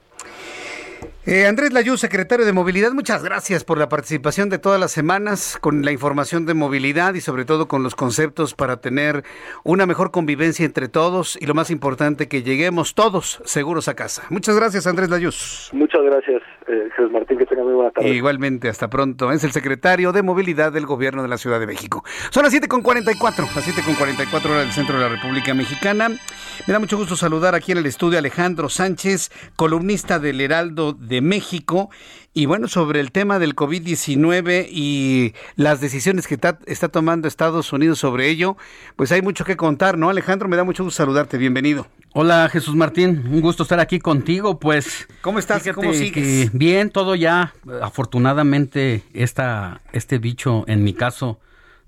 Eh, 1.26 1.46
Andrés 1.46 1.72
Layú, 1.72 1.96
secretario 1.96 2.44
de 2.44 2.52
Movilidad, 2.52 2.92
muchas 2.92 3.24
gracias 3.24 3.64
por 3.64 3.78
la 3.78 3.88
participación 3.88 4.50
de 4.50 4.58
todas 4.58 4.78
las 4.78 4.92
semanas 4.92 5.56
con 5.58 5.82
la 5.82 5.90
información 5.90 6.44
de 6.44 6.52
movilidad 6.52 7.14
y 7.14 7.22
sobre 7.22 7.46
todo 7.46 7.66
con 7.66 7.82
los 7.82 7.94
conceptos 7.94 8.54
para 8.54 8.78
tener 8.78 9.22
una 9.64 9.86
mejor 9.86 10.10
convivencia 10.10 10.66
entre 10.66 10.88
todos 10.88 11.38
y 11.40 11.46
lo 11.46 11.54
más 11.54 11.70
importante, 11.70 12.28
que 12.28 12.42
lleguemos 12.42 12.94
todos 12.94 13.40
seguros 13.44 13.88
a 13.88 13.94
casa. 13.94 14.24
Muchas 14.28 14.56
gracias, 14.56 14.86
Andrés 14.86 15.08
Layuz. 15.08 15.70
Muchas 15.72 16.02
gracias, 16.02 16.42
eh, 16.66 16.88
Jesús 16.96 17.12
Martín, 17.12 17.38
que 17.38 17.46
tenga 17.46 17.62
muy 17.62 17.74
buena 17.74 17.90
tarde. 17.90 18.08
Igualmente, 18.08 18.68
hasta 18.68 18.88
pronto. 18.88 19.30
Es 19.32 19.44
el 19.44 19.52
secretario 19.52 20.12
de 20.12 20.22
Movilidad 20.22 20.72
del 20.72 20.86
Gobierno 20.86 21.22
de 21.22 21.28
la 21.28 21.38
Ciudad 21.38 21.60
de 21.60 21.66
México. 21.66 22.04
Son 22.30 22.42
las 22.42 22.54
7.44, 22.54 23.54
las 23.54 23.68
7.44 23.68 24.44
horas 24.46 24.64
del 24.64 24.72
centro 24.72 24.96
de 24.96 25.02
la 25.02 25.08
República 25.08 25.54
Mexicana. 25.54 26.08
Me 26.08 26.72
da 26.72 26.78
mucho 26.78 26.96
gusto 26.96 27.16
saludar 27.16 27.54
aquí 27.54 27.72
en 27.72 27.78
el 27.78 27.86
estudio 27.86 28.18
a 28.18 28.20
Alejandro 28.20 28.68
Sánchez, 28.68 29.30
columnista 29.56 30.18
del 30.18 30.40
Heraldo 30.40 30.92
de 30.92 31.20
México. 31.20 31.90
Y 32.36 32.46
bueno, 32.46 32.66
sobre 32.66 32.98
el 32.98 33.12
tema 33.12 33.38
del 33.38 33.54
COVID-19 33.54 34.66
y 34.68 35.34
las 35.54 35.80
decisiones 35.80 36.26
que 36.26 36.34
está, 36.34 36.88
tomando 36.88 37.28
Estados 37.28 37.72
Unidos 37.72 38.00
sobre 38.00 38.28
ello, 38.28 38.56
pues 38.96 39.12
hay 39.12 39.22
mucho 39.22 39.44
que 39.44 39.56
contar, 39.56 39.96
¿no? 39.96 40.10
Alejandro, 40.10 40.48
me 40.48 40.56
da 40.56 40.64
mucho 40.64 40.82
gusto 40.82 40.96
saludarte. 40.96 41.38
Bienvenido. 41.38 41.86
Hola 42.12 42.48
Jesús 42.50 42.74
Martín, 42.74 43.22
un 43.30 43.40
gusto 43.40 43.62
estar 43.62 43.78
aquí 43.78 44.00
contigo. 44.00 44.58
Pues, 44.58 45.06
¿cómo 45.20 45.38
estás? 45.38 45.62
¿Cómo 45.76 45.92
sigues? 45.94 46.52
bien, 46.52 46.90
todo 46.90 47.14
ya. 47.14 47.54
Afortunadamente, 47.80 49.04
esta, 49.12 49.82
este 49.92 50.18
bicho, 50.18 50.64
en 50.66 50.82
mi 50.82 50.92
caso, 50.92 51.38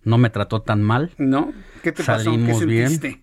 no 0.04 0.16
me 0.16 0.30
trató 0.30 0.62
tan 0.62 0.80
mal. 0.80 1.10
¿No? 1.18 1.52
¿Qué 1.82 1.90
te 1.90 2.04
Salimos 2.04 2.58
pasó? 2.58 2.66
bien. 2.66 3.20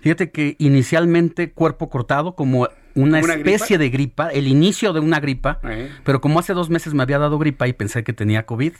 Fíjate 0.00 0.32
que 0.32 0.56
inicialmente 0.58 1.52
cuerpo 1.52 1.88
cortado, 1.88 2.34
como 2.34 2.68
una, 2.94 3.20
especie 3.20 3.78
de 3.78 3.90
gripa, 3.90 4.28
el 4.28 4.46
inicio 4.46 4.92
de 4.92 5.00
una 5.00 5.20
gripa, 5.20 5.60
eh. 5.64 5.90
pero 6.04 6.20
como 6.20 6.38
hace 6.38 6.52
dos 6.52 6.70
meses 6.70 6.94
me 6.94 7.02
había 7.02 7.18
dado 7.18 7.38
gripa 7.38 7.66
y 7.68 7.72
pensé 7.72 8.04
que 8.04 8.12
tenía 8.12 8.46
COVID, 8.46 8.72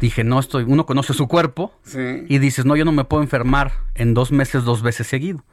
dije, 0.00 0.24
no 0.24 0.38
estoy, 0.38 0.64
uno 0.66 0.86
conoce 0.86 1.14
su 1.14 1.28
cuerpo 1.28 1.72
y 2.28 2.38
dices, 2.38 2.64
no, 2.64 2.76
yo 2.76 2.84
no 2.84 2.92
me 2.92 3.04
puedo 3.04 3.22
enfermar 3.22 3.72
en 3.94 4.12
dos 4.12 4.32
meses 4.32 4.64
dos 4.64 4.82
veces 4.82 5.06
seguido. 5.06 5.44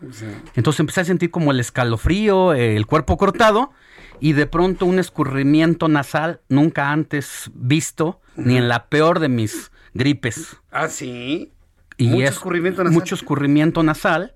Entonces 0.56 0.80
empecé 0.80 1.02
a 1.02 1.06
sentir 1.06 1.32
como 1.32 1.52
el 1.52 1.60
escalofrío, 1.60 2.54
el 2.54 2.86
cuerpo 2.86 3.18
cortado 3.18 3.72
y 4.20 4.34
de 4.34 4.48
pronto 4.48 4.86
un 4.86 5.00
escurrimiento 5.00 5.88
nasal 5.88 6.42
nunca 6.50 6.92
antes 6.92 7.50
visto, 7.54 8.20
ni 8.36 8.58
en 8.58 8.68
la 8.68 8.88
peor 8.88 9.20
de 9.20 9.30
mis 9.30 9.72
gripes. 9.94 10.58
Ah, 10.72 10.88
sí. 10.88 11.52
Y 11.98 12.08
mucho 12.08 12.30
escurrimiento 12.30 12.84
nasal. 12.84 12.94
Mucho 12.94 13.16
escurrimiento 13.16 13.84
nasal 13.84 14.34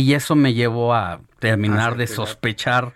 y 0.00 0.14
eso 0.14 0.34
me 0.34 0.54
llevó 0.54 0.92
a 0.92 1.20
terminar 1.38 1.96
de 1.96 2.08
sospechar 2.08 2.94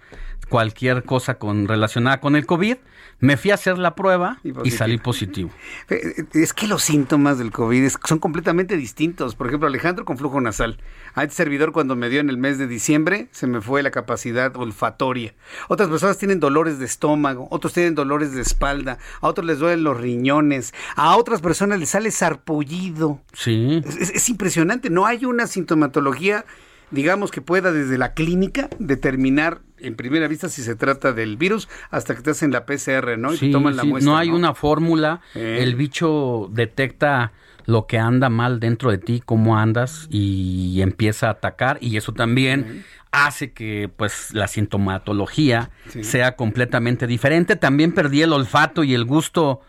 cualquier 0.48 1.04
cosa 1.04 1.34
con 1.34 1.68
relacionada 1.68 2.18
con 2.20 2.34
el 2.34 2.44
COVID. 2.44 2.76
Me 3.20 3.36
fui 3.36 3.52
a 3.52 3.54
hacer 3.54 3.78
la 3.78 3.94
prueba 3.94 4.40
y, 4.64 4.70
salí 4.72 4.98
positivo. 4.98 5.50
Eh, 5.90 6.24
es 6.34 6.52
que 6.52 6.66
los 6.66 6.82
síntomas 6.82 7.38
del 7.38 7.52
COVID 7.52 7.88
son 8.04 8.18
completamente 8.18 8.76
distintos. 8.76 9.36
Por 9.36 9.46
ejemplo, 9.46 9.68
Alejandro 9.68 10.04
con 10.04 10.18
flujo 10.18 10.40
nasal. 10.40 10.78
A 11.14 11.22
este 11.22 11.36
servidor 11.36 11.70
cuando 11.70 11.94
me 11.94 12.08
dio 12.08 12.20
en 12.20 12.30
el 12.30 12.36
mes 12.36 12.58
de 12.58 12.66
diciembre 12.66 13.28
se 13.30 13.46
me 13.46 13.60
fue 13.60 13.84
la 13.84 13.92
capacidad 13.92 14.56
olfatoria. 14.56 15.34
Otras 15.68 15.88
personas 15.88 16.18
tienen 16.18 16.40
dolores 16.40 16.80
de 16.80 16.84
estómago, 16.84 17.46
otros 17.50 17.72
tienen 17.72 17.94
dolores 17.94 18.32
de 18.32 18.42
espalda, 18.42 18.98
a 19.20 19.28
otros 19.28 19.46
les 19.46 19.60
duelen 19.60 19.84
los 19.84 19.96
riñones, 19.96 20.74
a 20.96 21.16
otras 21.16 21.40
personas 21.40 21.78
les 21.78 21.90
sale 21.90 22.10
sarpullido. 22.10 23.20
Sí. 23.34 23.82
es 23.86 24.28
impresionante. 24.28 24.90
No 24.90 25.06
hay 25.06 25.24
una 25.24 25.46
sintomatología 25.46 26.44
digamos 26.90 27.30
que 27.30 27.40
pueda 27.40 27.72
desde 27.72 27.98
la 27.98 28.12
clínica 28.12 28.68
determinar 28.78 29.60
en 29.78 29.94
primera 29.94 30.26
vista 30.28 30.48
si 30.48 30.62
se 30.62 30.74
trata 30.74 31.12
del 31.12 31.36
virus 31.36 31.68
hasta 31.90 32.14
que 32.14 32.22
te 32.22 32.30
hacen 32.30 32.50
la 32.50 32.66
PCR, 32.66 33.16
¿no? 33.18 33.32
Y 33.32 33.50
toman 33.50 33.76
la 33.76 33.84
muestra. 33.84 34.10
No 34.10 34.18
hay 34.18 34.30
una 34.30 34.54
fórmula, 34.54 35.20
eh. 35.34 35.58
el 35.60 35.76
bicho 35.76 36.48
detecta 36.52 37.32
lo 37.66 37.86
que 37.86 37.98
anda 37.98 38.30
mal 38.30 38.60
dentro 38.60 38.90
de 38.90 38.98
ti, 38.98 39.22
cómo 39.24 39.58
andas 39.58 40.08
y 40.10 40.80
empieza 40.80 41.28
a 41.28 41.32
atacar 41.32 41.78
y 41.82 41.96
eso 41.98 42.12
también 42.12 42.84
hace 43.10 43.52
que 43.52 43.90
pues 43.94 44.32
la 44.32 44.48
sintomatología 44.48 45.70
sea 46.00 46.34
completamente 46.36 47.06
diferente. 47.06 47.56
También 47.56 47.92
perdí 47.92 48.22
el 48.22 48.32
olfato 48.32 48.84
y 48.84 48.94
el 48.94 49.04
gusto 49.04 49.60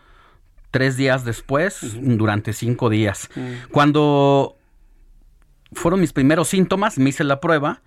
tres 0.70 0.96
días 0.96 1.24
después, 1.24 1.96
durante 2.00 2.52
cinco 2.52 2.88
días. 2.90 3.28
Cuando 3.70 4.56
fueron 5.72 6.00
mis 6.00 6.12
primeros 6.12 6.48
síntomas, 6.48 6.98
me 6.98 7.10
hice 7.10 7.24
la 7.24 7.40
prueba 7.40 7.82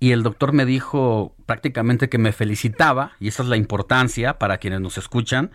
y 0.00 0.12
el 0.12 0.22
doctor 0.22 0.52
me 0.52 0.66
dijo 0.66 1.34
prácticamente 1.46 2.08
que 2.08 2.18
me 2.18 2.32
felicitaba, 2.32 3.12
y 3.20 3.28
esa 3.28 3.42
es 3.42 3.48
la 3.48 3.56
importancia 3.56 4.38
para 4.38 4.58
quienes 4.58 4.80
nos 4.80 4.98
escuchan, 4.98 5.50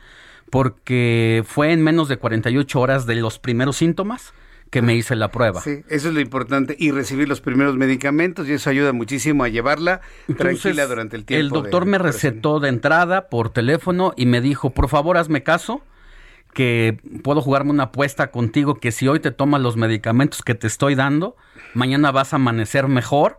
porque 0.50 1.44
fue 1.46 1.72
en 1.72 1.84
menos 1.84 2.08
de 2.08 2.18
48 2.18 2.80
horas 2.80 3.06
de 3.06 3.16
los 3.16 3.40
primeros 3.40 3.78
síntomas 3.78 4.34
que 4.70 4.82
me 4.82 4.96
hice 4.96 5.16
la 5.16 5.30
prueba. 5.30 5.62
Sí, 5.62 5.84
eso 5.90 6.10
es 6.10 6.14
lo 6.14 6.20
importante 6.20 6.76
y 6.78 6.92
recibir 6.92 7.28
los 7.28 7.42
primeros 7.42 7.76
medicamentos 7.76 8.48
y 8.48 8.54
eso 8.54 8.70
ayuda 8.70 8.94
muchísimo 8.94 9.44
a 9.44 9.50
llevarla 9.50 10.02
tranquila 10.38 10.86
durante 10.86 11.16
el 11.16 11.26
tiempo. 11.26 11.42
El 11.42 11.50
doctor 11.50 11.86
me 11.86 11.98
recetó 11.98 12.60
de 12.60 12.70
entrada 12.70 13.30
por 13.30 13.50
teléfono 13.50 14.14
y 14.16 14.26
me 14.26 14.42
dijo, 14.42 14.70
por 14.70 14.88
favor 14.88 15.18
hazme 15.18 15.44
caso, 15.44 15.82
que 16.54 16.98
puedo 17.24 17.42
jugarme 17.42 17.72
una 17.72 17.84
apuesta 17.84 18.32
contigo 18.32 18.76
que 18.76 18.92
si 18.92 19.08
hoy 19.08 19.20
te 19.20 19.32
tomas 19.32 19.62
los 19.62 19.78
medicamentos 19.78 20.42
que 20.42 20.56
te 20.56 20.68
estoy 20.68 20.96
dando, 20.96 21.36
mañana 21.74 22.12
vas 22.12 22.34
a 22.34 22.38
amanecer 22.38 22.88
mejor 22.88 23.38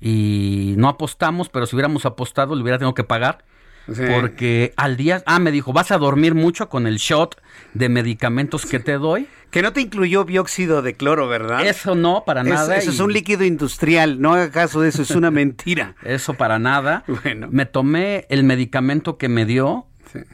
y 0.00 0.74
no 0.76 0.88
apostamos, 0.88 1.48
pero 1.48 1.66
si 1.66 1.76
hubiéramos 1.76 2.06
apostado 2.06 2.54
le 2.54 2.62
hubiera 2.62 2.78
tenido 2.78 2.94
que 2.94 3.04
pagar. 3.04 3.44
Porque 3.86 4.74
al 4.76 4.98
día, 4.98 5.22
ah, 5.24 5.38
me 5.38 5.50
dijo, 5.50 5.72
vas 5.72 5.90
a 5.90 5.96
dormir 5.96 6.34
mucho 6.34 6.68
con 6.68 6.86
el 6.86 6.98
shot 6.98 7.40
de 7.72 7.88
medicamentos 7.88 8.66
que 8.66 8.80
te 8.80 8.92
doy. 8.98 9.26
Que 9.50 9.62
no 9.62 9.72
te 9.72 9.80
incluyó 9.80 10.26
bióxido 10.26 10.82
de 10.82 10.94
cloro, 10.94 11.26
¿verdad? 11.26 11.66
Eso 11.66 11.94
no, 11.94 12.24
para 12.26 12.44
nada. 12.44 12.76
Eso 12.76 12.90
es 12.90 13.00
un 13.00 13.14
líquido 13.14 13.44
industrial, 13.44 14.20
no 14.20 14.34
haga 14.34 14.50
caso 14.50 14.82
de 14.82 14.90
eso, 14.90 15.00
es 15.00 15.12
una 15.12 15.30
mentira. 15.30 15.94
Eso 16.02 16.34
para 16.34 16.58
nada. 16.58 17.04
Bueno. 17.22 17.48
Me 17.50 17.64
tomé 17.64 18.26
el 18.28 18.44
medicamento 18.44 19.16
que 19.16 19.30
me 19.30 19.46
dio 19.46 19.86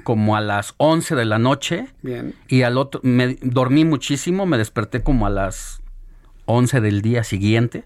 como 0.03 0.37
a 0.37 0.41
las 0.41 0.75
11 0.79 1.15
de 1.15 1.25
la 1.25 1.39
noche. 1.39 1.87
Bien. 2.03 2.35
Y 2.49 2.63
al 2.63 2.79
otro, 2.79 3.01
me 3.03 3.39
dormí 3.43 3.85
muchísimo, 3.85 4.47
me 4.47 4.59
desperté 4.59 5.03
como 5.03 5.27
a 5.27 5.31
las 5.31 5.83
11 6.47 6.81
del 6.81 7.03
día 7.03 7.25
siguiente 7.25 7.85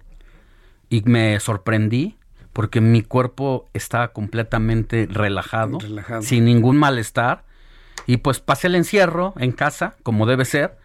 y 0.91 1.03
me 1.03 1.39
sorprendí 1.41 2.17
porque 2.53 2.81
mi 2.81 3.03
cuerpo 3.03 3.69
estaba 3.73 4.09
completamente 4.09 5.07
relajado, 5.09 5.79
sin 6.23 6.45
ningún 6.45 6.77
malestar. 6.77 7.45
Y 8.07 8.17
pues 8.17 8.41
pasé 8.41 8.67
el 8.67 8.75
encierro 8.75 9.35
en 9.39 9.53
casa, 9.53 9.95
como 10.03 10.27
debe 10.27 10.45
ser, 10.45 10.77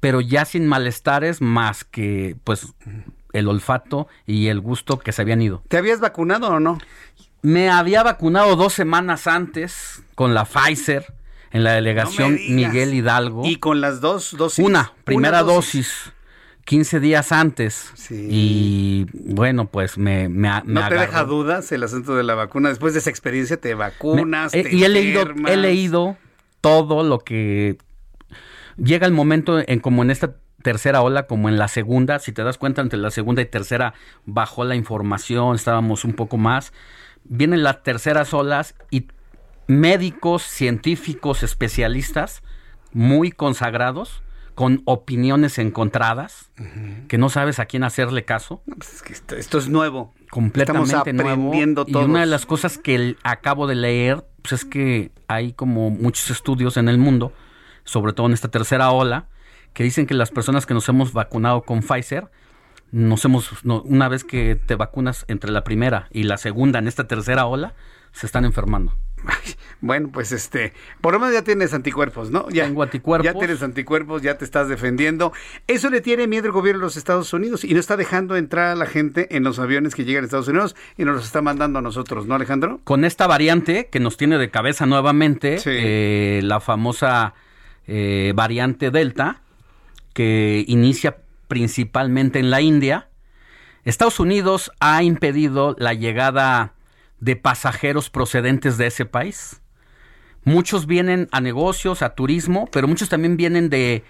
pero 0.00 0.20
ya 0.20 0.44
sin 0.44 0.66
malestares 0.66 1.40
más 1.40 1.84
que 1.84 2.36
pues 2.42 2.74
el 3.32 3.48
olfato 3.48 4.08
y 4.26 4.48
el 4.48 4.60
gusto 4.60 4.98
que 4.98 5.12
se 5.12 5.22
habían 5.22 5.42
ido. 5.42 5.62
¿Te 5.68 5.76
habías 5.76 6.00
vacunado 6.00 6.48
o 6.48 6.58
no? 6.58 6.78
Me 7.42 7.70
había 7.70 8.02
vacunado 8.02 8.56
dos 8.56 8.72
semanas 8.72 9.26
antes 9.26 9.99
con 10.20 10.34
la 10.34 10.44
Pfizer 10.44 11.14
en 11.50 11.64
la 11.64 11.72
delegación 11.72 12.34
Miguel 12.50 12.92
Hidalgo. 12.92 13.46
¿Y 13.46 13.56
con 13.56 13.80
las 13.80 14.02
dos 14.02 14.36
dosis? 14.36 14.62
Una, 14.62 14.92
primera 15.04 15.42
dosis 15.42 16.12
15 16.66 17.00
días 17.00 17.32
antes. 17.32 17.90
Y 18.10 19.06
bueno, 19.14 19.70
pues 19.70 19.96
me, 19.96 20.28
me, 20.28 20.50
¿No 20.66 20.86
te 20.90 20.94
deja 20.96 21.24
dudas 21.24 21.72
el 21.72 21.84
asunto 21.84 22.16
de 22.16 22.22
la 22.22 22.34
vacuna? 22.34 22.68
Después 22.68 22.92
de 22.92 22.98
esa 22.98 23.08
experiencia 23.08 23.56
te 23.56 23.74
vacunas. 23.74 24.52
Eh, 24.52 24.68
y 24.70 24.84
he 24.84 24.90
leído, 24.90 25.22
he 25.48 25.56
leído 25.56 26.18
todo 26.60 27.02
lo 27.02 27.20
que 27.20 27.78
llega 28.76 29.06
el 29.06 29.14
momento 29.14 29.58
en 29.66 29.80
como 29.80 30.02
en 30.02 30.10
esta 30.10 30.36
tercera 30.60 31.00
ola 31.00 31.26
como 31.26 31.48
en 31.48 31.56
la 31.56 31.68
segunda, 31.68 32.18
si 32.18 32.32
te 32.32 32.44
das 32.44 32.58
cuenta 32.58 32.82
entre 32.82 32.98
la 32.98 33.10
segunda 33.10 33.40
y 33.40 33.46
tercera 33.46 33.94
bajó 34.26 34.64
la 34.64 34.74
información, 34.74 35.56
estábamos 35.56 36.04
un 36.04 36.12
poco 36.12 36.36
más. 36.36 36.74
Vienen 37.24 37.62
las 37.62 37.82
terceras 37.82 38.34
olas 38.34 38.74
y 38.90 39.06
médicos, 39.70 40.42
científicos, 40.42 41.42
especialistas 41.44 42.42
muy 42.92 43.30
consagrados 43.30 44.22
con 44.56 44.82
opiniones 44.84 45.58
encontradas, 45.58 46.50
que 47.08 47.16
no 47.16 47.30
sabes 47.30 47.60
a 47.60 47.66
quién 47.66 47.84
hacerle 47.84 48.24
caso. 48.24 48.62
Pues 48.66 49.02
esto, 49.30 49.58
es 49.58 49.68
nuevo. 49.68 50.12
Completamente 50.28 50.90
Estamos 50.90 51.00
aprendiendo 51.00 51.84
nuevo. 51.84 52.00
Y 52.00 52.10
una 52.10 52.20
de 52.20 52.26
las 52.26 52.46
cosas 52.46 52.78
que 52.78 53.16
acabo 53.22 53.66
de 53.66 53.76
leer, 53.76 54.26
pues 54.42 54.52
es 54.54 54.64
que 54.64 55.12
hay 55.28 55.52
como 55.52 55.90
muchos 55.90 56.30
estudios 56.30 56.76
en 56.76 56.88
el 56.88 56.98
mundo, 56.98 57.32
sobre 57.84 58.12
todo 58.12 58.26
en 58.26 58.32
esta 58.32 58.48
tercera 58.48 58.90
ola, 58.90 59.28
que 59.72 59.84
dicen 59.84 60.06
que 60.06 60.14
las 60.14 60.30
personas 60.30 60.66
que 60.66 60.74
nos 60.74 60.88
hemos 60.88 61.12
vacunado 61.12 61.62
con 61.62 61.80
Pfizer, 61.80 62.28
nos 62.90 63.24
hemos, 63.24 63.50
una 63.62 64.08
vez 64.08 64.24
que 64.24 64.56
te 64.56 64.74
vacunas 64.74 65.24
entre 65.28 65.52
la 65.52 65.62
primera 65.62 66.08
y 66.10 66.24
la 66.24 66.38
segunda 66.38 66.80
en 66.80 66.88
esta 66.88 67.06
tercera 67.06 67.46
ola, 67.46 67.74
se 68.12 68.26
están 68.26 68.44
enfermando. 68.44 68.94
Bueno, 69.82 70.10
pues 70.12 70.30
este, 70.32 70.74
por 71.00 71.14
lo 71.14 71.20
menos 71.20 71.34
ya 71.34 71.42
tienes 71.42 71.72
anticuerpos, 71.72 72.30
¿no? 72.30 72.48
Ya, 72.50 72.64
Tengo 72.64 72.82
anticuerpos. 72.82 73.24
Ya 73.24 73.32
tienes 73.32 73.62
anticuerpos, 73.62 74.20
ya 74.20 74.36
te 74.36 74.44
estás 74.44 74.68
defendiendo. 74.68 75.32
Eso 75.66 75.88
le 75.88 76.02
tiene 76.02 76.26
miedo 76.26 76.46
el 76.46 76.52
gobierno 76.52 76.80
de 76.80 76.86
los 76.86 76.96
Estados 76.98 77.32
Unidos 77.32 77.64
y 77.64 77.72
no 77.72 77.80
está 77.80 77.96
dejando 77.96 78.36
entrar 78.36 78.66
a 78.66 78.74
la 78.74 78.84
gente 78.84 79.34
en 79.34 79.42
los 79.42 79.58
aviones 79.58 79.94
que 79.94 80.04
llegan 80.04 80.24
a 80.24 80.26
Estados 80.26 80.48
Unidos 80.48 80.76
y 80.98 81.04
nos 81.04 81.16
los 81.16 81.24
está 81.24 81.40
mandando 81.40 81.78
a 81.78 81.82
nosotros, 81.82 82.26
¿no, 82.26 82.34
Alejandro? 82.34 82.80
Con 82.84 83.04
esta 83.04 83.26
variante 83.26 83.88
que 83.90 84.00
nos 84.00 84.18
tiene 84.18 84.36
de 84.36 84.50
cabeza 84.50 84.84
nuevamente, 84.84 85.58
eh, 85.64 86.40
la 86.42 86.60
famosa 86.60 87.34
eh, 87.86 88.32
variante 88.34 88.90
Delta, 88.90 89.40
que 90.12 90.64
inicia 90.68 91.16
principalmente 91.48 92.38
en 92.38 92.50
la 92.50 92.60
India, 92.60 93.08
Estados 93.84 94.20
Unidos 94.20 94.70
ha 94.78 95.02
impedido 95.02 95.74
la 95.78 95.94
llegada 95.94 96.74
de 97.20 97.36
pasajeros 97.36 98.10
procedentes 98.10 98.78
de 98.78 98.86
ese 98.86 99.04
país. 99.04 99.60
Muchos 100.44 100.86
vienen 100.86 101.28
a 101.32 101.40
negocios, 101.40 102.02
a 102.02 102.14
turismo, 102.14 102.68
pero 102.72 102.88
muchos 102.88 103.08
también 103.08 103.36
vienen 103.36 103.70
de... 103.70 104.04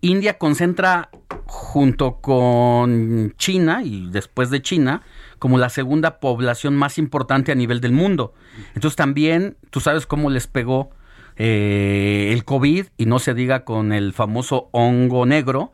India 0.00 0.38
concentra 0.38 1.10
junto 1.46 2.20
con 2.20 3.34
China 3.36 3.82
y 3.82 4.08
después 4.08 4.50
de 4.50 4.62
China 4.62 5.02
como 5.40 5.58
la 5.58 5.68
segunda 5.68 6.20
población 6.20 6.76
más 6.76 6.96
importante 6.96 7.50
a 7.50 7.56
nivel 7.56 7.80
del 7.80 7.90
mundo. 7.90 8.34
Entonces 8.74 8.94
también 8.94 9.56
tú 9.70 9.80
sabes 9.80 10.06
cómo 10.06 10.30
les 10.30 10.46
pegó 10.46 10.90
eh, 11.36 12.30
el 12.32 12.44
COVID 12.44 12.86
y 12.96 13.06
no 13.06 13.18
se 13.18 13.34
diga 13.34 13.64
con 13.64 13.92
el 13.92 14.12
famoso 14.12 14.68
hongo 14.70 15.26
negro. 15.26 15.72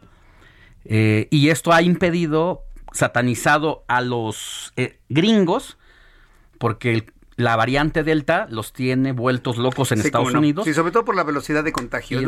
Eh, 0.85 1.29
y 1.31 1.51
esto 1.51 1.73
ha 1.73 1.83
impedido, 1.83 2.65
satanizado 2.93 3.85
a 3.87 4.01
los 4.01 4.73
eh, 4.77 4.99
gringos 5.11 5.77
porque 6.61 7.07
la 7.37 7.57
variante 7.57 8.05
Delta 8.05 8.47
los 8.51 8.75
tiene 8.75 9.13
vueltos 9.13 9.57
locos 9.57 9.93
en 9.93 10.01
Estados 10.01 10.35
Unidos. 10.35 10.67
Sí, 10.67 10.75
sobre 10.75 10.93
todo 10.93 11.07
por 11.07 11.17
la 11.17 11.25
velocidad 11.25 11.65
de 11.65 11.73
contagio. 11.73 12.21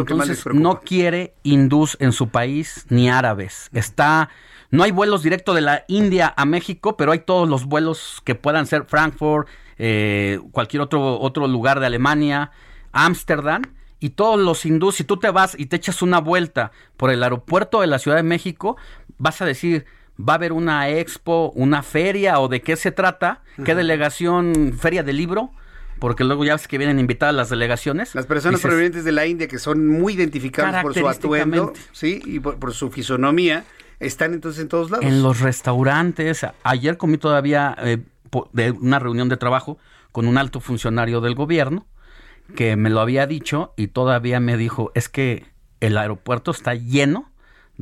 no 0.55 0.81
quiere 0.81 1.35
hindús 1.43 1.99
en 2.01 2.13
su 2.13 2.31
país 2.31 2.87
ni 2.89 3.11
árabes. 3.11 3.69
Está, 3.75 4.31
no 4.71 4.85
hay 4.85 4.91
vuelos 4.91 5.23
directos 5.23 5.55
de 5.55 5.61
la 5.61 5.85
India 5.87 6.33
a 6.35 6.47
México, 6.47 6.97
pero 6.97 7.13
hay 7.13 7.19
todos 7.19 7.47
los 7.47 7.67
vuelos 7.67 8.23
que 8.25 8.35
puedan 8.35 8.67
ser 8.67 8.87
Frankfurt, 8.87 9.49
eh, 9.77 10.41
cualquier 10.51 10.81
otro, 10.81 11.21
otro 11.21 11.47
lugar 11.47 11.79
de 11.79 11.87
Alemania, 11.87 12.53
Ámsterdam. 12.93 13.61
Y 14.01 14.11
todos 14.11 14.41
los 14.41 14.65
hindús, 14.65 14.95
si 14.95 15.05
tú 15.05 15.19
te 15.19 15.31
vas 15.31 15.55
y 15.59 15.67
te 15.67 15.77
echas 15.77 16.01
una 16.01 16.21
vuelta 16.21 16.73
por 16.97 17.11
el 17.11 17.23
aeropuerto 17.23 17.83
de 17.83 17.87
la 17.87 17.99
Ciudad 17.99 18.17
de 18.17 18.23
México, 18.23 18.79
vas 19.19 19.43
a 19.43 19.45
decir, 19.45 19.85
va 20.19 20.35
a 20.35 20.37
haber 20.37 20.53
una 20.53 20.89
expo, 20.89 21.53
una 21.55 21.83
feria 21.83 22.41
o 22.41 22.49
de 22.49 22.61
qué 22.61 22.77
se 22.77 22.93
trata, 22.93 23.43
qué 23.65 23.75
delegación, 23.75 24.75
feria 24.79 25.03
de 25.03 25.13
libro, 25.13 25.51
porque 25.99 26.25
luego 26.25 26.45
ya 26.45 26.55
ves 26.55 26.69
que 26.69 26.79
vienen 26.79 26.99
invitadas 26.99 27.35
las 27.35 27.51
delegaciones. 27.51 28.15
Las 28.15 28.27
personas 28.27 28.61
provenientes 28.61 29.05
de 29.05 29.13
la 29.13 29.27
India 29.27 29.49
que 29.49 29.59
son 29.59 29.89
muy 29.89 30.15
identificadas 30.15 30.83
por 30.83 30.95
su 30.95 31.09
atuendo, 31.09 31.73
sí, 31.93 32.21
y 32.25 32.41
por, 32.41 32.73
su 32.73 32.91
fisonomía, 32.91 33.65
están 34.01 34.35
entonces 34.35 34.63
en 34.63 34.69
todos 34.69 34.91
lados. 34.91 35.05
En 35.05 35.23
los 35.23 35.41
restaurantes, 35.41 36.47
ayer 36.65 36.97
comí 36.97 37.19
todavía 37.19 37.77
eh, 37.79 37.99
de 38.53 38.71
una 38.73 38.99
reunión 38.99 39.29
de 39.29 39.37
trabajo 39.37 39.79
con 40.11 40.27
un 40.27 40.39
alto 40.39 40.61
funcionario 40.61 41.21
del 41.21 41.35
gobierno 41.35 41.87
que 42.57 42.77
me 42.77 42.91
lo 42.91 43.01
había 43.01 43.27
dicho 43.27 43.73
y 43.77 43.89
todavía 43.89 44.41
me 44.41 44.57
dijo, 44.57 44.93
es 44.95 45.09
que 45.09 45.47
el 45.81 45.97
aeropuerto 45.97 46.51
está 46.51 46.75
lleno 46.75 47.32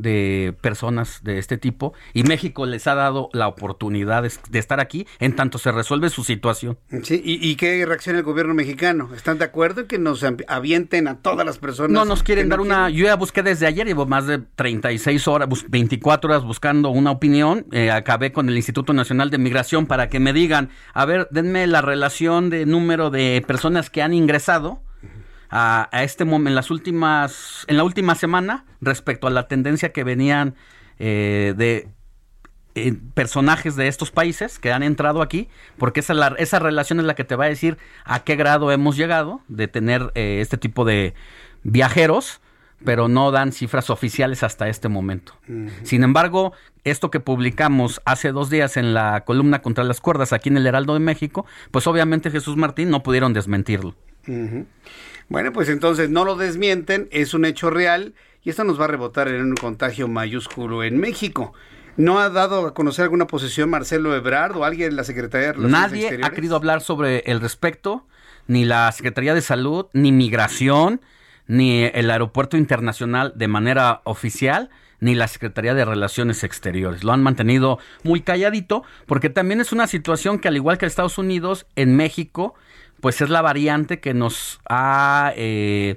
de 0.02 0.54
personas 0.60 1.22
de 1.22 1.38
este 1.38 1.58
tipo 1.58 1.92
y 2.12 2.22
México 2.22 2.66
les 2.66 2.86
ha 2.86 2.94
dado 2.94 3.28
la 3.32 3.48
oportunidad 3.48 4.22
de, 4.22 4.58
estar 4.58 4.80
aquí 4.80 5.06
en 5.18 5.36
tanto 5.36 5.58
se 5.58 5.72
resuelve 5.72 6.10
su 6.10 6.24
situación. 6.24 6.78
Sí, 7.02 7.20
¿y, 7.24 7.54
qué 7.56 7.84
reacciona 7.86 8.18
el 8.18 8.24
gobierno 8.24 8.54
mexicano? 8.54 9.10
¿Están 9.14 9.38
de 9.38 9.44
acuerdo 9.44 9.82
en 9.82 9.86
que 9.86 9.98
nos 9.98 10.24
avienten 10.48 11.08
a 11.08 11.18
todas 11.18 11.46
las 11.46 11.58
personas? 11.58 11.92
No 11.92 12.04
nos 12.04 12.22
quieren 12.22 12.48
dar 12.48 12.60
una... 12.60 12.90
Yo 12.90 13.04
ya 13.04 13.16
busqué 13.16 13.42
desde 13.42 13.66
ayer, 13.66 13.86
llevo 13.86 14.06
más 14.06 14.26
de 14.26 14.38
36 14.38 15.28
horas, 15.28 15.48
24 15.68 16.30
horas 16.30 16.44
buscando 16.44 16.90
una 16.90 17.10
opinión. 17.10 17.66
Eh, 17.72 17.90
acabé 17.90 18.32
con 18.32 18.48
el 18.48 18.56
Instituto 18.56 18.92
Nacional 18.92 19.30
de 19.30 19.38
Migración 19.38 19.86
para 19.86 20.08
que 20.08 20.20
me 20.20 20.32
digan, 20.32 20.70
a 20.94 21.04
ver, 21.04 21.28
denme 21.30 21.66
la 21.66 21.82
relación 21.82 22.50
de 22.50 22.66
número 22.66 23.10
de 23.10 23.42
personas 23.46 23.90
que 23.90 24.02
han 24.02 24.14
ingresado 24.14 24.82
a, 25.50 25.88
este 26.02 26.24
momento, 26.24 26.50
en 26.50 26.54
las 26.54 26.70
últimas, 26.70 27.64
en 27.66 27.76
la 27.76 27.84
última 27.84 28.14
semana, 28.14 28.64
respecto 28.80 29.26
a 29.26 29.30
la 29.30 29.48
tendencia 29.48 29.92
que 29.92 30.04
venían 30.04 30.54
eh, 30.98 31.54
de 31.56 31.88
eh, 32.76 32.94
personajes 33.14 33.74
de 33.74 33.88
estos 33.88 34.10
países 34.10 34.58
que 34.58 34.72
han 34.72 34.82
entrado 34.82 35.22
aquí, 35.22 35.48
porque 35.76 36.00
esa, 36.00 36.14
esa 36.38 36.58
relación 36.60 37.00
es 37.00 37.06
la 37.06 37.14
que 37.14 37.24
te 37.24 37.34
va 37.34 37.46
a 37.46 37.48
decir 37.48 37.78
a 38.04 38.20
qué 38.20 38.36
grado 38.36 38.70
hemos 38.70 38.96
llegado 38.96 39.40
de 39.48 39.66
tener 39.66 40.12
eh, 40.14 40.38
este 40.40 40.56
tipo 40.56 40.84
de 40.84 41.14
viajeros 41.62 42.40
pero 42.84 43.08
no 43.08 43.30
dan 43.30 43.52
cifras 43.52 43.90
oficiales 43.90 44.42
hasta 44.42 44.68
este 44.68 44.88
momento. 44.88 45.34
Sin 45.82 46.02
embargo, 46.02 46.52
esto 46.84 47.10
que 47.10 47.20
publicamos 47.20 48.00
hace 48.06 48.32
dos 48.32 48.48
días 48.48 48.78
en 48.78 48.94
la 48.94 49.24
columna 49.26 49.60
contra 49.60 49.84
las 49.84 50.00
cuerdas 50.00 50.32
aquí 50.32 50.48
en 50.48 50.56
el 50.56 50.66
Heraldo 50.66 50.94
de 50.94 51.00
México, 51.00 51.44
pues 51.70 51.86
obviamente 51.86 52.30
Jesús 52.30 52.56
Martín 52.56 52.88
no 52.88 53.02
pudieron 53.02 53.34
desmentirlo. 53.34 53.94
Bueno, 55.30 55.52
pues 55.52 55.68
entonces 55.68 56.10
no 56.10 56.24
lo 56.24 56.34
desmienten, 56.34 57.08
es 57.12 57.34
un 57.34 57.44
hecho 57.44 57.70
real 57.70 58.14
y 58.42 58.50
esto 58.50 58.64
nos 58.64 58.80
va 58.80 58.86
a 58.86 58.88
rebotar 58.88 59.28
en 59.28 59.42
un 59.42 59.54
contagio 59.54 60.08
mayúsculo 60.08 60.82
en 60.82 60.98
México. 60.98 61.54
¿No 61.96 62.18
ha 62.18 62.30
dado 62.30 62.66
a 62.66 62.74
conocer 62.74 63.04
alguna 63.04 63.28
posición 63.28 63.70
Marcelo 63.70 64.16
Ebrard 64.16 64.56
o 64.56 64.64
alguien 64.64 64.90
de 64.90 64.96
la 64.96 65.04
Secretaría 65.04 65.48
de 65.48 65.52
Relaciones 65.52 66.02
Nadie 66.02 66.20
ha 66.24 66.30
querido 66.30 66.56
hablar 66.56 66.80
sobre 66.80 67.20
el 67.26 67.40
respecto, 67.40 68.08
ni 68.48 68.64
la 68.64 68.90
Secretaría 68.90 69.32
de 69.32 69.40
Salud, 69.40 69.86
ni 69.92 70.10
Migración, 70.10 71.00
ni 71.46 71.84
el 71.84 72.10
Aeropuerto 72.10 72.56
Internacional 72.56 73.32
de 73.36 73.46
manera 73.46 74.00
oficial, 74.02 74.68
ni 74.98 75.14
la 75.14 75.28
Secretaría 75.28 75.74
de 75.74 75.84
Relaciones 75.84 76.42
Exteriores. 76.42 77.04
Lo 77.04 77.12
han 77.12 77.22
mantenido 77.22 77.78
muy 78.02 78.22
calladito, 78.22 78.82
porque 79.06 79.30
también 79.30 79.60
es 79.60 79.70
una 79.70 79.86
situación 79.86 80.40
que 80.40 80.48
al 80.48 80.56
igual 80.56 80.76
que 80.76 80.86
Estados 80.86 81.18
Unidos, 81.18 81.66
en 81.76 81.94
México, 81.94 82.56
pues 83.00 83.20
es 83.20 83.30
la 83.30 83.42
variante 83.42 84.00
que 84.00 84.14
nos 84.14 84.60
ha, 84.68 85.32
eh, 85.36 85.96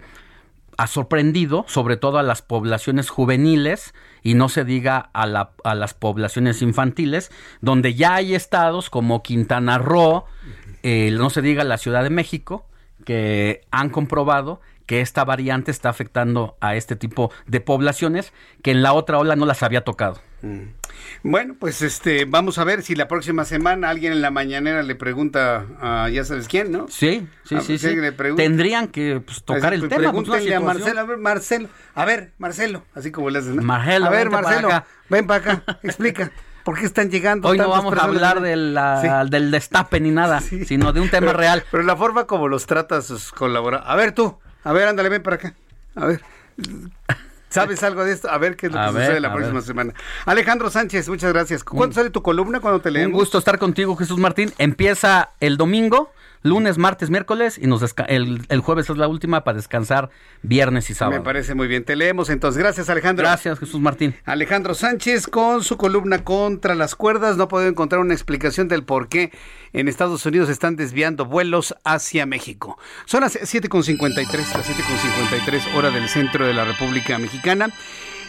ha 0.77 0.87
sorprendido, 0.87 1.65
sobre 1.67 1.97
todo 1.97 2.17
a 2.17 2.23
las 2.23 2.41
poblaciones 2.41 3.09
juveniles, 3.09 3.93
y 4.23 4.35
no 4.35 4.49
se 4.49 4.63
diga 4.63 5.09
a, 5.13 5.25
la, 5.25 5.51
las 5.63 5.93
poblaciones 5.93 6.61
infantiles, 6.61 7.31
donde 7.61 7.93
ya 7.93 8.15
hay 8.15 8.35
estados 8.35 8.89
como 8.89 9.21
Quintana 9.21 9.77
Roo, 9.77 10.25
eh, 10.81 11.11
no 11.11 11.29
se 11.29 11.41
diga 11.41 11.63
la 11.63 11.77
Ciudad 11.77 12.03
de 12.03 12.09
México, 12.09 12.65
que 13.05 13.61
han 13.71 13.89
comprobado 13.89 14.61
que 14.93 15.01
esta 15.01 15.25
variante 15.25 15.71
está 15.71 15.89
afectando 15.89 16.55
a 16.61 16.75
este 16.75 16.95
tipo 16.95 17.31
de 17.47 17.61
poblaciones 17.61 18.31
que 18.61 18.69
en 18.69 18.83
la 18.83 18.93
otra 18.93 19.17
ola 19.17 19.35
no 19.35 19.47
las 19.47 19.63
había 19.63 19.83
tocado. 19.83 20.21
Mm. 20.43 20.65
Bueno, 21.23 21.55
pues 21.59 21.81
este, 21.81 22.25
vamos 22.25 22.59
a 22.59 22.63
ver 22.63 22.83
si 22.83 22.93
la 22.93 23.07
próxima 23.07 23.43
semana 23.43 23.89
alguien 23.89 24.13
en 24.13 24.21
la 24.21 24.29
mañanera 24.29 24.83
le 24.83 24.93
pregunta 24.93 25.65
a 25.81 26.09
ya 26.09 26.23
sabes 26.25 26.47
quién, 26.47 26.71
¿no? 26.71 26.87
Sí, 26.89 27.27
sí, 27.43 27.55
sí, 27.61 27.79
sí. 27.79 27.95
Tendrían 28.37 28.87
que 28.89 29.19
pues, 29.19 29.43
tocar 29.43 29.73
el 29.73 29.79
pues, 29.79 29.89
tema. 29.89 30.11
Pregúntenle 30.11 30.51
pues, 30.51 30.57
a 30.57 30.59
Marcelo, 30.59 30.99
a 30.99 31.03
ver, 31.05 31.17
Marcelo, 31.17 31.69
a 31.95 32.05
ver, 32.05 32.33
Marcelo, 32.37 32.83
así 32.93 33.11
como 33.11 33.31
le 33.31 33.39
hacen, 33.39 33.55
¿no? 33.55 33.63
Marcelo, 33.63 34.05
a 34.05 34.09
ver, 34.11 34.29
Marcelo, 34.29 34.69
ven 35.09 35.25
para 35.25 35.53
acá, 35.53 35.79
explica. 35.81 36.31
¿Por 36.63 36.77
qué 36.77 36.85
están 36.85 37.09
llegando? 37.09 37.47
Hoy 37.47 37.57
no 37.57 37.67
vamos 37.67 37.97
a 37.97 38.03
hablar 38.03 38.41
de 38.41 38.55
la, 38.57 39.25
del 39.25 39.49
destape 39.49 39.99
ni 39.99 40.11
nada, 40.11 40.39
sino 40.67 40.93
de 40.93 41.01
un 41.01 41.09
tema 41.09 41.33
real. 41.33 41.63
Pero 41.71 41.81
la 41.81 41.97
forma 41.97 42.27
como 42.27 42.47
los 42.47 42.67
tratas 42.67 43.07
sus 43.07 43.31
colaboradores. 43.31 43.89
A 43.89 43.95
ver 43.95 44.11
tú, 44.13 44.37
a 44.63 44.73
ver, 44.73 44.87
ándale, 44.87 45.09
ven 45.09 45.23
para 45.23 45.35
acá. 45.35 45.53
A 45.95 46.05
ver. 46.05 46.21
¿Sabes 47.49 47.83
algo 47.83 48.03
de 48.03 48.13
esto? 48.13 48.29
A 48.29 48.37
ver 48.37 48.55
qué 48.55 48.67
es 48.67 48.73
lo 48.73 48.79
que 48.79 48.87
sucede 48.87 49.19
la 49.19 49.33
próxima 49.33 49.61
semana. 49.61 49.93
Alejandro 50.25 50.69
Sánchez, 50.69 51.09
muchas 51.09 51.33
gracias. 51.33 51.63
¿Cuándo 51.63 51.95
sale 51.95 52.09
tu 52.09 52.21
columna? 52.21 52.59
¿Cuándo 52.59 52.81
te 52.81 52.91
leemos? 52.91 53.13
Un 53.13 53.19
gusto 53.19 53.37
estar 53.37 53.59
contigo, 53.59 53.95
Jesús 53.95 54.17
Martín. 54.17 54.53
Empieza 54.57 55.29
el 55.39 55.57
domingo 55.57 56.11
lunes, 56.43 56.77
martes, 56.77 57.09
miércoles 57.09 57.57
y 57.61 57.67
nos 57.67 57.81
el, 58.07 58.45
el, 58.49 58.59
jueves 58.59 58.89
es 58.89 58.97
la 58.97 59.07
última 59.07 59.43
para 59.43 59.55
descansar 59.55 60.09
viernes 60.41 60.89
y 60.89 60.93
sábado. 60.93 61.17
Me 61.17 61.23
parece 61.23 61.55
muy 61.55 61.67
bien. 61.67 61.83
Te 61.83 61.95
leemos 61.95 62.29
entonces. 62.29 62.61
Gracias, 62.61 62.89
Alejandro. 62.89 63.25
Gracias, 63.25 63.59
Jesús 63.59 63.81
Martín. 63.81 64.15
Alejandro 64.25 64.75
Sánchez 64.75 65.27
con 65.27 65.63
su 65.63 65.77
columna 65.77 66.23
contra 66.23 66.75
las 66.75 66.95
cuerdas. 66.95 67.37
No 67.37 67.47
puedo 67.47 67.67
encontrar 67.67 68.01
una 68.01 68.13
explicación 68.13 68.67
del 68.67 68.83
por 68.83 69.07
qué 69.07 69.31
en 69.71 69.87
Estados 69.87 70.25
Unidos 70.25 70.49
están 70.49 70.75
desviando 70.75 71.25
vuelos 71.25 71.75
hacia 71.83 72.25
México. 72.25 72.77
Son 73.05 73.21
las 73.21 73.35
7.53, 73.35 74.25
las 74.27 74.69
7.53 74.69 75.75
hora 75.75 75.89
del 75.89 76.07
centro 76.09 76.45
de 76.45 76.53
la 76.53 76.65
República 76.65 77.17
Mexicana. 77.17 77.69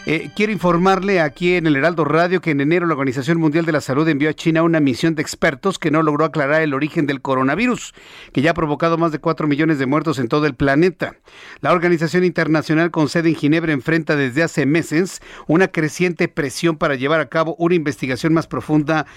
Eh, 0.07 0.29
quiero 0.35 0.51
informarle 0.51 1.19
aquí 1.19 1.55
en 1.55 1.65
el 1.65 1.75
Heraldo 1.75 2.05
Radio 2.05 2.39
que 2.39 2.51
en 2.51 2.61
enero 2.61 2.85
la 2.85 2.93
Organización 2.93 3.39
Mundial 3.39 3.65
de 3.65 3.71
la 3.71 3.81
Salud 3.81 4.07
envió 4.07 4.29
a 4.29 4.35
China 4.35 4.61
una 4.61 4.79
misión 4.79 5.15
de 5.15 5.23
expertos 5.23 5.79
que 5.79 5.89
no 5.89 6.03
logró 6.03 6.25
aclarar 6.25 6.61
el 6.61 6.75
origen 6.75 7.07
del 7.07 7.23
coronavirus, 7.23 7.95
que 8.31 8.43
ya 8.43 8.51
ha 8.51 8.53
provocado 8.53 8.99
más 8.99 9.11
de 9.11 9.17
4 9.17 9.47
millones 9.47 9.79
de 9.79 9.87
muertos 9.87 10.19
en 10.19 10.27
todo 10.27 10.45
el 10.45 10.53
planeta. 10.53 11.15
La 11.61 11.71
organización 11.71 12.23
internacional 12.23 12.91
con 12.91 13.09
sede 13.09 13.29
en 13.29 13.35
Ginebra 13.35 13.73
enfrenta 13.73 14.15
desde 14.15 14.43
hace 14.43 14.67
meses 14.67 15.23
una 15.47 15.69
creciente 15.69 16.27
presión 16.27 16.77
para 16.77 16.93
llevar 16.93 17.19
a 17.19 17.29
cabo 17.29 17.55
una 17.57 17.73
investigación 17.73 18.31
más 18.31 18.45
profunda 18.45 19.07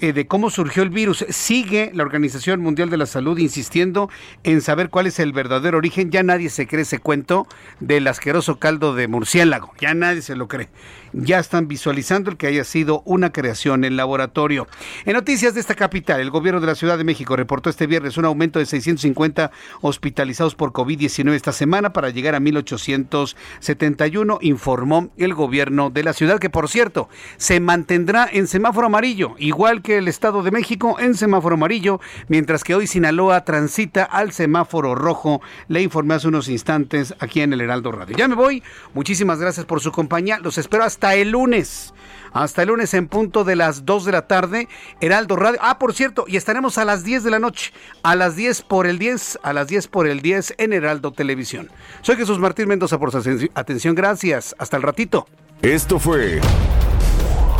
eh, 0.00 0.12
de 0.12 0.26
cómo 0.26 0.50
surgió 0.50 0.82
el 0.82 0.90
virus. 0.90 1.24
Sigue 1.30 1.90
la 1.94 2.02
Organización 2.02 2.60
Mundial 2.60 2.90
de 2.90 2.98
la 2.98 3.06
Salud 3.06 3.38
insistiendo 3.38 4.10
en 4.42 4.60
saber 4.60 4.90
cuál 4.90 5.06
es 5.06 5.18
el 5.20 5.32
verdadero 5.32 5.78
origen. 5.78 6.10
Ya 6.10 6.22
nadie 6.22 6.50
se 6.50 6.66
cree 6.66 6.82
ese 6.82 6.98
cuento 6.98 7.46
del 7.80 8.06
asqueroso 8.08 8.58
caldo 8.58 8.94
de 8.94 9.08
murciélago. 9.08 9.72
Ya 9.80 9.94
nadie 9.94 10.20
se 10.20 10.33
lo 10.36 10.48
cree. 10.48 10.68
Ya 11.12 11.38
están 11.38 11.68
visualizando 11.68 12.30
el 12.30 12.36
que 12.36 12.46
haya 12.46 12.64
sido 12.64 13.02
una 13.04 13.32
creación 13.32 13.84
en 13.84 13.96
laboratorio. 13.96 14.66
En 15.04 15.14
noticias 15.14 15.54
de 15.54 15.60
esta 15.60 15.74
capital, 15.74 16.20
el 16.20 16.30
gobierno 16.30 16.60
de 16.60 16.66
la 16.66 16.74
Ciudad 16.74 16.98
de 16.98 17.04
México 17.04 17.36
reportó 17.36 17.70
este 17.70 17.86
viernes 17.86 18.16
un 18.16 18.24
aumento 18.24 18.58
de 18.58 18.66
650 18.66 19.50
hospitalizados 19.80 20.54
por 20.54 20.72
COVID-19 20.72 21.34
esta 21.34 21.52
semana 21.52 21.92
para 21.92 22.10
llegar 22.10 22.34
a 22.34 22.40
1871, 22.40 24.38
informó 24.42 25.10
el 25.16 25.34
gobierno 25.34 25.90
de 25.90 26.04
la 26.04 26.12
ciudad, 26.12 26.38
que 26.38 26.50
por 26.50 26.68
cierto 26.68 27.08
se 27.36 27.60
mantendrá 27.60 28.28
en 28.30 28.46
semáforo 28.46 28.86
amarillo, 28.86 29.34
igual 29.38 29.82
que 29.82 29.98
el 29.98 30.08
Estado 30.08 30.42
de 30.42 30.50
México 30.50 30.96
en 30.98 31.14
semáforo 31.14 31.54
amarillo, 31.54 32.00
mientras 32.28 32.64
que 32.64 32.74
hoy 32.74 32.86
Sinaloa 32.86 33.44
transita 33.44 34.04
al 34.04 34.32
semáforo 34.32 34.94
rojo. 34.94 35.40
Le 35.68 35.82
informé 35.82 36.14
hace 36.14 36.28
unos 36.28 36.48
instantes 36.48 37.14
aquí 37.20 37.40
en 37.40 37.52
el 37.52 37.60
Heraldo 37.60 37.92
Radio. 37.92 38.16
Ya 38.16 38.28
me 38.28 38.34
voy. 38.34 38.62
Muchísimas 38.94 39.38
gracias 39.38 39.66
por 39.66 39.80
su 39.80 39.92
compañía. 39.92 40.23
Los 40.42 40.58
espero 40.58 40.84
hasta 40.84 41.14
el 41.14 41.30
lunes. 41.30 41.92
Hasta 42.32 42.62
el 42.62 42.68
lunes 42.68 42.92
en 42.94 43.06
punto 43.06 43.44
de 43.44 43.54
las 43.54 43.84
2 43.84 44.06
de 44.06 44.12
la 44.12 44.26
tarde, 44.26 44.68
Heraldo 45.00 45.36
Radio. 45.36 45.60
Ah, 45.62 45.78
por 45.78 45.94
cierto, 45.94 46.24
y 46.26 46.36
estaremos 46.36 46.78
a 46.78 46.84
las 46.84 47.04
10 47.04 47.22
de 47.22 47.30
la 47.30 47.38
noche, 47.38 47.72
a 48.02 48.16
las 48.16 48.34
10 48.34 48.62
por 48.62 48.88
el 48.88 48.98
10, 48.98 49.38
a 49.42 49.52
las 49.52 49.68
10 49.68 49.86
por 49.86 50.08
el 50.08 50.20
10 50.20 50.54
en 50.58 50.72
Heraldo 50.72 51.12
Televisión. 51.12 51.70
Soy 52.02 52.16
Jesús 52.16 52.40
Martín 52.40 52.66
Mendoza 52.66 52.98
por 52.98 53.12
su 53.12 53.48
atención. 53.54 53.94
Gracias. 53.94 54.56
Hasta 54.58 54.76
el 54.76 54.82
ratito. 54.82 55.28
Esto 55.62 56.00
fue 56.00 56.40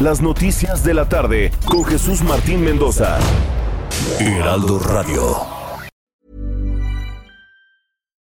Las 0.01 0.20
Noticias 0.20 0.82
de 0.82 0.95
la 0.95 1.09
Tarde 1.09 1.53
con 1.66 1.85
Jesús 1.85 2.23
Martín 2.23 2.65
Mendoza. 2.65 3.19
Heraldo 4.19 4.81
Radio. 4.81 5.36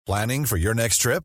Planning 0.07 0.45
for 0.45 0.59
your 0.59 0.75
next 0.75 1.01
trip? 1.01 1.25